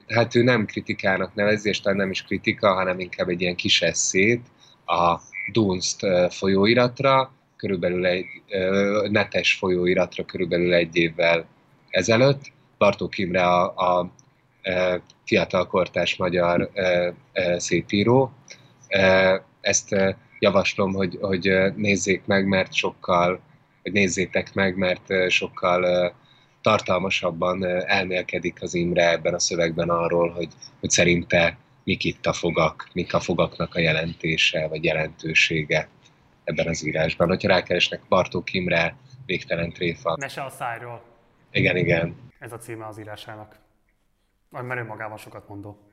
hát 0.07 0.35
ő 0.35 0.43
nem 0.43 0.65
kritikának 0.65 1.35
nevezi, 1.35 1.69
és 1.69 1.81
nem 1.81 2.09
is 2.09 2.23
kritika, 2.23 2.73
hanem 2.73 2.99
inkább 2.99 3.29
egy 3.29 3.41
ilyen 3.41 3.55
kis 3.55 3.81
eszét 3.81 4.41
a 4.85 5.19
Dunst 5.51 5.99
folyóiratra, 6.29 7.31
körülbelül 7.55 8.05
egy 8.05 8.25
netes 9.09 9.53
folyóiratra 9.53 10.25
körülbelül 10.25 10.73
egy 10.73 10.95
évvel 10.95 11.45
ezelőtt. 11.89 12.41
Bartók 12.77 13.17
Imre 13.17 13.43
a, 13.43 13.63
a 13.63 14.11
fiatal 15.25 15.67
kortás 15.67 16.15
magyar 16.15 16.71
szépíró. 17.57 18.31
Ezt 19.61 19.95
javaslom, 20.39 20.93
hogy, 20.93 21.17
hogy 21.21 21.51
nézzék 21.75 22.25
meg, 22.25 22.47
mert 22.47 22.73
sokkal, 22.73 23.39
hogy 23.81 23.91
nézzétek 23.91 24.53
meg, 24.53 24.77
mert 24.77 25.13
sokkal 25.29 26.13
tartalmasabban 26.65 27.65
elmélkedik 27.85 28.61
az 28.61 28.73
Imre 28.73 29.09
ebben 29.09 29.33
a 29.33 29.39
szövegben 29.39 29.89
arról, 29.89 30.29
hogy, 30.29 30.47
hogy 30.79 30.89
szerinte 30.89 31.57
mik 31.83 32.03
itt 32.03 32.25
a 32.25 32.33
fogak, 32.33 32.89
mik 32.93 33.13
a 33.13 33.19
fogaknak 33.19 33.75
a 33.75 33.79
jelentése, 33.79 34.67
vagy 34.67 34.83
jelentősége 34.83 35.89
ebben 36.43 36.67
az 36.67 36.85
írásban. 36.85 37.27
Hogyha 37.27 37.47
rákeresnek 37.47 38.01
Bartók 38.09 38.53
Imre, 38.53 38.95
végtelen 39.25 39.71
tréfa. 39.71 40.17
Mese 40.19 40.43
a 40.43 40.49
szájról. 40.49 41.03
Igen, 41.51 41.77
igen. 41.77 42.31
Ez 42.39 42.51
a 42.51 42.57
címe 42.57 42.87
az 42.87 42.99
írásának. 42.99 43.59
Mert 44.49 44.79
önmagában 44.79 45.17
sokat 45.17 45.47
mondó. 45.47 45.91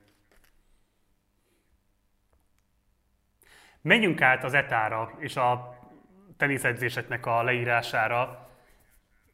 Menjünk 3.82 4.20
át 4.20 4.44
az 4.44 4.54
etára 4.54 5.16
és 5.18 5.36
a 5.36 5.78
teniszedzéseknek 6.36 7.26
a 7.26 7.42
leírására. 7.42 8.50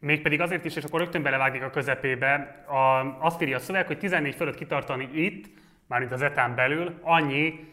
Mégpedig 0.00 0.40
azért 0.40 0.64
is, 0.64 0.76
és 0.76 0.84
akkor 0.84 1.00
rögtön 1.00 1.22
belevágnék 1.22 1.62
a 1.62 1.70
közepébe, 1.70 2.64
a, 2.66 3.16
azt 3.26 3.42
írja 3.42 3.56
a 3.56 3.60
szöveg, 3.60 3.86
hogy 3.86 3.98
14 3.98 4.34
fölött 4.34 4.54
kitartani 4.54 5.08
itt, 5.12 5.50
mármint 5.86 6.12
az 6.12 6.22
etán 6.22 6.54
belül, 6.54 6.98
annyi, 7.02 7.72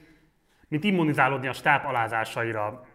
mint 0.68 0.84
immunizálódni 0.84 1.47
a 1.47 1.53
stáb 1.53 1.85
alázásaira. 1.85 2.88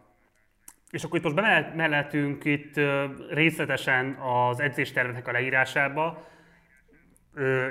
És 0.90 1.04
akkor 1.04 1.18
itt 1.18 1.24
most 1.24 1.34
bemehetünk 1.76 2.44
itt 2.44 2.80
részletesen 3.30 4.12
az 4.14 4.60
edzésterveknek 4.60 5.28
a 5.28 5.32
leírásába, 5.32 6.28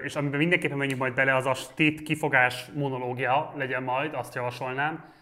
és 0.04 0.16
amiben 0.16 0.40
mindenképpen 0.40 0.78
menjünk 0.78 1.00
majd 1.00 1.14
bele, 1.14 1.36
az 1.36 1.46
a 1.46 1.54
stit 1.54 2.02
kifogás 2.02 2.66
monológia 2.74 3.54
legyen 3.58 3.84
majd, 3.84 4.14
azt 4.14 4.36
javasolnám. 4.36 5.14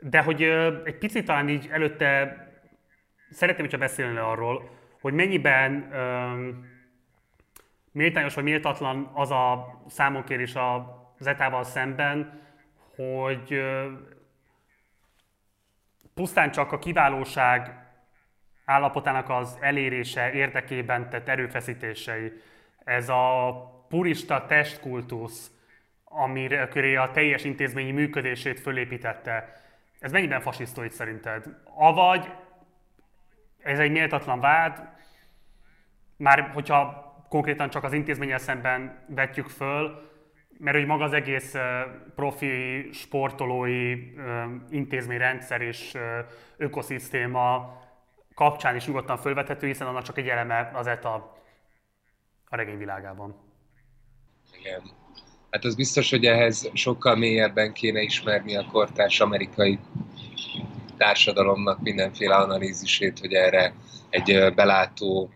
De 0.00 0.22
hogy 0.22 0.42
egy 0.84 0.98
picit 0.98 1.24
talán 1.24 1.48
így 1.48 1.68
előtte 1.70 2.36
szeretném, 3.30 3.64
hogyha 3.64 3.78
beszélni 3.78 4.18
arról, 4.18 4.75
hogy 5.00 5.12
mennyiben 5.12 5.72
um, 5.92 6.68
méltányos 7.92 8.34
vagy 8.34 8.44
méltatlan 8.44 9.10
az 9.14 9.30
a 9.30 9.76
számonkérés 9.88 10.54
az 11.18 11.26
etával 11.26 11.64
szemben, 11.64 12.40
hogy 12.96 13.52
uh, 13.52 13.84
pusztán 16.14 16.50
csak 16.50 16.72
a 16.72 16.78
kiválóság 16.78 17.86
állapotának 18.64 19.28
az 19.28 19.58
elérése 19.60 20.32
érdekében 20.32 21.10
tett 21.10 21.28
erőfeszítései. 21.28 22.32
Ez 22.84 23.08
a 23.08 23.54
purista 23.88 24.46
testkultusz, 24.46 25.50
amire 26.04 26.68
köré 26.68 26.94
a 26.94 27.10
teljes 27.10 27.44
intézményi 27.44 27.90
működését 27.90 28.60
fölépítette, 28.60 29.64
ez 29.98 30.12
mennyiben 30.12 30.40
fasisztoid 30.40 30.92
szerinted? 30.92 31.44
Avagy 31.74 32.30
ez 33.66 33.78
egy 33.78 33.90
méltatlan 33.90 34.40
vád, 34.40 34.88
már 36.16 36.50
hogyha 36.54 37.04
konkrétan 37.28 37.70
csak 37.70 37.84
az 37.84 37.92
intézménnyel 37.92 38.38
szemben 38.38 39.04
vetjük 39.08 39.48
föl, 39.48 40.10
mert 40.58 40.76
hogy 40.76 40.86
maga 40.86 41.04
az 41.04 41.12
egész 41.12 41.54
profi, 42.14 42.88
sportolói 42.92 44.12
intézményrendszer 44.70 45.60
és 45.60 45.94
ökoszisztéma 46.56 47.78
kapcsán 48.34 48.76
is 48.76 48.86
nyugodtan 48.86 49.16
fölvethető, 49.16 49.66
hiszen 49.66 49.86
annak 49.86 50.02
csak 50.02 50.18
egy 50.18 50.28
eleme 50.28 50.70
az 50.74 50.86
ETA 50.86 51.42
a 52.44 52.56
regényvilágában. 52.56 53.36
Igen. 54.58 54.82
Hát 55.50 55.64
az 55.64 55.74
biztos, 55.74 56.10
hogy 56.10 56.24
ehhez 56.24 56.70
sokkal 56.74 57.16
mélyebben 57.16 57.72
kéne 57.72 58.00
ismerni 58.00 58.56
a 58.56 58.66
kortárs 58.72 59.20
amerikai 59.20 59.78
társadalomnak 60.96 61.80
mindenféle 61.80 62.34
analízisét, 62.34 63.18
hogy 63.18 63.32
erre 63.32 63.74
egy 64.10 64.54
belátó 64.54 65.30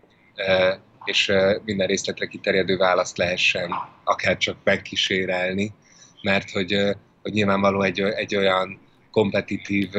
és 1.03 1.31
minden 1.65 1.87
részletre 1.87 2.25
kiterjedő 2.25 2.77
választ 2.77 3.17
lehessen 3.17 3.71
akár 4.03 4.37
csak 4.37 4.57
megkísérelni, 4.63 5.73
mert 6.21 6.49
hogy, 6.49 6.75
hogy 7.21 7.31
nyilvánvaló 7.31 7.81
egy, 7.81 7.99
egy 7.99 8.35
olyan 8.35 8.79
kompetitív 9.11 9.89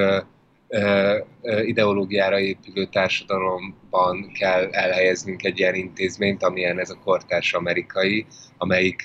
ideológiára 1.63 2.39
épülő 2.39 2.85
társadalomban 2.85 4.33
kell 4.33 4.69
elhelyeznünk 4.71 5.45
egy 5.45 5.59
ilyen 5.59 5.75
intézményt, 5.75 6.43
amilyen 6.43 6.79
ez 6.79 6.91
a 6.91 7.01
kortárs 7.05 7.53
amerikai, 7.53 8.27
amelyik 8.59 9.03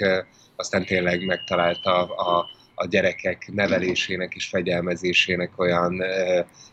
aztán 0.55 0.85
tényleg 0.85 1.25
megtalálta 1.25 2.03
a, 2.03 2.37
a 2.37 2.49
gyerekek 2.85 3.49
nevelésének 3.53 4.35
és 4.35 4.47
fegyelmezésének 4.47 5.59
olyan 5.59 6.03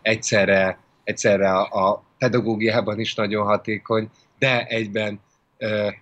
egyszerre, 0.02 0.78
egyszerre 1.04 1.50
a, 1.50 1.88
a 1.88 2.04
pedagógiában 2.18 3.00
is 3.00 3.14
nagyon 3.14 3.46
hatékony, 3.46 4.10
de 4.38 4.64
egyben 4.66 5.20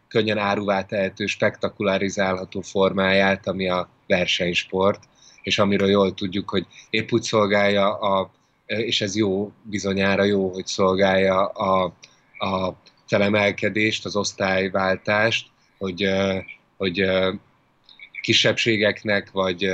könnyen 0.09 0.39
áruvá 0.39 0.83
tehető, 0.83 1.27
spektakularizálható 1.27 2.61
formáját, 2.61 3.47
ami 3.47 3.69
a 3.69 3.89
versenysport, 4.07 5.03
és 5.43 5.59
amiről 5.59 5.91
jól 5.91 6.15
tudjuk, 6.15 6.51
hogy 6.51 6.67
épp 6.91 7.13
úgy 7.13 7.23
szolgálja 7.23 7.99
a 7.99 8.31
és 8.67 9.01
ez 9.01 9.17
jó, 9.17 9.53
bizonyára 9.63 10.25
jó, 10.25 10.53
hogy 10.53 10.67
szolgálja 10.67 11.47
a, 11.47 11.93
a 12.39 12.75
felemelkedést, 13.07 14.05
az 14.05 14.17
osztályváltást, 14.17 15.47
hogy, 15.79 16.09
hogy 16.77 17.05
kisebbségeknek, 18.23 19.31
vagy 19.31 19.71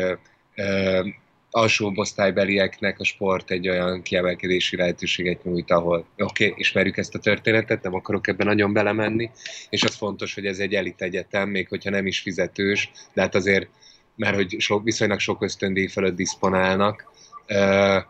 alsóbb 1.50 1.98
osztálybelieknek 1.98 3.00
a 3.00 3.04
sport 3.04 3.50
egy 3.50 3.68
olyan 3.68 4.02
kiemelkedési 4.02 4.76
lehetőséget 4.76 5.44
nyújt, 5.44 5.70
ahol 5.70 6.06
oké, 6.18 6.46
okay, 6.46 6.58
ismerjük 6.58 6.96
ezt 6.96 7.14
a 7.14 7.18
történetet, 7.18 7.82
nem 7.82 7.94
akarok 7.94 8.28
ebben 8.28 8.46
nagyon 8.46 8.72
belemenni, 8.72 9.30
és 9.70 9.82
az 9.82 9.94
fontos, 9.94 10.34
hogy 10.34 10.46
ez 10.46 10.58
egy 10.58 10.74
elit 10.74 11.02
egyetem, 11.02 11.48
még 11.48 11.68
hogyha 11.68 11.90
nem 11.90 12.06
is 12.06 12.20
fizetős, 12.20 12.90
de 13.14 13.20
hát 13.20 13.34
azért, 13.34 13.68
mert 14.16 14.34
hogy 14.34 14.56
sok, 14.58 14.84
viszonylag 14.84 15.18
sok 15.18 15.42
ösztöndíj 15.42 15.86
fölött 15.86 16.16
diszponálnak, 16.16 17.04
uh, 17.48 18.02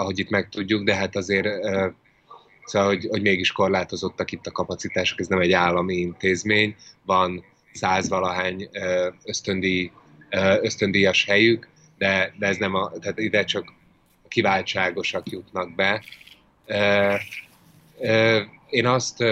ahogy 0.00 0.18
itt 0.18 0.30
megtudjuk, 0.30 0.84
de 0.84 0.94
hát 0.94 1.16
azért 1.16 1.46
uh, 1.46 1.92
szóval, 2.64 2.88
hogy, 2.88 3.06
hogy 3.10 3.22
mégis 3.22 3.52
korlátozottak 3.52 4.32
itt 4.32 4.46
a 4.46 4.50
kapacitások, 4.50 5.20
ez 5.20 5.26
nem 5.26 5.40
egy 5.40 5.52
állami 5.52 5.94
intézmény, 5.94 6.74
van 7.06 7.44
százvalahány 7.74 8.68
ösztöndíj, 9.24 9.90
ösztöndíjas 10.60 11.24
helyük, 11.24 11.68
de, 11.98 12.34
de 12.38 12.46
ez 12.46 12.56
nem 12.56 12.74
a, 12.74 12.90
tehát 12.90 13.18
ide 13.18 13.44
csak 13.44 13.72
kiváltságosak 14.28 15.30
jutnak 15.30 15.74
be. 15.74 16.04
Én 18.68 18.86
azt, 18.86 19.24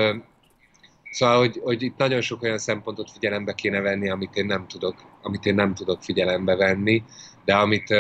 szóval, 1.11 1.39
hogy, 1.39 1.61
hogy 1.63 1.83
itt 1.83 1.97
nagyon 1.97 2.21
sok 2.21 2.43
olyan 2.43 2.59
szempontot 2.59 3.11
figyelembe 3.11 3.53
kéne 3.53 3.81
venni, 3.81 4.11
amit 4.11 4.37
én 4.37 4.47
nem 4.47 4.67
tudok, 4.69 5.19
amit 5.23 5.47
én 5.47 5.55
nem 5.55 5.75
tudok 5.75 6.03
figyelembe 6.03 6.57
venni, 6.57 7.03
de 7.45 7.55
amit 7.55 7.91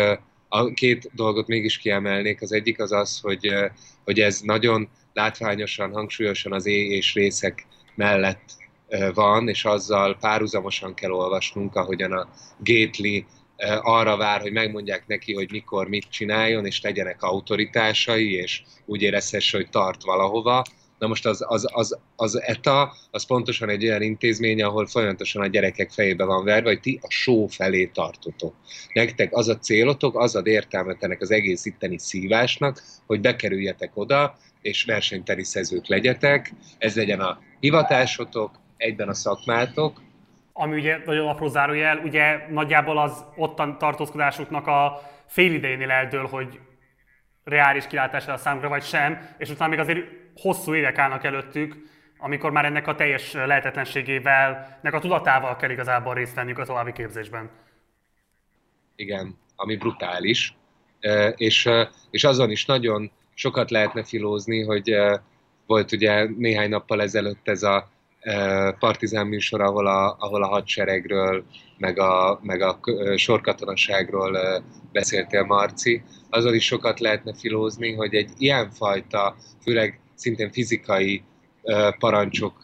a 0.48 0.72
két 0.74 1.10
dolgot 1.14 1.46
mégis 1.46 1.78
kiemelnék. 1.78 2.42
Az 2.42 2.52
egyik 2.52 2.80
az 2.80 2.92
az, 2.92 3.20
hogy, 3.20 3.54
hogy 4.04 4.20
ez 4.20 4.40
nagyon 4.40 4.88
látványosan, 5.12 5.92
hangsúlyosan 5.92 6.52
az 6.52 6.66
é 6.66 6.88
és 6.88 7.14
részek 7.14 7.66
mellett 7.94 8.61
van, 9.14 9.48
és 9.48 9.64
azzal 9.64 10.16
párhuzamosan 10.20 10.94
kell 10.94 11.10
olvasnunk, 11.10 11.76
ahogyan 11.76 12.12
a 12.12 12.28
Gately 12.58 13.24
arra 13.82 14.16
vár, 14.16 14.40
hogy 14.40 14.52
megmondják 14.52 15.06
neki, 15.06 15.34
hogy 15.34 15.50
mikor 15.50 15.88
mit 15.88 16.10
csináljon, 16.10 16.66
és 16.66 16.82
legyenek 16.82 17.22
autoritásai, 17.22 18.32
és 18.32 18.62
úgy 18.86 19.02
érezhesse, 19.02 19.56
hogy 19.56 19.68
tart 19.70 20.02
valahova, 20.02 20.62
Na 21.02 21.08
most 21.08 21.26
az, 21.26 21.44
az, 21.46 21.66
az, 21.72 21.98
az 22.16 22.40
ETA, 22.42 22.94
az 23.10 23.26
pontosan 23.26 23.68
egy 23.68 23.84
olyan 23.84 24.02
intézmény, 24.02 24.62
ahol 24.62 24.86
folyamatosan 24.86 25.42
a 25.42 25.46
gyerekek 25.46 25.90
fejébe 25.90 26.24
van 26.24 26.44
verve, 26.44 26.68
hogy 26.68 26.80
ti 26.80 26.98
a 27.02 27.10
só 27.10 27.46
felé 27.46 27.86
tartotok. 27.86 28.54
Nektek 28.92 29.36
az 29.36 29.48
a 29.48 29.58
célotok, 29.58 30.18
az 30.18 30.36
ad 30.36 30.46
értelmet 30.46 31.02
ennek 31.02 31.20
az 31.20 31.30
egész 31.30 31.64
itteni 31.64 31.98
szívásnak, 31.98 32.82
hogy 33.06 33.20
bekerüljetek 33.20 33.90
oda, 33.94 34.36
és 34.60 34.84
versenyteriszezők 34.84 35.86
legyetek, 35.86 36.52
ez 36.78 36.96
legyen 36.96 37.20
a 37.20 37.38
hivatásotok, 37.60 38.50
egyben 38.82 39.08
a 39.08 39.14
szakmátok, 39.14 40.00
ami 40.52 40.76
ugye 40.76 41.02
nagyon 41.04 41.28
apró 41.28 41.46
zárójel, 41.46 41.98
ugye 41.98 42.46
nagyjából 42.50 42.98
az 42.98 43.24
ottan 43.36 43.78
tartózkodásuknak 43.78 44.66
a 44.66 45.00
fél 45.26 45.52
idejénél 45.52 45.90
eldől, 45.90 46.26
hogy 46.26 46.60
reális 47.44 47.86
kilátása 47.86 48.32
a 48.32 48.36
számukra, 48.36 48.68
vagy 48.68 48.82
sem, 48.82 49.34
és 49.38 49.50
utána 49.50 49.70
még 49.70 49.78
azért 49.78 50.06
hosszú 50.34 50.74
évek 50.74 50.98
állnak 50.98 51.24
előttük, 51.24 51.76
amikor 52.18 52.50
már 52.50 52.64
ennek 52.64 52.86
a 52.86 52.94
teljes 52.94 53.32
lehetetlenségével, 53.32 54.78
nek 54.82 54.94
a 54.94 55.00
tudatával 55.00 55.56
kell 55.56 55.70
igazából 55.70 56.14
részt 56.14 56.34
venniük 56.34 56.58
a 56.58 56.64
további 56.64 56.92
képzésben. 56.92 57.50
Igen, 58.96 59.38
ami 59.56 59.76
brutális. 59.76 60.56
És, 61.36 61.68
és 62.10 62.24
azon 62.24 62.50
is 62.50 62.66
nagyon 62.66 63.10
sokat 63.34 63.70
lehetne 63.70 64.04
filózni, 64.04 64.62
hogy 64.62 64.94
volt 65.66 65.92
ugye 65.92 66.28
néhány 66.36 66.68
nappal 66.68 67.02
ezelőtt 67.02 67.48
ez 67.48 67.62
a 67.62 67.90
partizán 68.78 69.26
műsor, 69.26 69.60
ahol 69.60 69.86
a, 69.86 70.16
ahol 70.18 70.42
a 70.42 70.48
hadseregről, 70.48 71.44
meg 71.78 71.98
a, 71.98 72.40
meg 72.42 72.60
a 72.60 72.78
sorkatonaságról 73.16 74.62
beszéltél, 74.92 75.42
Marci. 75.42 76.02
Azon 76.30 76.54
is 76.54 76.64
sokat 76.64 77.00
lehetne 77.00 77.34
filózni, 77.34 77.92
hogy 77.92 78.14
egy 78.14 78.30
ilyenfajta, 78.38 79.36
főleg 79.62 80.00
szintén 80.14 80.52
fizikai 80.52 81.22
parancsok, 81.98 82.54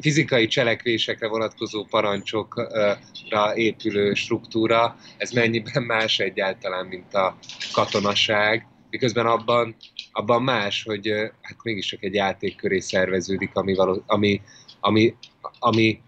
fizikai 0.00 0.46
cselekvésekre 0.46 1.28
vonatkozó 1.28 1.84
parancsokra 1.84 3.54
épülő 3.54 4.14
struktúra, 4.14 4.96
ez 5.16 5.30
mennyiben 5.30 5.82
más 5.82 6.18
egyáltalán, 6.18 6.86
mint 6.86 7.14
a 7.14 7.36
katonaság, 7.72 8.66
miközben 8.90 9.26
abban, 9.26 9.76
abban 10.18 10.42
más, 10.42 10.82
hogy 10.82 11.08
hát 11.40 11.56
mégiscsak 11.62 12.02
egy 12.02 12.14
játék 12.14 12.56
köré 12.56 12.78
szerveződik, 12.78 13.50
ami, 13.54 13.74
való, 13.74 14.02
ami, 14.06 14.40
ami, 14.80 15.14
ami 15.58 16.00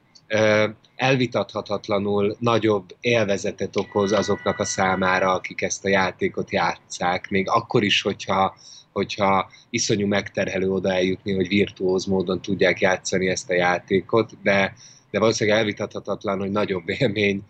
elvitathatatlanul 0.96 2.36
nagyobb 2.38 2.96
élvezetet 3.00 3.76
okoz 3.76 4.12
azoknak 4.12 4.58
a 4.58 4.64
számára, 4.64 5.32
akik 5.32 5.62
ezt 5.62 5.84
a 5.84 5.88
játékot 5.88 6.50
játszák, 6.50 7.28
még 7.28 7.48
akkor 7.48 7.82
is, 7.82 8.02
hogyha 8.02 8.56
hogyha 8.92 9.50
iszonyú 9.70 10.06
megterhelő 10.06 10.70
oda 10.70 10.92
eljutni, 10.92 11.34
hogy 11.34 11.48
virtuóz 11.48 12.04
módon 12.04 12.42
tudják 12.42 12.80
játszani 12.80 13.28
ezt 13.28 13.50
a 13.50 13.54
játékot, 13.54 14.30
de, 14.42 14.74
de 15.10 15.18
valószínűleg 15.18 15.58
elvitathatatlan, 15.58 16.38
hogy 16.38 16.50
nagyobb 16.50 16.88
élmény 16.88 17.42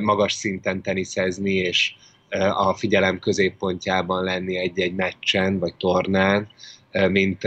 magas 0.00 0.32
szinten 0.32 0.82
teniszezni, 0.82 1.52
és 1.52 1.94
a 2.54 2.74
figyelem 2.74 3.18
középpontjában 3.18 4.24
lenni 4.24 4.56
egy-egy 4.56 4.94
meccsen 4.94 5.58
vagy 5.58 5.74
tornán, 5.74 6.48
mint 7.08 7.42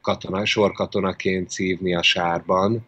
katona, 0.00 0.44
sorkatonaként 0.44 1.50
szívni 1.50 1.94
a 1.94 2.02
sárban, 2.02 2.86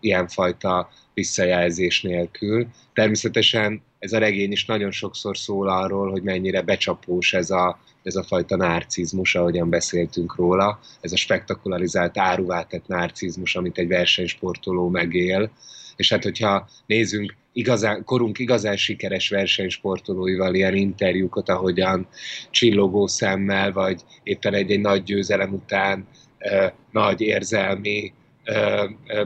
ilyenfajta 0.00 0.88
visszajelzés 1.14 2.02
nélkül. 2.02 2.66
Természetesen 2.92 3.82
ez 3.98 4.12
a 4.12 4.18
regény 4.18 4.52
is 4.52 4.64
nagyon 4.64 4.90
sokszor 4.90 5.36
szól 5.36 5.68
arról, 5.68 6.10
hogy 6.10 6.22
mennyire 6.22 6.62
becsapós 6.62 7.32
ez 7.32 7.50
a, 7.50 7.78
ez 8.02 8.16
a 8.16 8.22
fajta 8.22 8.56
narcizmus, 8.56 9.34
ahogyan 9.34 9.70
beszéltünk 9.70 10.36
róla, 10.36 10.78
ez 11.00 11.12
a 11.12 11.16
spektakularizált 11.16 12.18
áruvátett 12.18 12.86
narcizmus, 12.86 13.56
amit 13.56 13.78
egy 13.78 13.88
versenysportoló 13.88 14.88
megél. 14.88 15.50
És 15.96 16.12
hát, 16.12 16.22
hogyha 16.22 16.68
nézzünk 16.86 17.34
igazán, 17.58 18.04
korunk 18.04 18.38
igazán 18.38 18.76
sikeres 18.76 19.28
versenysportolóival 19.28 20.54
ilyen 20.54 20.74
interjúkat, 20.74 21.48
ahogyan 21.48 22.08
csillogó 22.50 23.06
szemmel, 23.06 23.72
vagy 23.72 24.02
éppen 24.22 24.54
egy-egy 24.54 24.80
nagy 24.80 25.02
győzelem 25.02 25.52
után 25.52 26.08
eh, 26.38 26.70
nagy 26.90 27.20
érzelmi 27.20 28.12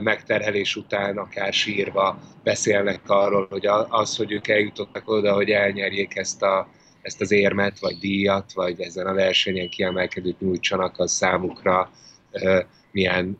megterhelés 0.01 0.75
után, 0.75 1.17
akár 1.17 1.53
sírva 1.53 2.19
beszélnek 2.43 3.09
arról, 3.09 3.47
hogy 3.49 3.67
az, 3.89 4.15
hogy 4.17 4.31
ők 4.31 4.47
eljutottak 4.47 5.09
oda, 5.09 5.33
hogy 5.33 5.49
elnyerjék 5.49 6.15
ezt, 6.15 6.41
a, 6.41 6.67
ezt 7.01 7.21
az 7.21 7.31
érmet, 7.31 7.79
vagy 7.79 7.97
díjat, 7.97 8.53
vagy 8.53 8.81
ezen 8.81 9.07
a 9.07 9.13
versenyen 9.13 9.69
kiemelkedőt 9.69 10.39
nyújtsanak, 10.39 10.99
az 10.99 11.11
számukra 11.11 11.91
milyen, 12.91 13.37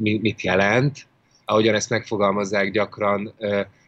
mit 0.00 0.42
jelent. 0.42 1.06
Ahogyan 1.44 1.74
ezt 1.74 1.90
megfogalmazzák 1.90 2.70
gyakran, 2.70 3.34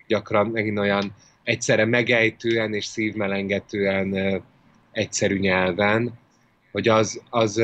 gyakran 0.06 0.46
megint 0.46 0.78
olyan 0.78 1.14
egyszerre 1.42 1.84
megejtően 1.84 2.74
és 2.74 2.84
szívmelengetően 2.84 4.42
egyszerű 4.92 5.38
nyelven, 5.38 6.12
hogy 6.72 6.88
az, 6.88 7.22
az 7.30 7.62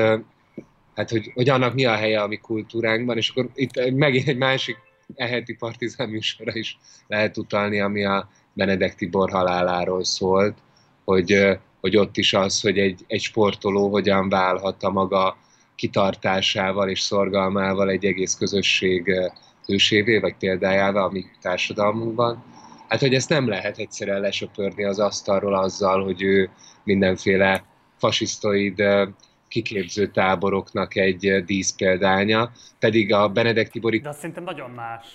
hát 0.95 1.11
hogy, 1.11 1.31
hogy 1.35 1.49
annak 1.49 1.75
mi 1.75 1.85
a 1.85 1.95
helye 1.95 2.23
a 2.23 2.27
mi 2.27 2.37
kultúránkban, 2.37 3.17
és 3.17 3.29
akkor 3.29 3.49
itt 3.55 3.91
megint 3.91 4.29
egy 4.29 4.37
másik 4.37 4.77
eheti 5.15 5.55
partizán 5.55 6.09
műsorra 6.09 6.53
is 6.55 6.79
lehet 7.07 7.37
utalni, 7.37 7.81
ami 7.81 8.05
a 8.05 8.29
Benedek 8.53 8.95
Tibor 8.95 9.31
haláláról 9.31 10.05
szólt, 10.05 10.59
hogy, 11.05 11.59
hogy 11.81 11.97
ott 11.97 12.17
is 12.17 12.33
az, 12.33 12.61
hogy 12.61 12.79
egy, 12.79 13.05
egy 13.07 13.21
sportoló 13.21 13.91
hogyan 13.91 14.29
válhat 14.29 14.83
a 14.83 14.91
maga 14.91 15.37
kitartásával 15.75 16.89
és 16.89 17.01
szorgalmával 17.01 17.91
egy 17.91 18.05
egész 18.05 18.35
közösség 18.35 19.15
hősévé, 19.71 20.19
vagy 20.19 20.35
példájával 20.37 21.03
a 21.03 21.11
mi 21.11 21.25
társadalmunkban. 21.41 22.45
Hát, 22.89 23.01
hogy 23.01 23.15
ezt 23.15 23.29
nem 23.29 23.49
lehet 23.49 23.79
egyszerűen 23.79 24.21
lesöpörni 24.21 24.85
az 24.85 24.99
asztalról 24.99 25.55
azzal, 25.55 26.05
hogy 26.05 26.23
ő 26.23 26.51
mindenféle 26.85 27.65
fasisztoid 27.97 28.83
kiképző 29.49 30.07
táboroknak 30.07 30.97
egy 30.97 31.45
díszpéldánya, 31.45 32.53
pedig 32.79 33.13
a 33.13 33.29
Benedek 33.29 33.69
Tibori... 33.71 33.99
De 33.99 34.09
azt 34.09 34.19
szerintem 34.19 34.45
nagyon 34.45 34.71
más. 34.71 35.07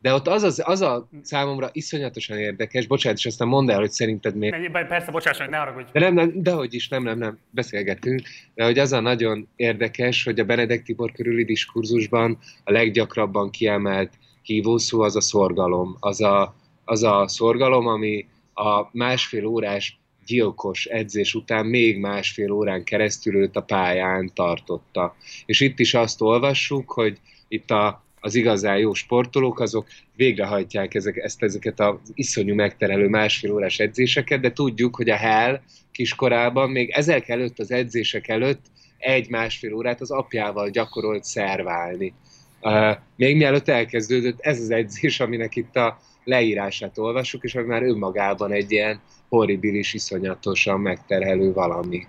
De 0.00 0.14
ott 0.14 0.28
az, 0.28 0.42
az, 0.42 0.62
az 0.64 0.80
a 0.80 1.08
számomra 1.22 1.68
iszonyatosan 1.72 2.38
érdekes, 2.38 2.86
bocsánat, 2.86 3.18
és 3.18 3.26
aztán 3.26 3.48
mondd 3.48 3.70
el, 3.70 3.78
hogy 3.78 3.90
szerinted. 3.90 4.36
Ne, 4.36 4.86
persze, 4.86 5.10
bocsánat, 5.10 5.50
ne 5.50 5.56
haragudj. 5.56 5.88
De 5.92 6.00
nem, 6.00 6.14
nem, 6.14 6.32
dehogy 6.34 6.74
is, 6.74 6.88
nem, 6.88 7.02
nem, 7.02 7.18
nem, 7.18 7.38
beszélgetünk, 7.50 8.22
de 8.54 8.64
hogy 8.64 8.78
az 8.78 8.92
a 8.92 9.00
nagyon 9.00 9.48
érdekes, 9.56 10.24
hogy 10.24 10.40
a 10.40 10.44
Benedek 10.44 10.82
Tibor 10.82 11.12
körüli 11.12 11.44
diskurzusban 11.44 12.38
a 12.64 12.72
leggyakrabban 12.72 13.50
kiemelt 13.50 14.12
hívószó 14.42 15.00
az 15.00 15.16
a 15.16 15.20
szorgalom. 15.20 15.96
Az 16.00 16.20
a, 16.20 16.54
az 16.84 17.02
a 17.02 17.28
szorgalom, 17.28 17.86
ami 17.86 18.26
a 18.54 18.88
másfél 18.92 19.46
órás 19.46 19.98
gyilkos 20.26 20.84
edzés 20.84 21.34
után 21.34 21.66
még 21.66 21.98
másfél 21.98 22.50
órán 22.50 22.84
keresztül 22.84 23.34
őt 23.34 23.56
a 23.56 23.62
pályán 23.62 24.30
tartotta. 24.34 25.16
És 25.46 25.60
itt 25.60 25.78
is 25.78 25.94
azt 25.94 26.20
olvassuk, 26.20 26.90
hogy 26.92 27.18
itt 27.48 27.70
a, 27.70 28.04
az 28.20 28.34
igazán 28.34 28.78
jó 28.78 28.94
sportolók, 28.94 29.60
azok 29.60 29.86
végrehajtják 30.16 30.94
ezek, 30.94 31.16
ezt, 31.16 31.42
ezeket 31.42 31.80
az 31.80 31.96
iszonyú 32.14 32.54
megterelő 32.54 33.08
másfél 33.08 33.52
órás 33.52 33.78
edzéseket, 33.78 34.40
de 34.40 34.52
tudjuk, 34.52 34.96
hogy 34.96 35.10
a 35.10 35.16
Hell 35.16 35.60
kiskorában, 35.92 36.70
még 36.70 36.90
ezek 36.90 37.28
előtt, 37.28 37.58
az 37.58 37.70
edzések 37.70 38.28
előtt 38.28 38.60
egy-másfél 38.98 39.74
órát 39.74 40.00
az 40.00 40.10
apjával 40.10 40.70
gyakorolt 40.70 41.24
szerválni. 41.24 42.14
Uh, 42.60 42.96
még 43.16 43.36
mielőtt 43.36 43.68
elkezdődött 43.68 44.40
ez 44.40 44.60
az 44.60 44.70
edzés, 44.70 45.20
aminek 45.20 45.56
itt 45.56 45.76
a 45.76 45.98
leírását 46.24 46.98
olvassuk, 46.98 47.44
és 47.44 47.54
az 47.54 47.66
már 47.66 47.82
önmagában 47.82 48.52
egy 48.52 48.72
ilyen 48.72 49.00
horribilis, 49.28 49.94
iszonyatosan 49.94 50.80
megterhelő 50.80 51.52
valami. 51.52 52.06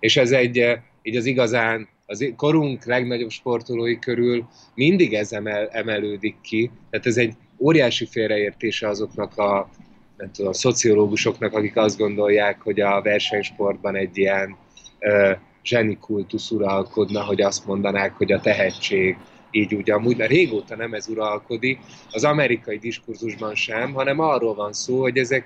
És 0.00 0.16
ez 0.16 0.30
egy, 0.30 0.78
így 1.02 1.16
az 1.16 1.26
igazán, 1.26 1.88
az 2.10 2.32
korunk 2.36 2.84
legnagyobb 2.84 3.30
sportolói 3.30 3.98
körül 3.98 4.48
mindig 4.74 5.14
ez 5.14 5.32
emel, 5.32 5.68
emelődik 5.68 6.36
ki, 6.40 6.70
tehát 6.90 7.06
ez 7.06 7.16
egy 7.16 7.34
óriási 7.58 8.06
félreértése 8.06 8.88
azoknak 8.88 9.38
a, 9.38 9.70
nem 10.16 10.30
tudom, 10.32 10.50
a 10.50 10.54
szociológusoknak, 10.54 11.52
akik 11.52 11.76
azt 11.76 11.98
gondolják, 11.98 12.60
hogy 12.60 12.80
a 12.80 13.02
versenysportban 13.02 13.96
egy 13.96 14.18
ilyen 14.18 14.56
uh, 15.00 15.36
zsenikultusz 15.64 16.50
uralkodna, 16.50 17.24
hogy 17.24 17.42
azt 17.42 17.66
mondanák, 17.66 18.12
hogy 18.12 18.32
a 18.32 18.40
tehetség 18.40 19.16
így 19.50 19.74
úgy 19.74 19.90
amúgy, 19.90 20.16
mert 20.16 20.30
régóta 20.30 20.76
nem 20.76 20.94
ez 20.94 21.08
uralkodik, 21.08 21.78
az 22.10 22.24
amerikai 22.24 22.78
diskurzusban 22.78 23.54
sem, 23.54 23.92
hanem 23.92 24.18
arról 24.18 24.54
van 24.54 24.72
szó, 24.72 25.00
hogy 25.00 25.18
ezek 25.18 25.44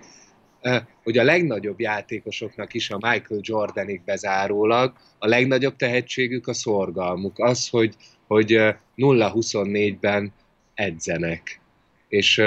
hogy 1.02 1.18
a 1.18 1.24
legnagyobb 1.24 1.80
játékosoknak 1.80 2.74
is, 2.74 2.90
a 2.90 2.98
Michael 3.00 3.40
Jordanig 3.42 4.02
bezárólag, 4.04 4.92
a 5.18 5.26
legnagyobb 5.26 5.76
tehetségük 5.76 6.46
a 6.46 6.52
szorgalmuk. 6.52 7.38
Az, 7.38 7.68
hogy, 7.68 7.94
hogy 8.26 8.74
0-24-ben 8.96 10.32
edzenek. 10.74 11.60
És, 12.08 12.42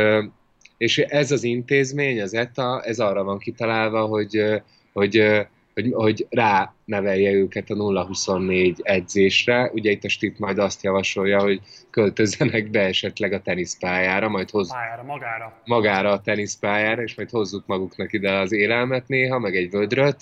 és 0.77 0.97
ez 0.97 1.31
az 1.31 1.43
intézmény, 1.43 2.21
az 2.21 2.33
ETA, 2.33 2.81
ez 2.81 2.99
arra 2.99 3.23
van 3.23 3.37
kitalálva, 3.37 4.05
hogy, 4.05 4.61
hogy 4.93 5.47
hogy, 5.77 5.93
hogy 5.93 6.27
rá 6.29 6.73
nevelje 6.85 7.31
őket 7.31 7.69
a 7.69 7.73
0-24 7.73 8.77
edzésre. 8.81 9.69
Ugye 9.73 9.91
itt 9.91 10.03
a 10.03 10.09
Stipp 10.09 10.37
majd 10.37 10.57
azt 10.57 10.83
javasolja, 10.83 11.39
hogy 11.39 11.61
költözzenek 11.89 12.69
be 12.69 12.79
esetleg 12.79 13.33
a 13.33 13.41
teniszpályára, 13.41 14.29
majd 14.29 14.49
hoz... 14.49 14.71
Pályára, 14.71 15.03
magára. 15.03 15.61
Magára 15.65 16.11
a 16.11 16.21
teniszpályára, 16.21 17.01
és 17.01 17.15
majd 17.15 17.29
hozzuk 17.29 17.65
maguknak 17.65 18.13
ide 18.13 18.31
az 18.31 18.51
élelmet 18.51 19.07
néha, 19.07 19.39
meg 19.39 19.55
egy 19.55 19.69
vödröt, 19.69 20.17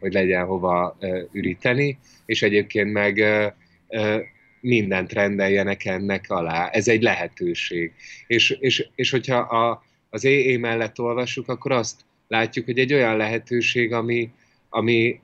hogy 0.00 0.12
legyen 0.12 0.44
hova 0.44 0.96
uh, 1.00 1.18
üríteni, 1.32 1.98
és 2.26 2.42
egyébként 2.42 2.92
meg 2.92 3.16
uh, 3.16 3.52
uh, 3.88 4.20
mindent 4.60 5.12
rendeljenek 5.12 5.84
ennek 5.84 6.24
alá. 6.28 6.68
Ez 6.68 6.88
egy 6.88 7.02
lehetőség. 7.02 7.92
És, 8.26 8.50
és, 8.50 8.88
és 8.94 9.10
hogyha 9.10 9.36
a, 9.36 9.82
az 10.10 10.24
EE 10.24 10.58
mellett 10.58 11.00
olvassuk, 11.00 11.48
akkor 11.48 11.72
azt 11.72 12.00
látjuk, 12.28 12.64
hogy 12.64 12.78
egy 12.78 12.92
olyan 12.92 13.16
lehetőség, 13.16 13.92
ami, 13.92 14.30
ami, 14.74 15.20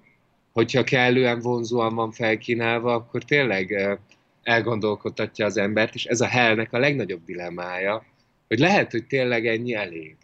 hogyha 0.52 0.84
kellően 0.84 1.40
vonzóan 1.40 1.94
van 1.94 2.12
felkínálva, 2.12 2.94
akkor 2.94 3.24
tényleg 3.24 3.98
elgondolkodtatja 4.42 5.46
az 5.46 5.56
embert, 5.56 5.94
és 5.94 6.04
ez 6.04 6.20
a 6.20 6.26
hellnek 6.26 6.72
a 6.72 6.78
legnagyobb 6.78 7.24
dilemmája, 7.24 8.04
hogy 8.48 8.58
lehet, 8.58 8.90
hogy 8.90 9.06
tényleg 9.06 9.46
ennyi 9.46 9.74
elég. 9.74 10.16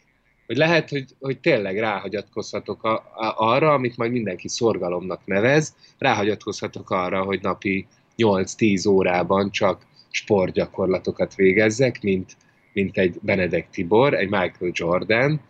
Hogy 0.46 0.56
lehet, 0.56 0.90
hogy, 0.90 1.04
hogy 1.20 1.38
tényleg 1.38 1.78
ráhagyatkozhatok 1.78 2.84
a, 2.84 2.94
a, 2.94 3.34
arra, 3.36 3.72
amit 3.72 3.96
majd 3.96 4.12
mindenki 4.12 4.48
szorgalomnak 4.48 5.20
nevez, 5.24 5.76
ráhagyatkozhatok 5.98 6.90
arra, 6.90 7.22
hogy 7.22 7.40
napi 7.42 7.86
8-10 8.16 8.88
órában 8.88 9.50
csak 9.50 9.86
sportgyakorlatokat 10.10 11.34
végezzek, 11.34 12.02
mint, 12.02 12.36
mint 12.72 12.98
egy 12.98 13.18
Benedek 13.22 13.70
Tibor, 13.70 14.14
egy 14.14 14.28
Michael 14.28 14.70
Jordan, 14.72 15.40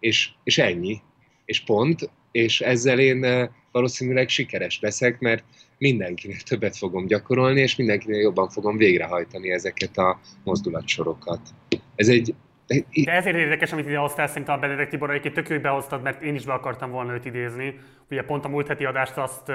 és, 0.00 0.30
és 0.44 0.58
ennyi. 0.58 1.00
És 1.44 1.60
pont, 1.60 2.10
és 2.34 2.60
ezzel 2.60 2.98
én 2.98 3.50
valószínűleg 3.72 4.28
sikeres 4.28 4.80
leszek, 4.80 5.18
mert 5.18 5.44
mindenkinek 5.78 6.40
többet 6.40 6.76
fogom 6.76 7.06
gyakorolni, 7.06 7.60
és 7.60 7.76
mindenkinek 7.76 8.20
jobban 8.20 8.48
fogom 8.48 8.76
végrehajtani 8.76 9.50
ezeket 9.50 9.96
a 9.96 10.20
mozdulatsorokat. 10.44 11.40
Ez 11.94 12.08
egy 12.08 12.34
de 13.04 13.12
ezért 13.12 13.36
érdekes, 13.36 13.72
amit 13.72 13.86
ide 13.86 13.96
hoztál, 13.96 14.26
szerintem 14.26 14.54
a 14.54 14.58
Benedek 14.58 14.88
Tibor, 14.88 15.10
egyébként 15.10 15.46
tök 15.46 15.60
behoztad, 15.60 16.02
mert 16.02 16.22
én 16.22 16.34
is 16.34 16.44
be 16.44 16.52
akartam 16.52 16.90
volna 16.90 17.12
őt 17.12 17.24
idézni. 17.24 17.78
Ugye 18.10 18.22
pont 18.22 18.44
a 18.44 18.48
múlt 18.48 18.66
heti 18.66 18.84
adást 18.84 19.16
azt 19.16 19.48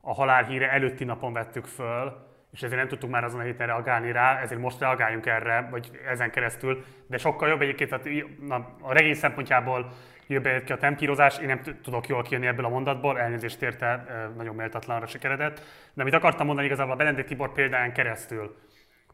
a 0.00 0.14
halál 0.14 0.44
híre 0.44 0.70
előtti 0.70 1.04
napon 1.04 1.32
vettük 1.32 1.64
föl, 1.64 2.29
és 2.52 2.62
ezért 2.62 2.80
nem 2.80 2.88
tudtuk 2.88 3.10
már 3.10 3.24
azon 3.24 3.40
a 3.40 3.42
héten 3.42 3.66
reagálni 3.66 4.12
rá, 4.12 4.40
ezért 4.40 4.60
most 4.60 4.80
reagáljunk 4.80 5.26
erre, 5.26 5.68
vagy 5.70 5.90
ezen 6.08 6.30
keresztül. 6.30 6.84
De 7.06 7.18
sokkal 7.18 7.48
jobb 7.48 7.60
egyébként, 7.60 7.90
tehát 7.90 8.08
na, 8.40 8.76
a 8.80 8.92
regény 8.92 9.14
szempontjából 9.14 9.92
jobb 10.26 10.48
ki 10.64 10.72
a 10.72 10.76
tempírozás, 10.76 11.38
én 11.38 11.46
nem 11.46 11.60
tudok 11.82 12.06
jól 12.06 12.22
kijönni 12.22 12.46
ebből 12.46 12.64
a 12.64 12.68
mondatból, 12.68 13.18
elnézést 13.18 13.62
érte, 13.62 14.04
nagyon 14.36 14.54
méltatlanra 14.54 15.06
sikeredett. 15.06 15.62
De 15.94 16.02
amit 16.02 16.14
akartam 16.14 16.46
mondani 16.46 16.66
igazából 16.66 16.92
a 16.92 16.96
Benedek 16.96 17.26
Tibor 17.26 17.52
példáján 17.52 17.92
keresztül, 17.92 18.56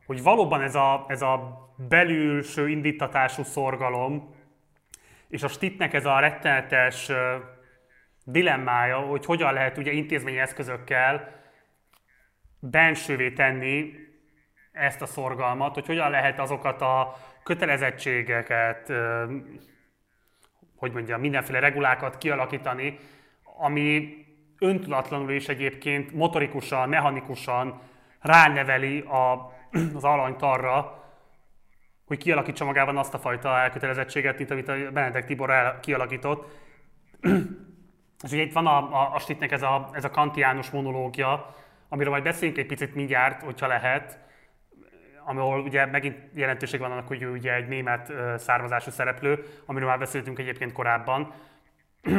hogy 0.07 0.23
valóban 0.23 0.63
ez 0.63 0.75
a, 0.75 1.05
ez 1.09 1.23
a 1.23 1.59
belülső 1.89 2.69
indítatású 2.69 3.43
szorgalom, 3.43 4.35
és 5.29 5.43
a 5.43 5.49
Stittnek 5.49 5.93
ez 5.93 6.05
a 6.05 6.19
rettenetes 6.19 7.11
dilemmája, 8.25 8.97
hogy 8.97 9.25
hogyan 9.25 9.53
lehet 9.53 9.79
ugye 9.79 9.93
intézményi 9.93 10.39
eszközökkel 10.39 11.35
bensővé 12.71 13.31
tenni 13.31 13.93
ezt 14.73 15.03
a 15.03 15.07
szorgalmat, 15.07 15.75
hogy 15.75 15.87
hogyan 15.87 16.11
lehet 16.11 16.39
azokat 16.39 16.81
a 16.81 17.17
kötelezettségeket, 17.43 18.93
hogy 20.77 20.93
mondjam, 20.93 21.21
mindenféle 21.21 21.59
regulákat 21.59 22.19
kialakítani, 22.19 22.99
ami 23.59 24.15
öntudatlanul 24.59 25.33
is 25.33 25.49
egyébként 25.49 26.13
motorikusan, 26.13 26.89
mechanikusan 26.89 27.81
ráneveli 28.21 29.01
a, 29.01 29.53
az 29.95 30.05
alanyt 30.05 30.43
arra, 30.43 31.05
hogy 32.07 32.19
kialakítsa 32.19 32.65
magában 32.65 32.97
azt 32.97 33.15
a 33.15 33.19
fajta 33.19 33.59
elkötelezettséget, 33.59 34.39
mint 34.39 34.51
amit 34.51 34.69
a 34.69 34.91
Benedek 34.93 35.25
Tibor 35.25 35.51
el, 35.51 35.81
kialakított. 35.81 36.51
És 38.25 38.33
ugye 38.33 38.43
itt 38.43 38.53
van 38.53 38.67
a, 38.67 38.77
a, 38.77 39.15
a 39.15 39.19
Stittnek 39.19 39.53
ez 39.53 39.63
a, 39.63 39.91
ez 39.93 40.05
a 40.05 40.11
kantiánus 40.11 40.71
monológia, 40.71 41.55
amiről 41.89 42.11
majd 42.11 42.23
beszéljünk 42.23 42.59
egy 42.61 42.67
picit 42.67 42.95
mindjárt, 42.95 43.43
hogyha 43.43 43.67
lehet, 43.67 44.19
ahol 45.25 45.61
ugye 45.61 45.87
megint 45.87 46.17
jelentőség 46.35 46.81
van 46.81 46.91
annak, 46.91 47.07
hogy 47.07 47.23
ő 47.23 47.31
ugye 47.31 47.55
egy 47.55 47.69
német 47.69 48.13
származású 48.39 48.91
szereplő, 48.91 49.45
amiről 49.65 49.89
már 49.89 49.99
beszéltünk 49.99 50.39
egyébként 50.39 50.73
korábban. 50.73 51.33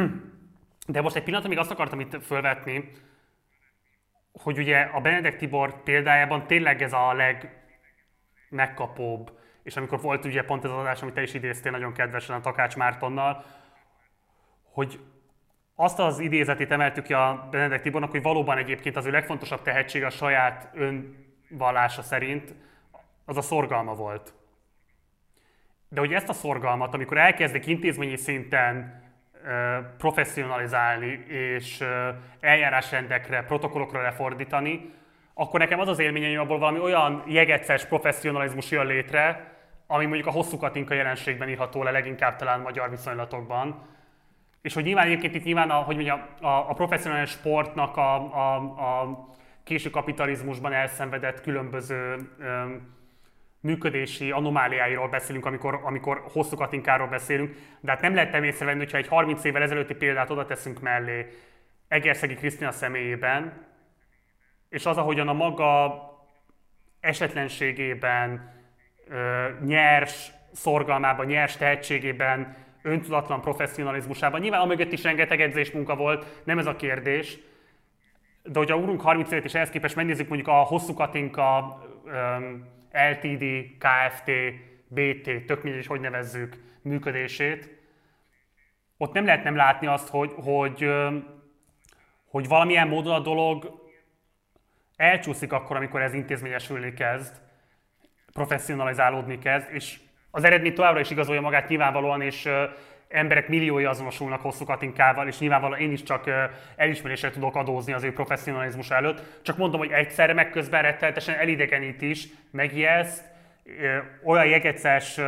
De 0.87 1.01
most 1.01 1.15
egy 1.15 1.23
pillanat, 1.23 1.47
még 1.47 1.57
azt 1.57 1.71
akartam 1.71 1.99
itt 1.99 2.23
fölvetni, 2.23 2.91
hogy 4.31 4.57
ugye 4.57 4.79
a 4.79 5.01
Benedek 5.01 5.37
Tibor 5.37 5.83
példájában 5.83 6.47
tényleg 6.47 6.81
ez 6.81 6.93
a 6.93 7.13
legmegkapóbb, 8.49 9.39
és 9.63 9.77
amikor 9.77 10.01
volt 10.01 10.25
ugye 10.25 10.43
pont 10.43 10.63
ez 10.63 10.71
az 10.71 10.77
adás, 10.77 11.01
amit 11.01 11.13
te 11.13 11.21
is 11.21 11.33
idéztél 11.33 11.71
nagyon 11.71 11.93
kedvesen 11.93 12.35
a 12.35 12.41
Takács 12.41 12.75
Mártonnal, 12.75 13.45
hogy 14.63 14.99
azt 15.79 15.99
az 15.99 16.19
idézetét 16.19 16.71
emeltük 16.71 17.03
ki 17.03 17.13
a 17.13 17.47
Benedek 17.51 17.81
Tibornak, 17.81 18.11
hogy 18.11 18.21
valóban 18.21 18.57
egyébként 18.57 18.95
az 18.95 19.05
ő 19.05 19.11
legfontosabb 19.11 19.61
tehetség 19.61 20.03
a 20.03 20.09
saját 20.09 20.69
önvallása 20.73 22.01
szerint 22.01 22.53
az 23.25 23.37
a 23.37 23.41
szorgalma 23.41 23.93
volt. 23.93 24.33
De 25.89 25.99
hogy 25.99 26.13
ezt 26.13 26.29
a 26.29 26.33
szorgalmat, 26.33 26.93
amikor 26.93 27.17
elkezdik 27.17 27.65
intézményi 27.65 28.15
szinten 28.15 29.03
professzionalizálni 29.97 31.25
és 31.27 31.83
eljárásrendekre, 32.39 33.43
protokollokra 33.43 34.01
lefordítani, 34.01 34.93
akkor 35.33 35.59
nekem 35.59 35.79
az 35.79 35.87
az 35.87 35.99
élményem, 35.99 36.29
hogy 36.29 36.37
abból 36.37 36.59
valami 36.59 36.79
olyan 36.79 37.23
jegeces 37.27 37.85
professzionalizmus 37.85 38.71
jön 38.71 38.85
létre, 38.85 39.55
ami 39.87 40.05
mondjuk 40.05 40.27
a 40.27 40.31
hosszú 40.31 40.57
katinka 40.57 40.93
jelenségben 40.93 41.49
írható 41.49 41.83
le 41.83 41.91
leginkább 41.91 42.35
talán 42.35 42.59
magyar 42.59 42.89
viszonylatokban. 42.89 43.95
És 44.67 44.73
hogy 44.73 44.83
nyilván 44.83 45.05
egyébként 45.05 45.35
itt 45.35 45.43
nyilván 45.43 45.69
a, 45.69 45.75
hogy 45.75 45.95
mondjam, 45.95 46.21
a, 46.41 46.47
a 46.47 46.73
professzionális 46.73 47.29
sportnak 47.29 47.97
a, 47.97 48.15
a, 48.15 48.55
a 48.55 49.27
késő 49.63 49.89
kapitalizmusban 49.89 50.73
elszenvedett 50.73 51.41
különböző 51.41 52.29
öm, 52.39 52.95
működési 53.59 54.31
anomáliáiról 54.31 55.07
beszélünk, 55.09 55.45
amikor, 55.45 55.79
amikor 55.83 56.23
hosszú 56.31 56.55
katinkáról 56.55 57.07
beszélünk, 57.07 57.55
de 57.79 57.91
hát 57.91 58.01
nem 58.01 58.13
lehet 58.13 58.43
észrevenni, 58.43 58.79
hogyha 58.79 58.97
egy 58.97 59.07
30 59.07 59.43
évvel 59.43 59.61
ezelőtti 59.61 59.93
példát 59.93 60.29
oda 60.29 60.45
teszünk 60.45 60.79
mellé 60.79 61.27
Egerszegi 61.87 62.35
Krisztina 62.35 62.71
személyében, 62.71 63.65
és 64.69 64.85
az, 64.85 64.97
ahogyan 64.97 65.27
a 65.27 65.33
maga 65.33 66.01
esetlenségében, 66.99 68.53
nyers 69.65 70.31
szorgalmában, 70.51 71.25
nyers 71.25 71.57
tehetségében, 71.57 72.65
öntudatlan 72.81 73.41
professzionalizmusában. 73.41 74.39
Nyilván 74.39 74.61
amögött 74.61 74.91
is 74.91 75.03
rengeteg 75.03 75.41
edzés 75.41 75.71
munka 75.71 75.95
volt, 75.95 76.41
nem 76.43 76.57
ez 76.57 76.65
a 76.65 76.75
kérdés, 76.75 77.37
de 78.43 78.59
hogyha 78.59 78.77
ugrunk 78.77 79.01
30 79.01 79.31
évet 79.31 79.45
és 79.45 79.53
ehhez 79.53 79.69
képest 79.69 79.95
megnézzük 79.95 80.27
mondjuk 80.27 80.49
a 80.49 80.61
hosszú 80.61 80.93
katinka 80.93 81.79
LTD, 82.91 83.43
KFT, 83.77 84.31
BT, 84.87 85.45
tök 85.45 85.63
mindegy, 85.63 85.85
hogy 85.85 85.99
nevezzük 85.99 86.57
működését, 86.81 87.77
ott 88.97 89.13
nem 89.13 89.25
lehet 89.25 89.43
nem 89.43 89.55
látni 89.55 89.87
azt, 89.87 90.09
hogy, 90.09 90.33
hogy, 90.35 90.89
hogy 92.25 92.47
valamilyen 92.47 92.87
módon 92.87 93.13
a 93.13 93.19
dolog 93.19 93.85
elcsúszik 94.95 95.51
akkor, 95.51 95.75
amikor 95.75 96.01
ez 96.01 96.13
intézményesülni 96.13 96.93
kezd, 96.93 97.35
professzionalizálódni 98.33 99.39
kezd, 99.39 99.67
és 99.71 99.99
az 100.37 100.43
eredmény 100.43 100.73
továbbra 100.73 100.99
is 100.99 101.09
igazolja 101.09 101.41
magát 101.41 101.67
nyilvánvalóan, 101.67 102.21
és 102.21 102.49
emberek 103.07 103.47
milliói 103.47 103.85
azonosulnak 103.85 104.41
hosszú 104.41 104.65
katinkával, 104.65 105.27
és 105.27 105.39
nyilvánvalóan 105.39 105.79
én 105.79 105.91
is 105.91 106.03
csak 106.03 106.23
elismerésre 106.75 107.29
tudok 107.29 107.55
adózni 107.55 107.93
az 107.93 108.03
ő 108.03 108.13
professzionalizmus 108.13 108.89
előtt. 108.89 109.41
Csak 109.41 109.57
mondom, 109.57 109.79
hogy 109.79 109.91
egyszerre 109.91 110.33
meg 110.33 110.49
közben 110.49 110.81
rettenetesen 110.81 111.35
elidegenít 111.35 112.01
is, 112.01 112.27
megijeszt, 112.51 113.25
olyan 114.23 114.45
jegeces 114.45 115.19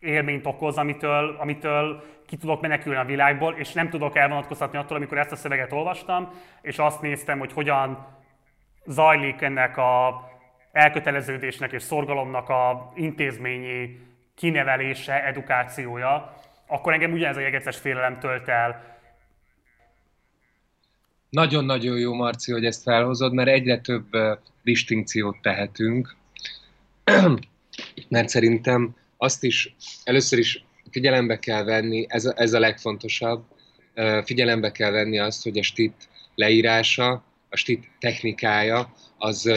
élményt 0.00 0.46
okoz, 0.46 0.76
amitől, 0.76 1.36
amitől 1.38 2.04
ki 2.26 2.36
tudok 2.36 2.60
menekülni 2.60 2.98
a 2.98 3.04
világból, 3.04 3.54
és 3.58 3.72
nem 3.72 3.88
tudok 3.88 4.16
elvonatkoztatni 4.16 4.78
attól, 4.78 4.96
amikor 4.96 5.18
ezt 5.18 5.32
a 5.32 5.36
szöveget 5.36 5.72
olvastam, 5.72 6.30
és 6.62 6.78
azt 6.78 7.00
néztem, 7.00 7.38
hogy 7.38 7.52
hogyan 7.52 8.06
zajlik 8.86 9.42
ennek 9.42 9.76
a 9.76 10.24
elköteleződésnek 10.76 11.72
és 11.72 11.82
szorgalomnak 11.82 12.48
a 12.48 12.92
intézményi 12.94 13.98
kinevelése, 14.34 15.24
edukációja, 15.24 16.34
akkor 16.66 16.92
engem 16.92 17.12
ugyanez 17.12 17.36
a 17.36 17.40
jegeces 17.40 17.76
félelem 17.76 18.18
tölt 18.18 18.48
el. 18.48 18.98
Nagyon-nagyon 21.30 21.98
jó, 21.98 22.14
Marci, 22.14 22.52
hogy 22.52 22.64
ezt 22.64 22.82
felhozod, 22.82 23.32
mert 23.32 23.48
egyre 23.48 23.78
több 23.78 24.06
distinkciót 24.62 25.36
tehetünk, 25.42 26.16
mert 28.08 28.28
szerintem 28.28 28.96
azt 29.16 29.44
is 29.44 29.74
először 30.04 30.38
is 30.38 30.64
figyelembe 30.90 31.38
kell 31.38 31.64
venni, 31.64 32.06
ez 32.08 32.24
a, 32.24 32.32
ez 32.36 32.52
a 32.52 32.58
legfontosabb, 32.58 33.44
figyelembe 34.24 34.72
kell 34.72 34.90
venni 34.90 35.18
azt, 35.18 35.42
hogy 35.42 35.58
a 35.58 35.62
stit 35.62 36.08
leírása, 36.34 37.24
a 37.50 37.56
stit 37.56 37.90
technikája, 37.98 38.92
az 39.18 39.50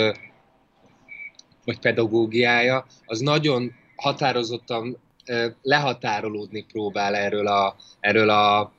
vagy 1.66 1.80
pedagógiája, 1.80 2.86
az 3.06 3.20
nagyon 3.20 3.72
határozottan 3.96 4.98
lehatárolódni 5.62 6.66
próbál 6.72 7.16
erről 7.16 7.48
a, 7.48 7.76
erről 8.00 8.30
a 8.30 8.72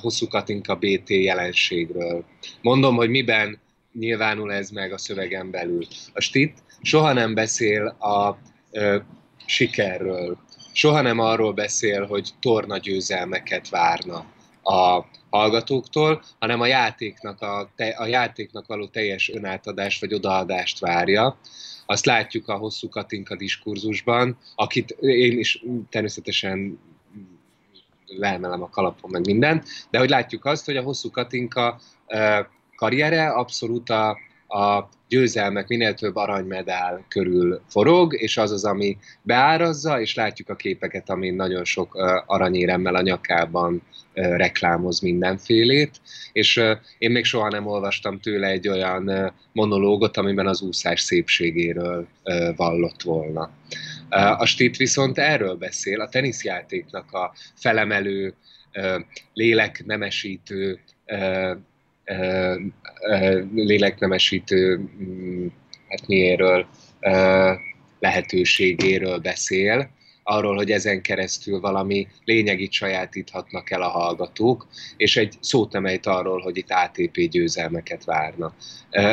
hosszú 0.00 0.26
Katinka 0.26 0.74
BT 0.74 1.08
jelenségről. 1.08 2.24
Mondom, 2.62 2.96
hogy 2.96 3.08
miben 3.08 3.58
nyilvánul 3.92 4.52
ez 4.52 4.70
meg 4.70 4.92
a 4.92 4.98
szövegen 4.98 5.50
belül. 5.50 5.86
A 6.12 6.20
Stit 6.20 6.62
soha 6.82 7.12
nem 7.12 7.34
beszél 7.34 7.86
a 7.86 8.36
ö, 8.70 8.98
sikerről, 9.46 10.38
soha 10.72 11.00
nem 11.00 11.18
arról 11.18 11.52
beszél, 11.52 12.06
hogy 12.06 12.30
torna 12.40 12.78
győzelmeket 12.78 13.68
várna 13.68 14.24
a 14.68 15.06
hallgatóktól, 15.30 16.22
hanem 16.38 16.60
a 16.60 16.66
játéknak, 16.66 17.40
a, 17.40 17.70
te, 17.76 17.88
a 17.88 18.06
játéknak 18.06 18.66
való 18.66 18.86
teljes 18.86 19.30
önátadást 19.30 20.00
vagy 20.00 20.14
odaadást 20.14 20.78
várja. 20.78 21.38
Azt 21.86 22.06
látjuk 22.06 22.48
a 22.48 22.56
hosszú 22.56 22.88
Katinka 22.88 23.36
diskurzusban, 23.36 24.38
akit 24.54 24.90
én 25.00 25.38
is 25.38 25.64
természetesen 25.90 26.78
leemelem 28.06 28.62
a 28.62 28.68
kalapon, 28.68 29.10
meg 29.10 29.26
minden, 29.26 29.62
de 29.90 29.98
hogy 29.98 30.08
látjuk 30.08 30.44
azt, 30.44 30.64
hogy 30.64 30.76
a 30.76 30.82
hosszú 30.82 31.10
Katinka 31.10 31.80
karriere 32.76 33.28
abszolút 33.28 33.90
a, 33.90 34.18
a 34.48 34.88
győzelmek, 35.08 35.68
minél 35.68 35.94
több 35.94 36.16
aranymedál 36.16 37.04
körül 37.08 37.60
forog, 37.68 38.14
és 38.22 38.36
az 38.36 38.50
az, 38.50 38.64
ami 38.64 38.96
beárazza, 39.22 40.00
és 40.00 40.14
látjuk 40.14 40.48
a 40.48 40.56
képeket, 40.56 41.10
amin 41.10 41.34
nagyon 41.34 41.64
sok 41.64 41.94
aranyéremmel 42.26 42.94
a 42.94 43.00
nyakában 43.00 43.82
reklámoz 44.12 45.00
mindenfélét, 45.00 46.00
és 46.32 46.62
én 46.98 47.10
még 47.10 47.24
soha 47.24 47.48
nem 47.48 47.66
olvastam 47.66 48.20
tőle 48.20 48.46
egy 48.46 48.68
olyan 48.68 49.32
monológot, 49.52 50.16
amiben 50.16 50.46
az 50.46 50.62
úszás 50.62 51.00
szépségéről 51.00 52.06
vallott 52.56 53.02
volna. 53.02 53.50
A 54.38 54.46
Stit 54.46 54.76
viszont 54.76 55.18
erről 55.18 55.54
beszél, 55.54 56.00
a 56.00 56.08
teniszjátéknak 56.08 57.12
a 57.12 57.32
felemelő, 57.54 58.34
léleknemesítő, 59.32 60.80
léleknemesítő, 63.54 64.76
mm, 64.76 65.46
hát 65.88 66.06
miéről, 66.06 66.66
lehetőségéről 68.00 69.18
beszél, 69.18 69.90
arról, 70.28 70.56
hogy 70.56 70.70
ezen 70.70 71.02
keresztül 71.02 71.60
valami 71.60 72.06
lényegit 72.24 72.72
sajátíthatnak 72.72 73.70
el 73.70 73.82
a 73.82 73.88
hallgatók, 73.88 74.66
és 74.96 75.16
egy 75.16 75.34
szót 75.40 75.72
nem 75.72 75.86
ejt 75.86 76.06
arról, 76.06 76.40
hogy 76.40 76.56
itt 76.56 76.70
ATP 76.70 77.28
győzelmeket 77.28 78.04
várna. 78.04 78.54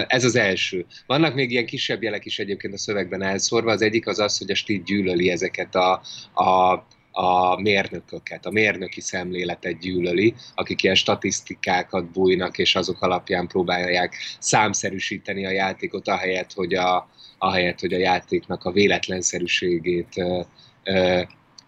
Ez 0.07 0.23
az 0.23 0.35
első. 0.35 0.85
Vannak 1.05 1.33
még 1.35 1.51
ilyen 1.51 1.65
kisebb 1.65 2.03
jelek 2.03 2.25
is 2.25 2.39
egyébként 2.39 2.73
a 2.73 2.77
szövegben 2.77 3.21
elszórva. 3.21 3.71
Az 3.71 3.81
egyik 3.81 4.07
az 4.07 4.19
az, 4.19 4.37
hogy 4.37 4.51
a 4.51 4.55
stíl 4.55 4.81
gyűlöli 4.81 5.29
ezeket 5.29 5.75
a, 5.75 6.01
a 6.33 6.83
a 7.17 7.61
mérnököket, 7.61 8.45
a 8.45 8.51
mérnöki 8.51 9.01
szemléletet 9.01 9.79
gyűlöli, 9.79 10.33
akik 10.55 10.83
ilyen 10.83 10.95
statisztikákat 10.95 12.11
bújnak, 12.11 12.57
és 12.57 12.75
azok 12.75 13.01
alapján 13.01 13.47
próbálják 13.47 14.15
számszerűsíteni 14.39 15.45
a 15.45 15.51
játékot, 15.51 16.07
ahelyett, 16.07 16.53
hogy 16.53 16.73
a, 16.73 17.09
ahelyett, 17.37 17.79
hogy 17.79 17.93
a 17.93 17.97
játéknak 17.97 18.63
a 18.63 18.71
véletlenszerűségét 18.71 20.13
ö, 20.17 20.41
ö, 20.83 21.21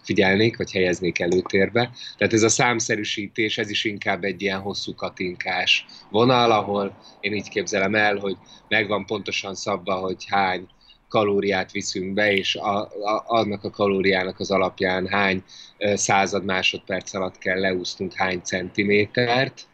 figyelnék, 0.03 0.57
vagy 0.57 0.71
helyeznék 0.71 1.19
előtérbe. 1.19 1.91
Tehát 2.17 2.33
ez 2.33 2.43
a 2.43 2.49
számszerűsítés, 2.49 3.57
ez 3.57 3.69
is 3.69 3.83
inkább 3.83 4.23
egy 4.23 4.41
ilyen 4.41 4.59
hosszú 4.59 4.95
katinkás 4.95 5.85
vonal, 6.09 6.51
ahol 6.51 6.97
én 7.19 7.33
így 7.33 7.49
képzelem 7.49 7.95
el, 7.95 8.15
hogy 8.15 8.35
megvan 8.67 9.05
pontosan 9.05 9.55
szabva, 9.55 9.95
hogy 9.95 10.25
hány 10.27 10.67
kalóriát 11.09 11.71
viszünk 11.71 12.13
be, 12.13 12.33
és 12.33 12.55
a, 12.55 12.81
a, 12.81 13.23
annak 13.25 13.63
a 13.63 13.69
kalóriának 13.69 14.39
az 14.39 14.51
alapján 14.51 15.07
hány 15.07 15.43
század 15.79 16.45
másodperc 16.45 17.13
alatt 17.13 17.37
kell 17.37 17.59
leúsztunk 17.59 18.13
hány 18.13 18.41
centimétert. 18.43 19.67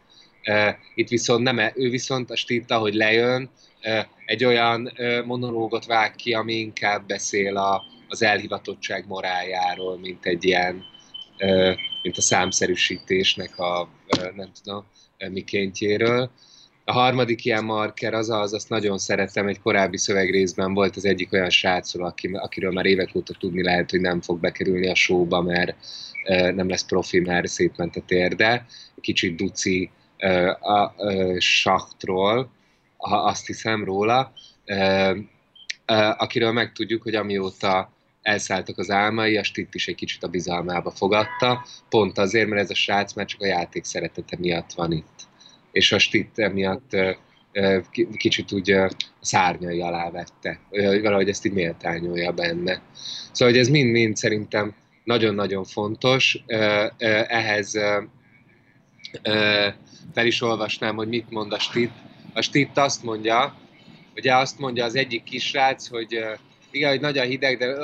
Itt 0.96 1.08
viszont 1.08 1.44
nem, 1.44 1.60
ő 1.76 1.90
viszont 1.90 2.30
a 2.32 2.36
stitta, 2.36 2.78
hogy 2.78 2.94
lejön, 2.94 3.50
egy 4.26 4.46
olyan 4.46 4.92
monológot 5.26 5.86
vág 5.86 6.16
ki, 6.16 6.34
ami 6.34 6.54
inkább 6.54 7.06
beszél 7.08 7.58
a, 7.58 7.84
az 8.08 8.22
elhivatottság 8.22 9.08
morájáról, 9.08 9.98
mint 9.98 10.26
egy 10.26 10.46
ilyen, 10.46 10.84
mint 12.02 12.18
a 12.18 12.22
számszerűsítésnek 12.22 13.60
a, 13.60 13.90
nem 14.36 14.52
tudom, 14.64 14.86
mikéntjéről. 15.32 16.32
A 16.86 16.92
harmadik 16.92 17.46
ilyen 17.46 17.64
marker 17.64 18.14
az 18.14 18.30
az, 18.30 18.54
azt 18.54 18.70
nagyon 18.70 18.98
szeretem, 18.98 19.48
egy 19.48 19.60
korábbi 19.60 19.98
szövegrészben 19.98 20.74
volt 20.74 20.96
az 20.96 21.06
egyik 21.06 21.34
olyan 21.34 21.50
srácról, 21.50 22.06
aki, 22.06 22.28
akiről 22.34 22.72
már 22.72 22.86
évek 22.86 23.16
óta 23.16 23.34
tudni 23.40 23.64
lehet, 23.64 23.90
hogy 23.90 24.02
nem 24.02 24.22
fog 24.22 24.40
bekerülni 24.40 24.90
a 24.90 24.96
showba, 24.96 25.42
mert 25.42 25.76
nem 26.28 26.70
lesz 26.70 26.86
profi, 26.86 27.20
mert 27.20 27.48
szétment 27.48 27.96
a 27.96 28.02
térde. 28.06 28.66
Kicsit 29.02 29.36
duci 29.36 29.92
a 30.62 30.94
saktról, 31.38 32.52
azt 32.98 33.48
hiszem 33.48 33.84
róla, 33.84 34.34
akiről 36.18 36.52
megtudjuk, 36.52 37.04
hogy 37.04 37.16
amióta 37.16 37.92
elszálltak 38.22 38.78
az 38.78 38.90
álmai, 38.90 39.38
a 39.38 39.44
Stitt 39.44 39.74
is 39.74 39.88
egy 39.88 39.96
kicsit 39.96 40.24
a 40.24 40.28
bizalmába 40.28 40.92
fogadta, 40.92 41.66
pont 41.90 42.18
azért, 42.18 42.50
mert 42.50 42.62
ez 42.62 42.70
a 42.70 42.76
srác 42.76 43.14
már 43.14 43.26
csak 43.26 43.42
a 43.42 43.46
játék 43.46 43.84
szeretete 43.84 44.38
miatt 44.40 44.74
van 44.74 44.92
itt. 44.92 45.13
És 45.74 45.92
a 45.92 46.00
Stitt 46.00 46.40
emiatt 46.40 46.96
kicsit 48.16 48.52
úgy 48.52 48.72
a 48.72 48.90
szárnyai 49.22 49.82
alá 49.82 50.10
vette, 50.12 50.60
valahogy 51.02 51.30
ezt 51.30 51.46
így 51.46 51.54
méltányolja 51.54 52.32
benne. 52.32 52.82
Szóval, 53.32 53.54
hogy 53.54 53.64
ez 53.64 53.68
mind-mind 53.68 54.16
szerintem 54.16 54.76
nagyon-nagyon 55.04 55.64
fontos. 55.64 56.44
Ehhez 57.28 57.72
fel 60.14 60.26
is 60.26 60.42
olvasnám, 60.42 60.96
hogy 60.96 61.08
mit 61.08 61.30
mond 61.30 61.54
a 61.54 61.60
Stitt. 61.60 61.94
A 62.34 62.42
Stitt 62.42 62.78
azt 62.78 63.04
mondja, 63.04 63.56
ugye 64.16 64.36
azt 64.36 64.60
mondja 64.60 64.86
az 64.86 64.96
egyik 64.96 65.24
kisrác, 65.24 65.88
hogy 65.88 66.26
igen, 66.72 66.90
hogy 66.90 67.00
nagy 67.00 67.18
a 67.18 67.24
hideg, 67.24 67.58
de 67.58 67.76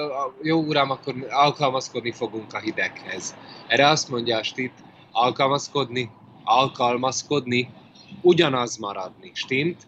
jó 0.43 0.59
uram, 0.61 0.89
akkor 0.89 1.27
alkalmazkodni 1.29 2.11
fogunk 2.11 2.53
a 2.53 2.59
hideghez. 2.59 3.35
Erre 3.67 3.87
azt 3.87 4.09
mondja 4.09 4.37
a 4.37 4.43
Stit, 4.43 4.73
alkalmazkodni, 5.11 6.09
alkalmazkodni, 6.43 7.69
ugyanaz 8.21 8.77
maradni, 8.77 9.31
stint? 9.33 9.87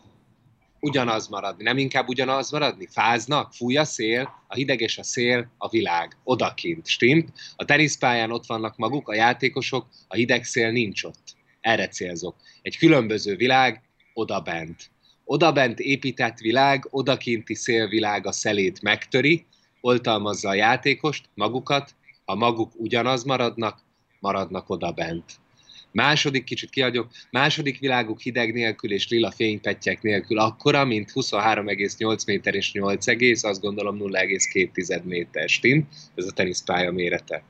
Ugyanaz 0.80 1.28
maradni, 1.28 1.64
nem 1.64 1.78
inkább 1.78 2.08
ugyanaz 2.08 2.52
maradni? 2.52 2.88
Fáznak, 2.88 3.54
fúj 3.54 3.78
a 3.78 3.84
szél, 3.84 4.34
a 4.48 4.56
hideg 4.56 4.82
és 4.82 4.98
a 4.98 5.04
szél, 5.04 5.52
a 5.58 5.70
világ, 5.70 6.18
odakint, 6.24 6.88
stint? 6.88 7.34
A 7.56 7.66
teniszpályán 7.66 8.32
ott 8.32 8.46
vannak 8.46 8.78
maguk, 8.78 9.10
a 9.10 9.14
játékosok, 9.14 9.88
a 10.08 10.16
hideg 10.16 10.44
szél 10.44 10.72
nincs 10.72 11.04
ott. 11.04 11.36
Erre 11.62 11.88
célzok. 11.88 12.36
Egy 12.62 12.78
különböző 12.78 13.36
világ, 13.36 13.82
oda 14.14 14.40
bent 14.40 14.92
odabent 15.32 15.80
épített 15.80 16.40
világ, 16.40 16.88
odakinti 16.90 17.56
szélvilág 17.56 18.26
a 18.26 18.32
szelét 18.32 18.82
megtöri, 18.82 19.46
oltalmazza 19.82 20.50
a 20.50 20.54
játékost, 20.54 21.30
magukat, 21.34 21.96
ha 22.26 22.36
maguk 22.36 22.72
ugyanaz 22.76 23.24
maradnak, 23.24 23.80
maradnak 24.20 24.70
odabent. 24.70 25.41
Második, 25.92 26.44
kicsit 26.44 26.70
kiadjuk, 26.70 27.08
második 27.32 27.80
világuk 27.80 28.20
hideg 28.20 28.54
nélkül 28.54 28.92
és 28.92 29.10
lila 29.10 29.32
fénypettyek 29.32 30.02
nélkül 30.02 30.40
akkora, 30.40 30.86
mint 30.86 31.12
23,8 31.14 32.26
méter 32.26 32.56
és 32.56 32.72
8, 32.72 33.44
azt 33.44 33.62
gondolom 33.62 33.98
0,2 34.00 35.04
méter 35.04 35.50
stin, 35.50 35.88
ez 36.16 36.26
a 36.26 36.32
teniszpálya 36.32 36.92
mérete. 36.92 37.44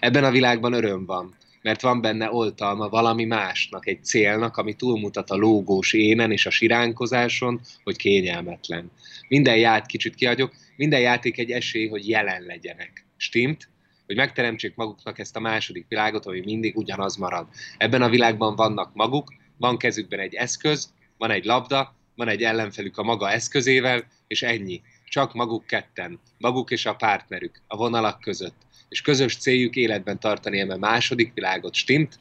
Ebben 0.00 0.24
a 0.24 0.30
világban 0.30 0.72
öröm 0.72 1.04
van 1.04 1.36
mert 1.62 1.82
van 1.82 2.00
benne 2.00 2.32
oltalma 2.32 2.88
valami 2.88 3.24
másnak, 3.24 3.86
egy 3.86 4.04
célnak, 4.04 4.56
ami 4.56 4.74
túlmutat 4.74 5.30
a 5.30 5.36
lógós 5.36 5.92
énen 5.92 6.32
és 6.32 6.46
a 6.46 6.50
siránkozáson, 6.50 7.60
hogy 7.84 7.96
kényelmetlen. 7.96 8.90
Minden 9.28 9.56
ját 9.56 9.86
kicsit 9.86 10.14
kiadjuk, 10.14 10.52
minden 10.76 11.00
játék 11.00 11.38
egy 11.38 11.50
esély, 11.50 11.86
hogy 11.86 12.08
jelen 12.08 12.42
legyenek. 12.42 13.04
Stimmt? 13.16 13.68
Hogy 14.08 14.16
megteremtsék 14.16 14.74
maguknak 14.74 15.18
ezt 15.18 15.36
a 15.36 15.40
második 15.40 15.86
világot, 15.88 16.26
ami 16.26 16.40
mindig 16.40 16.76
ugyanaz 16.76 17.16
marad. 17.16 17.46
Ebben 17.76 18.02
a 18.02 18.08
világban 18.08 18.56
vannak 18.56 18.94
maguk, 18.94 19.34
van 19.56 19.76
kezükben 19.76 20.20
egy 20.20 20.34
eszköz, 20.34 20.92
van 21.16 21.30
egy 21.30 21.44
labda, 21.44 21.94
van 22.14 22.28
egy 22.28 22.42
ellenfelük 22.42 22.98
a 22.98 23.02
maga 23.02 23.30
eszközével, 23.30 24.04
és 24.26 24.42
ennyi. 24.42 24.82
Csak 25.08 25.34
maguk 25.34 25.66
ketten, 25.66 26.20
maguk 26.38 26.70
és 26.70 26.86
a 26.86 26.94
partnerük, 26.94 27.60
a 27.66 27.76
vonalak 27.76 28.20
között 28.20 28.66
és 28.88 29.00
közös 29.00 29.36
céljuk 29.36 29.76
életben 29.76 30.20
tartani 30.20 30.60
eme 30.60 30.76
második 30.76 31.34
világot, 31.34 31.74
stimmt, 31.74 32.18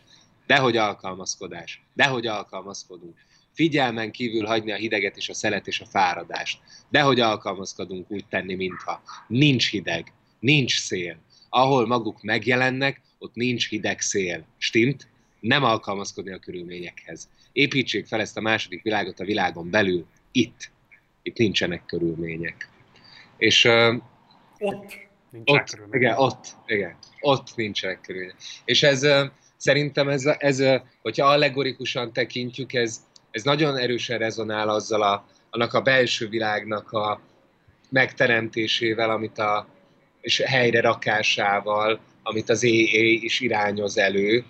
dehogy 0.47 0.77
alkalmazkodás, 0.77 1.81
dehogy 1.93 2.27
alkalmazkodunk. 2.27 3.17
Figyelmen 3.53 4.11
kívül 4.11 4.45
hagyni 4.45 4.71
a 4.71 4.75
hideget 4.75 5.17
és 5.17 5.29
a 5.29 5.33
szelet 5.33 5.67
és 5.67 5.79
a 5.79 5.85
fáradást. 5.85 6.59
Dehogy 6.89 7.19
alkalmazkodunk 7.19 8.11
úgy 8.11 8.25
tenni, 8.25 8.55
mintha 8.55 9.01
nincs 9.27 9.69
hideg, 9.69 10.13
nincs 10.39 10.79
szél. 10.79 11.17
Ahol 11.57 11.87
maguk 11.87 12.21
megjelennek, 12.21 13.01
ott 13.17 13.35
nincs 13.35 13.69
hideg 13.69 14.01
szél. 14.01 14.45
Stimmt? 14.57 15.07
Nem 15.39 15.63
alkalmazkodni 15.63 16.31
a 16.31 16.39
körülményekhez. 16.39 17.29
Építsék 17.51 18.05
fel 18.05 18.19
ezt 18.19 18.37
a 18.37 18.41
második 18.41 18.83
világot 18.83 19.19
a 19.19 19.25
világon 19.25 19.69
belül, 19.69 20.05
itt. 20.31 20.71
Itt 21.21 21.37
nincsenek 21.37 21.85
körülmények. 21.85 22.69
És 23.37 23.65
uh, 23.65 23.95
ott 24.59 25.07
Nincsenek 25.31 25.85
ott, 25.85 25.93
igen, 25.93 26.17
ott, 26.17 26.45
igen, 26.65 26.95
ott 27.19 27.55
nincsenek 27.55 28.01
körülmények. 28.01 28.37
És 28.65 28.83
ez 28.83 29.07
szerintem, 29.55 30.09
ez, 30.09 30.25
ez, 30.25 30.63
hogyha 31.01 31.25
allegorikusan 31.25 32.13
tekintjük, 32.13 32.73
ez, 32.73 33.03
ez 33.31 33.43
nagyon 33.43 33.77
erősen 33.77 34.17
rezonál 34.17 34.69
azzal 34.69 35.01
a, 35.01 35.27
annak 35.49 35.73
a 35.73 35.81
belső 35.81 36.27
világnak 36.27 36.91
a 36.91 37.21
megteremtésével, 37.89 39.09
amit 39.09 39.37
a, 39.37 39.67
és 40.27 40.43
helyre 40.45 40.81
rakásával, 40.81 41.99
amit 42.23 42.49
az 42.49 42.63
EA 42.63 43.03
is 43.21 43.39
irányoz 43.39 43.97
elő, 43.97 44.43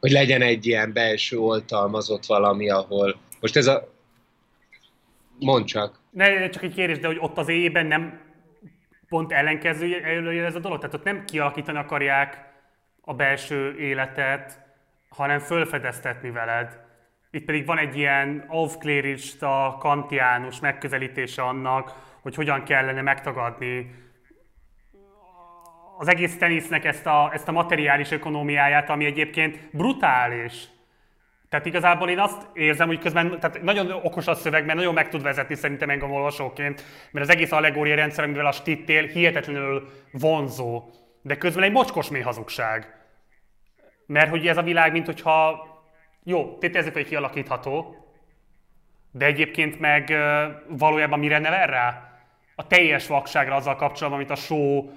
hogy 0.00 0.10
legyen 0.10 0.42
egy 0.42 0.66
ilyen 0.66 0.92
belső 0.92 1.38
oltalmazott 1.38 2.26
valami, 2.26 2.70
ahol... 2.70 3.16
Most 3.40 3.56
ez 3.56 3.66
a... 3.66 3.92
Mondd 5.38 5.64
csak. 5.64 6.00
Ne, 6.10 6.48
csak 6.48 6.62
egy 6.62 6.74
kérdés, 6.74 6.98
de 6.98 7.06
hogy 7.06 7.16
ott 7.20 7.38
az 7.38 7.48
éjében 7.48 7.86
nem 7.86 8.20
pont 9.08 9.32
ellenkező 9.32 9.94
ez 10.44 10.54
a 10.54 10.58
dolog. 10.58 10.78
Tehát 10.78 10.94
ott 10.94 11.04
nem 11.04 11.24
kialakítani 11.24 11.78
akarják 11.78 12.38
a 13.00 13.14
belső 13.14 13.78
életet, 13.78 14.58
hanem 15.08 15.38
fölfedeztetni 15.38 16.30
veled. 16.30 16.78
Itt 17.30 17.44
pedig 17.44 17.66
van 17.66 17.78
egy 17.78 17.96
ilyen 17.96 18.44
aufklérista, 18.48 19.76
kantiánus 19.80 20.60
megközelítése 20.60 21.42
annak, 21.42 21.92
hogy 22.22 22.34
hogyan 22.34 22.64
kellene 22.64 23.02
megtagadni 23.02 24.03
az 25.98 26.08
egész 26.08 26.38
tenisznek 26.38 26.84
ezt 26.84 27.06
a, 27.06 27.30
ezt 27.32 27.48
a 27.48 27.52
materiális 27.52 28.10
ökonómiáját, 28.10 28.90
ami 28.90 29.04
egyébként 29.04 29.58
brutális. 29.72 30.64
Tehát 31.48 31.66
igazából 31.66 32.08
én 32.08 32.18
azt 32.18 32.46
érzem, 32.52 32.86
hogy 32.86 32.98
közben 32.98 33.40
tehát 33.40 33.62
nagyon 33.62 33.90
okos 33.90 34.26
a 34.26 34.34
szöveg, 34.34 34.64
mert 34.64 34.78
nagyon 34.78 34.94
meg 34.94 35.08
tud 35.08 35.22
vezetni 35.22 35.54
szerintem 35.54 35.90
engem 35.90 36.10
olvasóként, 36.10 36.84
mert 37.10 37.26
az 37.26 37.34
egész 37.34 37.52
allegória 37.52 37.94
rendszer, 37.94 38.24
amivel 38.24 38.46
a 38.46 38.52
stittél 38.52 39.06
hihetetlenül 39.06 39.90
vonzó, 40.12 40.84
de 41.22 41.36
közben 41.36 41.64
egy 41.64 41.72
mocskos 41.72 42.08
mély 42.08 42.22
hazugság. 42.22 42.94
Mert 44.06 44.30
hogy 44.30 44.46
ez 44.46 44.56
a 44.56 44.62
világ, 44.62 44.92
mint 44.92 45.06
hogyha, 45.06 45.66
jó, 46.24 46.58
tételezzük, 46.58 46.92
hogy 46.92 47.06
kialakítható, 47.06 47.96
de 49.10 49.24
egyébként 49.24 49.80
meg 49.80 50.12
valójában 50.68 51.18
mire 51.18 51.38
nevel 51.38 51.66
rá? 51.66 52.08
A 52.54 52.66
teljes 52.66 53.06
vakságra 53.06 53.54
azzal 53.54 53.76
kapcsolatban, 53.76 54.20
amit 54.20 54.38
a 54.38 54.42
show 54.42 54.90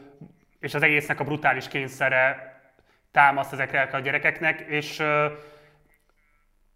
és 0.60 0.74
az 0.74 0.84
egésznek 0.84 1.20
a 1.20 1.24
brutális 1.24 1.68
kényszere 1.68 2.56
támaszt 3.12 3.54
ezekre 3.54 3.82
a 3.82 4.00
gyerekeknek, 4.00 4.60
és 4.60 5.04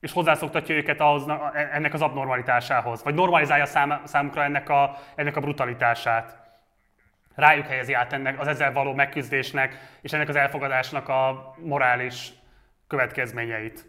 és 0.02 0.12
hozzászoktatja 0.12 0.76
őket 0.76 1.00
ahhoz, 1.00 1.24
ennek 1.54 1.94
az 1.94 2.02
abnormalitásához, 2.02 3.04
vagy 3.04 3.14
normalizálja 3.14 3.66
szám, 3.66 4.02
számukra 4.06 4.44
ennek 4.44 4.70
a, 4.70 4.98
ennek 5.16 5.36
a 5.36 5.40
brutalitását. 5.40 6.40
rájuk 7.36 7.66
helyezi 7.66 7.94
át 7.94 8.14
ennek 8.14 8.40
az 8.40 8.48
ezzel 8.48 8.74
való 8.74 8.94
megküzdésnek 8.94 9.98
és 10.02 10.14
ennek 10.14 10.30
az 10.30 10.36
elfogadásnak 10.36 11.10
a 11.10 11.54
morális 11.64 12.32
következményeit. 12.88 13.86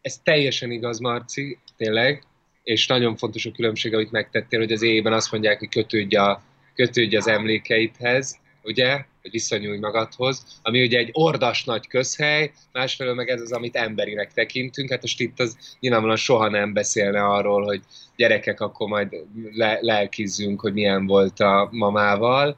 Ez 0.00 0.18
teljesen 0.18 0.70
igaz, 0.70 0.98
Marci, 0.98 1.58
tényleg, 1.76 2.24
és 2.62 2.86
nagyon 2.86 3.16
fontos 3.16 3.46
a 3.46 3.50
különbség, 3.52 3.94
amit 3.94 4.10
megtettél, 4.10 4.58
hogy 4.58 4.72
az 4.72 4.82
éjében 4.82 5.12
azt 5.12 5.32
mondják, 5.32 5.58
hogy 5.58 5.68
kötődj, 5.68 6.16
a, 6.16 6.42
kötődj 6.76 7.16
az 7.16 7.26
emlékeidhez, 7.26 8.38
ugye, 8.66 9.04
hogy 9.22 9.30
visszanyúlj 9.30 9.78
magadhoz, 9.78 10.60
ami 10.62 10.82
ugye 10.82 10.98
egy 10.98 11.10
ordas 11.12 11.64
nagy 11.64 11.86
közhely, 11.86 12.52
másfelől 12.72 13.14
meg 13.14 13.28
ez 13.28 13.40
az, 13.40 13.52
amit 13.52 13.76
emberinek 13.76 14.32
tekintünk, 14.32 14.90
hát 14.90 15.02
most 15.02 15.20
itt 15.20 15.40
az 15.40 15.56
nyilvánvalóan 15.80 16.18
soha 16.18 16.48
nem 16.48 16.72
beszélne 16.72 17.24
arról, 17.24 17.64
hogy 17.64 17.82
gyerekek, 18.16 18.60
akkor 18.60 18.88
majd 18.88 19.08
le- 19.52 19.78
lelkizzünk, 19.80 20.60
hogy 20.60 20.72
milyen 20.72 21.06
volt 21.06 21.40
a 21.40 21.68
mamával. 21.72 22.56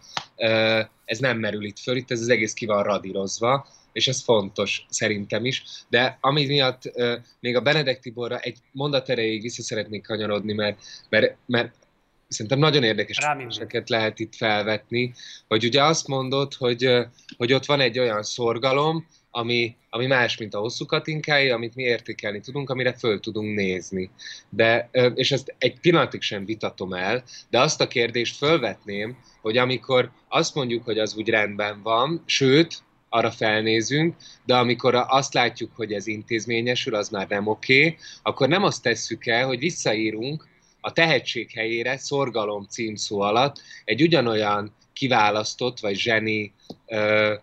Ez 1.05 1.19
nem 1.19 1.39
merül 1.39 1.65
itt 1.65 1.79
föl, 1.79 1.97
itt 1.97 2.11
ez 2.11 2.21
az 2.21 2.29
egész 2.29 2.53
ki 2.53 2.67
van 2.67 2.83
radírozva, 2.83 3.67
és 3.93 4.09
ez 4.09 4.23
fontos 4.23 4.87
szerintem 4.89 5.45
is. 5.45 5.65
De 5.89 6.19
ami 6.21 6.47
miatt 6.47 6.83
még 7.41 7.57
a 7.57 7.61
Benedek 7.61 8.01
Tiborra 8.01 8.39
egy 8.39 8.59
mondat 8.73 9.09
erejéig 9.09 9.43
vissza 9.43 9.63
szeretnék 9.63 10.07
kanyarodni, 10.07 10.53
mert, 10.53 10.79
mert, 11.09 11.37
mert 11.47 11.75
szerintem 12.29 12.59
nagyon 12.59 12.83
érdekes 12.83 13.19
kérdéseket 13.19 13.89
lehet 13.89 14.19
itt 14.19 14.35
felvetni, 14.35 15.15
hogy 15.49 15.65
ugye 15.65 15.85
azt 15.85 16.07
mondod, 16.07 16.55
hogy, 16.55 16.91
hogy 17.37 17.53
ott 17.53 17.65
van 17.65 17.81
egy 17.81 17.99
olyan 17.99 18.23
szorgalom, 18.23 19.07
ami, 19.31 19.77
ami 19.91 20.07
más, 20.07 20.37
mint 20.37 20.55
a 20.55 20.59
hosszú 20.59 20.87
katinkái, 20.87 21.51
amit 21.51 21.75
mi 21.75 21.83
értékelni 21.83 22.41
tudunk, 22.41 22.71
amire 22.71 22.93
föl 22.93 23.21
tudunk 23.21 23.55
nézni. 23.55 24.11
De, 24.49 24.91
és 25.15 25.33
ezt 25.33 25.55
egy 25.59 25.81
pillanatig 25.81 26.23
sem 26.23 26.45
vitatom 26.45 26.93
el, 26.93 27.25
de 27.51 27.61
azt 27.61 27.81
a 27.81 27.89
kérdést 27.89 28.37
fölvetném, 28.37 29.17
hogy 29.41 29.57
amikor 29.57 30.11
azt 30.29 30.55
mondjuk, 30.55 30.85
hogy 30.85 30.99
az 30.99 31.15
úgy 31.17 31.29
rendben 31.29 31.83
van, 31.83 32.23
sőt, 32.27 32.83
arra 33.09 33.31
felnézünk, 33.31 34.17
de 34.45 34.57
amikor 34.57 34.95
azt 34.95 35.35
látjuk, 35.35 35.71
hogy 35.77 35.93
ez 35.93 36.07
intézményesül, 36.07 36.95
az 36.95 37.09
már 37.09 37.29
nem 37.29 37.47
oké, 37.47 37.79
okay, 37.87 37.97
akkor 38.23 38.49
nem 38.49 38.63
azt 38.65 38.83
tesszük 38.83 39.27
el, 39.27 39.47
hogy 39.47 39.59
visszaírunk 39.59 40.47
a 40.81 40.93
tehetség 40.93 41.51
helyére 41.51 41.99
szorgalom 41.99 42.67
címszó 42.69 43.21
alatt 43.21 43.63
egy 43.85 44.03
ugyanolyan 44.03 44.75
kiválasztott, 44.93 45.81
vagy 45.81 45.97
zseni, 45.97 46.53
ö, 46.87 47.35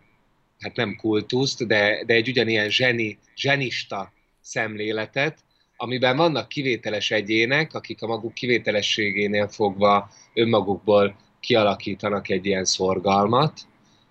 hát 0.59 0.75
nem 0.75 0.95
kultuszt, 0.95 1.67
de, 1.67 2.03
de 2.05 2.13
egy 2.13 2.27
ugyanilyen 2.27 2.69
zseni, 2.69 3.17
zsenista 3.35 4.13
szemléletet, 4.41 5.37
amiben 5.77 6.17
vannak 6.17 6.47
kivételes 6.47 7.11
egyének, 7.11 7.73
akik 7.73 8.01
a 8.01 8.07
maguk 8.07 8.33
kivételességénél 8.33 9.47
fogva 9.47 10.09
önmagukból 10.33 11.15
kialakítanak 11.39 12.29
egy 12.29 12.45
ilyen 12.45 12.65
szorgalmat, 12.65 13.61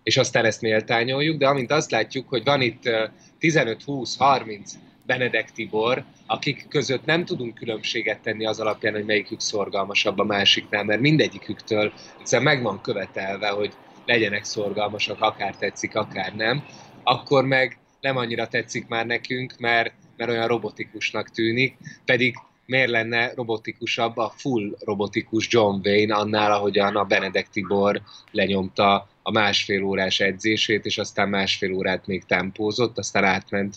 és 0.03 0.17
aztán 0.17 0.45
ezt 0.45 0.61
méltányoljuk, 0.61 1.39
de 1.39 1.49
amint 1.49 1.71
azt 1.71 1.91
látjuk, 1.91 2.29
hogy 2.29 2.45
van 2.45 2.61
itt 2.61 2.91
15, 3.39 3.83
20, 3.83 4.17
30 4.17 4.73
Benedek 5.07 5.53
Tibor, 5.53 6.05
akik 6.27 6.69
között 6.69 7.05
nem 7.05 7.25
tudunk 7.25 7.55
különbséget 7.55 8.21
tenni 8.21 8.47
az 8.47 8.61
alapján, 8.61 8.95
hogy 8.95 9.05
melyikük 9.05 9.41
szorgalmasabb 9.41 10.19
a 10.19 10.25
másiknál, 10.25 10.85
mert 10.85 11.01
mindegyiküktől 11.01 11.93
egyszerűen 12.19 12.55
meg 12.55 12.63
van 12.63 12.81
követelve, 12.81 13.49
hogy 13.49 13.73
legyenek 14.05 14.45
szorgalmasak, 14.45 15.21
akár 15.21 15.57
tetszik, 15.57 15.95
akár 15.95 16.33
nem, 16.33 16.65
akkor 17.03 17.45
meg 17.45 17.79
nem 18.01 18.17
annyira 18.17 18.49
tetszik 18.49 18.87
már 18.87 19.07
nekünk, 19.07 19.55
mert, 19.59 19.95
mert 20.17 20.31
olyan 20.31 20.49
robotikusnak 20.49 21.31
tűnik, 21.31 21.77
pedig 22.05 22.35
miért 22.67 22.91
lenne 22.91 23.33
robotikusabb 23.35 24.17
a 24.17 24.33
full 24.37 24.77
robotikus 24.79 25.49
John 25.51 25.81
Wayne 25.85 26.15
annál, 26.15 26.53
ahogyan 26.53 26.97
a 26.97 27.05
Benedek 27.05 27.49
Tibor 27.49 28.03
lenyomta 28.31 29.09
a 29.23 29.31
másfél 29.31 29.83
órás 29.85 30.21
edzését, 30.21 30.85
és 30.85 30.99
aztán 30.99 31.29
másfél 31.29 31.73
órát 31.73 32.07
még 32.07 32.25
tempózott, 32.25 32.99
aztán 32.99 33.25
átment 33.25 33.75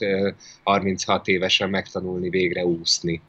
36 0.63 1.27
évesen 1.27 1.69
megtanulni 1.69 2.29
végre 2.29 2.65
úszni. 2.65 3.21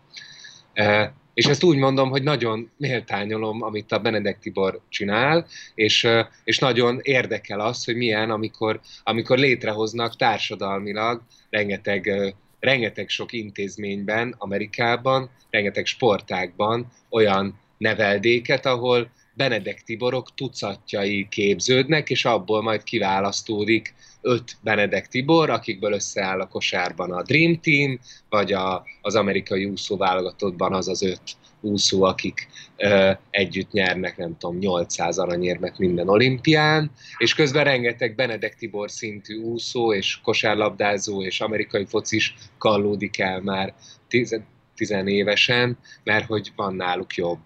És 1.35 1.47
ezt 1.47 1.65
úgy 1.65 1.77
mondom, 1.77 2.11
hogy 2.11 2.23
nagyon 2.23 2.71
méltányolom, 2.77 3.63
amit 3.63 3.93
a 3.93 3.99
Benedek 3.99 4.39
Tibor 4.39 4.81
csinál, 4.89 5.47
és, 5.75 6.09
és 6.45 6.59
nagyon 6.59 6.99
érdekel 7.03 7.61
az, 7.61 7.85
hogy 7.85 7.97
milyen, 7.97 8.31
amikor, 8.31 8.81
amikor 9.03 9.39
létrehoznak 9.39 10.17
társadalmilag 10.17 11.23
rengeteg 11.51 12.35
rengeteg 12.61 13.09
sok 13.09 13.33
intézményben, 13.33 14.35
Amerikában, 14.39 15.31
rengeteg 15.51 15.87
sportákban 15.87 16.93
olyan 17.11 17.59
neveldéket, 17.79 18.67
ahol 18.67 19.11
Benedek 19.35 19.83
Tiborok 19.83 20.35
tucatjai 20.35 21.27
képződnek, 21.31 22.11
és 22.11 22.25
abból 22.25 22.63
majd 22.63 22.83
kiválasztódik 22.83 23.95
öt 24.21 24.57
Benedek 24.61 25.09
Tibor, 25.09 25.51
akikből 25.51 25.93
összeáll 25.93 26.41
a 26.41 26.49
kosárban 26.49 27.13
a 27.13 27.23
Dream 27.23 27.61
Team, 27.61 27.99
vagy 28.29 28.53
a, 28.53 28.85
az 29.03 29.15
amerikai 29.15 29.65
úszó 29.65 29.97
válogatottban 29.97 30.75
az 30.75 30.89
az 30.89 31.03
öt 31.03 31.21
úszó, 31.61 32.03
akik 32.03 32.49
ö, 32.77 33.11
együtt 33.31 33.71
nyernek, 33.71 34.17
nem 34.17 34.37
tudom, 34.39 34.59
800 34.59 35.19
aranyérmet 35.19 35.79
minden 35.79 36.09
olimpián, 36.09 36.91
és 37.19 37.35
közben 37.35 37.65
rengeteg 37.65 38.15
Benedek 38.15 38.55
Tibor 38.55 38.91
szintű 38.91 39.37
úszó, 39.37 39.95
és 39.95 40.21
kosárlabdázó, 40.23 41.23
és 41.23 41.41
amerikai 41.41 41.85
focis 41.87 42.35
kallódik 42.59 43.19
el 43.19 43.41
már 43.41 43.75
tiz, 44.09 44.41
tizenévesen, 44.75 45.79
mert 46.05 46.27
hogy 46.27 46.53
van 46.57 46.75
náluk 46.75 47.15
jobb. 47.15 47.41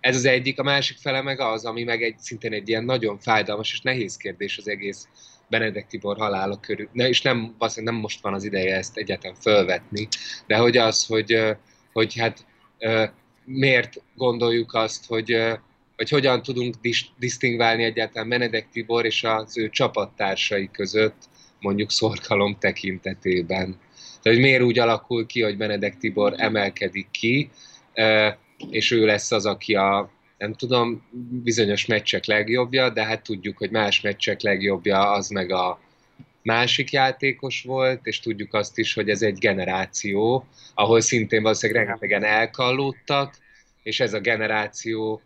Ez 0.00 0.16
az 0.16 0.24
egyik, 0.24 0.58
a 0.58 0.62
másik 0.62 0.96
fele 0.96 1.22
meg 1.22 1.40
az, 1.40 1.64
ami 1.64 1.82
meg 1.82 2.02
egy, 2.02 2.18
szintén 2.18 2.52
egy 2.52 2.68
ilyen 2.68 2.84
nagyon 2.84 3.18
fájdalmas 3.18 3.72
és 3.72 3.80
nehéz 3.80 4.16
kérdés 4.16 4.58
az 4.58 4.68
egész 4.68 5.08
Benedek 5.48 5.86
Tibor 5.86 6.16
halála 6.16 6.60
körül. 6.60 6.88
Ne, 6.92 7.08
és 7.08 7.22
nem, 7.22 7.56
nem 7.74 7.94
most 7.94 8.20
van 8.20 8.34
az 8.34 8.44
ideje 8.44 8.76
ezt 8.76 8.96
egyáltalán 8.96 9.36
fölvetni, 9.40 10.08
de 10.46 10.56
hogy 10.56 10.76
az, 10.76 11.06
hogy, 11.06 11.56
hogy 11.92 12.18
hát 12.18 12.46
miért 13.48 14.02
gondoljuk 14.14 14.74
azt, 14.74 15.06
hogy, 15.06 15.36
hogy 15.96 16.08
hogyan 16.08 16.42
tudunk 16.42 16.74
dis- 16.80 17.12
disztingválni 17.18 17.82
egyáltalán 17.82 18.28
Benedek 18.28 18.68
Tibor 18.72 19.04
és 19.04 19.24
az 19.24 19.58
ő 19.58 19.70
csapattársai 19.70 20.68
között, 20.72 21.28
mondjuk 21.60 21.90
szorgalom 21.90 22.56
tekintetében. 22.58 23.78
Tehát, 24.22 24.38
hogy 24.38 24.38
miért 24.38 24.62
úgy 24.62 24.78
alakul 24.78 25.26
ki, 25.26 25.42
hogy 25.42 25.56
Benedek 25.56 25.98
Tibor 25.98 26.34
emelkedik 26.36 27.10
ki, 27.10 27.50
és 28.70 28.90
ő 28.90 29.04
lesz 29.04 29.32
az, 29.32 29.46
aki 29.46 29.74
a, 29.74 30.10
nem 30.38 30.54
tudom, 30.54 31.06
bizonyos 31.42 31.86
meccsek 31.86 32.24
legjobbja, 32.24 32.90
de 32.90 33.04
hát 33.04 33.22
tudjuk, 33.22 33.58
hogy 33.58 33.70
más 33.70 34.00
meccsek 34.00 34.40
legjobbja 34.40 35.10
az 35.10 35.28
meg 35.28 35.50
a 35.50 35.80
másik 36.42 36.90
játékos 36.90 37.62
volt, 37.62 38.00
és 38.06 38.20
tudjuk 38.20 38.54
azt 38.54 38.78
is, 38.78 38.94
hogy 38.94 39.08
ez 39.08 39.22
egy 39.22 39.38
generáció, 39.38 40.46
ahol 40.74 41.00
szintén 41.00 41.42
valószínűleg 41.42 41.84
rengetegen 41.84 42.24
elkallódtak, 42.24 43.34
és 43.82 44.00
ez 44.00 44.14
a 44.14 44.20
generáció 44.20 45.22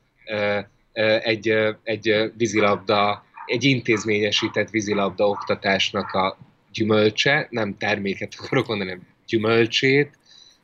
egy, 1.23 1.49
egy 1.83 2.33
vízilabda, 2.37 3.25
egy 3.47 3.65
intézményesített 3.65 4.71
vízilabda 4.71 5.29
oktatásnak 5.29 6.13
a 6.13 6.39
gyümölcse, 6.73 7.47
nem 7.51 7.77
terméket 7.79 8.35
akarok 8.39 8.67
mondani, 8.67 8.91
hanem 8.91 9.07
gyümölcsét, 9.27 10.19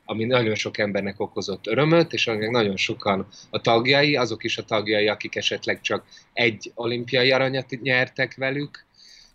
ami 0.05 0.25
nagyon 0.25 0.55
sok 0.55 0.77
embernek 0.77 1.19
okozott 1.19 1.67
örömöt, 1.67 2.13
és 2.13 2.27
aminek 2.27 2.49
nagyon 2.49 2.77
sokan 2.77 3.27
a 3.49 3.61
tagjai, 3.61 4.15
azok 4.15 4.43
is 4.43 4.57
a 4.57 4.63
tagjai, 4.63 5.07
akik 5.07 5.35
esetleg 5.35 5.81
csak 5.81 6.05
egy 6.33 6.71
olimpiai 6.75 7.31
aranyat 7.31 7.81
nyertek 7.81 8.35
velük, 8.35 8.85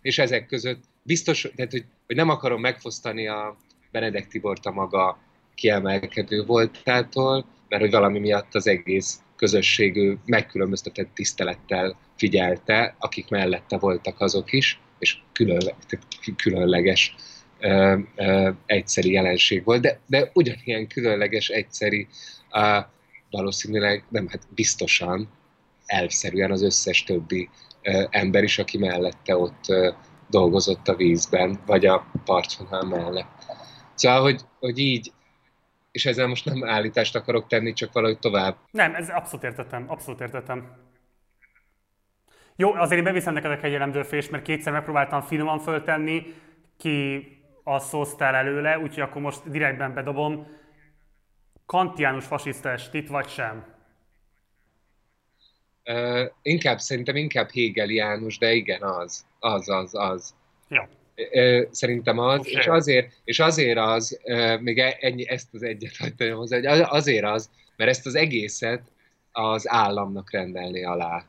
és 0.01 0.17
ezek 0.17 0.45
között 0.45 0.83
biztos, 1.05 1.47
tehát, 1.55 1.71
hogy, 1.71 1.85
hogy 2.07 2.15
nem 2.15 2.29
akarom 2.29 2.61
megfosztani 2.61 3.27
a 3.27 3.57
Benedek 3.91 4.27
Tibort 4.27 4.65
a 4.65 4.71
maga 4.71 5.19
kiemelkedő 5.55 6.45
voltától, 6.45 7.45
mert 7.69 7.81
hogy 7.81 7.91
valami 7.91 8.19
miatt 8.19 8.55
az 8.55 8.67
egész 8.67 9.19
közösség 9.35 9.95
ő 9.97 10.17
megkülönböztetett 10.25 11.09
tisztelettel 11.13 11.97
figyelte, 12.17 12.95
akik 12.99 13.29
mellette 13.29 13.77
voltak 13.77 14.21
azok 14.21 14.51
is, 14.51 14.79
és 14.99 15.17
különleges, 15.31 15.99
különleges 16.35 17.15
ö, 17.59 17.97
ö, 18.15 18.49
egyszeri 18.65 19.11
jelenség 19.11 19.63
volt, 19.63 19.81
de, 19.81 19.99
de 20.07 20.31
ugyanilyen 20.33 20.87
különleges, 20.87 21.49
egyszeri, 21.49 22.07
ö, 22.51 22.77
valószínűleg, 23.29 24.03
nem, 24.09 24.27
hát 24.27 24.41
biztosan, 24.55 25.29
elvszerűen 25.85 26.51
az 26.51 26.61
összes 26.61 27.03
többi 27.03 27.49
ö, 27.81 28.03
ember 28.09 28.43
is, 28.43 28.59
aki 28.59 28.77
mellette 28.77 29.37
ott 29.37 29.63
ö, 29.67 29.89
dolgozott 30.29 30.87
a 30.87 30.95
vízben, 30.95 31.59
vagy 31.65 31.85
a 31.85 32.05
partvonal 32.25 32.83
mellett. 32.83 33.45
Szóval, 33.93 34.21
hogy, 34.21 34.41
hogy 34.59 34.79
így, 34.79 35.11
és 35.91 36.05
ezzel 36.05 36.27
most 36.27 36.45
nem 36.45 36.69
állítást 36.69 37.15
akarok 37.15 37.47
tenni, 37.47 37.73
csak 37.73 37.93
valahogy 37.93 38.19
tovább. 38.19 38.57
Nem, 38.71 38.95
ez 38.95 39.09
abszolút 39.09 39.45
értettem, 39.45 39.85
abszolút 39.87 40.21
értettem. 40.21 40.83
Jó, 42.55 42.73
azért 42.73 42.97
én 42.97 43.03
beviszem 43.03 43.33
neked 43.33 43.63
egy 43.63 43.73
elemzőfést, 43.73 44.31
mert 44.31 44.43
kétszer 44.43 44.73
megpróbáltam 44.73 45.21
finoman 45.21 45.59
föltenni, 45.59 46.33
ki 46.77 47.27
a 47.63 47.79
szóztál 47.79 48.35
előle, 48.35 48.79
úgyhogy 48.79 49.03
akkor 49.03 49.21
most 49.21 49.49
direktben 49.49 49.93
bedobom. 49.93 50.47
Kantiánus 51.65 52.25
fasiszta 52.25 52.69
estit, 52.69 53.07
vagy 53.07 53.27
sem? 53.27 53.73
Uh, 55.85 56.31
inkább, 56.41 56.79
szerintem 56.79 57.15
inkább 57.15 57.49
Hegeliánus, 57.51 58.37
de 58.37 58.53
igen, 58.53 58.81
az. 58.81 59.25
Az, 59.45 59.69
az, 59.69 59.89
az. 59.93 60.33
Ja. 60.69 60.89
Szerintem 61.71 62.19
az, 62.19 62.39
okay. 62.39 62.51
és 62.51 62.67
azért, 62.67 63.11
és 63.23 63.39
azért 63.39 63.77
az, 63.77 64.19
még 64.59 64.79
e- 64.79 64.97
ennyi, 64.99 65.29
ezt 65.29 65.53
az 65.53 65.63
egyet 65.63 65.97
hagytam 65.97 66.37
hozzá, 66.37 66.55
hogy 66.55 66.85
azért 66.89 67.25
az, 67.25 67.49
mert 67.75 67.89
ezt 67.89 68.05
az 68.05 68.15
egészet 68.15 68.81
az 69.31 69.69
államnak 69.69 70.31
rendelni 70.31 70.85
alá. 70.85 71.25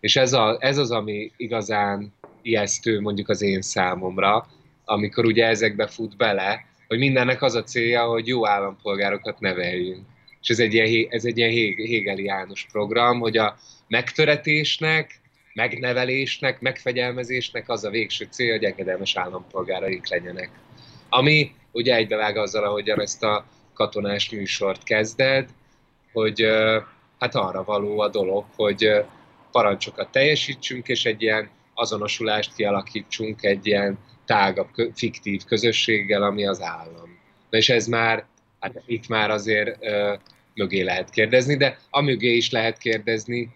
És 0.00 0.16
ez, 0.16 0.32
a, 0.32 0.56
ez 0.60 0.78
az, 0.78 0.90
ami 0.90 1.32
igazán 1.36 2.12
ijesztő 2.42 3.00
mondjuk 3.00 3.28
az 3.28 3.42
én 3.42 3.62
számomra, 3.62 4.46
amikor 4.84 5.24
ugye 5.24 5.46
ezekbe 5.46 5.86
fut 5.86 6.16
bele, 6.16 6.64
hogy 6.88 6.98
mindennek 6.98 7.42
az 7.42 7.54
a 7.54 7.62
célja, 7.62 8.04
hogy 8.04 8.26
jó 8.26 8.46
állampolgárokat 8.46 9.40
neveljünk. 9.40 10.06
És 10.40 10.48
ez 10.48 10.58
egy 10.58 10.74
ilyen, 10.74 11.06
ez 11.10 11.24
egy 11.24 11.38
ilyen 11.38 11.76
hegeliánus 11.76 12.66
program, 12.72 13.20
hogy 13.20 13.36
a 13.36 13.56
megtöretésnek, 13.88 15.20
megnevelésnek, 15.56 16.60
megfegyelmezésnek 16.60 17.68
az 17.68 17.84
a 17.84 17.90
végső 17.90 18.26
cél, 18.30 18.52
hogy 18.52 18.64
engedelmes 18.64 19.16
állampolgáraik 19.16 20.08
legyenek. 20.08 20.50
Ami 21.08 21.54
ugye 21.72 21.94
egybevág 21.94 22.36
azzal, 22.36 22.64
ahogyan 22.64 23.00
ezt 23.00 23.22
a 23.22 23.44
katonás 23.74 24.30
műsort 24.30 24.82
kezded, 24.82 25.48
hogy 26.12 26.46
hát 27.18 27.34
arra 27.34 27.64
való 27.64 28.00
a 28.00 28.08
dolog, 28.08 28.44
hogy 28.56 28.90
parancsokat 29.52 30.10
teljesítsünk, 30.10 30.88
és 30.88 31.04
egy 31.04 31.22
ilyen 31.22 31.50
azonosulást 31.74 32.54
kialakítsunk 32.54 33.42
egy 33.44 33.66
ilyen 33.66 33.98
tágabb, 34.24 34.68
fiktív 34.94 35.44
közösséggel, 35.44 36.22
ami 36.22 36.46
az 36.46 36.62
állam. 36.62 37.18
Na 37.50 37.58
és 37.58 37.68
ez 37.68 37.86
már, 37.86 38.24
hát 38.60 38.82
itt 38.86 39.08
már 39.08 39.30
azért 39.30 39.76
ö, 39.80 40.14
mögé 40.54 40.82
lehet 40.82 41.10
kérdezni, 41.10 41.56
de 41.56 41.78
a 41.90 42.00
mögé 42.00 42.36
is 42.36 42.50
lehet 42.50 42.78
kérdezni, 42.78 43.54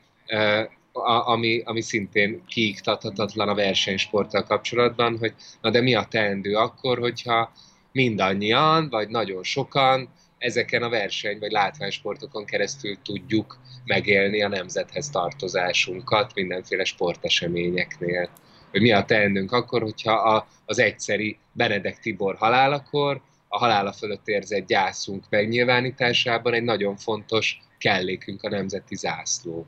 a, 0.92 1.30
ami, 1.30 1.62
ami 1.64 1.80
szintén 1.80 2.42
kiiktathatatlan 2.46 3.48
a 3.48 3.54
versenysporttal 3.54 4.42
kapcsolatban, 4.42 5.18
hogy 5.18 5.34
na 5.60 5.70
de 5.70 5.80
mi 5.80 5.94
a 5.94 6.06
teendő 6.10 6.54
akkor, 6.54 6.98
hogyha 6.98 7.52
mindannyian, 7.92 8.88
vagy 8.88 9.08
nagyon 9.08 9.42
sokan 9.42 10.08
ezeken 10.38 10.82
a 10.82 10.88
verseny 10.88 11.38
vagy 11.38 11.50
látványsportokon 11.50 12.44
keresztül 12.44 12.96
tudjuk 13.02 13.58
megélni 13.84 14.42
a 14.42 14.48
nemzethez 14.48 15.10
tartozásunkat 15.10 16.34
mindenféle 16.34 16.84
sporteseményeknél. 16.84 18.28
Hogy 18.70 18.80
mi 18.80 18.92
a 18.92 19.04
teendőnk 19.04 19.52
akkor, 19.52 19.82
hogyha 19.82 20.12
a, 20.12 20.46
az 20.64 20.78
egyszeri 20.78 21.38
Benedek 21.52 21.98
Tibor 21.98 22.36
halálakor 22.36 23.20
a 23.48 23.58
halála 23.58 23.92
fölött 23.92 24.28
érzett 24.28 24.66
gyászunk 24.66 25.24
megnyilvánításában 25.28 26.54
egy 26.54 26.62
nagyon 26.62 26.96
fontos 26.96 27.58
kellékünk 27.78 28.42
a 28.42 28.48
nemzeti 28.48 28.96
zászló. 28.96 29.66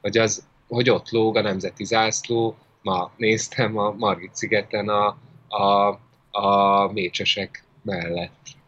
Hogy, 0.00 0.18
az, 0.18 0.46
hogy 0.68 0.90
ott 0.90 1.10
lóg 1.10 1.36
a 1.36 1.42
nemzeti 1.42 1.84
zászló, 1.84 2.56
ma 2.82 3.10
néztem 3.16 3.78
a 3.78 3.90
Margit 3.90 4.34
szigeten 4.34 4.88
a, 4.88 5.16
a, 5.48 5.98
a 6.30 6.92
mécsesek 6.92 7.64
mellett 7.82 8.58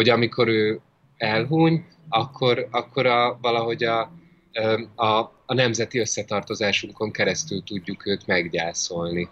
hogy 0.00 0.08
amikor 0.08 0.48
ő 0.48 0.80
elhúny, 1.16 1.84
akkor, 2.08 2.68
akkor 2.70 3.06
a, 3.06 3.38
valahogy 3.40 3.84
a, 3.84 4.10
a, 4.94 5.06
a 5.46 5.54
nemzeti 5.54 5.98
összetartozásunkon 5.98 7.10
keresztül 7.10 7.62
tudjuk 7.62 8.06
őt 8.06 8.26
meggyászolni. 8.26 9.28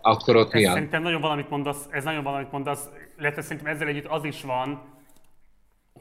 Akkor 0.00 0.36
ott 0.36 0.52
ez 0.54 0.60
mi 0.60 0.66
a... 0.66 0.72
Szerintem 0.72 1.02
nagyon 1.02 1.20
valamit 1.20 1.50
mondasz, 1.50 1.86
ez 1.90 2.04
nagyon 2.04 2.22
valamit 2.22 2.52
mondasz, 2.52 2.88
illetve 3.18 3.42
szerintem 3.42 3.72
ezzel 3.74 3.88
együtt 3.88 4.06
az 4.06 4.24
is 4.24 4.42
van, 4.42 4.82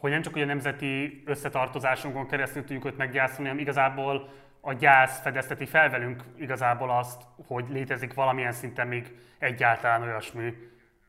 hogy 0.05 0.13
nem 0.13 0.23
csak 0.23 0.33
hogy 0.33 0.41
a 0.41 0.45
nemzeti 0.45 1.23
összetartozásunkon 1.25 2.27
keresztül 2.27 2.61
tudjuk 2.61 2.85
őt 2.85 2.97
meggyászolni, 2.97 3.43
hanem 3.43 3.59
igazából 3.59 4.33
a 4.61 4.73
gyász 4.73 5.21
fedezteti 5.21 5.65
fel 5.65 5.89
velünk 5.89 6.23
igazából 6.37 6.91
azt, 6.91 7.21
hogy 7.47 7.65
létezik 7.69 8.13
valamilyen 8.13 8.51
szinten 8.51 8.87
még 8.87 9.17
egyáltalán 9.37 10.01
olyasmi, 10.01 10.53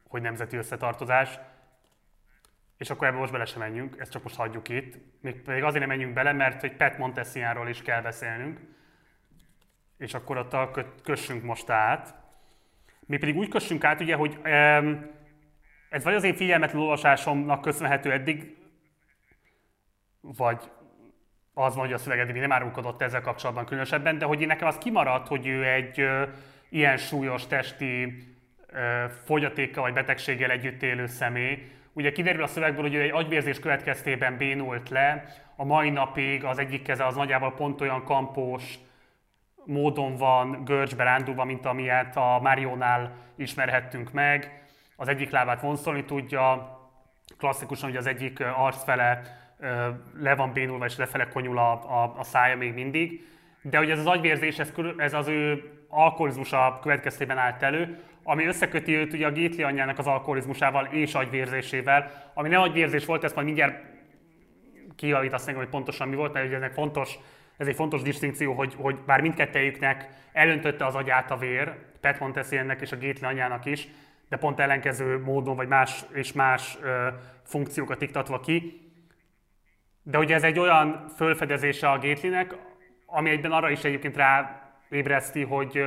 hogy 0.09 0.23
nemzeti 0.23 0.57
összetartozás. 0.57 1.39
És 2.77 2.91
akkor 2.91 3.07
ebbe 3.07 3.17
most 3.17 3.33
bele 3.33 3.45
sem 3.45 3.61
menjünk, 3.61 3.97
ezt 3.99 4.11
csak 4.11 4.23
most 4.23 4.37
hagyjuk 4.37 4.69
itt. 4.69 4.99
Még 5.21 5.43
pedig 5.43 5.63
azért 5.63 5.81
nem 5.87 5.89
menjünk 5.89 6.15
bele, 6.15 6.33
mert 6.33 6.61
hogy 6.61 6.77
Pet 6.77 6.99
Montessianról 6.99 7.69
is 7.69 7.83
kell 7.83 8.03
beszélnünk. 8.03 8.61
És 9.99 10.15
akkor 10.15 10.37
ott 10.37 10.53
a 10.53 10.71
kössünk 11.03 11.43
most 11.43 11.71
át. 11.71 12.15
Mi 13.01 13.17
pedig 13.17 13.37
úgy 13.37 13.49
kössünk 13.49 13.85
át, 13.85 14.01
ugye, 14.01 14.15
hogy 14.15 14.41
ez 15.91 16.05
vagy 16.05 16.15
az 16.15 16.25
én 16.25 16.35
figyelmetlen 16.35 16.83
olvasásomnak 16.83 17.61
köszönhető 17.61 18.13
eddig, 18.13 18.57
vagy 20.37 20.71
az 21.55 21.75
hogy 21.75 21.93
a 21.93 21.99
szöveg 21.99 22.19
eddig 22.19 22.41
nem 22.41 22.53
árulkodott 22.53 23.03
ezzel 23.03 23.21
kapcsolatban 23.21 23.65
különösebben, 23.65 24.19
de 24.19 24.25
hogy 24.25 24.47
nekem 24.47 24.69
az 24.69 24.79
kimaradt, 24.79 25.29
hogy 25.29 25.47
ő 25.47 25.65
egy 25.65 26.01
ö, 26.01 26.23
ilyen 26.69 26.97
súlyos 26.97 27.47
testi 27.47 28.23
ö, 28.67 29.05
fogyatékkal 29.25 29.83
vagy 29.83 29.93
betegséggel 29.93 30.51
együtt 30.51 30.83
élő 30.83 31.07
személy, 31.07 31.71
Ugye 31.97 32.13
kiderül 32.13 32.43
a 32.43 32.47
szövegből, 32.47 32.83
hogy 32.83 32.95
ő 32.95 33.01
egy 33.01 33.11
agyvérzés 33.11 33.59
következtében 33.59 34.37
bénult 34.37 34.89
le, 34.89 35.25
a 35.57 35.65
mai 35.65 35.91
napig 35.91 36.45
az 36.45 36.59
egyik 36.59 36.83
keze 36.83 37.07
az 37.07 37.15
nagyjából 37.15 37.53
pont 37.55 37.81
olyan 37.81 38.05
kampós 38.05 38.79
módon 39.65 40.17
van 40.17 40.65
görcsbe 40.65 41.05
rándulva, 41.05 41.45
mint 41.45 41.67
amilyet 41.67 42.17
a 42.17 42.39
Marionál 42.43 43.13
ismerhettünk 43.37 44.13
meg. 44.13 44.65
Az 44.97 45.09
egyik 45.09 45.31
lábát 45.31 45.61
vonszolni 45.61 46.05
tudja, 46.05 46.79
klasszikusan 47.39 47.89
ugye 47.89 47.99
az 47.99 48.07
egyik 48.07 48.41
arcfele 48.41 49.21
le 50.19 50.35
van 50.35 50.53
bénulva 50.53 50.85
és 50.85 50.97
lefele 50.97 51.29
konyul 51.29 51.59
a, 51.59 51.73
a, 51.73 52.15
a 52.19 52.25
szája 52.25 52.57
még 52.57 52.75
mindig. 52.75 53.27
De 53.63 53.79
hogy 53.79 53.91
ez 53.91 53.99
az 53.99 54.07
agyvérzés, 54.07 54.59
ez, 54.59 54.73
ez 54.97 55.15
az 55.15 55.29
ő 55.29 55.71
alkoholizmusa 55.89 56.79
következtében 56.83 57.39
állt 57.39 57.63
elő, 57.63 57.99
ami 58.23 58.47
összeköti 58.47 58.95
őt 58.95 59.13
ugye 59.13 59.27
a 59.27 59.31
Gétli 59.31 59.63
anyjának 59.63 59.99
az 59.99 60.07
alkoholizmusával 60.07 60.85
és 60.85 61.15
agyvérzésével, 61.15 62.31
ami 62.35 62.49
ne 62.49 62.59
agyvérzés 62.59 63.05
volt, 63.05 63.25
ezt 63.25 63.35
majd 63.35 63.47
mindjárt 63.47 63.85
kijavítasz 64.97 65.45
nekem, 65.45 65.61
hogy 65.61 65.71
pontosan 65.71 66.09
mi 66.09 66.17
volt, 66.17 66.33
mert 66.33 66.47
ugye 66.47 66.57
ennek 66.57 66.73
fontos, 66.73 67.19
ez 67.57 67.67
egy 67.67 67.75
fontos 67.75 68.03
distinkció, 68.03 68.53
hogy, 68.53 68.75
hogy 68.77 68.97
bár 69.07 69.21
mindkettejüknek 69.21 70.09
elöntötte 70.33 70.87
az 70.87 70.95
agyát 70.95 71.31
a 71.31 71.37
vér, 71.37 71.75
Pet 72.01 72.21
Montessiennek 72.21 72.81
és 72.81 72.93
a 72.93 72.97
Gétli 72.97 73.27
anyjának 73.27 73.65
is, 73.65 73.89
de 74.29 74.37
pont 74.37 74.61
ellenkező 74.61 75.19
módon, 75.21 75.57
vagy 75.57 75.69
más 75.69 76.05
és 76.13 76.33
más 76.33 76.79
ö, 76.83 77.07
funkciókat 77.43 78.03
iktatva 78.03 78.41
ki. 78.41 78.86
De 80.09 80.19
ugye 80.19 80.35
ez 80.35 80.43
egy 80.43 80.59
olyan 80.59 81.09
fölfedezése 81.17 81.91
a 81.91 81.99
Gétlinek, 81.99 82.55
ami 83.07 83.31
egyben 83.31 83.53
arra 83.53 83.71
is 83.71 83.85
egyébként 83.85 84.17
rá 84.17 84.63
ébreszti, 84.91 85.43
hogy 85.43 85.83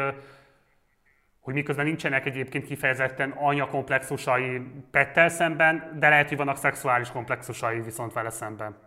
hogy 1.40 1.54
miközben 1.54 1.86
nincsenek 1.86 2.26
egyébként 2.26 2.66
kifejezetten 2.66 3.32
anyakomplexusai 3.32 4.62
Pettel 4.92 5.30
szemben, 5.30 5.98
de 6.00 6.10
lehet, 6.10 6.28
hogy 6.28 6.38
vannak 6.38 6.58
szexuális 6.58 7.10
komplexusai 7.10 7.82
viszont 7.82 8.14
vele 8.14 8.30
szemben. 8.30 8.78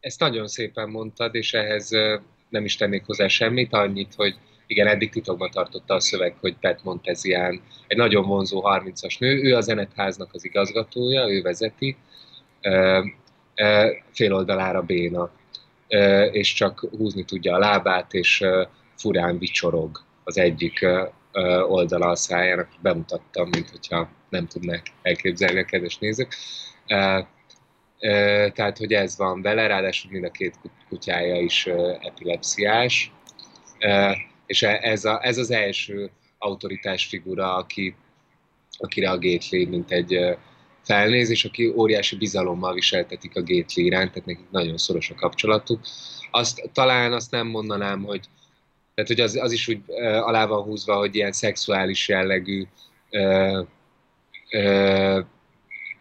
Ezt 0.00 0.20
nagyon 0.20 0.46
szépen 0.46 0.88
mondtad, 0.88 1.34
és 1.34 1.52
ehhez 1.54 1.90
nem 2.48 2.64
is 2.64 2.76
tennék 2.76 3.04
hozzá 3.04 3.26
semmit, 3.28 3.72
annyit, 3.72 4.14
hogy 4.14 4.38
igen, 4.66 4.86
eddig 4.86 5.10
titokban 5.10 5.50
tartotta 5.50 5.94
a 5.94 6.00
szöveg, 6.00 6.36
hogy 6.40 6.56
Pet 6.56 6.84
Montezián 6.84 7.60
egy 7.86 7.96
nagyon 7.96 8.26
vonzó 8.26 8.62
30-as 8.64 9.18
nő, 9.18 9.42
ő 9.42 9.56
a 9.56 9.60
zenetháznak 9.60 10.32
az 10.32 10.44
igazgatója, 10.44 11.28
ő 11.28 11.42
vezeti, 11.42 11.96
fél 14.12 14.34
oldalára 14.34 14.82
béna, 14.82 15.30
és 16.30 16.52
csak 16.52 16.80
húzni 16.98 17.24
tudja 17.24 17.54
a 17.54 17.58
lábát, 17.58 18.14
és 18.14 18.44
furán 18.96 19.38
vicsorog 19.38 20.00
az 20.24 20.38
egyik 20.38 20.86
oldala 21.68 22.08
a 22.08 22.16
szájának, 22.16 22.68
bemutattam, 22.80 23.48
mint 23.48 23.70
hogyha 23.70 24.08
nem 24.28 24.46
tudnák 24.46 24.86
elképzelni 25.02 25.58
a 25.58 25.64
kedves 25.64 25.98
nézők. 25.98 26.34
Tehát, 28.52 28.78
hogy 28.78 28.92
ez 28.92 29.16
van 29.16 29.42
vele, 29.42 29.66
ráadásul 29.66 30.10
mind 30.10 30.24
a 30.24 30.30
két 30.30 30.54
kutyája 30.88 31.40
is 31.40 31.66
epilepsziás, 32.00 33.10
és 34.46 34.62
e, 34.62 34.78
ez, 34.82 35.04
a, 35.04 35.18
ez 35.22 35.38
az 35.38 35.50
első 35.50 36.10
autoritás 36.38 37.06
figura, 37.06 37.54
aki, 37.54 37.94
akire 38.78 39.10
a 39.10 39.18
Gately 39.18 39.64
mint 39.64 39.90
egy 39.92 40.36
felnéz, 40.86 41.30
és 41.30 41.44
aki 41.44 41.72
óriási 41.76 42.16
bizalommal 42.16 42.74
viseltetik 42.74 43.36
a 43.36 43.40
Gately 43.40 43.84
iránt, 43.84 44.12
tehát 44.12 44.26
nekik 44.26 44.50
nagyon 44.50 44.76
szoros 44.76 45.10
a 45.10 45.14
kapcsolatuk. 45.14 45.80
Azt, 46.30 46.70
talán 46.72 47.12
azt 47.12 47.30
nem 47.30 47.46
mondanám, 47.46 48.02
hogy 48.02 48.20
tehát, 48.94 49.10
hogy 49.10 49.20
az, 49.20 49.36
az 49.36 49.52
is 49.52 49.68
úgy 49.68 49.80
uh, 49.86 50.26
alá 50.26 50.46
van 50.46 50.62
húzva, 50.62 50.96
hogy 50.96 51.14
ilyen 51.14 51.32
szexuális 51.32 52.08
jellegű 52.08 52.66
uh, 53.10 53.66
uh, 54.52 55.24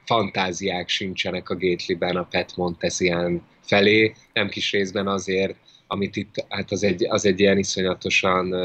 fantáziák 0.06 0.90
sincsenek 0.90 1.50
a 1.50 1.56
Gately-ben 1.56 2.16
a 2.16 2.24
Pet 2.24 2.56
Montesian 2.56 3.48
felé, 3.62 4.14
nem 4.34 4.50
kis 4.50 4.72
részben 4.72 5.08
azért, 5.08 5.56
amit 5.88 6.16
itt, 6.16 6.46
hát 6.50 6.72
az 6.72 6.84
egy, 6.84 7.08
az 7.10 7.26
egy 7.26 7.40
ilyen 7.40 7.58
iszonyatosan 7.58 8.56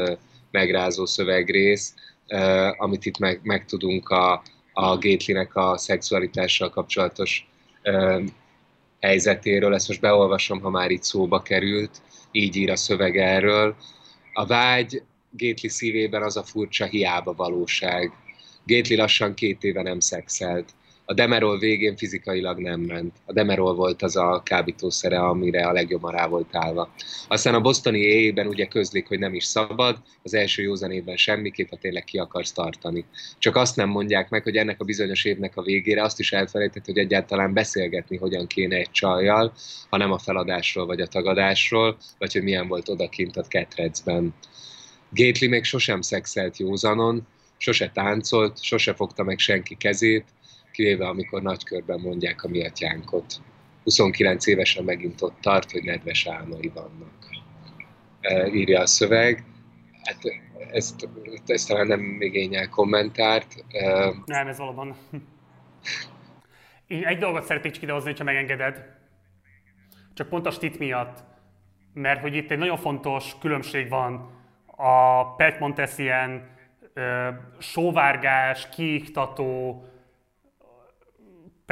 megrázó 0.51 1.05
szövegrész, 1.05 1.93
amit 2.77 3.05
itt 3.05 3.17
meg, 3.17 3.39
megtudunk 3.43 4.09
a, 4.09 4.43
a 4.73 4.97
Gately-nek 4.97 5.55
a 5.55 5.77
szexualitással 5.77 6.69
kapcsolatos 6.69 7.47
uh, 7.83 8.23
helyzetéről, 8.99 9.73
ezt 9.73 9.87
most 9.87 10.01
beolvasom, 10.01 10.61
ha 10.61 10.69
már 10.69 10.91
itt 10.91 11.03
szóba 11.03 11.41
került, 11.41 12.01
így 12.31 12.55
ír 12.55 12.71
a 12.71 12.75
szöveg 12.75 13.17
erről. 13.17 13.75
A 14.33 14.45
vágy 14.45 15.03
Gétli 15.29 15.69
szívében 15.69 16.23
az 16.23 16.37
a 16.37 16.43
furcsa 16.43 16.85
hiába 16.85 17.33
valóság. 17.33 18.11
Gétli 18.65 18.95
lassan 18.95 19.33
két 19.33 19.63
éve 19.63 19.81
nem 19.81 19.99
szexelt 19.99 20.73
a 21.11 21.13
Demerol 21.13 21.59
végén 21.59 21.95
fizikailag 21.95 22.59
nem 22.59 22.79
ment. 22.79 23.15
A 23.25 23.33
Demerol 23.33 23.75
volt 23.75 24.01
az 24.01 24.15
a 24.15 24.41
kábítószere, 24.43 25.19
amire 25.19 25.67
a 25.67 25.71
legjobban 25.71 26.11
rá 26.11 26.27
volt 26.27 26.55
állva. 26.55 26.93
Aztán 27.27 27.53
a 27.53 27.61
bosztoni 27.61 27.99
éjében 27.99 28.47
ugye 28.47 28.65
közlik, 28.65 29.07
hogy 29.07 29.19
nem 29.19 29.33
is 29.33 29.43
szabad, 29.43 29.97
az 30.23 30.33
első 30.33 30.61
józan 30.61 30.91
évben 30.91 31.15
semmiképp, 31.15 31.69
ha 31.69 31.75
tényleg 31.75 32.03
ki 32.03 32.17
akarsz 32.17 32.51
tartani. 32.51 33.05
Csak 33.37 33.55
azt 33.55 33.75
nem 33.75 33.89
mondják 33.89 34.29
meg, 34.29 34.43
hogy 34.43 34.55
ennek 34.55 34.81
a 34.81 34.83
bizonyos 34.83 35.25
évnek 35.25 35.57
a 35.57 35.61
végére 35.61 36.03
azt 36.03 36.19
is 36.19 36.31
elfelejtett, 36.31 36.85
hogy 36.85 36.97
egyáltalán 36.97 37.53
beszélgetni 37.53 38.17
hogyan 38.17 38.47
kéne 38.47 38.75
egy 38.75 38.91
csajjal, 38.91 39.53
ha 39.89 39.97
a 39.97 40.17
feladásról 40.17 40.85
vagy 40.85 41.01
a 41.01 41.07
tagadásról, 41.07 41.97
vagy 42.17 42.33
hogy 42.33 42.43
milyen 42.43 42.67
volt 42.67 42.89
odakint 42.89 43.37
a 43.37 43.43
ketrecben. 43.47 44.33
Gately 45.09 45.47
még 45.47 45.63
sosem 45.63 46.01
szexelt 46.01 46.57
józanon, 46.57 47.27
sose 47.57 47.89
táncolt, 47.93 48.63
sose 48.63 48.93
fogta 48.93 49.23
meg 49.23 49.39
senki 49.39 49.75
kezét, 49.75 50.25
kivéve 50.71 51.07
amikor 51.07 51.41
nagykörben 51.41 51.99
mondják 51.99 52.43
a 52.43 52.47
mi 52.47 52.65
atyánkot. 52.65 53.41
29 53.83 54.47
évesen 54.47 54.83
megint 54.83 55.21
ott 55.21 55.37
tart, 55.41 55.71
hogy 55.71 55.83
nedves 55.83 56.27
álmai 56.27 56.71
vannak. 56.73 57.29
E, 58.21 58.47
írja 58.47 58.79
a 58.81 58.85
szöveg. 58.85 59.43
Hát 60.03 60.17
ezt, 60.71 61.09
ezt 61.45 61.67
talán 61.67 61.87
nem 61.87 62.17
igényel 62.19 62.69
kommentárt. 62.69 63.65
E, 63.67 64.13
nem, 64.25 64.47
ez 64.47 64.57
valóban. 64.57 64.95
Én 66.87 67.05
egy 67.05 67.17
dolgot 67.17 67.43
szeretnék 67.43 67.71
csak 67.71 67.83
idehozni, 67.83 68.13
ha 68.17 68.23
megengeded. 68.23 68.85
Csak 70.13 70.29
pont 70.29 70.45
a 70.45 70.51
stit 70.51 70.79
miatt. 70.79 71.23
Mert 71.93 72.21
hogy 72.21 72.35
itt 72.35 72.51
egy 72.51 72.57
nagyon 72.57 72.77
fontos 72.77 73.35
különbség 73.39 73.89
van 73.89 74.39
a 74.65 75.25
Pet 75.35 75.59
Montessien 75.59 76.49
sóvárgás, 77.59 78.69
kiiktató, 78.69 79.83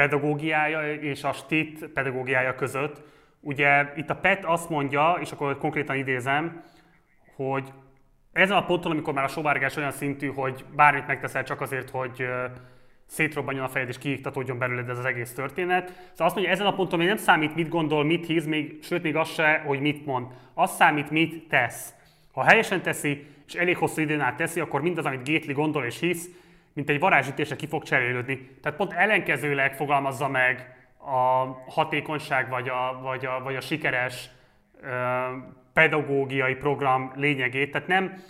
pedagógiája 0.00 0.94
és 0.94 1.24
a 1.24 1.32
STIT 1.32 1.86
pedagógiája 1.86 2.54
között. 2.54 3.02
Ugye 3.40 3.92
itt 3.96 4.10
a 4.10 4.14
PET 4.14 4.44
azt 4.44 4.68
mondja, 4.68 5.18
és 5.20 5.32
akkor 5.32 5.58
konkrétan 5.58 5.96
idézem, 5.96 6.62
hogy 7.36 7.72
ezen 8.32 8.56
a 8.56 8.64
ponton, 8.64 8.90
amikor 8.90 9.14
már 9.14 9.24
a 9.24 9.28
sovárgás 9.28 9.76
olyan 9.76 9.90
szintű, 9.90 10.26
hogy 10.26 10.64
bármit 10.76 11.06
megteszel 11.06 11.44
csak 11.44 11.60
azért, 11.60 11.90
hogy 11.90 12.26
szétrobbanjon 13.06 13.64
a 13.64 13.68
fejed 13.68 13.88
és 13.88 13.98
kiiktatódjon 13.98 14.58
belőled 14.58 14.88
ez 14.88 14.98
az 14.98 15.04
egész 15.04 15.34
történet. 15.34 15.88
Szóval 15.88 16.26
azt 16.26 16.34
mondja, 16.34 16.52
ezen 16.52 16.66
a 16.66 16.74
ponton 16.74 16.98
még 16.98 17.08
nem 17.08 17.16
számít, 17.16 17.54
mit 17.54 17.68
gondol, 17.68 18.04
mit 18.04 18.26
hisz, 18.26 18.44
még, 18.44 18.78
sőt 18.82 19.02
még 19.02 19.16
az 19.16 19.28
se, 19.28 19.62
hogy 19.66 19.80
mit 19.80 20.06
mond. 20.06 20.26
Az 20.54 20.70
számít, 20.70 21.10
mit 21.10 21.48
tesz. 21.48 21.94
Ha 22.32 22.42
helyesen 22.42 22.82
teszi, 22.82 23.26
és 23.46 23.54
elég 23.54 23.76
hosszú 23.76 24.00
időn 24.00 24.20
át 24.20 24.36
teszi, 24.36 24.60
akkor 24.60 24.82
mindaz, 24.82 25.04
amit 25.04 25.24
Gétli 25.24 25.52
gondol 25.52 25.84
és 25.84 25.98
hisz, 25.98 26.28
mint 26.72 26.90
egy 26.90 26.98
varázsütésre 26.98 27.56
ki 27.56 27.66
fog 27.66 27.82
cserélődni. 27.82 28.58
Tehát 28.62 28.78
pont 28.78 28.92
ellenkezőleg 28.92 29.74
fogalmazza 29.74 30.28
meg 30.28 30.74
a 30.98 31.46
hatékonyság 31.70 32.48
vagy 32.48 32.68
a, 32.68 32.98
vagy 33.02 33.26
a, 33.26 33.40
vagy 33.42 33.56
a 33.56 33.60
sikeres 33.60 34.28
ö, 34.82 34.88
pedagógiai 35.72 36.54
program 36.54 37.12
lényegét. 37.14 37.70
Tehát 37.70 37.88
nem 37.88 38.22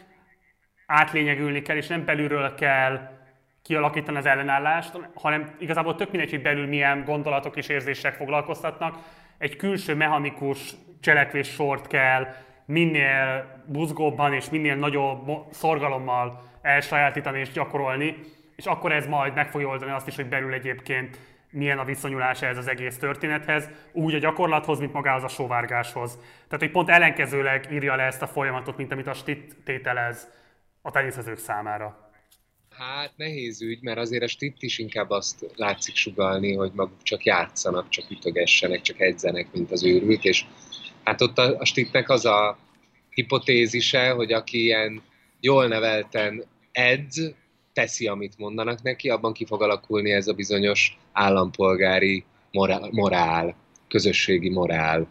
átlényegülni 0.86 1.62
kell, 1.62 1.76
és 1.76 1.86
nem 1.86 2.04
belülről 2.04 2.54
kell 2.54 3.18
kialakítani 3.62 4.16
az 4.16 4.26
ellenállást, 4.26 4.98
hanem 5.14 5.54
igazából 5.58 5.94
tök 5.94 6.10
mindegy, 6.10 6.30
hogy 6.30 6.42
belül 6.42 6.66
milyen 6.66 7.04
gondolatok 7.04 7.56
és 7.56 7.68
érzések 7.68 8.14
foglalkoztatnak. 8.14 8.98
Egy 9.38 9.56
külső 9.56 9.94
mechanikus 9.94 10.74
cselekvés 11.00 11.48
sort 11.48 11.86
kell 11.86 12.26
minél 12.64 13.46
buzgóbban 13.66 14.32
és 14.32 14.50
minél 14.50 14.76
nagyobb 14.76 15.30
szorgalommal 15.50 16.49
elsajátítani 16.62 17.38
és 17.38 17.50
gyakorolni, 17.50 18.16
és 18.56 18.66
akkor 18.66 18.92
ez 18.92 19.06
majd 19.06 19.34
meg 19.34 19.50
fogja 19.50 19.68
oldani 19.68 19.90
azt 19.90 20.06
is, 20.06 20.16
hogy 20.16 20.26
belül 20.26 20.52
egyébként 20.52 21.18
milyen 21.50 21.78
a 21.78 21.84
viszonyulása 21.84 22.46
ez 22.46 22.56
az 22.56 22.68
egész 22.68 22.98
történethez, 22.98 23.68
úgy 23.92 24.14
a 24.14 24.18
gyakorlathoz, 24.18 24.78
mint 24.78 24.92
magához 24.92 25.22
a 25.22 25.28
sóvárgáshoz. 25.28 26.18
Tehát, 26.18 26.58
hogy 26.58 26.70
pont 26.70 26.88
ellenkezőleg 26.88 27.68
írja 27.72 27.94
le 27.94 28.02
ezt 28.02 28.22
a 28.22 28.26
folyamatot, 28.26 28.76
mint 28.76 28.92
amit 28.92 29.06
a 29.06 29.12
stit 29.12 29.56
tételez 29.64 30.28
a 30.82 30.90
tenészezők 30.90 31.38
számára. 31.38 32.10
Hát 32.70 33.12
nehéz 33.16 33.62
ügy, 33.62 33.82
mert 33.82 33.98
azért 33.98 34.22
a 34.22 34.28
stit 34.28 34.62
is 34.62 34.78
inkább 34.78 35.10
azt 35.10 35.46
látszik 35.56 35.96
sugalni, 35.96 36.54
hogy 36.54 36.70
maguk 36.74 37.02
csak 37.02 37.24
játszanak, 37.24 37.88
csak 37.88 38.10
ütögessenek, 38.10 38.80
csak 38.80 39.00
edzenek, 39.00 39.52
mint 39.52 39.70
az 39.70 39.84
őrült, 39.84 40.24
és 40.24 40.44
hát 41.04 41.20
ott 41.20 41.38
a, 41.38 41.58
a 41.58 41.64
stitnek 41.64 42.08
az 42.08 42.24
a 42.24 42.58
hipotézise, 43.10 44.10
hogy 44.10 44.32
aki 44.32 44.62
ilyen 44.62 45.02
jól 45.40 45.66
nevelten 45.66 46.44
edz, 46.72 47.20
teszi, 47.72 48.06
amit 48.06 48.38
mondanak 48.38 48.82
neki, 48.82 49.08
abban 49.08 49.32
ki 49.32 49.44
fog 49.44 49.62
alakulni 49.62 50.10
ez 50.12 50.28
a 50.28 50.32
bizonyos 50.32 50.98
állampolgári 51.12 52.24
morál, 52.52 52.88
morál 52.90 53.56
közösségi 53.88 54.50
morál. 54.50 55.08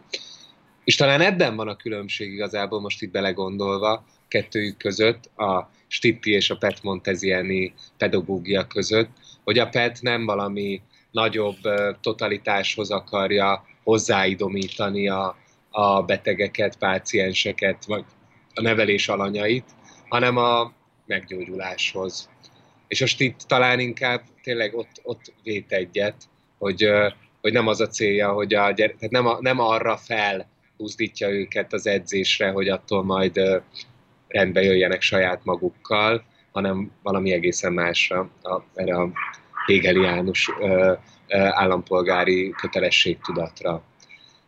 És 0.84 0.96
talán 0.96 1.20
ebben 1.20 1.56
van 1.56 1.68
a 1.68 1.76
különbség 1.76 2.32
igazából 2.32 2.80
most 2.80 3.02
itt 3.02 3.10
belegondolva 3.10 4.04
kettőjük 4.28 4.76
között, 4.76 5.30
a 5.36 5.70
Stippi 5.86 6.30
és 6.30 6.50
a 6.50 6.56
Pet 6.56 6.82
Montesiani 6.82 7.74
pedagógia 7.98 8.66
között, 8.66 9.10
hogy 9.44 9.58
a 9.58 9.68
Pet 9.68 9.98
nem 10.02 10.24
valami 10.24 10.82
nagyobb 11.10 11.58
totalitáshoz 12.00 12.90
akarja 12.90 13.64
hozzáidomítani 13.82 15.08
a, 15.08 15.36
a 15.70 16.02
betegeket, 16.02 16.78
pácienseket, 16.78 17.84
vagy 17.84 18.04
a 18.54 18.60
nevelés 18.60 19.08
alanyait, 19.08 19.64
hanem 20.10 20.36
a 20.36 20.72
meggyógyuláshoz. 21.06 22.28
És 22.88 23.00
most 23.00 23.20
itt 23.20 23.38
talán 23.46 23.80
inkább 23.80 24.22
tényleg 24.42 24.74
ott, 24.74 25.00
ott 25.02 25.32
vét 25.42 25.72
egyet, 25.72 26.16
hogy, 26.58 26.88
hogy 27.40 27.52
nem 27.52 27.66
az 27.66 27.80
a 27.80 27.88
célja, 27.88 28.32
hogy 28.32 28.54
a 28.54 28.70
gyere, 28.70 28.92
tehát 28.92 29.10
nem, 29.10 29.26
a, 29.26 29.38
nem 29.40 29.58
arra 29.58 29.96
felhúzdítja 29.96 31.28
őket 31.28 31.72
az 31.72 31.86
edzésre, 31.86 32.50
hogy 32.50 32.68
attól 32.68 33.04
majd 33.04 33.40
rendbe 34.28 34.62
jöjjenek 34.62 35.02
saját 35.02 35.44
magukkal, 35.44 36.24
hanem 36.52 36.92
valami 37.02 37.32
egészen 37.32 37.72
másra, 37.72 38.30
a, 38.42 38.60
erre 38.74 38.96
a 38.96 39.10
hegeliánus 39.66 40.50
állampolgári 41.50 42.50
kötelességtudatra 42.50 43.82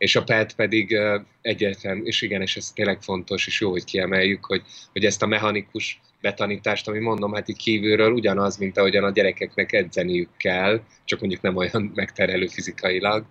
és 0.03 0.16
a 0.16 0.24
PET 0.24 0.55
pedig 0.55 0.97
egyetlen, 1.41 2.01
és 2.05 2.23
igen, 2.23 2.43
és 2.43 2.57
ez 2.57 2.70
tényleg 2.74 3.03
fontos, 3.03 3.47
és 3.47 3.61
jó, 3.61 3.70
hogy 3.70 3.85
kiemeljük, 3.85 4.45
hogy, 4.45 4.62
hogy 4.93 5.05
ezt 5.05 5.23
a 5.23 5.27
mechanikus 5.27 6.01
betanítást, 6.20 6.89
ami 6.89 6.99
mondom, 6.99 7.33
hát 7.33 7.49
így 7.49 7.57
kívülről 7.57 8.12
ugyanaz, 8.12 8.57
mint 8.57 8.79
ahogyan 8.79 9.05
a 9.05 9.11
gyerekeknek 9.11 9.73
edzeniük 9.73 10.29
kell, 10.37 10.81
csak 11.05 11.20
mondjuk 11.20 11.43
nem 11.43 11.57
olyan 11.57 11.93
megterhelő 11.95 12.47
fizikailag, 12.47 13.24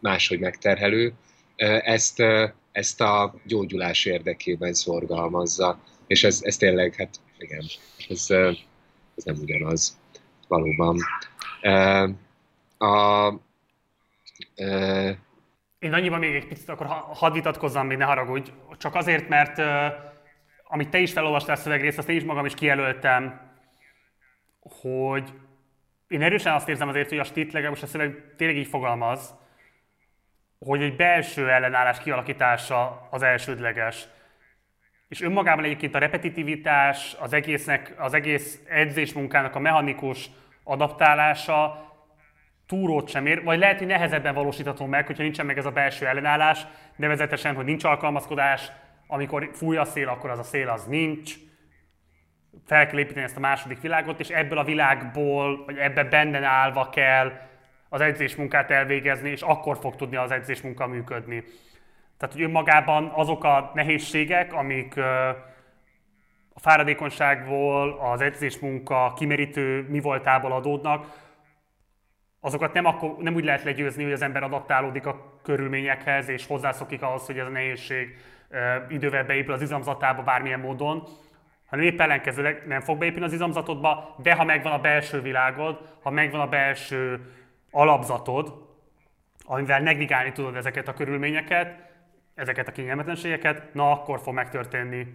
máshogy 0.00 0.38
megterhelő, 0.38 1.12
ezt, 1.84 2.22
ezt 2.72 3.00
a 3.00 3.34
gyógyulás 3.46 4.04
érdekében 4.04 4.72
szorgalmazza. 4.72 5.82
És 6.06 6.24
ez, 6.24 6.40
ez 6.42 6.56
tényleg, 6.56 6.94
hát 6.94 7.20
igen, 7.38 7.64
ez, 8.08 8.26
ez 9.16 9.24
nem 9.24 9.36
ugyanaz, 9.42 9.98
valóban. 10.48 10.98
A, 12.78 12.86
a, 12.86 13.40
én 15.82 15.92
annyiban 15.92 16.18
még 16.18 16.34
egy 16.34 16.46
picit 16.46 16.68
akkor 16.68 16.86
hadd 16.86 17.32
vitatkozzam, 17.32 17.86
még 17.86 17.96
ne 17.96 18.04
haragudj. 18.04 18.50
Csak 18.78 18.94
azért, 18.94 19.28
mert 19.28 19.58
uh, 19.58 19.66
amit 20.64 20.88
te 20.88 20.98
is 20.98 21.12
felolvastál 21.12 21.56
szövegrészt, 21.56 21.98
azt 21.98 22.08
én 22.08 22.16
is 22.16 22.24
magam 22.24 22.44
is 22.44 22.54
kijelöltem, 22.54 23.40
hogy 24.60 25.32
én 26.08 26.22
erősen 26.22 26.54
azt 26.54 26.68
érzem 26.68 26.88
azért, 26.88 27.08
hogy 27.08 27.18
a 27.18 27.24
stit 27.24 27.52
legalábbis 27.52 27.82
a 27.82 27.86
szöveg 27.86 28.34
tényleg 28.36 28.56
így 28.56 28.66
fogalmaz, 28.66 29.34
hogy 30.58 30.82
egy 30.82 30.96
belső 30.96 31.50
ellenállás 31.50 31.98
kialakítása 31.98 33.08
az 33.10 33.22
elsődleges. 33.22 34.08
És 35.08 35.20
önmagában 35.20 35.64
egyébként 35.64 35.94
a 35.94 35.98
repetitivitás, 35.98 37.16
az, 37.20 37.32
egésznek, 37.32 37.94
az 37.96 38.14
egész 38.14 38.60
edzésmunkának 38.68 39.54
a 39.54 39.58
mechanikus 39.58 40.30
adaptálása 40.64 41.91
túrót 42.72 43.08
sem 43.08 43.26
ér, 43.26 43.42
vagy 43.42 43.58
lehet, 43.58 43.78
hogy 43.78 43.86
nehezebben 43.86 44.34
valósítható 44.34 44.86
meg, 44.86 45.06
hogyha 45.06 45.22
nincsen 45.22 45.46
meg 45.46 45.58
ez 45.58 45.66
a 45.66 45.70
belső 45.70 46.06
ellenállás, 46.06 46.66
nevezetesen, 46.96 47.54
hogy 47.54 47.64
nincs 47.64 47.84
alkalmazkodás, 47.84 48.72
amikor 49.06 49.50
fúj 49.52 49.76
a 49.76 49.84
szél, 49.84 50.08
akkor 50.08 50.30
az 50.30 50.38
a 50.38 50.42
szél 50.42 50.68
az 50.68 50.86
nincs, 50.86 51.34
fel 52.66 52.86
kell 52.86 52.98
építeni 52.98 53.24
ezt 53.24 53.36
a 53.36 53.40
második 53.40 53.80
világot, 53.80 54.20
és 54.20 54.28
ebből 54.28 54.58
a 54.58 54.64
világból, 54.64 55.64
vagy 55.64 55.76
ebbe 55.76 56.04
benne 56.04 56.46
állva 56.46 56.88
kell 56.88 57.32
az 57.88 58.00
edzésmunkát 58.00 58.70
elvégezni, 58.70 59.30
és 59.30 59.42
akkor 59.42 59.78
fog 59.78 59.96
tudni 59.96 60.16
az 60.16 60.30
edzésmunka 60.30 60.86
működni. 60.86 61.44
Tehát, 62.18 62.34
hogy 62.34 62.42
önmagában 62.42 63.12
azok 63.14 63.44
a 63.44 63.70
nehézségek, 63.74 64.52
amik 64.52 64.96
a 66.54 66.60
fáradékonyságból, 66.60 67.98
az 68.12 68.20
edzésmunka 68.20 69.12
kimerítő 69.16 69.86
mi 69.88 70.00
voltából 70.00 70.52
adódnak, 70.52 71.30
azokat 72.44 72.72
nem, 72.72 72.84
akkor, 72.84 73.16
nem 73.18 73.34
úgy 73.34 73.44
lehet 73.44 73.62
legyőzni, 73.62 74.02
hogy 74.02 74.12
az 74.12 74.22
ember 74.22 74.42
adaptálódik 74.42 75.06
a 75.06 75.38
körülményekhez, 75.42 76.28
és 76.28 76.46
hozzászokik 76.46 77.02
ahhoz, 77.02 77.26
hogy 77.26 77.38
ez 77.38 77.46
a 77.46 77.50
nehézség 77.50 78.16
idővel 78.88 79.24
beépül 79.24 79.52
az 79.52 79.62
izomzatába 79.62 80.22
bármilyen 80.22 80.60
módon, 80.60 81.02
hanem 81.66 81.84
épp 81.84 82.00
ellenkezőleg 82.00 82.62
nem 82.66 82.80
fog 82.80 82.98
beépülni 82.98 83.24
az 83.24 83.32
izomzatodba, 83.32 84.16
de 84.22 84.34
ha 84.34 84.44
megvan 84.44 84.72
a 84.72 84.80
belső 84.80 85.20
világod, 85.20 85.78
ha 86.02 86.10
megvan 86.10 86.40
a 86.40 86.48
belső 86.48 87.20
alapzatod, 87.70 88.70
amivel 89.44 89.80
negligálni 89.80 90.32
tudod 90.32 90.56
ezeket 90.56 90.88
a 90.88 90.94
körülményeket, 90.94 91.90
ezeket 92.34 92.68
a 92.68 92.72
kényelmetlenségeket, 92.72 93.74
na 93.74 93.90
akkor 93.90 94.20
fog 94.20 94.34
megtörténni, 94.34 95.06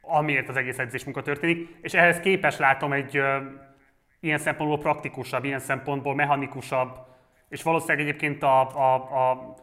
amiért 0.00 0.48
az 0.48 0.56
egész 0.56 0.78
edzésmunka 0.78 1.22
történik. 1.22 1.76
És 1.82 1.94
ehhez 1.94 2.20
képes 2.20 2.56
látom 2.56 2.92
egy 2.92 3.22
ilyen 4.20 4.38
szempontból 4.38 4.78
praktikusabb, 4.78 5.44
ilyen 5.44 5.58
szempontból 5.58 6.14
mechanikusabb, 6.14 7.06
és 7.48 7.62
valószínűleg 7.62 8.06
egyébként 8.06 8.42
a, 8.42 8.60
a, 8.60 8.94
a, 8.94 9.54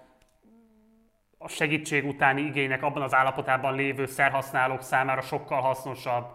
a 1.38 1.48
segítség 1.48 2.06
utáni 2.06 2.42
igénynek 2.42 2.84
abban 2.84 3.02
az 3.02 3.14
állapotában 3.14 3.76
lévő 3.76 4.06
szerhasználók 4.06 4.82
számára 4.82 5.22
sokkal 5.22 5.62
hasznosabb 5.62 6.26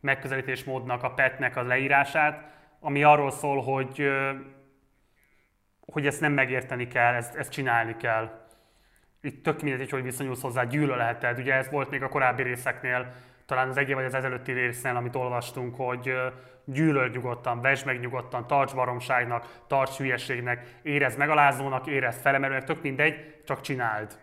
megközelítésmódnak, 0.00 1.02
a 1.02 1.10
PET-nek 1.10 1.56
a 1.56 1.62
leírását, 1.62 2.44
ami 2.80 3.02
arról 3.02 3.30
szól, 3.30 3.62
hogy, 3.62 4.08
hogy 5.80 6.06
ezt 6.06 6.20
nem 6.20 6.32
megérteni 6.32 6.86
kell, 6.86 7.14
ezt, 7.14 7.34
ezt 7.34 7.52
csinálni 7.52 7.96
kell. 7.96 8.30
Itt 9.20 9.42
tök 9.42 9.62
mindegy, 9.62 9.90
hogy 9.90 10.02
viszonyulsz 10.02 10.42
hozzá, 10.42 10.64
gyűlölheted. 10.64 11.38
Ugye 11.38 11.54
ez 11.54 11.70
volt 11.70 11.90
még 11.90 12.02
a 12.02 12.08
korábbi 12.08 12.42
részeknél, 12.42 13.12
talán 13.46 13.68
az 13.68 13.76
egy 13.76 13.94
vagy 13.94 14.04
az 14.04 14.14
ezelőtti 14.14 14.52
résznél, 14.52 14.96
amit 14.96 15.16
olvastunk, 15.16 15.76
hogy 15.76 16.12
gyűlöl 16.72 17.08
nyugodtan, 17.08 17.60
vesd 17.60 17.86
meg 17.86 18.00
nyugodtan, 18.00 18.46
tarts 18.46 18.74
baromságnak, 18.74 19.62
tarts 19.66 19.96
hülyeségnek, 19.96 20.80
érezd 20.82 21.18
megalázónak, 21.18 21.86
érezd 21.86 22.20
felemelőnek, 22.20 22.64
tök 22.64 22.82
mindegy, 22.82 23.14
csak 23.46 23.60
csináld. 23.60 24.18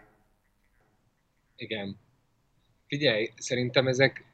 Igen. 1.56 1.98
Figyelj, 2.88 3.30
szerintem 3.38 3.88
ezek, 3.88 4.26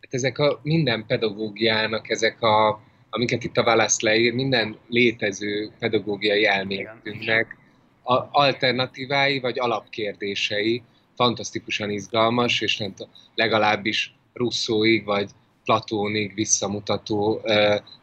hát 0.00 0.14
ezek 0.14 0.38
a 0.38 0.60
minden 0.62 1.06
pedagógiának, 1.06 2.10
ezek 2.10 2.42
a, 2.42 2.80
amiket 3.10 3.44
itt 3.44 3.56
a 3.56 3.64
válasz 3.64 4.00
leír, 4.00 4.32
minden 4.32 4.76
létező 4.88 5.70
pedagógiai 5.78 6.46
elméletünknek 6.46 7.56
a 8.02 8.28
alternatívái 8.30 9.40
vagy 9.40 9.58
alapkérdései 9.58 10.82
fantasztikusan 11.14 11.90
izgalmas, 11.90 12.60
és 12.60 12.76
nem 12.76 12.94
legalábbis 13.34 14.14
Russzóig 14.32 15.04
vagy 15.04 15.30
Platónig 15.66 16.34
visszamutató 16.34 17.42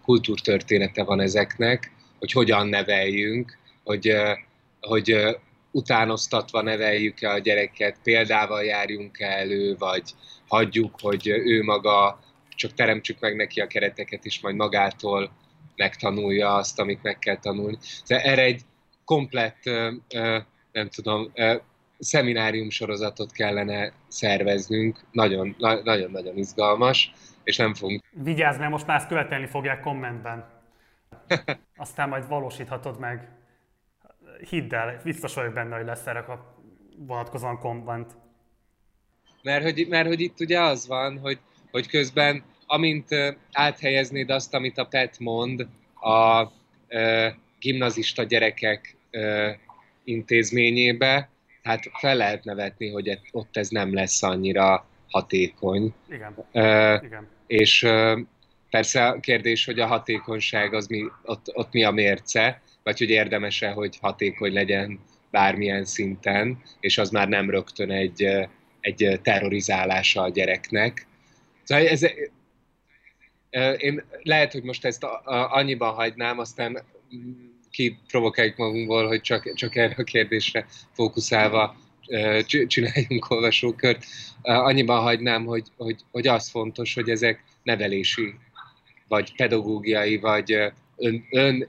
kultúrtörténete 0.03 1.03
van 1.03 1.19
ezeknek, 1.19 1.91
hogy 2.19 2.31
hogyan 2.31 2.68
neveljünk, 2.68 3.57
hogy, 3.84 4.14
hogy 4.80 5.38
utánoztatva 5.72 6.61
neveljük-e 6.61 7.30
a 7.30 7.40
gyereket, 7.40 7.99
példával 8.03 8.64
járjunk-e 8.64 9.27
elő, 9.27 9.76
vagy 9.77 10.03
hagyjuk, 10.48 10.95
hogy 11.02 11.27
ő 11.27 11.64
maga, 11.64 12.19
csak 12.56 12.73
teremtsük 12.73 13.19
meg 13.19 13.35
neki 13.35 13.61
a 13.61 13.68
kereteket, 13.68 14.26
és 14.26 14.40
majd 14.41 14.56
magától 14.56 15.31
megtanulja 15.76 16.56
azt, 16.56 16.80
amit 16.80 17.03
meg 17.03 17.19
kell 17.19 17.38
tanulni. 17.38 17.77
Tehát 18.06 18.26
erre 18.26 18.41
egy 18.41 18.61
komplett, 19.06 19.64
nem 20.72 20.90
tudom, 20.90 21.31
szeminárium 21.99 22.69
sorozatot 22.69 23.31
kellene 23.31 23.94
szerveznünk, 24.07 24.99
nagyon-nagyon 25.11 26.38
izgalmas, 26.38 27.14
és 27.44 27.57
nem 27.57 27.74
fogunk. 27.74 28.03
Vigyázz, 28.11 28.57
mert 28.57 28.72
most 28.72 28.86
már 28.86 28.98
ezt 28.98 29.07
követelni 29.07 29.45
fogják 29.45 29.80
kommentben. 29.80 30.45
Aztán 31.76 32.10
majd 32.10 32.28
valósíthatod 32.28 32.99
meg 32.99 33.30
hidd 34.49 34.74
el, 34.76 35.02
biztos 35.03 35.34
vagyok 35.34 35.53
benne, 35.53 35.76
hogy 35.76 35.86
lesz 35.86 36.07
erre 36.07 36.20
a 36.20 36.56
vonatkozóan 36.98 37.60
komment. 37.60 38.11
Mert 39.41 39.64
hogy, 39.64 39.86
mert 39.90 40.07
hogy 40.07 40.22
itt 40.22 40.40
ugye 40.40 40.61
az 40.61 40.88
van, 40.88 41.20
hogy, 41.20 41.40
hogy 41.72 41.88
közben 41.88 42.44
amint 42.65 43.07
áthelyeznéd 43.52 44.30
azt, 44.30 44.53
amit 44.53 44.78
a 44.78 44.86
PET 44.86 45.20
mond 45.20 45.68
a 46.02 46.48
e, 46.88 47.36
gimnazista 47.60 48.24
gyerekek 48.24 48.95
e, 49.11 49.57
intézményébe, 50.03 51.30
hát 51.64 51.84
fel 51.94 52.15
lehet 52.15 52.44
nevetni, 52.44 52.90
hogy 52.90 53.20
ott 53.32 53.57
ez 53.57 53.70
nem 53.70 53.94
lesz 53.94 54.24
annyira 54.24 54.86
hatékony. 55.14 55.94
Igen. 56.10 56.35
E, 56.52 57.02
Igen. 57.06 57.27
És 57.48 57.84
e, 57.84 58.18
persze 58.69 59.06
a 59.06 59.19
kérdés, 59.19 59.65
hogy 59.65 59.80
a 59.80 59.88
hatékonyság 59.88 60.73
az 60.73 60.88
mi, 60.88 61.03
ott, 61.23 61.52
ott 61.53 61.72
mi 61.72 61.84
a 61.84 61.91
mérce, 61.91 62.61
vagy 62.84 62.98
hogy 62.98 63.10
érdemese, 63.10 63.69
hogy 63.69 63.98
hatékony 64.02 64.53
legyen 64.53 64.99
bármilyen 65.31 65.85
szinten, 65.85 66.61
és 66.80 66.98
az 66.98 67.10
már 67.10 67.27
nem 67.27 67.49
rögtön 67.49 67.91
egy, 67.91 68.27
egy 68.81 69.19
terrorizálása 69.23 70.22
a 70.22 70.30
gyereknek. 70.30 71.07
Szóval 71.64 71.88
ez, 71.88 72.06
én 73.77 74.03
lehet, 74.23 74.52
hogy 74.52 74.64
most 74.64 74.85
ezt 74.85 75.03
annyiban 75.26 75.94
hagynám, 75.94 76.40
aztán 76.40 76.84
kiprovokáljuk 77.72 78.57
magunkból, 78.57 79.07
hogy 79.07 79.22
csak, 79.22 79.53
csak 79.53 79.76
erre 79.76 79.95
a 79.98 80.03
kérdésre 80.03 80.65
fókuszálva 80.91 81.76
csináljunk 82.68 83.30
olvasókört. 83.30 84.06
Annyiban 84.42 85.02
hagynám, 85.02 85.46
hogy, 85.46 85.68
hogy, 85.78 86.00
hogy 86.12 86.28
az 86.28 86.50
fontos, 86.50 86.94
hogy 86.94 87.10
ezek 87.10 87.44
nevelési, 87.64 88.34
vagy 89.08 89.36
pedagógiai, 89.36 90.18
vagy 90.18 90.52
ön, 90.96 91.28
ön 91.30 91.68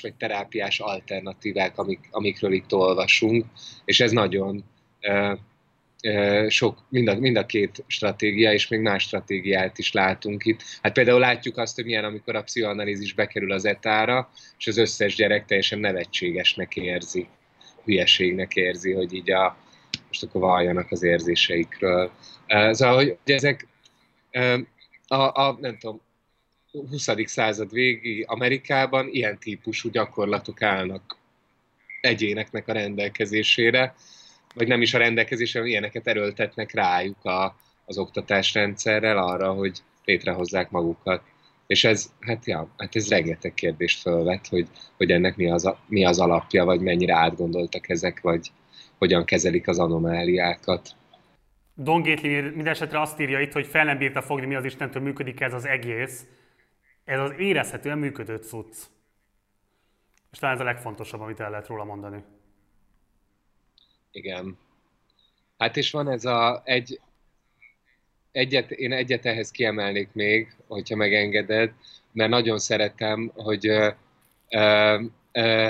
vagy 0.00 0.14
terápiás 0.18 0.80
alternatívák, 0.80 1.78
amik, 1.78 2.08
amikről 2.10 2.52
itt 2.52 2.74
olvasunk, 2.74 3.46
és 3.84 4.00
ez 4.00 4.10
nagyon 4.10 4.64
sok, 6.48 6.84
mind 6.88 7.08
a, 7.08 7.14
mind 7.14 7.36
a 7.36 7.46
két 7.46 7.84
stratégia, 7.86 8.52
és 8.52 8.68
még 8.68 8.80
más 8.80 9.02
stratégiát 9.02 9.78
is 9.78 9.92
látunk 9.92 10.44
itt. 10.44 10.62
Hát 10.82 10.92
például 10.92 11.18
látjuk 11.18 11.56
azt, 11.56 11.74
hogy 11.74 11.84
milyen, 11.84 12.04
amikor 12.04 12.36
a 12.36 12.42
pszichoanalízis 12.42 13.12
bekerül 13.12 13.52
az 13.52 13.64
etára, 13.64 14.30
és 14.58 14.66
az 14.66 14.76
összes 14.76 15.14
gyerek 15.14 15.44
teljesen 15.44 15.78
nevetségesnek 15.78 16.76
érzi, 16.76 17.26
hülyeségnek 17.84 18.54
érzi, 18.54 18.92
hogy 18.92 19.14
így 19.14 19.30
a, 19.30 19.56
most 20.06 20.22
akkor 20.22 20.40
valljanak 20.40 20.90
az 20.90 21.02
érzéseikről. 21.02 22.10
Szóval, 22.70 22.94
hogy 22.94 23.16
ezek 23.24 23.66
a, 25.06 25.14
a, 25.16 25.56
nem 25.60 25.78
tudom, 25.78 26.00
20. 26.72 27.08
század 27.24 27.72
végi 27.72 28.24
Amerikában 28.28 29.08
ilyen 29.10 29.38
típusú 29.38 29.90
gyakorlatok 29.90 30.62
állnak 30.62 31.16
egyéneknek 32.00 32.68
a 32.68 32.72
rendelkezésére, 32.72 33.94
vagy 34.54 34.68
nem 34.68 34.82
is 34.82 34.94
a 34.94 34.98
rendelkezésre, 34.98 35.64
ilyeneket 35.64 36.06
erőltetnek 36.06 36.72
rájuk 36.72 37.24
a, 37.24 37.56
az 37.84 37.98
oktatásrendszerrel 37.98 39.18
arra, 39.18 39.52
hogy 39.52 39.78
létrehozzák 40.04 40.70
magukat. 40.70 41.22
És 41.72 41.84
ez, 41.84 42.12
hát 42.20 42.46
ja, 42.46 42.68
hát 42.76 42.96
ez 42.96 43.08
rengeteg 43.08 43.54
kérdést 43.54 44.00
fölvet, 44.00 44.46
hogy, 44.46 44.68
hogy 44.96 45.10
ennek 45.10 45.36
mi 45.36 45.50
az, 45.50 45.64
a, 45.64 45.78
mi 45.86 46.04
az 46.04 46.18
alapja, 46.18 46.64
vagy 46.64 46.80
mennyire 46.80 47.14
átgondoltak 47.14 47.88
ezek, 47.88 48.20
vagy 48.20 48.52
hogyan 48.98 49.24
kezelik 49.24 49.68
az 49.68 49.78
anomáliákat. 49.78 50.90
Don 51.74 52.02
Gately 52.02 52.40
mindesetre 52.40 53.00
azt 53.00 53.20
írja 53.20 53.40
itt, 53.40 53.52
hogy 53.52 53.66
fel 53.66 53.84
nem 53.84 53.98
bírta 53.98 54.22
fogni, 54.22 54.46
mi 54.46 54.54
az 54.54 54.64
Istentől 54.64 55.02
működik 55.02 55.40
ez 55.40 55.52
az 55.52 55.64
egész, 55.64 56.26
ez 57.04 57.20
az 57.20 57.32
érezhetően 57.38 57.98
működő 57.98 58.36
cucc. 58.36 58.76
És 60.32 60.38
talán 60.38 60.54
ez 60.54 60.60
a 60.60 60.64
legfontosabb, 60.64 61.20
amit 61.20 61.40
el 61.40 61.50
lehet 61.50 61.66
róla 61.66 61.84
mondani. 61.84 62.24
Igen. 64.10 64.58
Hát 65.58 65.76
és 65.76 65.90
van 65.90 66.08
ez 66.08 66.24
a 66.24 66.62
egy, 66.64 67.00
egyet, 68.32 68.70
én 68.70 68.92
egyet 68.92 69.26
ehhez 69.26 69.50
kiemelnék 69.50 70.08
még, 70.12 70.54
hogyha 70.66 70.96
megengeded, 70.96 71.70
mert 72.12 72.30
nagyon 72.30 72.58
szeretem, 72.58 73.32
hogy 73.34 73.66
ö, 73.66 73.88
ö, 74.50 75.00
ö, 75.32 75.68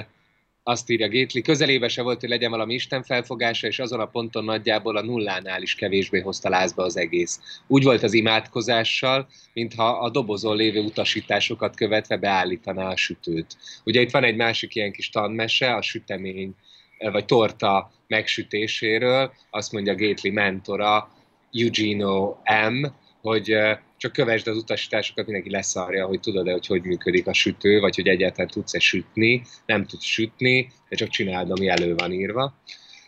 azt 0.64 0.90
írja 0.90 1.08
Gétli, 1.08 1.40
közelébe 1.40 1.88
se 1.88 2.02
volt, 2.02 2.20
hogy 2.20 2.28
legyen 2.28 2.50
valami 2.50 2.74
Isten 2.74 3.02
felfogása, 3.02 3.66
és 3.66 3.78
azon 3.78 4.00
a 4.00 4.06
ponton 4.06 4.44
nagyjából 4.44 4.96
a 4.96 5.02
nullánál 5.02 5.62
is 5.62 5.74
kevésbé 5.74 6.20
hozta 6.20 6.48
lázba 6.48 6.82
az 6.82 6.96
egész. 6.96 7.40
Úgy 7.66 7.84
volt 7.84 8.02
az 8.02 8.12
imádkozással, 8.12 9.28
mintha 9.52 9.88
a 9.88 10.10
dobozon 10.10 10.56
lévő 10.56 10.80
utasításokat 10.80 11.76
követve 11.76 12.16
beállítaná 12.16 12.88
a 12.88 12.96
sütőt. 12.96 13.56
Ugye 13.84 14.00
itt 14.00 14.10
van 14.10 14.24
egy 14.24 14.36
másik 14.36 14.74
ilyen 14.74 14.92
kis 14.92 15.10
tanmese, 15.10 15.74
a 15.74 15.82
sütemény 15.82 16.54
vagy 16.98 17.24
torta 17.24 17.92
megsütéséről, 18.06 19.32
azt 19.50 19.72
mondja 19.72 19.94
Gétli 19.94 20.30
mentora, 20.30 21.10
Eugenio 21.52 22.36
M., 22.70 22.86
hogy 23.20 23.56
csak 23.96 24.12
kövesd 24.12 24.48
az 24.48 24.56
utasításokat, 24.56 25.24
mindenki 25.24 25.50
leszarja, 25.50 26.06
hogy 26.06 26.20
tudod-e, 26.20 26.52
hogy 26.52 26.66
hogy 26.66 26.82
működik 26.82 27.26
a 27.26 27.32
sütő, 27.32 27.80
vagy 27.80 27.94
hogy 27.94 28.08
egyáltalán 28.08 28.50
tudsz-e 28.50 28.78
sütni, 28.78 29.42
nem 29.66 29.86
tudsz 29.86 30.04
sütni, 30.04 30.72
de 30.88 30.96
csak 30.96 31.08
csináld, 31.08 31.50
ami 31.50 31.68
elő 31.68 31.94
van 31.94 32.12
írva. 32.12 32.54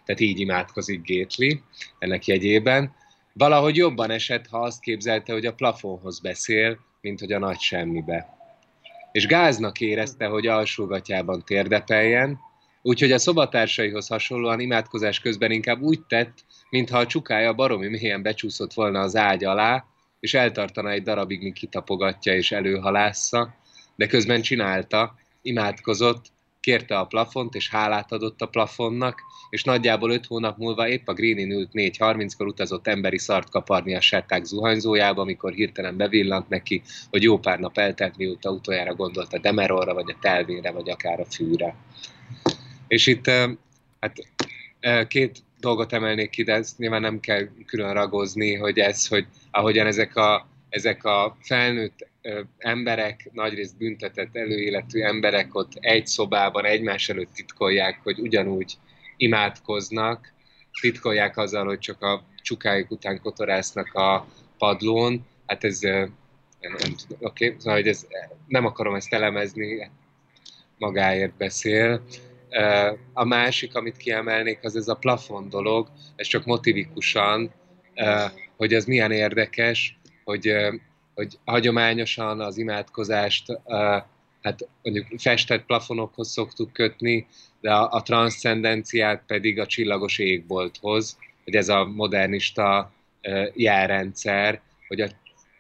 Tehát 0.05 0.21
így 0.21 0.41
imádkozik 0.41 1.03
Gétli 1.03 1.63
ennek 1.99 2.27
jegyében. 2.27 2.95
Valahogy 3.33 3.77
jobban 3.77 4.11
esett, 4.11 4.47
ha 4.47 4.59
azt 4.59 4.81
képzelte, 4.81 5.33
hogy 5.33 5.47
a 5.47 5.55
plafonhoz 5.55 6.21
beszél, 6.21 6.79
mint 7.01 7.21
hogy 7.21 7.33
a 7.33 7.39
nagy 7.39 7.61
semmibe. 7.61 8.37
és 9.13 9.27
gáznak 9.27 9.81
érezte, 9.81 10.27
hogy 10.27 10.47
alsógatjában 10.47 11.45
térdepeljen, 11.45 12.39
úgyhogy 12.83 13.13
a 13.13 13.19
szobatársaihoz 13.19 14.07
hasonlóan 14.07 14.61
imádkozás 14.61 15.21
közben 15.21 15.51
inkább 15.51 15.81
úgy 15.81 16.01
tett, 16.01 16.35
mintha 16.75 16.99
a 16.99 17.07
csukája 17.07 17.53
baromi 17.53 17.89
mélyen 17.89 18.23
becsúszott 18.23 18.73
volna 18.73 19.01
az 19.01 19.17
ágy 19.17 19.45
alá, 19.45 19.85
és 20.21 20.35
eltartana 20.35 20.91
egy 20.91 21.03
darabig, 21.03 21.43
míg 21.43 21.53
kitapogatja 21.53 22.35
és 22.35 22.53
előhalásza, 22.53 23.55
de 23.97 24.07
közben 24.07 24.43
csinálta, 24.43 25.15
imádkozott, 25.43 26.33
kérte 26.61 26.99
a 26.99 27.05
plafont, 27.05 27.55
és 27.55 27.71
hálát 27.71 28.13
adott 28.13 28.41
a 28.41 28.47
plafonnak, 28.47 29.23
és 29.51 29.65
nagyjából 29.65 30.11
öt 30.11 30.27
hónap 30.27 30.59
múlva 30.59 30.89
épp 30.89 31.09
a 31.09 31.13
Greenin 31.13 31.51
ült 31.51 31.71
4.30-kor 31.73 32.47
utazott 32.47 32.87
emberi 32.87 33.19
szart 33.19 33.51
kaparni 33.51 33.95
a 33.95 34.01
setták 34.01 34.45
zuhanyzójába, 34.45 35.21
amikor 35.21 35.53
hirtelen 35.53 35.97
bevillant 35.97 36.49
neki, 36.49 36.83
hogy 37.11 37.23
jó 37.23 37.39
pár 37.39 37.59
nap 37.59 37.79
eltelt, 37.79 38.17
mióta 38.17 38.51
utoljára 38.51 38.95
gondolt 38.95 39.33
a 39.33 39.39
Demerolra, 39.39 39.95
vagy 39.95 40.11
a 40.11 40.19
Telvére, 40.21 40.71
vagy 40.71 40.91
akár 40.91 41.21
a 41.21 41.25
fűre. 41.25 41.75
És 42.89 43.07
itt 43.07 43.31
hát, 44.01 44.29
két 45.09 45.43
dolgot 45.65 45.93
emelnék 45.93 46.31
ki, 46.31 46.43
de 46.43 46.53
ezt 46.53 46.79
nyilván 46.79 47.01
nem 47.01 47.21
kell 47.21 47.49
külön 47.67 47.93
ragozni, 47.93 48.55
hogy 48.55 48.79
ez, 48.79 49.07
hogy 49.07 49.27
ahogyan 49.51 49.87
ezek 49.87 50.17
a, 50.17 50.49
ezek 50.69 51.05
a 51.05 51.37
felnőtt 51.41 52.09
emberek, 52.59 53.29
nagyrészt 53.33 53.77
büntetett 53.77 54.37
előéletű 54.37 55.01
emberek 55.01 55.55
ott 55.55 55.73
egy 55.81 56.07
szobában 56.07 56.65
egymás 56.65 57.09
előtt 57.09 57.33
titkolják, 57.33 58.01
hogy 58.03 58.19
ugyanúgy 58.19 58.75
imádkoznak, 59.17 60.33
titkolják 60.81 61.37
azzal, 61.37 61.65
hogy 61.65 61.79
csak 61.79 62.03
a 62.03 62.25
csukájuk 62.43 62.91
után 62.91 63.21
kotorásznak 63.21 63.95
a 63.95 64.27
padlón. 64.59 65.27
Hát 65.47 65.65
ez, 65.65 65.81
nem, 65.81 66.95
tudom, 67.07 67.19
oké, 67.21 67.47
okay. 67.47 67.59
szóval, 67.59 67.75
hogy 67.75 67.89
ez, 67.89 68.07
nem 68.47 68.67
akarom 68.67 68.95
ezt 68.95 69.13
elemezni, 69.13 69.91
magáért 70.79 71.37
beszél. 71.37 72.03
A 73.13 73.25
másik, 73.25 73.75
amit 73.75 73.97
kiemelnék, 73.97 74.59
az 74.63 74.77
ez 74.77 74.89
a 74.89 74.95
plafon 74.95 75.49
dolog, 75.49 75.89
ez 76.17 76.27
csak 76.27 76.45
motivikusan, 76.45 77.53
hogy 78.57 78.73
ez 78.73 78.85
milyen 78.85 79.13
érdekes, 79.13 79.99
hogy 80.25 80.53
hogy 81.15 81.39
hagyományosan 81.45 82.41
az 82.41 82.57
imádkozást 82.57 83.61
hát 84.43 84.69
mondjuk 84.83 85.07
festett 85.17 85.65
plafonokhoz 85.65 86.31
szoktuk 86.31 86.73
kötni, 86.73 87.27
de 87.61 87.73
a, 87.73 87.91
a 87.91 88.03
transzcendenciát 88.03 89.23
pedig 89.27 89.59
a 89.59 89.67
csillagos 89.67 90.19
égbolthoz, 90.19 91.19
hogy 91.45 91.55
ez 91.55 91.69
a 91.69 91.85
modernista 91.85 92.93
jelrendszer, 93.55 94.61
hogy 94.89 95.01
a, 95.01 95.09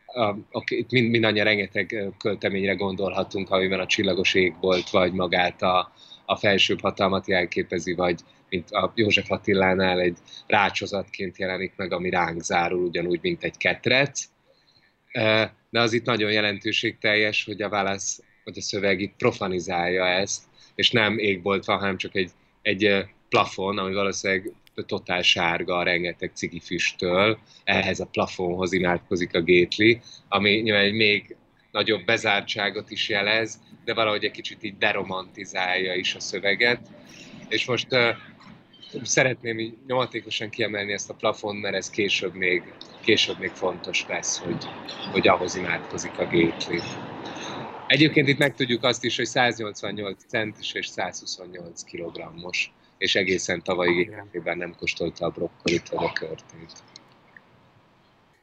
a, 0.06 0.23
a, 0.51 0.62
itt 0.65 0.90
mind, 0.90 1.11
mindannyian 1.11 1.44
rengeteg 1.44 2.12
költeményre 2.19 2.74
gondolhatunk, 2.74 3.51
amiben 3.51 3.81
a 3.81 3.86
csillagos 3.86 4.35
égbolt 4.35 4.90
vagy 4.90 5.12
magát 5.12 5.62
a, 5.62 5.93
a 6.25 6.37
felsőbb 6.37 6.81
hatalmat 6.81 7.27
jelképezi, 7.27 7.95
vagy 7.95 8.21
mint 8.49 8.71
a 8.71 8.93
József 8.95 9.31
Attilánál 9.31 10.01
egy 10.01 10.19
rácsozatként 10.47 11.39
jelenik 11.39 11.73
meg, 11.77 11.93
ami 11.93 12.11
ránk 12.11 12.43
zárul, 12.43 12.85
ugyanúgy, 12.85 13.19
mint 13.23 13.45
egy 13.45 13.57
ketrec 13.57 14.29
de 15.71 15.81
az 15.81 15.93
itt 15.93 16.05
nagyon 16.05 16.33
jelentőségteljes, 16.33 17.45
hogy 17.45 17.63
a 17.63 17.69
válasz, 17.69 18.23
hogy 18.45 18.59
a 18.59 18.61
szöveg 18.61 19.01
itt 19.01 19.15
profanizálja 19.17 20.07
ezt, 20.07 20.43
és 20.75 20.91
nem 20.91 21.19
égbolt 21.19 21.65
van, 21.65 21.79
hanem 21.79 21.97
csak 21.97 22.17
egy, 22.17 22.31
egy 22.63 23.05
plafon, 23.29 23.79
ami 23.79 23.95
valószínűleg 23.95 24.53
totál 24.87 25.23
sárga 25.23 25.83
rengeteg 25.83 26.31
cigi 26.35 26.61
füsttől, 26.61 27.39
ehhez 27.65 28.01
a 28.01 28.07
plafonhoz 28.07 28.73
imádkozik 28.73 29.35
a 29.35 29.41
Gétli, 29.41 30.01
ami 30.29 30.51
nyilván 30.51 30.85
egy 30.85 30.93
még 30.93 31.37
nagyobb 31.75 32.05
bezártságot 32.05 32.91
is 32.91 33.09
jelez, 33.09 33.61
de 33.85 33.95
valahogy 33.95 34.25
egy 34.25 34.31
kicsit 34.31 34.63
így 34.63 34.79
deromantizálja 34.79 35.95
is 35.95 36.15
a 36.15 36.21
szöveget. 36.21 36.81
És 37.49 37.67
most 37.67 37.87
szeretném 39.03 39.59
így 39.59 39.75
nyomatékosan 39.87 40.51
kiemelni 40.51 40.93
ezt 40.93 41.11
a 41.11 41.15
plafon, 41.15 41.57
mert 41.57 41.75
ez 41.75 41.91
később 41.91 42.35
még, 42.35 42.63
később 43.01 43.39
még 43.39 43.51
fontos 43.51 44.07
lesz, 44.09 44.39
hogy, 44.39 44.65
hogy 45.13 45.29
ahhoz 45.29 45.57
imádkozik 45.57 46.19
a 46.19 46.25
Gately. 46.25 46.81
Egyébként 47.87 48.29
itt 48.29 48.39
megtudjuk 48.39 48.85
azt 48.85 49.05
is, 49.05 49.17
hogy 49.17 49.27
188 49.27 50.25
centis 50.27 50.73
és 50.73 50.87
128 50.87 51.83
kg-os, 51.83 52.73
és 52.99 53.15
egészen 53.15 53.63
tavalyi 53.63 54.01
életében 54.01 54.59
nem 54.59 54.75
kóstolta 54.79 55.27
a 55.27 55.31
brokkolit 55.31 55.89
vagy 55.89 56.05
a 56.05 56.13
körtét. 56.13 56.73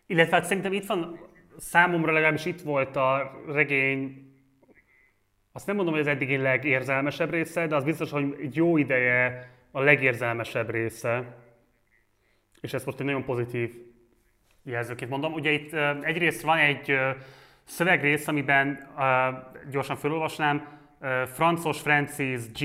Illetve 0.08 0.36
hát 0.36 0.46
szerintem 0.46 0.74
itt 0.74 0.86
van, 0.86 1.30
számomra 1.62 2.12
legalábbis 2.12 2.46
itt 2.46 2.62
volt 2.62 2.96
a 2.96 3.42
regény, 3.48 4.30
azt 5.52 5.68
nem 5.68 5.76
mondom, 5.76 5.94
hogy 5.94 6.04
az 6.04 6.10
eddigi 6.10 6.38
legérzelmesebb 6.38 7.32
része, 7.32 7.68
de 7.68 7.76
az 7.76 7.84
biztos, 7.84 8.12
hogy 8.12 8.36
egy 8.42 8.56
jó 8.56 8.78
ideje 8.78 9.52
a 9.72 9.80
legérzelmesebb 9.82 10.70
része, 10.70 11.38
és 12.62 12.74
ezt 12.74 12.86
most 12.86 13.00
egy 13.00 13.06
nagyon 13.06 13.24
pozitív 13.24 13.76
jelzőként 14.64 15.10
mondom. 15.10 15.34
Ugye 15.34 15.52
itt 15.52 15.74
egyrészt 16.02 16.42
van 16.42 16.58
egy 16.58 16.98
szövegrész, 17.64 18.28
amiben 18.28 18.88
gyorsan 19.72 19.96
felolvasnám, 19.96 20.80
Francos 21.34 21.80
Francis 21.80 22.52
G. 22.52 22.62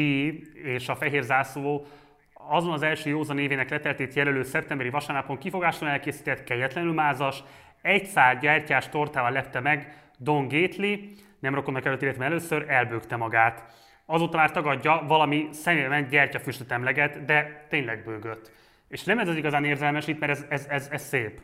és 0.54 0.88
a 0.88 0.94
Fehér 0.96 1.22
Zászló 1.22 1.86
azon 2.32 2.72
az 2.72 2.82
első 2.82 3.10
józan 3.10 3.38
évének 3.38 3.70
leteltét 3.70 4.14
jelölő 4.14 4.42
szeptemberi 4.42 4.88
vasárnapon 4.88 5.38
kifogáson 5.38 5.88
elkészített 5.88 6.44
kegyetlenül 6.44 6.92
mázas, 6.92 7.42
egy 7.82 8.04
szár 8.04 8.38
gyertyás 8.38 8.88
tortával 8.88 9.30
lepte 9.30 9.60
meg 9.60 9.96
Don 10.18 10.48
Gately, 10.48 11.10
nem 11.38 11.54
rokonnak 11.54 11.84
előtt, 11.84 12.02
illetve 12.02 12.24
először 12.24 12.64
elbőgte 12.68 13.16
magát. 13.16 13.74
Azóta 14.06 14.36
már 14.36 14.50
tagadja, 14.50 15.04
valami 15.06 15.48
szemében 15.52 16.08
gyertyafüstöt 16.08 16.72
emleget, 16.72 17.24
de 17.24 17.66
tényleg 17.68 18.04
bőgött. 18.04 18.52
És 18.88 19.04
nem 19.04 19.18
ez 19.18 19.28
az 19.28 19.36
igazán 19.36 19.64
érzelmesít, 19.64 20.18
mert 20.18 20.32
ez, 20.32 20.44
ez, 20.48 20.66
ez, 20.68 20.88
ez 20.90 21.02
szép. 21.02 21.40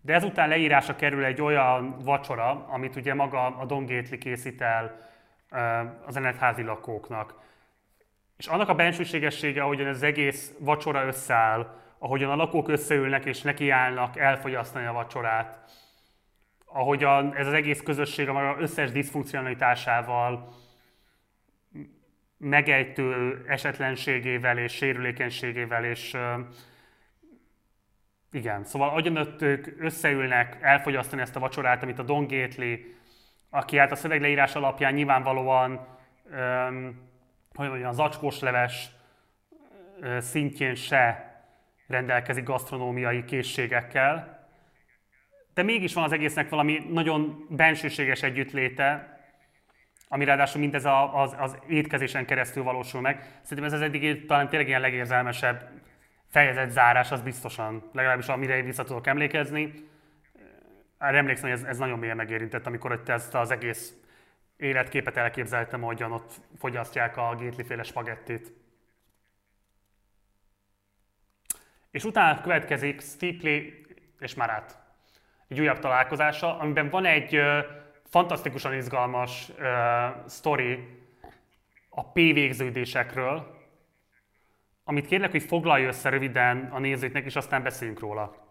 De 0.00 0.14
ezután 0.14 0.48
leírása 0.48 0.96
kerül 0.96 1.24
egy 1.24 1.40
olyan 1.40 1.98
vacsora, 1.98 2.66
amit 2.68 2.96
ugye 2.96 3.14
maga 3.14 3.56
a 3.56 3.64
Don 3.64 3.86
Gately 3.86 4.18
készít 4.18 4.60
el 4.60 5.10
az 6.06 6.16
enetházi 6.16 6.62
lakóknak. 6.62 7.34
És 8.36 8.46
annak 8.46 8.68
a 8.68 8.74
bensőségessége, 8.74 9.62
ahogyan 9.62 9.86
az 9.86 10.02
egész 10.02 10.54
vacsora 10.58 11.06
összeáll, 11.06 11.76
ahogyan 11.98 12.30
a 12.30 12.36
lakók 12.36 12.68
összeülnek 12.68 13.24
és 13.24 13.42
nekiállnak 13.42 14.18
elfogyasztani 14.18 14.86
a 14.86 14.92
vacsorát, 14.92 15.70
ahogyan 16.64 17.34
ez 17.34 17.46
az 17.46 17.52
egész 17.52 17.80
közösség 17.80 18.28
a 18.28 18.32
maga 18.32 18.60
összes 18.60 18.90
diszfunkcionalitásával, 18.92 20.54
megejtő 22.38 23.44
esetlenségével 23.48 24.58
és 24.58 24.72
sérülékenységével, 24.72 25.84
és 25.84 26.16
igen, 28.32 28.64
szóval 28.64 28.88
agyon 28.88 29.36
ők 29.40 29.66
összeülnek 29.80 30.58
elfogyasztani 30.60 31.22
ezt 31.22 31.36
a 31.36 31.40
vacsorát, 31.40 31.82
amit 31.82 31.98
a 31.98 32.02
Don 32.02 32.26
Gately, 32.26 32.84
aki 33.50 33.76
hát 33.76 33.92
a 33.92 33.96
szövegleírás 33.96 34.54
alapján 34.54 34.94
nyilvánvalóan 34.94 35.86
um, 36.30 37.06
hogy 37.54 37.68
mondjam, 37.68 37.88
az 37.88 37.98
acskós 37.98 38.40
leves 38.40 38.90
szintjén 40.18 40.74
se 40.74 41.27
rendelkezik 41.88 42.44
gasztronómiai 42.44 43.24
készségekkel, 43.24 44.46
de 45.54 45.62
mégis 45.62 45.94
van 45.94 46.04
az 46.04 46.12
egésznek 46.12 46.48
valami 46.48 46.86
nagyon 46.90 47.46
bensőséges 47.48 48.22
együttléte, 48.22 49.18
ami 50.08 50.24
ráadásul 50.24 50.60
mindez 50.60 50.84
a, 50.84 51.22
az, 51.22 51.36
az 51.38 51.58
étkezésen 51.68 52.26
keresztül 52.26 52.62
valósul 52.62 53.00
meg. 53.00 53.40
Szerintem 53.42 53.64
ez 53.64 53.72
az 53.72 53.80
eddig 53.80 54.26
talán 54.26 54.48
tényleg 54.48 54.68
ilyen 54.68 54.80
legérzelmesebb 54.80 55.70
fejezet 56.28 56.70
zárás, 56.70 57.12
az 57.12 57.22
biztosan, 57.22 57.90
legalábbis 57.92 58.26
amire 58.26 58.56
én 58.56 58.64
vissza 58.64 58.84
tudok 58.84 59.06
emlékezni. 59.06 59.72
Erre 60.98 61.16
emlékszem, 61.16 61.50
hogy 61.50 61.58
ez, 61.58 61.64
ez 61.64 61.78
nagyon 61.78 61.98
mélyen 61.98 62.16
megérintett, 62.16 62.66
amikor 62.66 62.92
ott 62.92 63.08
ezt 63.08 63.34
az 63.34 63.50
egész 63.50 63.94
életképet 64.56 65.16
elképzeltem, 65.16 65.82
ahogyan 65.82 66.12
ott 66.12 66.32
fogyasztják 66.58 67.16
a 67.16 67.34
gétliféle 67.38 67.82
spagettit. 67.82 68.52
És 71.90 72.04
utána 72.04 72.40
következik 72.40 73.00
Steepley 73.00 73.62
és 74.20 74.34
Marat. 74.34 74.76
Egy 75.48 75.60
újabb 75.60 75.78
találkozása, 75.78 76.58
amiben 76.58 76.88
van 76.88 77.04
egy 77.04 77.40
fantasztikusan 78.04 78.74
izgalmas 78.74 79.48
uh, 79.48 79.64
sztori 80.26 80.98
a 81.88 82.04
P 82.04 82.14
végződésekről, 82.14 83.56
amit 84.84 85.06
kérlek, 85.06 85.30
hogy 85.30 85.42
foglalj 85.42 85.84
össze 85.84 86.08
röviden 86.08 86.68
a 86.72 86.78
nézőknek, 86.78 87.24
és 87.24 87.36
aztán 87.36 87.62
beszéljünk 87.62 88.00
róla. 88.00 88.46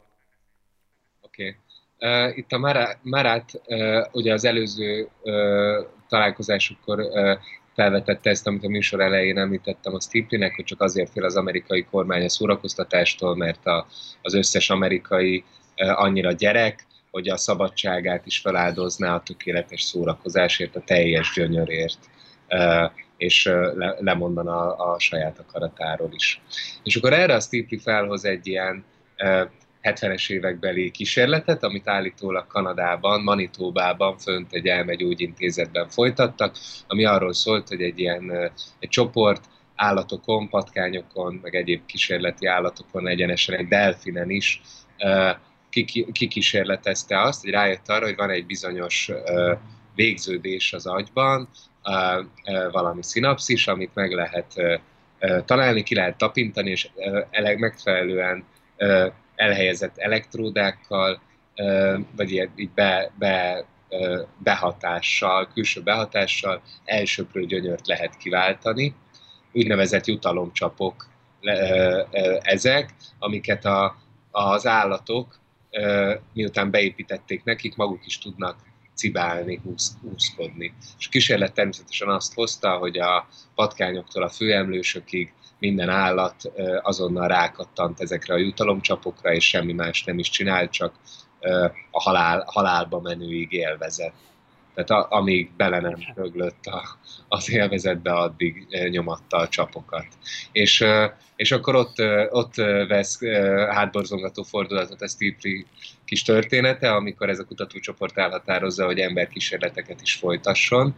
Oké. 1.22 1.58
Okay. 1.98 2.30
Uh, 2.30 2.38
itt 2.38 2.52
a 2.52 2.58
Marat, 2.58 2.98
Marat 3.02 3.52
uh, 3.66 4.06
ugye 4.12 4.34
az 4.34 4.46
előző 4.46 5.10
uh, 5.22 5.88
találkozásukkor 6.08 7.00
uh, 7.00 7.40
felvetette 7.78 8.30
ezt, 8.30 8.48
amit 8.48 8.64
a 8.64 8.70
műsor 8.70 9.02
elején 9.02 9.38
említettem 9.38 9.94
a 9.94 9.99
Stiplinek, 9.99 10.56
hogy 10.56 10.66
csak 10.66 10.82
azért 10.82 11.12
fél 11.12 11.24
az 11.24 11.36
amerikai 11.36 11.84
kormány 11.84 12.24
a 12.24 12.30
szórakoztatástól, 12.30 13.36
mert 13.36 13.66
a, 13.66 13.88
az 14.22 14.34
összes 14.34 14.70
amerikai 14.70 15.44
uh, 15.78 16.02
annyira 16.02 16.32
gyerek, 16.32 16.86
hogy 17.12 17.30
a 17.30 17.38
szabadságát 17.38 18.26
is 18.26 18.40
feláldozná 18.40 19.16
a 19.16 19.24
tökéletes 19.24 19.82
szórakozásért, 19.82 20.76
a 20.76 20.82
teljes 20.86 21.32
gyönyörért, 21.36 21.99
és 23.18 23.45
le, 23.76 23.95
lemondana 23.99 24.76
a, 24.76 24.94
a 24.94 24.99
saját 24.99 25.40
akaratáról 25.40 26.10
is. 26.14 26.41
És 26.84 26.95
akkor 26.95 27.14
erre 27.14 27.34
a 27.34 27.40
Stipley 27.40 27.80
felhoz 27.80 28.26
egy 28.26 28.48
ilyen 28.48 28.86
70-es 29.94 30.32
évekbeli 30.32 30.92
kísérletet, 30.92 31.64
amit 31.64 31.88
állítólag 31.88 32.48
Kanadában, 32.48 33.24
Manitóbában, 33.24 34.18
fönt 34.18 34.54
egy 34.54 34.68
elmegyógyintézetben 34.68 35.90
folytattak, 35.90 36.56
ami 36.88 37.06
arról 37.06 37.34
szólt, 37.34 37.68
hogy 37.68 37.82
egy 37.82 38.00
ilyen 38.00 38.52
egy 38.80 38.90
csoport 38.90 39.44
állatokon, 39.76 40.50
patkányokon, 40.50 41.40
meg 41.42 41.56
egyéb 41.56 41.86
kísérleti 41.86 42.46
állatokon, 42.46 43.08
egyenesen 43.08 43.56
egy 43.56 43.68
delfinen 43.68 44.30
is 44.30 44.62
kikísérletezte 46.12 47.22
azt, 47.22 47.42
hogy 47.42 47.52
rájött 47.52 47.90
arra, 47.90 48.06
hogy 48.06 48.16
van 48.16 48.30
egy 48.30 48.46
bizonyos 48.46 49.12
végződés 49.96 50.74
az 50.74 50.86
agyban, 50.86 51.50
valami 52.72 53.04
szinapszis, 53.04 53.68
amit 53.68 53.92
meg 53.94 54.12
lehet 54.12 54.54
találni, 55.46 55.84
ki 55.84 55.96
lehet 55.96 56.18
tapintani, 56.18 56.70
és 56.70 56.90
megfelelően 57.58 58.44
elhelyezett 59.38 59.98
elektródákkal, 59.98 61.22
vagy 62.16 62.50
így 62.56 62.70
be, 62.70 63.12
be, 63.20 63.66
behatással, 64.38 65.48
külső 65.54 65.82
behatással 65.82 66.62
elsőprő 66.86 67.46
gyönyört 67.46 67.88
lehet 67.88 68.18
kiváltani. 68.18 68.96
Úgynevezett 69.52 70.06
jutalomcsapok 70.06 71.08
ezek, 72.42 72.94
amiket 73.20 73.66
a, 73.66 73.98
az 74.32 74.66
állatok, 74.66 75.40
miután 76.34 76.72
beépítették 76.72 77.44
nekik, 77.44 77.76
maguk 77.76 78.06
is 78.06 78.18
tudnak 78.18 78.58
cibálni, 78.94 79.60
húz, 79.64 79.98
húzkodni. 80.02 80.74
És 80.98 81.08
a 81.08 81.10
kísérlet 81.10 81.54
természetesen 81.54 82.10
azt 82.10 82.34
hozta, 82.34 82.78
hogy 82.78 82.98
a 82.98 83.28
patkányoktól 83.56 84.24
a 84.24 84.30
főemlősökig 84.30 85.34
minden 85.60 85.90
állat 85.90 86.52
azonnal 86.82 87.28
rákattant 87.28 88.02
ezekre 88.02 88.34
a 88.34 88.38
jutalomcsapokra, 88.38 89.34
és 89.34 89.48
semmi 89.48 89.74
más 89.74 90.04
nem 90.04 90.20
is 90.20 90.30
csinál, 90.30 90.70
csak 90.70 90.94
a 91.92 92.02
halál, 92.02 92.44
halálba 92.48 93.02
menőig 93.02 93.52
élvezett. 93.52 94.14
Tehát 94.74 94.90
a, 94.90 95.08
amíg 95.10 95.52
bele 95.58 95.80
nem 95.80 95.96
röglött 96.16 96.66
a, 96.66 96.98
az 97.28 97.52
élvezetbe, 97.52 98.14
addig 98.14 98.68
nyomatta 98.90 99.38
a 99.38 99.48
csapokat. 99.48 100.08
És, 100.52 100.86
és 101.36 101.52
akkor 101.52 101.76
ott, 101.76 101.96
ott 102.30 102.56
vesz 102.88 103.20
hátborzongató 103.70 104.44
fordulatot 104.44 105.02
a 105.02 105.08
Steve 105.08 105.66
kis 106.08 106.24
története, 106.24 106.92
amikor 106.92 107.30
ez 107.30 107.40
a 107.40 107.46
kutatócsoport 107.46 108.18
elhatározza, 108.18 108.86
hogy 108.86 109.00
emberkísérleteket 109.00 110.02
is 110.02 110.14
folytasson, 110.14 110.96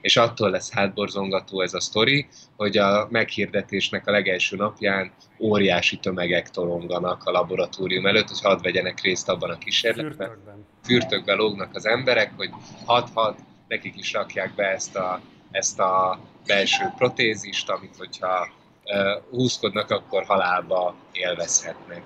és 0.00 0.16
attól 0.16 0.50
lesz 0.50 0.72
hátborzongató 0.72 1.60
ez 1.60 1.74
a 1.74 1.80
sztori, 1.80 2.26
hogy 2.56 2.76
a 2.76 3.06
meghirdetésnek 3.10 4.06
a 4.06 4.10
legelső 4.10 4.56
napján 4.56 5.12
óriási 5.38 5.96
tömegek 5.96 6.50
toronganak 6.50 7.24
a 7.24 7.30
laboratórium 7.30 8.06
előtt, 8.06 8.28
hogy 8.28 8.40
hadd 8.40 8.62
vegyenek 8.62 9.00
részt 9.00 9.28
abban 9.28 9.50
a 9.50 9.58
kísérletben. 9.58 10.28
Fürtökben. 10.28 10.66
Fürtökbe 10.84 11.34
lógnak 11.34 11.74
az 11.74 11.86
emberek, 11.86 12.32
hogy 12.36 12.50
hadd-hadd, 12.84 13.34
nekik 13.68 13.96
is 13.96 14.12
rakják 14.12 14.54
be 14.54 14.64
ezt 14.64 14.96
a, 14.96 15.20
ezt 15.50 15.80
a 15.80 16.20
belső 16.46 16.84
protézist, 16.96 17.70
amit 17.70 17.96
hogyha 17.98 18.48
uh, 18.84 19.22
húzkodnak, 19.30 19.90
akkor 19.90 20.24
halálba 20.24 20.94
élvezhetnek. 21.12 22.02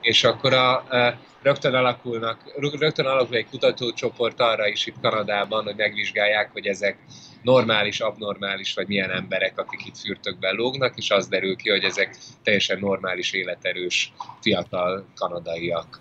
És 0.00 0.24
akkor 0.24 0.52
a, 0.52 0.84
uh, 0.90 1.14
rögtön 1.42 1.74
alakulnak, 1.74 2.40
rögtön 2.78 3.06
alakul 3.06 3.36
egy 3.36 3.48
kutatócsoport 3.50 4.40
arra 4.40 4.68
is 4.68 4.86
itt 4.86 5.00
Kanadában, 5.00 5.64
hogy 5.64 5.76
megvizsgálják, 5.76 6.52
hogy 6.52 6.66
ezek 6.66 6.98
normális, 7.42 8.00
abnormális, 8.00 8.74
vagy 8.74 8.86
milyen 8.86 9.10
emberek, 9.10 9.58
akik 9.58 9.86
itt 9.86 9.98
fürtökben 9.98 10.54
lógnak, 10.54 10.96
és 10.96 11.10
az 11.10 11.28
derül 11.28 11.56
ki, 11.56 11.70
hogy 11.70 11.84
ezek 11.84 12.16
teljesen 12.42 12.78
normális, 12.78 13.32
életerős, 13.32 14.12
fiatal 14.40 15.06
kanadaiak. 15.14 16.00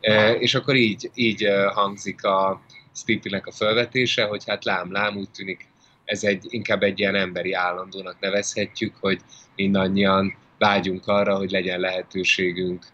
E, 0.00 0.32
és 0.32 0.54
akkor 0.54 0.74
így, 0.74 1.10
így 1.14 1.48
hangzik 1.72 2.24
a 2.24 2.62
Stipinek 2.94 3.46
a 3.46 3.52
felvetése, 3.52 4.24
hogy 4.24 4.42
hát 4.46 4.64
lám-lám 4.64 5.16
úgy 5.16 5.30
tűnik, 5.30 5.68
ez 6.04 6.24
egy, 6.24 6.44
inkább 6.48 6.82
egy 6.82 6.98
ilyen 6.98 7.14
emberi 7.14 7.52
állandónak 7.52 8.20
nevezhetjük, 8.20 8.94
hogy 9.00 9.20
mindannyian 9.56 10.36
vágyunk 10.58 11.06
arra, 11.06 11.36
hogy 11.36 11.50
legyen 11.50 11.80
lehetőségünk 11.80 12.86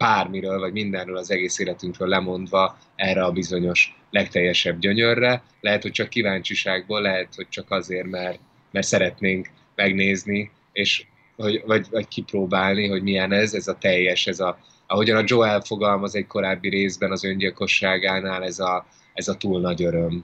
bármiről, 0.00 0.58
vagy 0.58 0.72
mindenről 0.72 1.16
az 1.16 1.30
egész 1.30 1.58
életünkről 1.58 2.08
lemondva 2.08 2.78
erre 2.96 3.24
a 3.24 3.32
bizonyos 3.32 3.96
legteljesebb 4.10 4.78
gyönyörre. 4.78 5.42
Lehet, 5.60 5.82
hogy 5.82 5.90
csak 5.90 6.08
kíváncsiságból, 6.08 7.00
lehet, 7.00 7.34
hogy 7.34 7.48
csak 7.48 7.70
azért, 7.70 8.06
mert, 8.06 8.38
mert 8.70 8.86
szeretnénk 8.86 9.48
megnézni, 9.74 10.50
és 10.72 11.04
hogy, 11.36 11.62
vagy, 11.66 11.86
vagy 11.90 12.08
kipróbálni, 12.08 12.88
hogy 12.88 13.02
milyen 13.02 13.32
ez, 13.32 13.54
ez 13.54 13.68
a 13.68 13.78
teljes, 13.78 14.26
ez 14.26 14.40
a, 14.40 14.58
ahogyan 14.86 15.16
a 15.16 15.24
Joel 15.26 15.60
fogalmaz 15.60 16.14
egy 16.14 16.26
korábbi 16.26 16.68
részben 16.68 17.10
az 17.10 17.24
öngyilkosságánál, 17.24 18.44
ez 18.44 18.58
a, 18.58 18.86
ez 19.14 19.28
a 19.28 19.36
túl 19.36 19.60
nagy 19.60 19.82
öröm. 19.82 20.22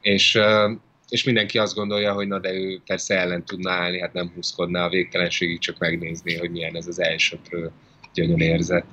És, 0.00 0.38
és 1.08 1.24
mindenki 1.24 1.58
azt 1.58 1.74
gondolja, 1.74 2.12
hogy 2.12 2.28
na 2.28 2.38
de 2.38 2.52
ő 2.52 2.80
persze 2.86 3.18
ellen 3.18 3.44
tudná 3.44 3.72
állni, 3.72 4.00
hát 4.00 4.12
nem 4.12 4.32
húzkodná 4.34 4.84
a 4.84 4.88
végtelenségig, 4.88 5.58
csak 5.58 5.78
megnézni, 5.78 6.36
hogy 6.36 6.50
milyen 6.50 6.76
ez 6.76 6.86
az 6.86 7.00
elsőprő 7.00 7.70
gyönyör 8.14 8.40
érzet. 8.40 8.84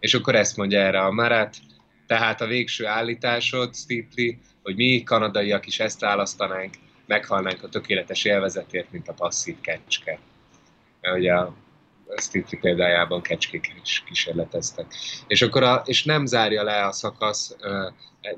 És 0.00 0.14
akkor 0.14 0.34
ezt 0.34 0.56
mondja 0.56 0.80
erre 0.80 1.00
a 1.00 1.10
Marat, 1.10 1.56
tehát 2.06 2.40
a 2.40 2.46
végső 2.46 2.86
állításod, 2.86 3.74
Stipley, 3.74 4.34
hogy 4.62 4.76
mi 4.76 5.02
kanadaiak 5.02 5.66
is 5.66 5.80
ezt 5.80 6.00
választanánk, 6.00 6.74
meghalnánk 7.06 7.62
a 7.62 7.68
tökéletes 7.68 8.24
élvezetért, 8.24 8.92
mint 8.92 9.08
a 9.08 9.12
passzív 9.12 9.60
kecske. 9.60 10.18
Ugye 11.14 11.34
a 11.34 11.54
Stipley 12.16 12.60
példájában 12.60 13.22
kecskék 13.22 13.74
is 13.82 14.02
kísérleteztek. 14.06 14.86
És, 15.26 15.42
akkor 15.42 15.62
a, 15.62 15.82
és 15.86 16.04
nem 16.04 16.26
zárja 16.26 16.62
le 16.62 16.86
a 16.86 16.92
szakasz, 16.92 17.56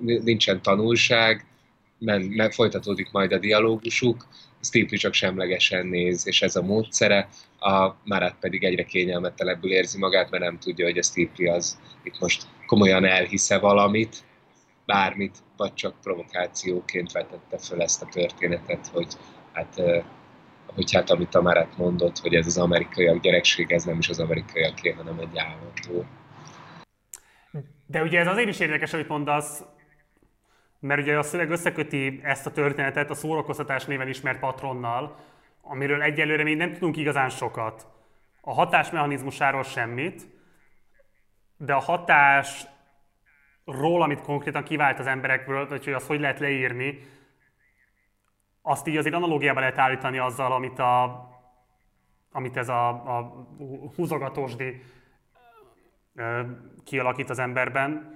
nincsen 0.01 0.63
tanulság, 0.63 1.47
mert 1.99 2.55
folytatódik 2.55 3.11
majd 3.13 3.33
a 3.33 3.39
dialógusuk, 3.39 4.27
Stipley 4.67 4.99
csak 4.99 5.13
semlegesen 5.13 5.87
néz, 5.87 6.27
és 6.27 6.43
ez 6.43 6.57
a 6.57 6.63
módszere, 6.63 7.29
a 7.59 7.95
Marat 8.05 8.37
pedig 8.41 8.65
egyre 8.65 8.83
kényelmetelebbül 8.83 9.71
érzi 9.71 9.99
magát, 9.99 10.31
mert 10.31 10.43
nem 10.43 10.59
tudja, 10.59 10.85
hogy 10.85 10.99
a 10.99 11.03
Stipley 11.03 11.55
az 11.55 11.79
itt 12.03 12.21
most 12.21 12.47
komolyan 12.67 13.05
elhisze 13.05 13.59
valamit, 13.59 14.17
bármit, 14.87 15.37
vagy 15.57 15.75
csak 15.75 16.01
provokációként 16.01 17.13
vetette 17.13 17.59
föl 17.59 17.83
ezt 17.83 18.03
a 18.03 18.07
történetet, 18.07 18.87
hogy 18.87 19.07
hát, 19.53 19.81
hogy 20.67 20.93
hát 20.93 21.11
amit 21.11 21.35
a 21.35 21.43
Marat 21.43 21.77
mondott, 21.77 22.19
hogy 22.19 22.35
ez 22.35 22.47
az 22.47 22.59
amerikaiak 22.59 23.21
gyerekség, 23.21 23.73
ez 23.73 23.85
nem 23.85 23.99
is 23.99 24.09
az 24.09 24.21
amerikaiaké, 24.21 24.91
hanem 24.91 25.19
egy 25.19 25.39
állandó. 25.39 26.07
De 27.87 28.03
ugye 28.03 28.21
ez 28.21 28.27
azért 28.27 28.49
is 28.49 28.61
érdekes, 28.61 28.93
amit 28.93 29.09
mondasz, 29.09 29.63
mert 30.81 31.01
ugye 31.01 31.19
a 31.19 31.23
szöveg 31.23 31.51
összeköti 31.51 32.21
ezt 32.23 32.47
a 32.47 32.53
történetet 32.53 33.11
a 33.11 33.15
szórakoztatás 33.15 33.85
néven 33.85 34.09
ismert 34.09 34.39
patronnal, 34.39 35.17
amiről 35.63 36.03
egyelőre 36.03 36.43
még 36.43 36.57
nem 36.57 36.73
tudunk 36.73 36.97
igazán 36.97 37.29
sokat. 37.29 37.87
A 38.41 38.53
hatásmechanizmusáról 38.53 39.63
semmit, 39.63 40.27
de 41.57 41.75
a 41.75 41.79
hatásról, 41.79 42.73
amit 44.03 44.21
konkrétan 44.21 44.63
kivált 44.63 44.99
az 44.99 45.07
emberekből, 45.07 45.69
vagy 45.69 45.85
hogy 45.85 45.93
azt 45.93 46.07
hogy 46.07 46.21
lehet 46.21 46.39
leírni, 46.39 46.99
azt 48.63 48.87
így 48.87 48.97
azért 48.97 49.15
analógiában 49.15 49.61
lehet 49.61 49.79
állítani 49.79 50.19
azzal, 50.19 50.53
amit, 50.53 50.79
a, 50.79 51.29
amit 52.33 52.57
ez 52.57 52.69
a, 52.69 52.89
a 52.89 53.47
húzogatósdi 53.97 54.83
kialakít 56.85 57.31
az 57.31 57.39
emberben. 57.39 58.16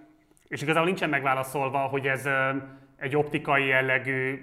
És 0.51 0.63
igazából 0.63 0.89
nincsen 0.89 1.09
megválaszolva, 1.09 1.79
hogy 1.79 2.07
ez 2.07 2.29
egy 2.97 3.17
optikai 3.17 3.67
jellegű 3.67 4.41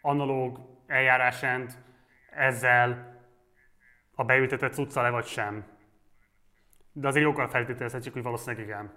analóg 0.00 0.58
eljárásrend 0.86 1.72
ezzel 2.30 3.18
a 4.14 4.24
beültetett 4.24 4.72
cucca 4.72 5.02
le 5.02 5.10
vagy 5.10 5.26
sem. 5.26 5.64
De 6.92 7.08
azért 7.08 7.24
jókkal 7.24 7.48
feltételezhetjük, 7.48 8.14
hogy 8.14 8.22
valószínűleg 8.22 8.64
igen. 8.64 8.92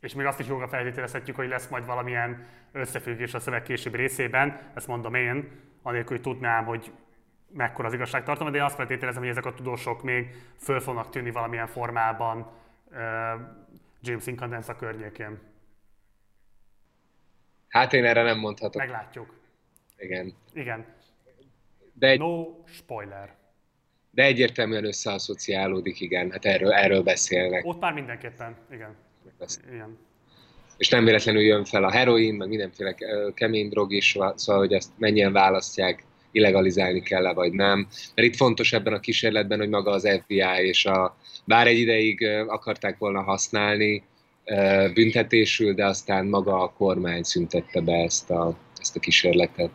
És 0.00 0.14
még 0.14 0.26
azt 0.26 0.40
is 0.40 0.46
jókkal 0.46 0.68
feltételezhetjük, 0.68 1.36
hogy 1.36 1.48
lesz 1.48 1.68
majd 1.68 1.86
valamilyen 1.86 2.46
összefüggés 2.72 3.34
a 3.34 3.38
szöveg 3.38 3.62
későbbi 3.62 3.96
részében, 3.96 4.60
ezt 4.74 4.86
mondom 4.86 5.14
én, 5.14 5.50
anélkül, 5.82 6.16
hogy 6.16 6.32
tudnám, 6.32 6.64
hogy 6.64 6.92
mekkora 7.52 7.88
az 7.88 7.94
igazságtartalma, 7.94 8.50
de 8.50 8.58
én 8.58 8.64
azt 8.64 8.74
feltételezem, 8.74 9.22
hogy 9.22 9.30
ezek 9.30 9.46
a 9.46 9.54
tudósok 9.54 10.02
még 10.02 10.34
föl 10.58 10.80
fognak 10.80 11.10
tűnni 11.10 11.30
valamilyen 11.30 11.66
formában 11.66 12.50
uh, 12.90 12.96
James 14.00 14.26
Incandescent 14.26 14.78
környékén. 14.78 15.56
Hát 17.68 17.92
én 17.92 18.04
erre 18.04 18.22
nem 18.22 18.38
mondhatok. 18.38 18.80
Meglátjuk. 18.80 19.40
Igen. 19.98 20.34
Igen. 20.54 20.86
De 21.92 22.06
egy... 22.06 22.18
No 22.18 22.46
spoiler. 22.66 23.36
De 24.10 24.22
egyértelműen 24.22 24.84
összeasszociálódik, 24.84 26.00
igen, 26.00 26.30
hát 26.30 26.44
erről, 26.44 26.72
erről 26.72 27.02
beszélnek. 27.02 27.64
Ott 27.64 27.80
már 27.80 27.92
mindenképpen, 27.92 28.56
igen. 28.72 28.96
Igen. 29.72 29.98
És 30.76 30.88
nem 30.88 31.04
véletlenül 31.04 31.42
jön 31.42 31.64
fel 31.64 31.84
a 31.84 31.90
heroin, 31.90 32.34
meg 32.34 32.48
mindenféle 32.48 32.94
kemény 33.34 33.68
drog 33.68 33.92
is, 33.92 34.16
szóval 34.34 34.60
hogy 34.60 34.72
ezt 34.72 34.90
mennyien 34.96 35.32
választják, 35.32 36.04
illegalizálni 36.30 37.02
kell 37.02 37.26
-e, 37.26 37.32
vagy 37.32 37.52
nem. 37.52 37.88
Mert 38.14 38.28
itt 38.28 38.36
fontos 38.36 38.72
ebben 38.72 38.92
a 38.92 39.00
kísérletben, 39.00 39.58
hogy 39.58 39.68
maga 39.68 39.90
az 39.90 40.08
FBI 40.22 40.66
és 40.66 40.86
a, 40.86 41.16
bár 41.44 41.66
egy 41.66 41.78
ideig 41.78 42.26
akarták 42.46 42.98
volna 42.98 43.22
használni, 43.22 44.02
büntetésül, 44.94 45.74
de 45.74 45.86
aztán 45.86 46.26
maga 46.26 46.62
a 46.62 46.72
kormány 46.72 47.22
szüntette 47.22 47.80
be 47.80 47.92
ezt 47.92 48.30
a, 48.30 48.56
ezt 48.80 48.96
a 48.96 49.00
kísérletet. 49.00 49.70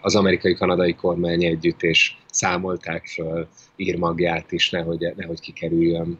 Az 0.00 0.16
amerikai-kanadai 0.16 0.94
kormány 0.94 1.44
együtt, 1.44 1.82
és 1.82 2.12
számolták 2.30 3.06
föl 3.06 3.48
írmagját 3.76 4.52
is, 4.52 4.70
nehogy, 4.70 5.12
nehogy 5.16 5.40
kikerüljön 5.40 6.18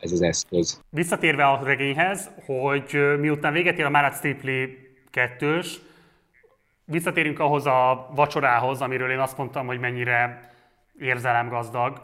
ez 0.00 0.12
az 0.12 0.22
eszköz. 0.22 0.80
Visszatérve 0.90 1.44
a 1.44 1.64
regényhez, 1.64 2.30
hogy 2.46 3.18
miután 3.18 3.52
véget 3.52 3.78
ér 3.78 3.84
a 3.84 3.90
Marat 3.90 4.14
Stipley 4.14 4.66
kettős, 5.10 5.80
visszatérünk 6.84 7.38
ahhoz 7.38 7.66
a 7.66 8.10
vacsorához, 8.14 8.80
amiről 8.80 9.10
én 9.10 9.18
azt 9.18 9.36
mondtam, 9.36 9.66
hogy 9.66 9.78
mennyire 9.78 10.52
érzelemgazdag. 10.98 12.00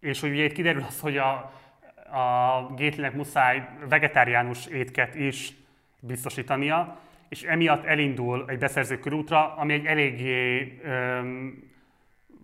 És 0.00 0.20
hogy 0.20 0.30
ugye 0.30 0.44
itt 0.44 0.52
kiderül 0.52 0.84
az, 0.88 1.00
hogy 1.00 1.16
a, 1.16 1.52
a 2.12 2.74
Gétlinek 2.76 3.14
muszáj 3.14 3.68
vegetáriánus 3.88 4.66
étket 4.66 5.14
is 5.14 5.52
biztosítania, 6.00 7.00
és 7.28 7.42
emiatt 7.42 7.84
elindul 7.84 8.44
egy 8.48 8.58
beszerző 8.58 8.98
körútra, 8.98 9.54
ami 9.54 9.72
egy 9.72 9.84
eléggé 9.84 10.78
öm, 10.82 11.70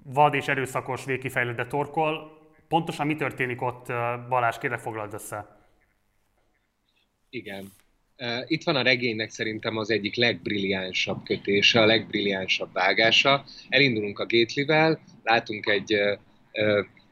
vad 0.02 0.34
és 0.34 0.48
erőszakos 0.48 1.04
végkifejlődbe 1.04 1.66
torkol. 1.66 2.38
Pontosan 2.68 3.06
mi 3.06 3.14
történik 3.14 3.62
ott, 3.62 3.86
Balázs, 4.28 4.58
kérlek 4.58 4.78
foglald 4.78 5.12
össze. 5.12 5.56
Igen. 7.30 7.72
Itt 8.46 8.62
van 8.62 8.76
a 8.76 8.82
regénynek 8.82 9.30
szerintem 9.30 9.76
az 9.76 9.90
egyik 9.90 10.16
legbrilliánsabb 10.16 11.22
kötése, 11.24 11.80
a 11.80 11.86
legbrilliánsabb 11.86 12.72
vágása. 12.72 13.44
Elindulunk 13.68 14.18
a 14.18 14.26
Gatelyvel, 14.26 15.00
látunk 15.22 15.66
egy 15.66 15.94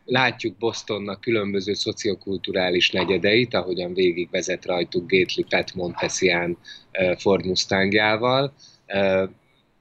látjuk 0.07 0.57
Bostonnak 0.57 1.20
különböző 1.20 1.74
szociokulturális 1.74 2.91
negyedeit, 2.91 3.55
ahogyan 3.55 3.95
végigvezet 3.95 4.65
rajtuk 4.65 5.11
Gately 5.11 5.45
Pat 5.49 5.74
Montesian 5.74 6.59
Ford 7.19 7.47
Mustangjával. 7.47 8.53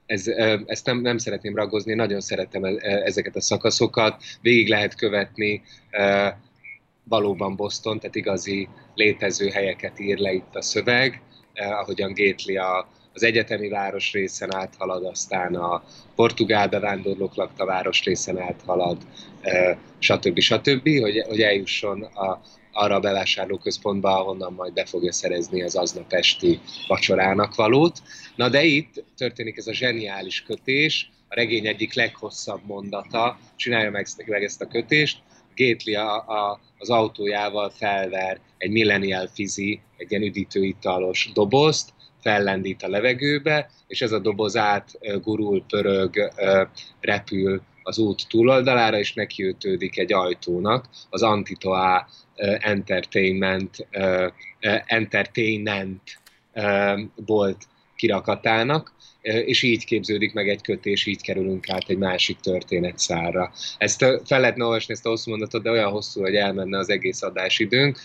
Ez, 0.06 0.26
ezt 0.66 0.86
nem, 0.86 1.00
nem 1.00 1.18
szeretném 1.18 1.54
ragozni, 1.54 1.94
nagyon 1.94 2.20
szeretem 2.20 2.64
ezeket 2.80 3.36
a 3.36 3.40
szakaszokat. 3.40 4.22
Végig 4.40 4.68
lehet 4.68 4.94
követni 4.94 5.62
valóban 7.04 7.56
Boston, 7.56 7.98
tehát 7.98 8.14
igazi 8.14 8.68
létező 8.94 9.48
helyeket 9.48 10.00
ír 10.00 10.18
le 10.18 10.32
itt 10.32 10.54
a 10.54 10.62
szöveg, 10.62 11.22
ahogyan 11.54 12.12
Gately 12.14 12.56
a, 12.56 12.88
az 13.16 13.22
egyetemi 13.22 13.68
városrészen 13.68 14.54
áthalad, 14.54 15.04
aztán 15.04 15.54
a 15.54 15.84
portugál 16.14 16.68
bevándorlók 16.68 17.34
lakta 17.34 17.64
városrészen 17.64 18.38
áthalad, 18.38 18.96
stb. 19.98 20.38
stb., 20.38 20.88
hogy, 21.00 21.24
hogy 21.28 21.40
eljusson 21.40 22.02
a, 22.02 22.40
arra 22.72 22.94
a 22.94 23.00
bevásárlóközpontba, 23.00 24.20
ahonnan 24.20 24.52
majd 24.52 24.72
be 24.72 24.84
fogja 24.84 25.12
szerezni 25.12 25.62
az 25.62 25.76
aznap 25.76 26.12
esti 26.12 26.60
vacsorának 26.88 27.54
valót. 27.54 28.02
Na 28.34 28.48
de 28.48 28.64
itt 28.64 29.04
történik 29.16 29.56
ez 29.56 29.66
a 29.66 29.74
zseniális 29.74 30.42
kötés, 30.42 31.10
a 31.28 31.34
regény 31.34 31.66
egyik 31.66 31.94
leghosszabb 31.94 32.60
mondata, 32.66 33.38
csinálja 33.56 33.90
meg, 33.90 34.06
meg 34.26 34.42
ezt 34.42 34.60
a 34.60 34.66
kötést, 34.66 35.18
Gately 35.54 35.94
a, 35.94 36.16
a, 36.16 36.60
az 36.78 36.90
autójával 36.90 37.70
felver 37.70 38.40
egy 38.58 38.70
Millennial 38.70 39.26
Fizzy, 39.34 39.80
egy 39.96 40.10
ilyen 40.10 40.22
üdítőitalos 40.22 41.30
dobozt, 41.34 41.94
fellendít 42.26 42.82
a 42.82 42.88
levegőbe, 42.88 43.70
és 43.86 44.02
ez 44.02 44.12
a 44.12 44.18
doboz 44.18 44.56
át 44.56 44.98
gurul, 45.22 45.64
pörög, 45.68 46.32
repül 47.00 47.62
az 47.82 47.98
út 47.98 48.28
túloldalára, 48.28 48.98
és 48.98 49.12
nekiütődik 49.12 49.98
egy 49.98 50.12
ajtónak, 50.12 50.84
az 51.10 51.22
Antitoa 51.22 52.08
Entertainment, 52.58 53.86
Entertainment 54.86 56.00
bolt 57.16 57.66
kirakatának, 57.96 58.94
és 59.20 59.62
így 59.62 59.84
képződik 59.84 60.32
meg 60.32 60.48
egy 60.48 60.62
kötés, 60.62 61.06
így 61.06 61.20
kerülünk 61.20 61.68
át 61.68 61.88
egy 61.88 61.98
másik 61.98 62.40
történet 62.40 62.98
szárra. 62.98 63.52
Ezt 63.78 63.98
fel 64.24 64.40
lehetne 64.40 64.64
olvasni, 64.64 64.92
ezt 64.92 65.06
a 65.06 65.08
hosszú 65.08 65.30
mondatot, 65.30 65.62
de 65.62 65.70
olyan 65.70 65.90
hosszú, 65.90 66.20
hogy 66.20 66.34
elmenne 66.34 66.78
az 66.78 66.90
egész 66.90 67.22
adásidőnk, 67.22 67.98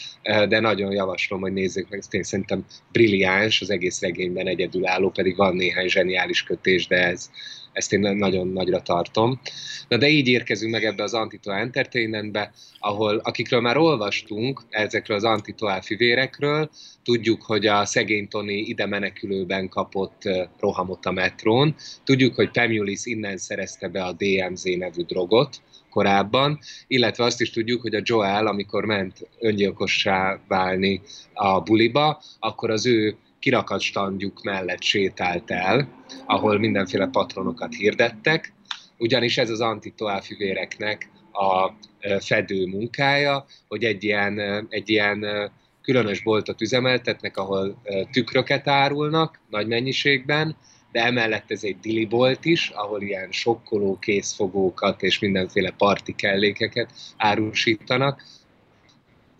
de 0.47 0.59
nagyon 0.59 0.91
javaslom, 0.91 1.41
hogy 1.41 1.53
nézzék 1.53 1.87
meg, 1.89 1.99
ezt 1.99 2.13
én 2.13 2.23
szerintem 2.23 2.65
brilliáns, 2.91 3.61
az 3.61 3.69
egész 3.69 4.01
regényben 4.01 4.47
egyedülálló, 4.47 5.09
pedig 5.09 5.35
van 5.35 5.55
néhány 5.55 5.87
zseniális 5.87 6.43
kötés, 6.43 6.87
de 6.87 7.07
ez, 7.07 7.29
ezt 7.73 7.93
én 7.93 7.99
nagyon 7.99 8.47
nagyra 8.47 8.81
tartom. 8.81 9.41
Na 9.87 9.97
de 9.97 10.07
így 10.07 10.27
érkezünk 10.27 10.71
meg 10.71 10.83
ebbe 10.83 11.03
az 11.03 11.13
Antitoa 11.13 11.57
Entertainmentbe, 11.57 12.51
ahol 12.79 13.17
akikről 13.17 13.61
már 13.61 13.77
olvastunk, 13.77 14.61
ezekről 14.69 15.17
az 15.17 15.23
Antitoa 15.23 15.81
fivérekről, 15.81 16.69
tudjuk, 17.03 17.41
hogy 17.41 17.65
a 17.65 17.85
szegény 17.85 18.27
Tony 18.27 18.49
ide 18.49 18.85
menekülőben 18.85 19.69
kapott 19.69 20.21
rohamot 20.59 21.05
a 21.05 21.11
metrón, 21.11 21.75
tudjuk, 22.03 22.35
hogy 22.35 22.51
Pemulis 22.51 23.05
innen 23.05 23.37
szerezte 23.37 23.87
be 23.87 24.03
a 24.03 24.15
DMZ 24.17 24.63
nevű 24.63 25.03
drogot, 25.03 25.61
korábban, 25.89 26.59
illetve 26.87 27.23
azt 27.23 27.41
is 27.41 27.49
tudjuk, 27.49 27.81
hogy 27.81 27.95
a 27.95 28.01
Joel, 28.03 28.47
amikor 28.47 28.85
ment 28.85 29.27
öngyilkossá 29.39 30.39
válni 30.47 31.01
a 31.33 31.59
buliba, 31.59 32.21
akkor 32.39 32.69
az 32.69 32.85
ő 32.85 33.17
kirakat 33.41 33.81
standjuk 33.81 34.43
mellett 34.43 34.81
sétált 34.81 35.51
el, 35.51 35.87
ahol 36.25 36.59
mindenféle 36.59 37.07
patronokat 37.07 37.75
hirdettek, 37.75 38.53
ugyanis 38.97 39.37
ez 39.37 39.49
az 39.49 39.61
antitoálfüvéreknek 39.61 41.09
a 41.31 41.71
fedő 42.19 42.65
munkája, 42.65 43.45
hogy 43.67 43.83
egy 43.83 44.03
ilyen, 44.03 44.39
egy 44.69 44.89
ilyen 44.89 45.51
különös 45.81 46.21
boltot 46.21 46.61
üzemeltetnek, 46.61 47.37
ahol 47.37 47.81
tükröket 48.11 48.67
árulnak 48.67 49.39
nagy 49.49 49.67
mennyiségben, 49.67 50.55
de 50.91 51.03
emellett 51.03 51.51
ez 51.51 51.63
egy 51.63 51.79
dilibolt 51.79 52.45
is, 52.45 52.69
ahol 52.69 53.01
ilyen 53.01 53.31
sokkoló 53.31 53.97
készfogókat 53.99 55.03
és 55.03 55.19
mindenféle 55.19 55.71
parti 55.77 56.15
kellékeket 56.15 56.91
árusítanak, 57.17 58.23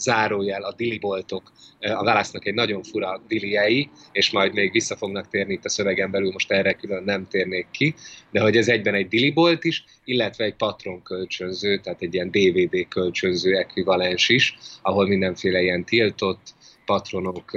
zárójel 0.02 0.64
a 0.64 0.74
diliboltok 0.74 1.52
a 1.80 2.04
válasznak 2.04 2.46
egy 2.46 2.54
nagyon 2.54 2.84
fura 2.84 3.22
diliei, 3.28 3.90
és 4.12 4.32
majd 4.32 4.54
még 4.54 4.72
vissza 4.72 4.96
fognak 4.96 5.28
térni 5.28 5.54
itt 5.54 5.66
a 5.66 5.70
szövegen 5.70 6.12
belül, 6.12 6.32
most 6.32 6.52
erre 6.52 6.74
külön 6.74 7.04
nem 7.04 7.28
térnék 7.28 7.68
ki, 7.72 7.96
de 8.32 8.42
hogy 8.42 8.58
ez 8.58 8.68
egyben 8.68 8.94
egy 8.94 9.08
dilibolt 9.08 9.64
is, 9.64 9.84
illetve 10.04 10.44
egy 10.44 10.56
patron 10.56 11.04
kölcsönző, 11.04 11.78
tehát 11.80 12.02
egy 12.02 12.14
ilyen 12.14 12.32
DVD 12.32 12.88
kölcsönző 12.88 13.58
ekvivalens 13.58 14.30
is, 14.30 14.58
ahol 14.82 15.08
mindenféle 15.08 15.62
ilyen 15.62 15.86
tiltott, 15.86 16.54
patronok, 16.86 17.52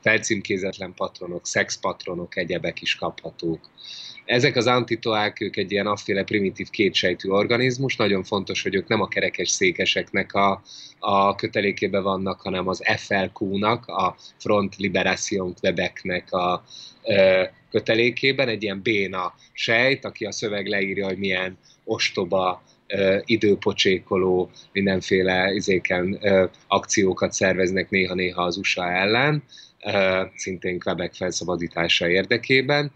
felcímkézetlen 0.00 0.94
patronok, 0.94 1.46
szexpatronok, 1.46 2.36
egyebek 2.36 2.80
is 2.82 2.94
kaphatók. 2.94 3.60
Ezek 4.24 4.56
az 4.56 4.66
antitoák, 4.66 5.40
ők 5.40 5.56
egy 5.56 5.72
ilyen 5.72 5.86
afféle 5.86 6.24
primitív 6.24 6.70
kétsejtű 6.70 7.28
organizmus, 7.28 7.96
nagyon 7.96 8.24
fontos, 8.24 8.62
hogy 8.62 8.74
ők 8.74 8.88
nem 8.88 9.00
a 9.00 9.08
kerekes 9.08 9.48
székeseknek 9.48 10.34
a, 10.34 10.62
a 10.98 11.34
kötelékében 11.34 12.02
vannak, 12.02 12.40
hanem 12.40 12.68
az 12.68 12.82
FLQ-nak, 12.96 13.86
a 13.86 14.16
Front 14.38 14.76
Liberation 14.76 15.54
Quebecnek 15.54 16.32
a 16.32 16.64
ö, 17.04 17.42
kötelékében, 17.70 18.48
egy 18.48 18.62
ilyen 18.62 18.82
béna 18.82 19.34
sejt, 19.52 20.04
aki 20.04 20.24
a 20.24 20.32
szöveg 20.32 20.66
leírja, 20.66 21.06
hogy 21.06 21.18
milyen 21.18 21.58
ostoba, 21.84 22.62
időpocsékoló, 23.24 24.50
mindenféle 24.72 25.52
izéken 25.52 26.18
akciókat 26.66 27.32
szerveznek 27.32 27.90
néha-néha 27.90 28.42
az 28.42 28.56
USA 28.56 28.90
ellen, 28.92 29.42
szintén 30.34 30.78
Quebec 30.78 31.16
felszabadítása 31.16 32.08
érdekében, 32.08 32.92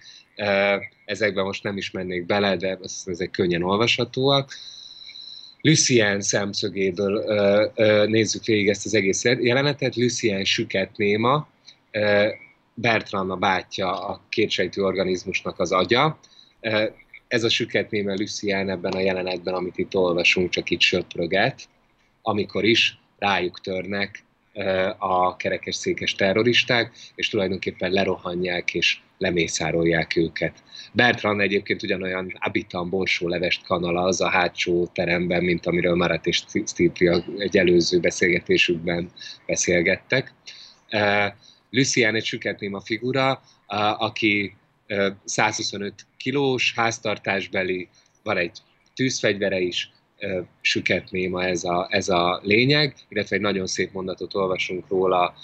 Ezekben 1.05 1.44
most 1.44 1.62
nem 1.62 1.77
is 1.77 1.90
mennék 1.90 2.27
bele, 2.27 2.56
de 2.56 2.78
ezek 3.05 3.31
könnyen 3.31 3.62
olvashatóak. 3.62 4.52
Lucien 5.60 6.20
szemszögéből 6.20 7.24
nézzük 8.06 8.44
végig 8.44 8.69
ezt 8.69 8.86
az 8.86 8.94
egész 8.94 9.24
jelenetet. 9.24 9.97
Lucien 9.97 10.44
süket 10.44 10.97
néma, 10.97 11.48
Bertrand 12.74 13.31
a 13.31 13.36
bátyja 13.36 14.06
a 14.06 14.20
kétsejtű 14.28 14.81
organizmusnak 14.81 15.59
az 15.59 15.73
agya. 15.73 16.19
Ez 17.33 17.45
a 17.45 17.49
süket 17.49 17.91
néma 17.91 18.15
Lucien 18.15 18.71
ebben 18.71 18.93
a 18.93 19.01
jelenetben, 19.01 19.55
amit 19.55 19.79
itt 19.79 19.95
olvasunk, 19.95 20.51
csak 20.51 20.71
itt 20.71 20.81
söpröget, 20.81 21.69
amikor 22.23 22.65
is 22.65 22.99
rájuk 23.19 23.61
törnek 23.61 24.25
a 24.99 25.37
kerekes 25.37 25.75
székes 25.75 26.15
terroristák, 26.15 26.93
és 27.15 27.29
tulajdonképpen 27.29 27.91
lerohanják 27.91 28.75
és 28.75 28.99
lemészárolják 29.19 30.17
őket. 30.17 30.63
Bertrand 30.93 31.41
egyébként 31.41 31.83
ugyanolyan 31.83 32.39
abitan 32.39 32.91
borsó 32.91 33.29
levest 33.29 33.65
kanala 33.65 34.03
az 34.03 34.21
a 34.21 34.29
hátsó 34.29 34.87
teremben, 34.87 35.45
mint 35.45 35.67
amiről 35.67 35.95
Marat 35.95 36.27
és 36.27 36.45
Stipri 36.67 37.11
egy 37.39 37.57
előző 37.57 38.01
beszélgetésükben 38.01 39.11
beszélgettek. 39.47 40.35
Lucien 41.71 42.15
egy 42.15 42.25
süketnéma 42.25 42.81
figura, 42.81 43.43
aki 43.99 44.57
125 45.25 46.07
kilós, 46.17 46.73
háztartásbeli, 46.77 47.89
van 48.23 48.37
egy 48.37 48.59
tűzfegyvere 48.95 49.61
is, 49.61 49.93
süket 50.61 51.11
néma 51.11 51.44
ez 51.44 51.65
a, 51.65 51.86
ez 51.90 52.09
a 52.09 52.40
lényeg, 52.43 52.94
illetve 53.09 53.36
egy 53.36 53.43
nagyon 53.43 53.66
szép 53.66 53.93
mondatot 53.93 54.35
olvasunk 54.35 54.89
róla 54.89 55.35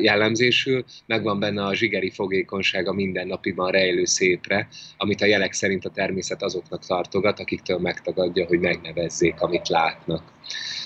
jellemzésül, 0.00 0.84
megvan 1.06 1.38
benne 1.38 1.64
a 1.64 1.74
zsigeri 1.74 2.10
fogékonysága 2.10 2.92
mindennapiban 2.92 3.70
rejlő 3.70 4.04
szépre, 4.04 4.68
amit 4.96 5.20
a 5.20 5.26
jelek 5.26 5.52
szerint 5.52 5.84
a 5.84 5.90
természet 5.90 6.42
azoknak 6.42 6.86
tartogat, 6.86 7.40
akiktől 7.40 7.78
megtagadja, 7.78 8.46
hogy 8.46 8.60
megnevezzék, 8.60 9.40
amit 9.40 9.68
látnak. 9.68 10.32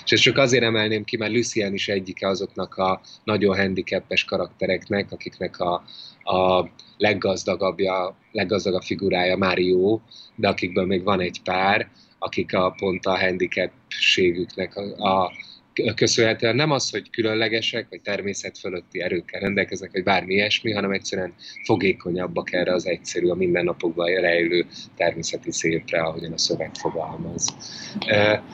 És 0.05 0.11
ezt 0.11 0.23
csak 0.23 0.37
azért 0.37 0.63
emelném 0.63 1.03
ki, 1.03 1.17
mert 1.17 1.33
Lucien 1.33 1.73
is 1.73 1.87
egyike 1.87 2.27
azoknak 2.27 2.75
a 2.75 3.01
nagyon 3.23 3.57
handicapes 3.57 4.23
karaktereknek, 4.25 5.11
akiknek 5.11 5.59
a, 5.59 5.83
a 6.23 6.69
leggazdagabbja, 6.97 8.15
leggazdagabb 8.31 8.81
figurája 8.81 9.37
Mario, 9.37 9.99
de 10.35 10.47
akikből 10.47 10.85
még 10.85 11.03
van 11.03 11.21
egy 11.21 11.41
pár, 11.43 11.89
akik 12.19 12.53
a 12.53 12.73
pont 12.77 13.05
a 13.05 13.17
handicapségüknek 13.19 14.75
a, 14.75 15.01
a 15.03 15.31
köszönhetően. 15.95 16.55
Nem 16.55 16.71
az, 16.71 16.89
hogy 16.89 17.09
különlegesek, 17.09 17.87
vagy 17.89 18.01
természet 18.01 18.57
fölötti 18.57 19.01
erőkkel 19.01 19.39
rendelkeznek, 19.39 19.91
vagy 19.91 20.03
bármi 20.03 20.33
ilyesmi, 20.33 20.71
hanem 20.71 20.91
egyszerűen 20.91 21.33
fogékonyabbak 21.65 22.53
erre 22.53 22.73
az 22.73 22.87
egyszerű, 22.87 23.27
a 23.27 23.35
mindennapokban 23.35 24.05
rejlő 24.05 24.65
természeti 24.95 25.51
szépre, 25.51 26.01
ahogyan 26.01 26.33
a 26.33 26.37
szöveg 26.37 26.71
fogalmaz. 26.79 27.55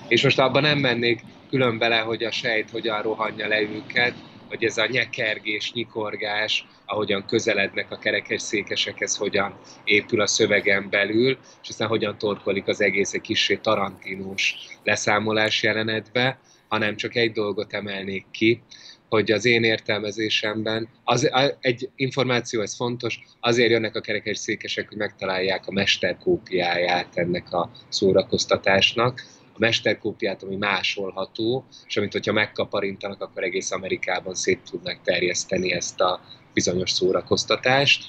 És 0.07 0.23
most 0.23 0.39
abban 0.39 0.61
nem 0.61 0.79
mennék 0.79 1.21
külön 1.49 1.77
bele, 1.77 1.97
hogy 1.97 2.23
a 2.23 2.31
sejt 2.31 2.69
hogyan 2.69 3.01
rohanja 3.01 3.47
le 3.47 3.61
őket, 3.61 4.13
hogy 4.55 4.63
ez 4.63 4.77
a 4.77 4.87
nyekergés, 4.87 5.71
nyikorgás, 5.73 6.65
ahogyan 6.85 7.25
közelednek 7.25 7.91
a 7.91 7.97
kerekes 7.97 8.41
székesekhez, 8.41 9.15
hogyan 9.15 9.59
épül 9.83 10.21
a 10.21 10.27
szövegen 10.27 10.89
belül, 10.89 11.37
és 11.61 11.69
aztán 11.69 11.87
hogyan 11.87 12.17
torkolik 12.17 12.67
az 12.67 12.81
egész 12.81 13.13
egy 13.13 13.21
kicsi 13.21 13.59
tarantinós 13.59 14.55
leszámolás 14.83 15.63
jelenetbe, 15.63 16.39
hanem 16.67 16.95
csak 16.95 17.15
egy 17.15 17.31
dolgot 17.31 17.73
emelnék 17.73 18.25
ki, 18.31 18.61
hogy 19.09 19.31
az 19.31 19.45
én 19.45 19.63
értelmezésemben 19.63 20.89
az, 21.03 21.29
egy 21.59 21.89
információ, 21.95 22.61
ez 22.61 22.75
fontos, 22.75 23.19
azért 23.39 23.69
jönnek 23.69 23.95
a 23.95 24.01
kerekes 24.01 24.37
székesek, 24.37 24.87
hogy 24.87 24.97
megtalálják 24.97 25.67
a 25.67 25.71
mesterkópiáját 25.71 27.17
ennek 27.17 27.53
a 27.53 27.71
szórakoztatásnak, 27.89 29.23
a 29.55 29.59
mesterkópiát, 29.59 30.43
ami 30.43 30.55
másolható, 30.55 31.65
és 31.87 31.97
amit, 31.97 32.11
hogyha 32.11 32.33
megkaparintanak, 32.33 33.21
akkor 33.21 33.43
egész 33.43 33.71
Amerikában 33.71 34.33
szét 34.33 34.59
tudnak 34.69 35.01
terjeszteni 35.03 35.73
ezt 35.73 36.01
a 36.01 36.21
bizonyos 36.53 36.91
szórakoztatást, 36.91 38.05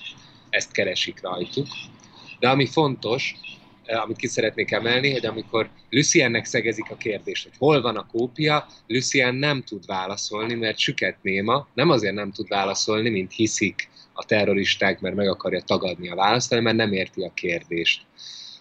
ezt 0.50 0.72
keresik 0.72 1.20
rajtuk. 1.22 1.66
De 2.38 2.48
ami 2.48 2.66
fontos, 2.66 3.34
eh, 3.84 4.02
amit 4.02 4.16
ki 4.16 4.26
szeretnék 4.26 4.70
emelni, 4.70 5.12
hogy 5.12 5.26
amikor 5.26 5.70
Luciennek 5.90 6.44
szegezik 6.44 6.90
a 6.90 6.96
kérdést, 6.96 7.44
hogy 7.44 7.54
hol 7.58 7.80
van 7.80 7.96
a 7.96 8.06
kópia, 8.06 8.66
Lucien 8.86 9.34
nem 9.34 9.62
tud 9.62 9.86
válaszolni, 9.86 10.54
mert 10.54 10.78
süket 10.78 11.16
néma, 11.22 11.68
nem 11.74 11.90
azért 11.90 12.14
nem 12.14 12.32
tud 12.32 12.48
válaszolni, 12.48 13.08
mint 13.08 13.32
hiszik 13.32 13.88
a 14.12 14.24
terroristák, 14.24 15.00
mert 15.00 15.14
meg 15.14 15.28
akarja 15.28 15.60
tagadni 15.60 16.08
a 16.08 16.14
választ, 16.14 16.48
hanem 16.48 16.64
mert 16.64 16.76
nem 16.76 16.92
érti 16.92 17.22
a 17.22 17.32
kérdést 17.34 18.02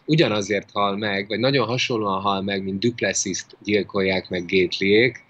ugyanazért 0.05 0.71
hal 0.71 0.97
meg, 0.97 1.27
vagy 1.27 1.39
nagyon 1.39 1.67
hasonlóan 1.67 2.21
hal 2.21 2.41
meg, 2.41 2.63
mint 2.63 2.79
Duplessis-t 2.79 3.57
gyilkolják 3.63 4.29
meg 4.29 4.45
Gatelyék. 4.45 5.23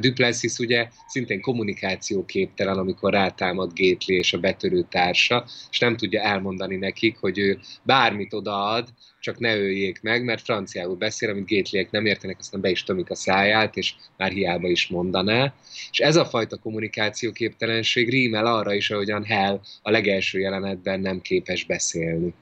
Duplessis 0.00 0.58
ugye 0.58 0.88
szintén 1.06 1.40
kommunikációképtelen, 1.40 2.78
amikor 2.78 3.12
rátámad 3.12 3.70
Gately 3.74 4.16
és 4.16 4.32
a 4.32 4.38
betörő 4.38 4.86
társa, 4.90 5.44
és 5.70 5.78
nem 5.78 5.96
tudja 5.96 6.20
elmondani 6.20 6.76
nekik, 6.76 7.18
hogy 7.18 7.38
ő 7.38 7.58
bármit 7.82 8.32
odaad, 8.32 8.88
csak 9.26 9.38
ne 9.38 9.56
öljék 9.56 10.02
meg, 10.02 10.24
mert 10.24 10.42
franciául 10.42 10.96
beszél, 10.96 11.30
amit 11.30 11.46
gétliek 11.46 11.90
nem 11.90 12.06
értenek, 12.06 12.38
aztán 12.38 12.60
be 12.60 12.70
is 12.70 12.84
tömik 12.84 13.10
a 13.10 13.14
száját, 13.14 13.76
és 13.76 13.94
már 14.16 14.30
hiába 14.30 14.68
is 14.68 14.86
mondaná. 14.86 15.54
És 15.90 15.98
ez 15.98 16.16
a 16.16 16.24
fajta 16.24 16.56
kommunikációképtelenség 16.56 18.08
rímel 18.08 18.46
arra 18.46 18.74
is, 18.74 18.90
ahogyan 18.90 19.24
Hell 19.24 19.60
a 19.82 19.90
legelső 19.90 20.38
jelenetben 20.38 21.00
nem 21.00 21.20
képes 21.20 21.64
beszélni. 21.64 22.34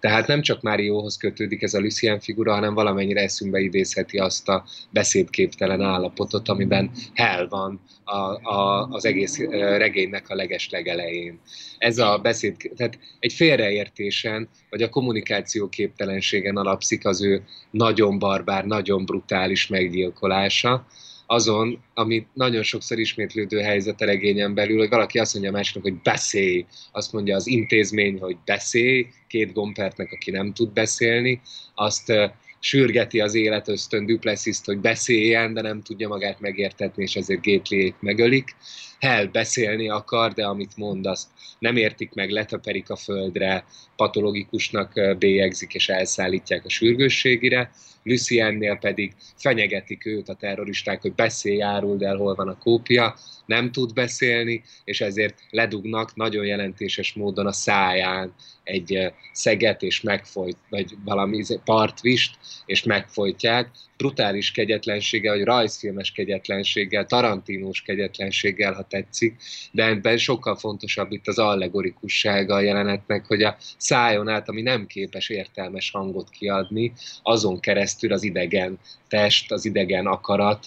Tehát 0.00 0.26
nem 0.26 0.42
csak 0.42 0.62
Márióhoz 0.62 1.16
kötődik 1.16 1.62
ez 1.62 1.74
a 1.74 1.80
Lucien 1.80 2.20
figura, 2.20 2.52
hanem 2.52 2.74
valamennyire 2.74 3.20
eszünkbe 3.20 3.60
idézheti 3.60 4.18
azt 4.18 4.48
a 4.48 4.64
beszédképtelen 4.90 5.80
állapotot, 5.80 6.48
amiben 6.48 6.90
Hell 7.14 7.46
van 7.48 7.80
a, 8.04 8.50
a, 8.50 8.88
az 8.90 9.04
egész 9.04 9.38
regénynek 9.76 10.28
a 10.28 10.34
leges 10.34 10.70
legelején. 10.70 11.40
Ez 11.78 11.98
a 11.98 12.18
beszéd, 12.22 12.56
tehát 12.76 12.98
egy 13.18 13.32
félreértésen, 13.32 14.48
vagy 14.72 14.82
a 14.82 14.88
kommunikáció 14.88 15.68
képtelenségen 15.68 16.56
alapszik 16.56 17.06
az 17.06 17.22
ő 17.22 17.42
nagyon 17.70 18.18
barbár, 18.18 18.64
nagyon 18.64 19.04
brutális 19.04 19.66
meggyilkolása, 19.66 20.86
azon, 21.26 21.78
ami 21.94 22.26
nagyon 22.34 22.62
sokszor 22.62 22.98
ismétlődő 22.98 23.58
helyzet 23.58 24.00
a 24.00 24.04
regényen 24.04 24.54
belül, 24.54 24.78
hogy 24.78 24.88
valaki 24.88 25.18
azt 25.18 25.32
mondja 25.32 25.50
a 25.50 25.54
másiknak, 25.54 25.82
hogy 25.82 26.02
beszélj, 26.02 26.64
azt 26.92 27.12
mondja 27.12 27.36
az 27.36 27.46
intézmény, 27.46 28.18
hogy 28.18 28.36
beszélj, 28.44 29.06
két 29.28 29.52
gompertnek, 29.52 30.12
aki 30.12 30.30
nem 30.30 30.52
tud 30.52 30.72
beszélni, 30.72 31.40
azt 31.74 32.12
sürgeti 32.58 33.20
az 33.20 33.34
élet 33.34 33.68
ösztön 33.68 34.06
Duplessis-t, 34.06 34.64
hogy 34.64 34.78
beszéljen, 34.78 35.54
de 35.54 35.60
nem 35.60 35.82
tudja 35.82 36.08
magát 36.08 36.40
megértetni, 36.40 37.02
és 37.02 37.16
ezért 37.16 37.44
gately 37.44 37.94
megölik. 38.00 38.54
Hell 39.02 39.26
beszélni 39.26 39.88
akar, 39.88 40.32
de 40.32 40.44
amit 40.44 40.76
mond, 40.76 41.06
azt 41.06 41.28
nem 41.58 41.76
értik 41.76 42.12
meg, 42.14 42.30
leteperik 42.30 42.90
a 42.90 42.96
földre, 42.96 43.64
patologikusnak 43.96 45.16
bélyegzik 45.18 45.74
és 45.74 45.88
elszállítják 45.88 46.64
a 46.64 46.68
sürgősségire. 46.68 47.70
Luciennél 48.02 48.76
pedig 48.76 49.14
fenyegetik 49.36 50.06
őt 50.06 50.28
a 50.28 50.34
terroristák, 50.34 51.02
hogy 51.02 51.14
beszélj, 51.14 51.62
áruld 51.62 52.02
el, 52.02 52.16
hol 52.16 52.34
van 52.34 52.48
a 52.48 52.58
kópia, 52.58 53.16
nem 53.46 53.72
tud 53.72 53.92
beszélni, 53.92 54.62
és 54.84 55.00
ezért 55.00 55.38
ledugnak 55.50 56.14
nagyon 56.14 56.44
jelentéses 56.44 57.12
módon 57.12 57.46
a 57.46 57.52
száján 57.52 58.34
egy 58.64 59.12
szeget, 59.32 59.82
és 59.82 60.00
megfolyt, 60.00 60.56
vagy 60.68 60.96
valami 61.04 61.44
partvist, 61.64 62.38
és 62.66 62.82
megfojtják. 62.82 63.70
Brutális 63.96 64.50
kegyetlensége, 64.50 65.30
vagy 65.30 65.44
rajzfilmes 65.44 66.12
kegyetlenséggel, 66.12 67.06
tarantinós 67.06 67.82
kegyetlenséggel, 67.82 68.72
ha 68.72 68.86
tetszik, 68.88 69.36
de 69.72 69.84
ebben 69.84 70.18
sokkal 70.18 70.56
fontosabb 70.56 71.12
itt 71.12 71.28
az 71.28 71.38
allegorikussága 71.38 72.54
a 72.54 72.60
jelenetnek, 72.60 73.26
hogy 73.26 73.42
a 73.42 73.56
szájon 73.76 74.28
át, 74.28 74.48
ami 74.48 74.62
nem 74.62 74.86
képes 74.86 75.28
értelmes 75.28 75.90
hangot 75.90 76.30
kiadni, 76.30 76.92
azon 77.22 77.60
keresztül 77.60 78.12
az 78.12 78.22
idegen 78.22 78.78
test, 79.08 79.52
az 79.52 79.64
idegen 79.64 80.06
akarat 80.06 80.66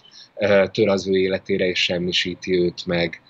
tör 0.72 0.88
az 0.88 1.08
ő 1.08 1.18
életére, 1.18 1.68
és 1.68 1.84
semmisíti 1.84 2.60
őt 2.60 2.86
meg. 2.86 3.22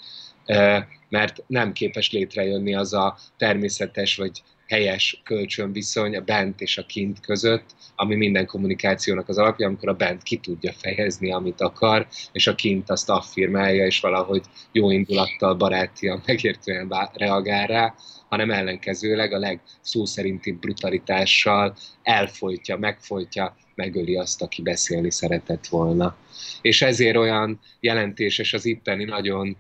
Mert 1.10 1.44
nem 1.48 1.72
képes 1.72 2.12
létrejönni 2.12 2.76
az 2.76 2.94
a 2.94 3.18
természetes 3.38 4.16
vagy 4.16 4.44
helyes 4.68 5.22
kölcsönviszony 5.24 6.16
a 6.16 6.22
bent 6.22 6.62
és 6.62 6.78
a 6.78 6.86
kint 6.86 7.20
között, 7.20 7.66
ami 7.96 8.16
minden 8.16 8.46
kommunikációnak 8.46 9.30
az 9.30 9.38
alapja, 9.38 9.68
amikor 9.68 9.90
a 9.90 9.94
bent 9.94 10.24
ki 10.24 10.38
tudja 10.38 10.74
fejezni, 10.74 11.32
amit 11.32 11.62
akar, 11.62 12.08
és 12.32 12.48
a 12.48 12.56
kint 12.56 12.90
azt 12.90 13.10
affirmálja, 13.10 13.86
és 13.86 14.00
valahogy 14.00 14.44
jó 14.72 14.92
indulattal, 14.92 15.54
barátian, 15.54 16.24
megértően 16.26 17.10
reagál 17.14 17.68
rá, 17.68 17.96
hanem 18.30 18.52
ellenkezőleg 18.52 19.34
a 19.34 19.40
legszó 19.40 20.06
szerinti 20.06 20.52
brutalitással 20.52 21.76
elfolytja, 22.04 22.78
megfolytja, 22.78 23.56
megöli 23.76 24.16
azt, 24.16 24.42
aki 24.42 24.62
beszélni 24.62 25.12
szeretett 25.12 25.68
volna. 25.68 26.16
És 26.62 26.82
ezért 26.82 27.18
olyan 27.18 27.60
jelentéses 27.80 28.54
az 28.54 28.66
itteni 28.66 29.04
nagyon 29.04 29.58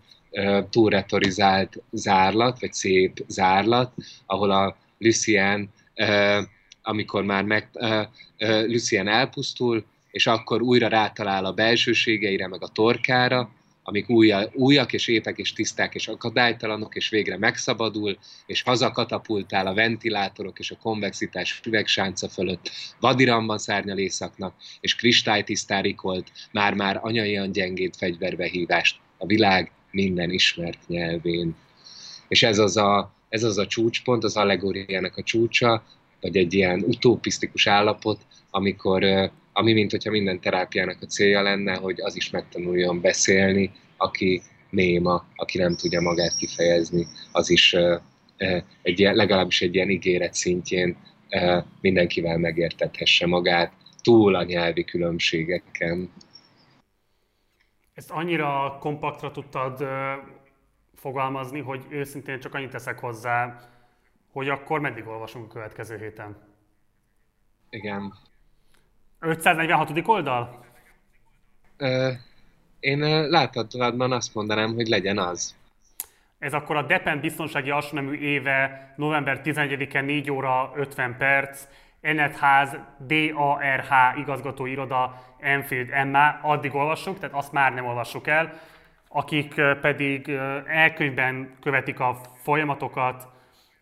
túlretorizált 0.69 1.83
zárlat, 1.91 2.59
vagy 2.59 2.73
szép 2.73 3.23
zárlat, 3.27 3.93
ahol 4.25 4.51
a 4.51 4.75
Lucien, 4.97 5.69
amikor 6.81 7.23
már 7.23 7.43
meg, 7.43 7.69
Lucien 8.67 9.07
elpusztul, 9.07 9.85
és 10.11 10.27
akkor 10.27 10.61
újra 10.61 10.87
rátalál 10.87 11.45
a 11.45 11.53
belsőségeire, 11.53 12.47
meg 12.47 12.63
a 12.63 12.67
torkára, 12.67 13.49
amik 13.87 14.09
újak 14.53 14.93
és 14.93 15.07
épek 15.07 15.37
és 15.37 15.53
tiszták 15.53 15.95
és 15.95 16.07
akadálytalanok, 16.07 16.95
és 16.95 17.09
végre 17.09 17.37
megszabadul, 17.37 18.17
és 18.45 18.61
hazakatapultál 18.61 19.67
a 19.67 19.73
ventilátorok 19.73 20.59
és 20.59 20.71
a 20.71 20.77
konvexitás 20.81 21.61
üvegsánca 21.65 22.29
fölött, 22.29 22.71
vadiramban 22.99 23.57
szárnyal 23.57 23.97
éjszaknak, 23.97 24.55
és 24.79 24.95
kristálytisztán 24.95 25.81
rikolt, 25.81 26.31
már-már 26.51 26.99
anyaian 27.01 27.51
gyengét 27.51 27.95
fegyverbehívást 27.95 28.97
a 29.17 29.25
világ 29.25 29.71
minden 29.91 30.31
ismert 30.31 30.87
nyelvén. 30.87 31.55
És 32.27 32.43
ez 32.43 32.59
az 32.59 32.77
a 32.77 33.14
ez 33.35 33.43
az 33.43 33.57
a 33.57 33.67
csúcspont, 33.67 34.23
az 34.23 34.37
allegóriának 34.37 35.17
a 35.17 35.23
csúcsa, 35.23 35.83
vagy 36.21 36.37
egy 36.37 36.53
ilyen 36.53 36.83
utopisztikus 36.87 37.67
állapot, 37.67 38.21
amikor, 38.49 39.03
ami 39.53 39.73
mint 39.73 39.91
hogyha 39.91 40.11
minden 40.11 40.39
terápiának 40.39 40.97
a 41.01 41.05
célja 41.05 41.41
lenne, 41.41 41.75
hogy 41.75 42.01
az 42.01 42.15
is 42.15 42.29
megtanuljon 42.29 43.01
beszélni, 43.01 43.71
aki 43.97 44.41
néma, 44.69 45.25
aki 45.35 45.57
nem 45.57 45.75
tudja 45.75 46.01
magát 46.01 46.35
kifejezni, 46.35 47.07
az 47.31 47.49
is 47.49 47.75
egy 48.81 48.99
ilyen, 48.99 49.15
legalábbis 49.15 49.61
egy 49.61 49.75
ilyen 49.75 49.89
ígéret 49.89 50.33
szintjén 50.33 50.97
mindenkivel 51.81 52.37
megértethesse 52.37 53.27
magát, 53.27 53.73
túl 54.01 54.35
a 54.35 54.43
nyelvi 54.43 54.83
különbségeken. 54.83 56.11
Ezt 57.93 58.11
annyira 58.11 58.77
kompaktra 58.79 59.31
tudtad 59.31 59.85
fogalmazni, 61.05 61.59
hogy 61.59 61.85
őszintén 61.89 62.39
csak 62.39 62.53
annyit 62.53 62.69
teszek 62.69 62.99
hozzá, 62.99 63.59
hogy 64.31 64.49
akkor 64.49 64.79
meddig 64.79 65.07
olvasunk 65.07 65.45
a 65.45 65.53
következő 65.53 65.97
héten? 65.97 66.37
Igen. 67.69 68.13
546. 69.19 70.07
oldal? 70.07 70.65
Ö, 71.77 72.11
én 72.79 72.99
láthatóan 73.29 74.11
azt 74.11 74.33
mondanám, 74.33 74.73
hogy 74.73 74.87
legyen 74.87 75.17
az. 75.17 75.55
Ez 76.39 76.53
akkor 76.53 76.75
a 76.75 76.85
Depend 76.85 77.21
biztonsági 77.21 77.69
alsónemű 77.69 78.17
éve 78.17 78.93
november 78.97 79.41
11-e 79.43 80.01
4 80.01 80.31
óra 80.31 80.71
50 80.75 81.17
perc, 81.17 81.67
Enetház, 82.01 82.77
DARH 82.99 84.17
igazgató 84.17 84.65
iroda, 84.65 85.21
Enfield 85.39 85.89
Emma, 85.91 86.39
addig 86.41 86.75
olvassuk, 86.75 87.19
tehát 87.19 87.35
azt 87.35 87.51
már 87.51 87.73
nem 87.73 87.85
olvassuk 87.85 88.27
el. 88.27 88.73
Akik 89.17 89.61
pedig 89.81 90.29
elkönyvben 90.65 91.55
követik 91.61 91.99
a 91.99 92.19
folyamatokat, 92.41 93.27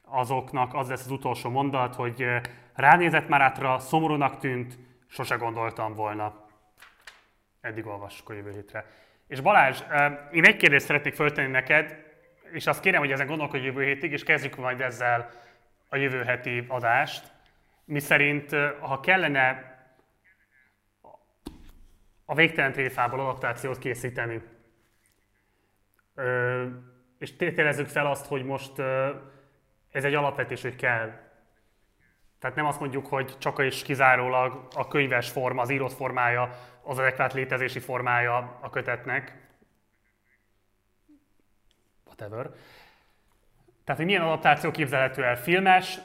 azoknak 0.02 0.74
az 0.74 0.90
lesz 0.90 1.06
az 1.06 1.12
utolsó 1.12 1.50
mondat, 1.50 1.96
hogy 1.96 2.26
ránézett 2.74 3.28
már 3.28 3.42
átra, 3.42 3.80
szomorúnak 3.80 4.38
tűnt, 4.38 4.78
sose 5.08 5.36
gondoltam 5.36 5.96
volna. 5.96 6.46
Eddig 7.62 7.86
olvassuk 7.86 8.30
a 8.30 8.34
jövő 8.34 8.52
hétre. 8.52 8.86
És 9.28 9.42
Balázs, 9.42 9.82
én 10.32 10.46
egy 10.46 10.58
kérdést 10.58 10.86
szeretnék 10.86 11.14
föltenni 11.14 11.52
neked, 11.52 11.98
és 12.52 12.68
azt 12.68 12.82
kérem, 12.82 13.00
hogy 13.00 13.12
ezen 13.12 13.28
gondolkodj 13.28 13.66
jövő 13.66 13.84
hétig, 13.84 14.12
és 14.12 14.24
kezdjük 14.24 14.56
majd 14.56 14.82
ezzel 14.82 15.30
a 15.90 15.96
jövő 15.96 16.24
heti 16.24 16.66
adást. 16.68 17.32
Mi 17.86 18.00
szerint, 18.00 18.56
ha 18.80 19.00
kellene 19.00 19.78
a 22.26 22.36
végtelen 22.36 22.72
tréfából 22.72 23.20
adaptációt 23.20 23.78
készíteni, 23.78 24.42
és 27.18 27.36
tételezzük 27.36 27.88
fel 27.88 28.06
azt, 28.06 28.26
hogy 28.26 28.44
most 28.44 28.80
ez 29.92 30.04
egy 30.04 30.14
alapvetés, 30.14 30.62
hogy 30.62 30.76
kell. 30.76 31.12
Tehát 32.40 32.56
nem 32.56 32.66
azt 32.66 32.80
mondjuk, 32.80 33.06
hogy 33.06 33.38
csak 33.38 33.60
és 33.60 33.84
kizárólag 33.84 34.68
a 34.76 34.88
könyves 34.88 35.30
forma, 35.30 35.62
az 35.62 35.70
írott 35.70 35.94
formája, 35.94 36.50
az 36.84 36.98
adekvát 36.98 37.34
létezési 37.34 37.80
formája 37.80 38.58
a 38.62 38.70
kötetnek, 38.70 39.44
whatever. 42.06 42.50
Tehát, 43.84 44.02
hogy 44.02 44.06
milyen 44.06 44.22
adaptáció 44.22 44.72
képzelhető 44.72 45.24
el? 45.24 45.36
Filmes, 45.36 46.00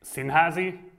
színházi, 0.00 0.92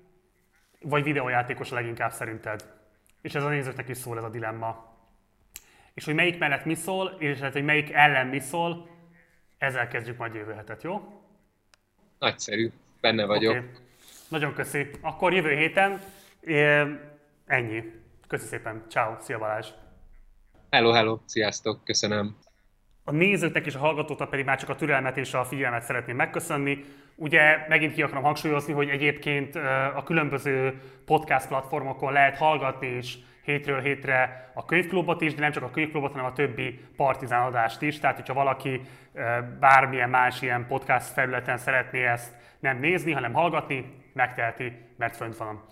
vagy 0.81 1.03
videójátékos 1.03 1.69
leginkább 1.69 2.11
szerinted? 2.11 2.73
És 3.21 3.35
ez 3.35 3.43
a 3.43 3.49
nézőknek 3.49 3.87
is 3.89 3.97
szól 3.97 4.17
ez 4.17 4.23
a 4.23 4.29
dilemma. 4.29 4.86
És 5.97 6.05
hogy 6.05 6.13
melyik 6.13 6.37
mellett 6.37 6.65
mi 6.65 6.75
szól, 6.75 7.15
és 7.19 7.39
hogy 7.51 7.63
melyik 7.63 7.91
ellen 7.91 8.27
mi 8.27 8.39
szól, 8.39 8.89
ezzel 9.57 9.87
kezdjük 9.87 10.17
majd 10.17 10.33
jövő 10.33 10.53
hetet, 10.53 10.83
jó? 10.83 11.21
Nagyszerű, 12.19 12.71
benne 13.01 13.25
vagyok. 13.25 13.55
Okay. 13.55 13.69
Nagyon 14.29 14.53
köszi. 14.53 14.89
Akkor 15.01 15.33
jövő 15.33 15.55
héten 15.55 16.01
ennyi. 17.45 17.83
Köszi 18.27 18.45
szépen. 18.45 18.85
Ciao. 18.89 19.15
Szia 19.19 19.37
Balázs. 19.37 19.67
Hello, 20.69 20.91
hello. 20.91 21.19
Sziasztok. 21.25 21.83
Köszönöm. 21.83 22.37
A 23.03 23.11
nézőknek 23.11 23.65
és 23.65 23.75
a 23.75 23.79
hallgatóknak 23.79 24.29
pedig 24.29 24.45
már 24.45 24.59
csak 24.59 24.69
a 24.69 24.75
türelmet 24.75 25.17
és 25.17 25.33
a 25.33 25.45
figyelmet 25.45 25.83
szeretném 25.83 26.15
megköszönni. 26.15 26.85
Ugye 27.15 27.65
megint 27.67 27.93
ki 27.93 28.01
akarom 28.01 28.23
hangsúlyozni, 28.23 28.73
hogy 28.73 28.89
egyébként 28.89 29.55
a 29.95 30.03
különböző 30.05 30.81
podcast 31.05 31.47
platformokon 31.47 32.13
lehet 32.13 32.37
hallgatni 32.37 32.87
és 32.87 33.17
hétről 33.47 33.81
hétre 33.81 34.49
a 34.53 34.65
könyvklubot 34.65 35.21
is, 35.21 35.33
de 35.33 35.41
nem 35.41 35.51
csak 35.51 35.63
a 35.63 35.69
könyvklubot, 35.69 36.11
hanem 36.11 36.25
a 36.25 36.33
többi 36.33 36.79
partizán 36.95 37.45
adást 37.45 37.81
is. 37.81 37.99
Tehát, 37.99 38.15
hogyha 38.15 38.33
valaki 38.33 38.81
bármilyen 39.59 40.09
más 40.09 40.41
ilyen 40.41 40.65
podcast 40.67 41.11
felületen 41.11 41.57
szeretné 41.57 42.05
ezt 42.05 42.35
nem 42.59 42.77
nézni, 42.79 43.11
hanem 43.11 43.33
hallgatni, 43.33 43.95
megteheti, 44.13 44.71
mert 44.97 45.15
fönt 45.15 45.37
van. 45.37 45.63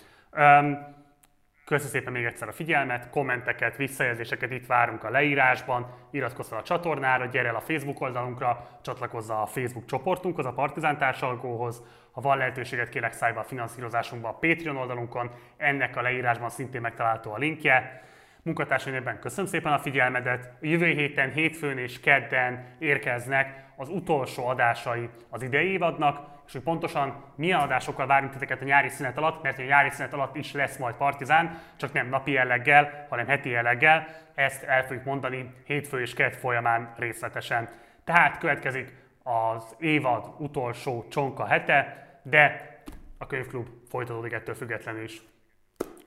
Köszönöm 1.65 1.91
szépen 1.91 2.13
még 2.13 2.25
egyszer 2.25 2.47
a 2.47 2.51
figyelmet, 2.51 3.09
kommenteket, 3.09 3.77
visszajelzéseket 3.77 4.51
itt 4.51 4.65
várunk 4.65 5.03
a 5.03 5.09
leírásban, 5.09 5.87
iratkozz 6.11 6.49
fel 6.49 6.57
a 6.57 6.63
csatornára, 6.63 7.25
gyere 7.25 7.47
el 7.47 7.55
a 7.55 7.59
Facebook 7.59 8.01
oldalunkra, 8.01 8.79
csatlakozz 8.81 9.29
a 9.29 9.45
Facebook 9.45 9.85
csoportunkhoz, 9.85 10.45
a 10.45 10.53
Partizán 10.53 10.97
társalgóhoz, 10.97 11.83
ha 12.11 12.21
van 12.21 12.37
lehetőséget, 12.37 12.89
kérlek 12.89 13.13
szállj 13.13 13.33
be 13.33 13.39
a 13.39 13.43
finanszírozásunkba 13.43 14.27
a 14.27 14.33
Patreon 14.33 14.77
oldalunkon, 14.77 15.31
ennek 15.57 15.95
a 15.95 16.01
leírásban 16.01 16.49
szintén 16.49 16.81
megtalálható 16.81 17.31
a 17.33 17.37
linkje. 17.37 18.03
Munkatársaimben 18.41 19.19
köszönöm 19.19 19.49
szépen 19.49 19.73
a 19.73 19.79
figyelmedet. 19.79 20.51
Jövő 20.61 20.85
héten, 20.85 21.31
hétfőn 21.31 21.77
és 21.77 21.99
kedden 21.99 22.75
érkeznek 22.79 23.65
az 23.75 23.89
utolsó 23.89 24.47
adásai 24.47 25.09
az 25.29 25.41
idei 25.41 25.71
évadnak, 25.71 26.34
és 26.45 26.51
hogy 26.51 26.61
pontosan 26.61 27.23
milyen 27.35 27.59
adásokkal 27.59 28.07
várunk 28.07 28.31
titeket 28.31 28.61
a 28.61 28.65
nyári 28.65 28.89
szünet 28.89 29.17
alatt, 29.17 29.43
mert 29.43 29.59
a 29.59 29.63
nyári 29.63 29.89
szünet 29.89 30.13
alatt 30.13 30.35
is 30.35 30.53
lesz 30.53 30.77
majd 30.77 30.95
Partizán, 30.95 31.59
csak 31.75 31.93
nem 31.93 32.09
napi 32.09 32.31
jelleggel, 32.31 33.05
hanem 33.09 33.27
heti 33.27 33.49
jelleggel. 33.49 34.07
Ezt 34.35 34.63
el 34.63 34.83
fogjuk 34.83 35.03
mondani 35.03 35.53
hétfő 35.65 36.01
és 36.01 36.13
kedd 36.13 36.31
folyamán 36.31 36.93
részletesen. 36.97 37.69
Tehát 38.03 38.37
következik 38.37 38.93
az 39.23 39.75
évad 39.79 40.33
utolsó 40.37 41.05
csonka 41.09 41.45
hete, 41.45 42.07
de 42.23 42.73
a 43.17 43.27
könyvklub 43.27 43.67
folytatódik 43.89 44.33
ettől 44.33 44.55
függetlenül 44.55 45.03
is. 45.03 45.21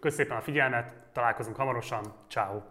Köszönöm 0.00 0.36
a 0.36 0.40
figyelmet, 0.40 0.92
találkozunk 1.12 1.56
hamarosan, 1.56 2.14
ciao. 2.28 2.62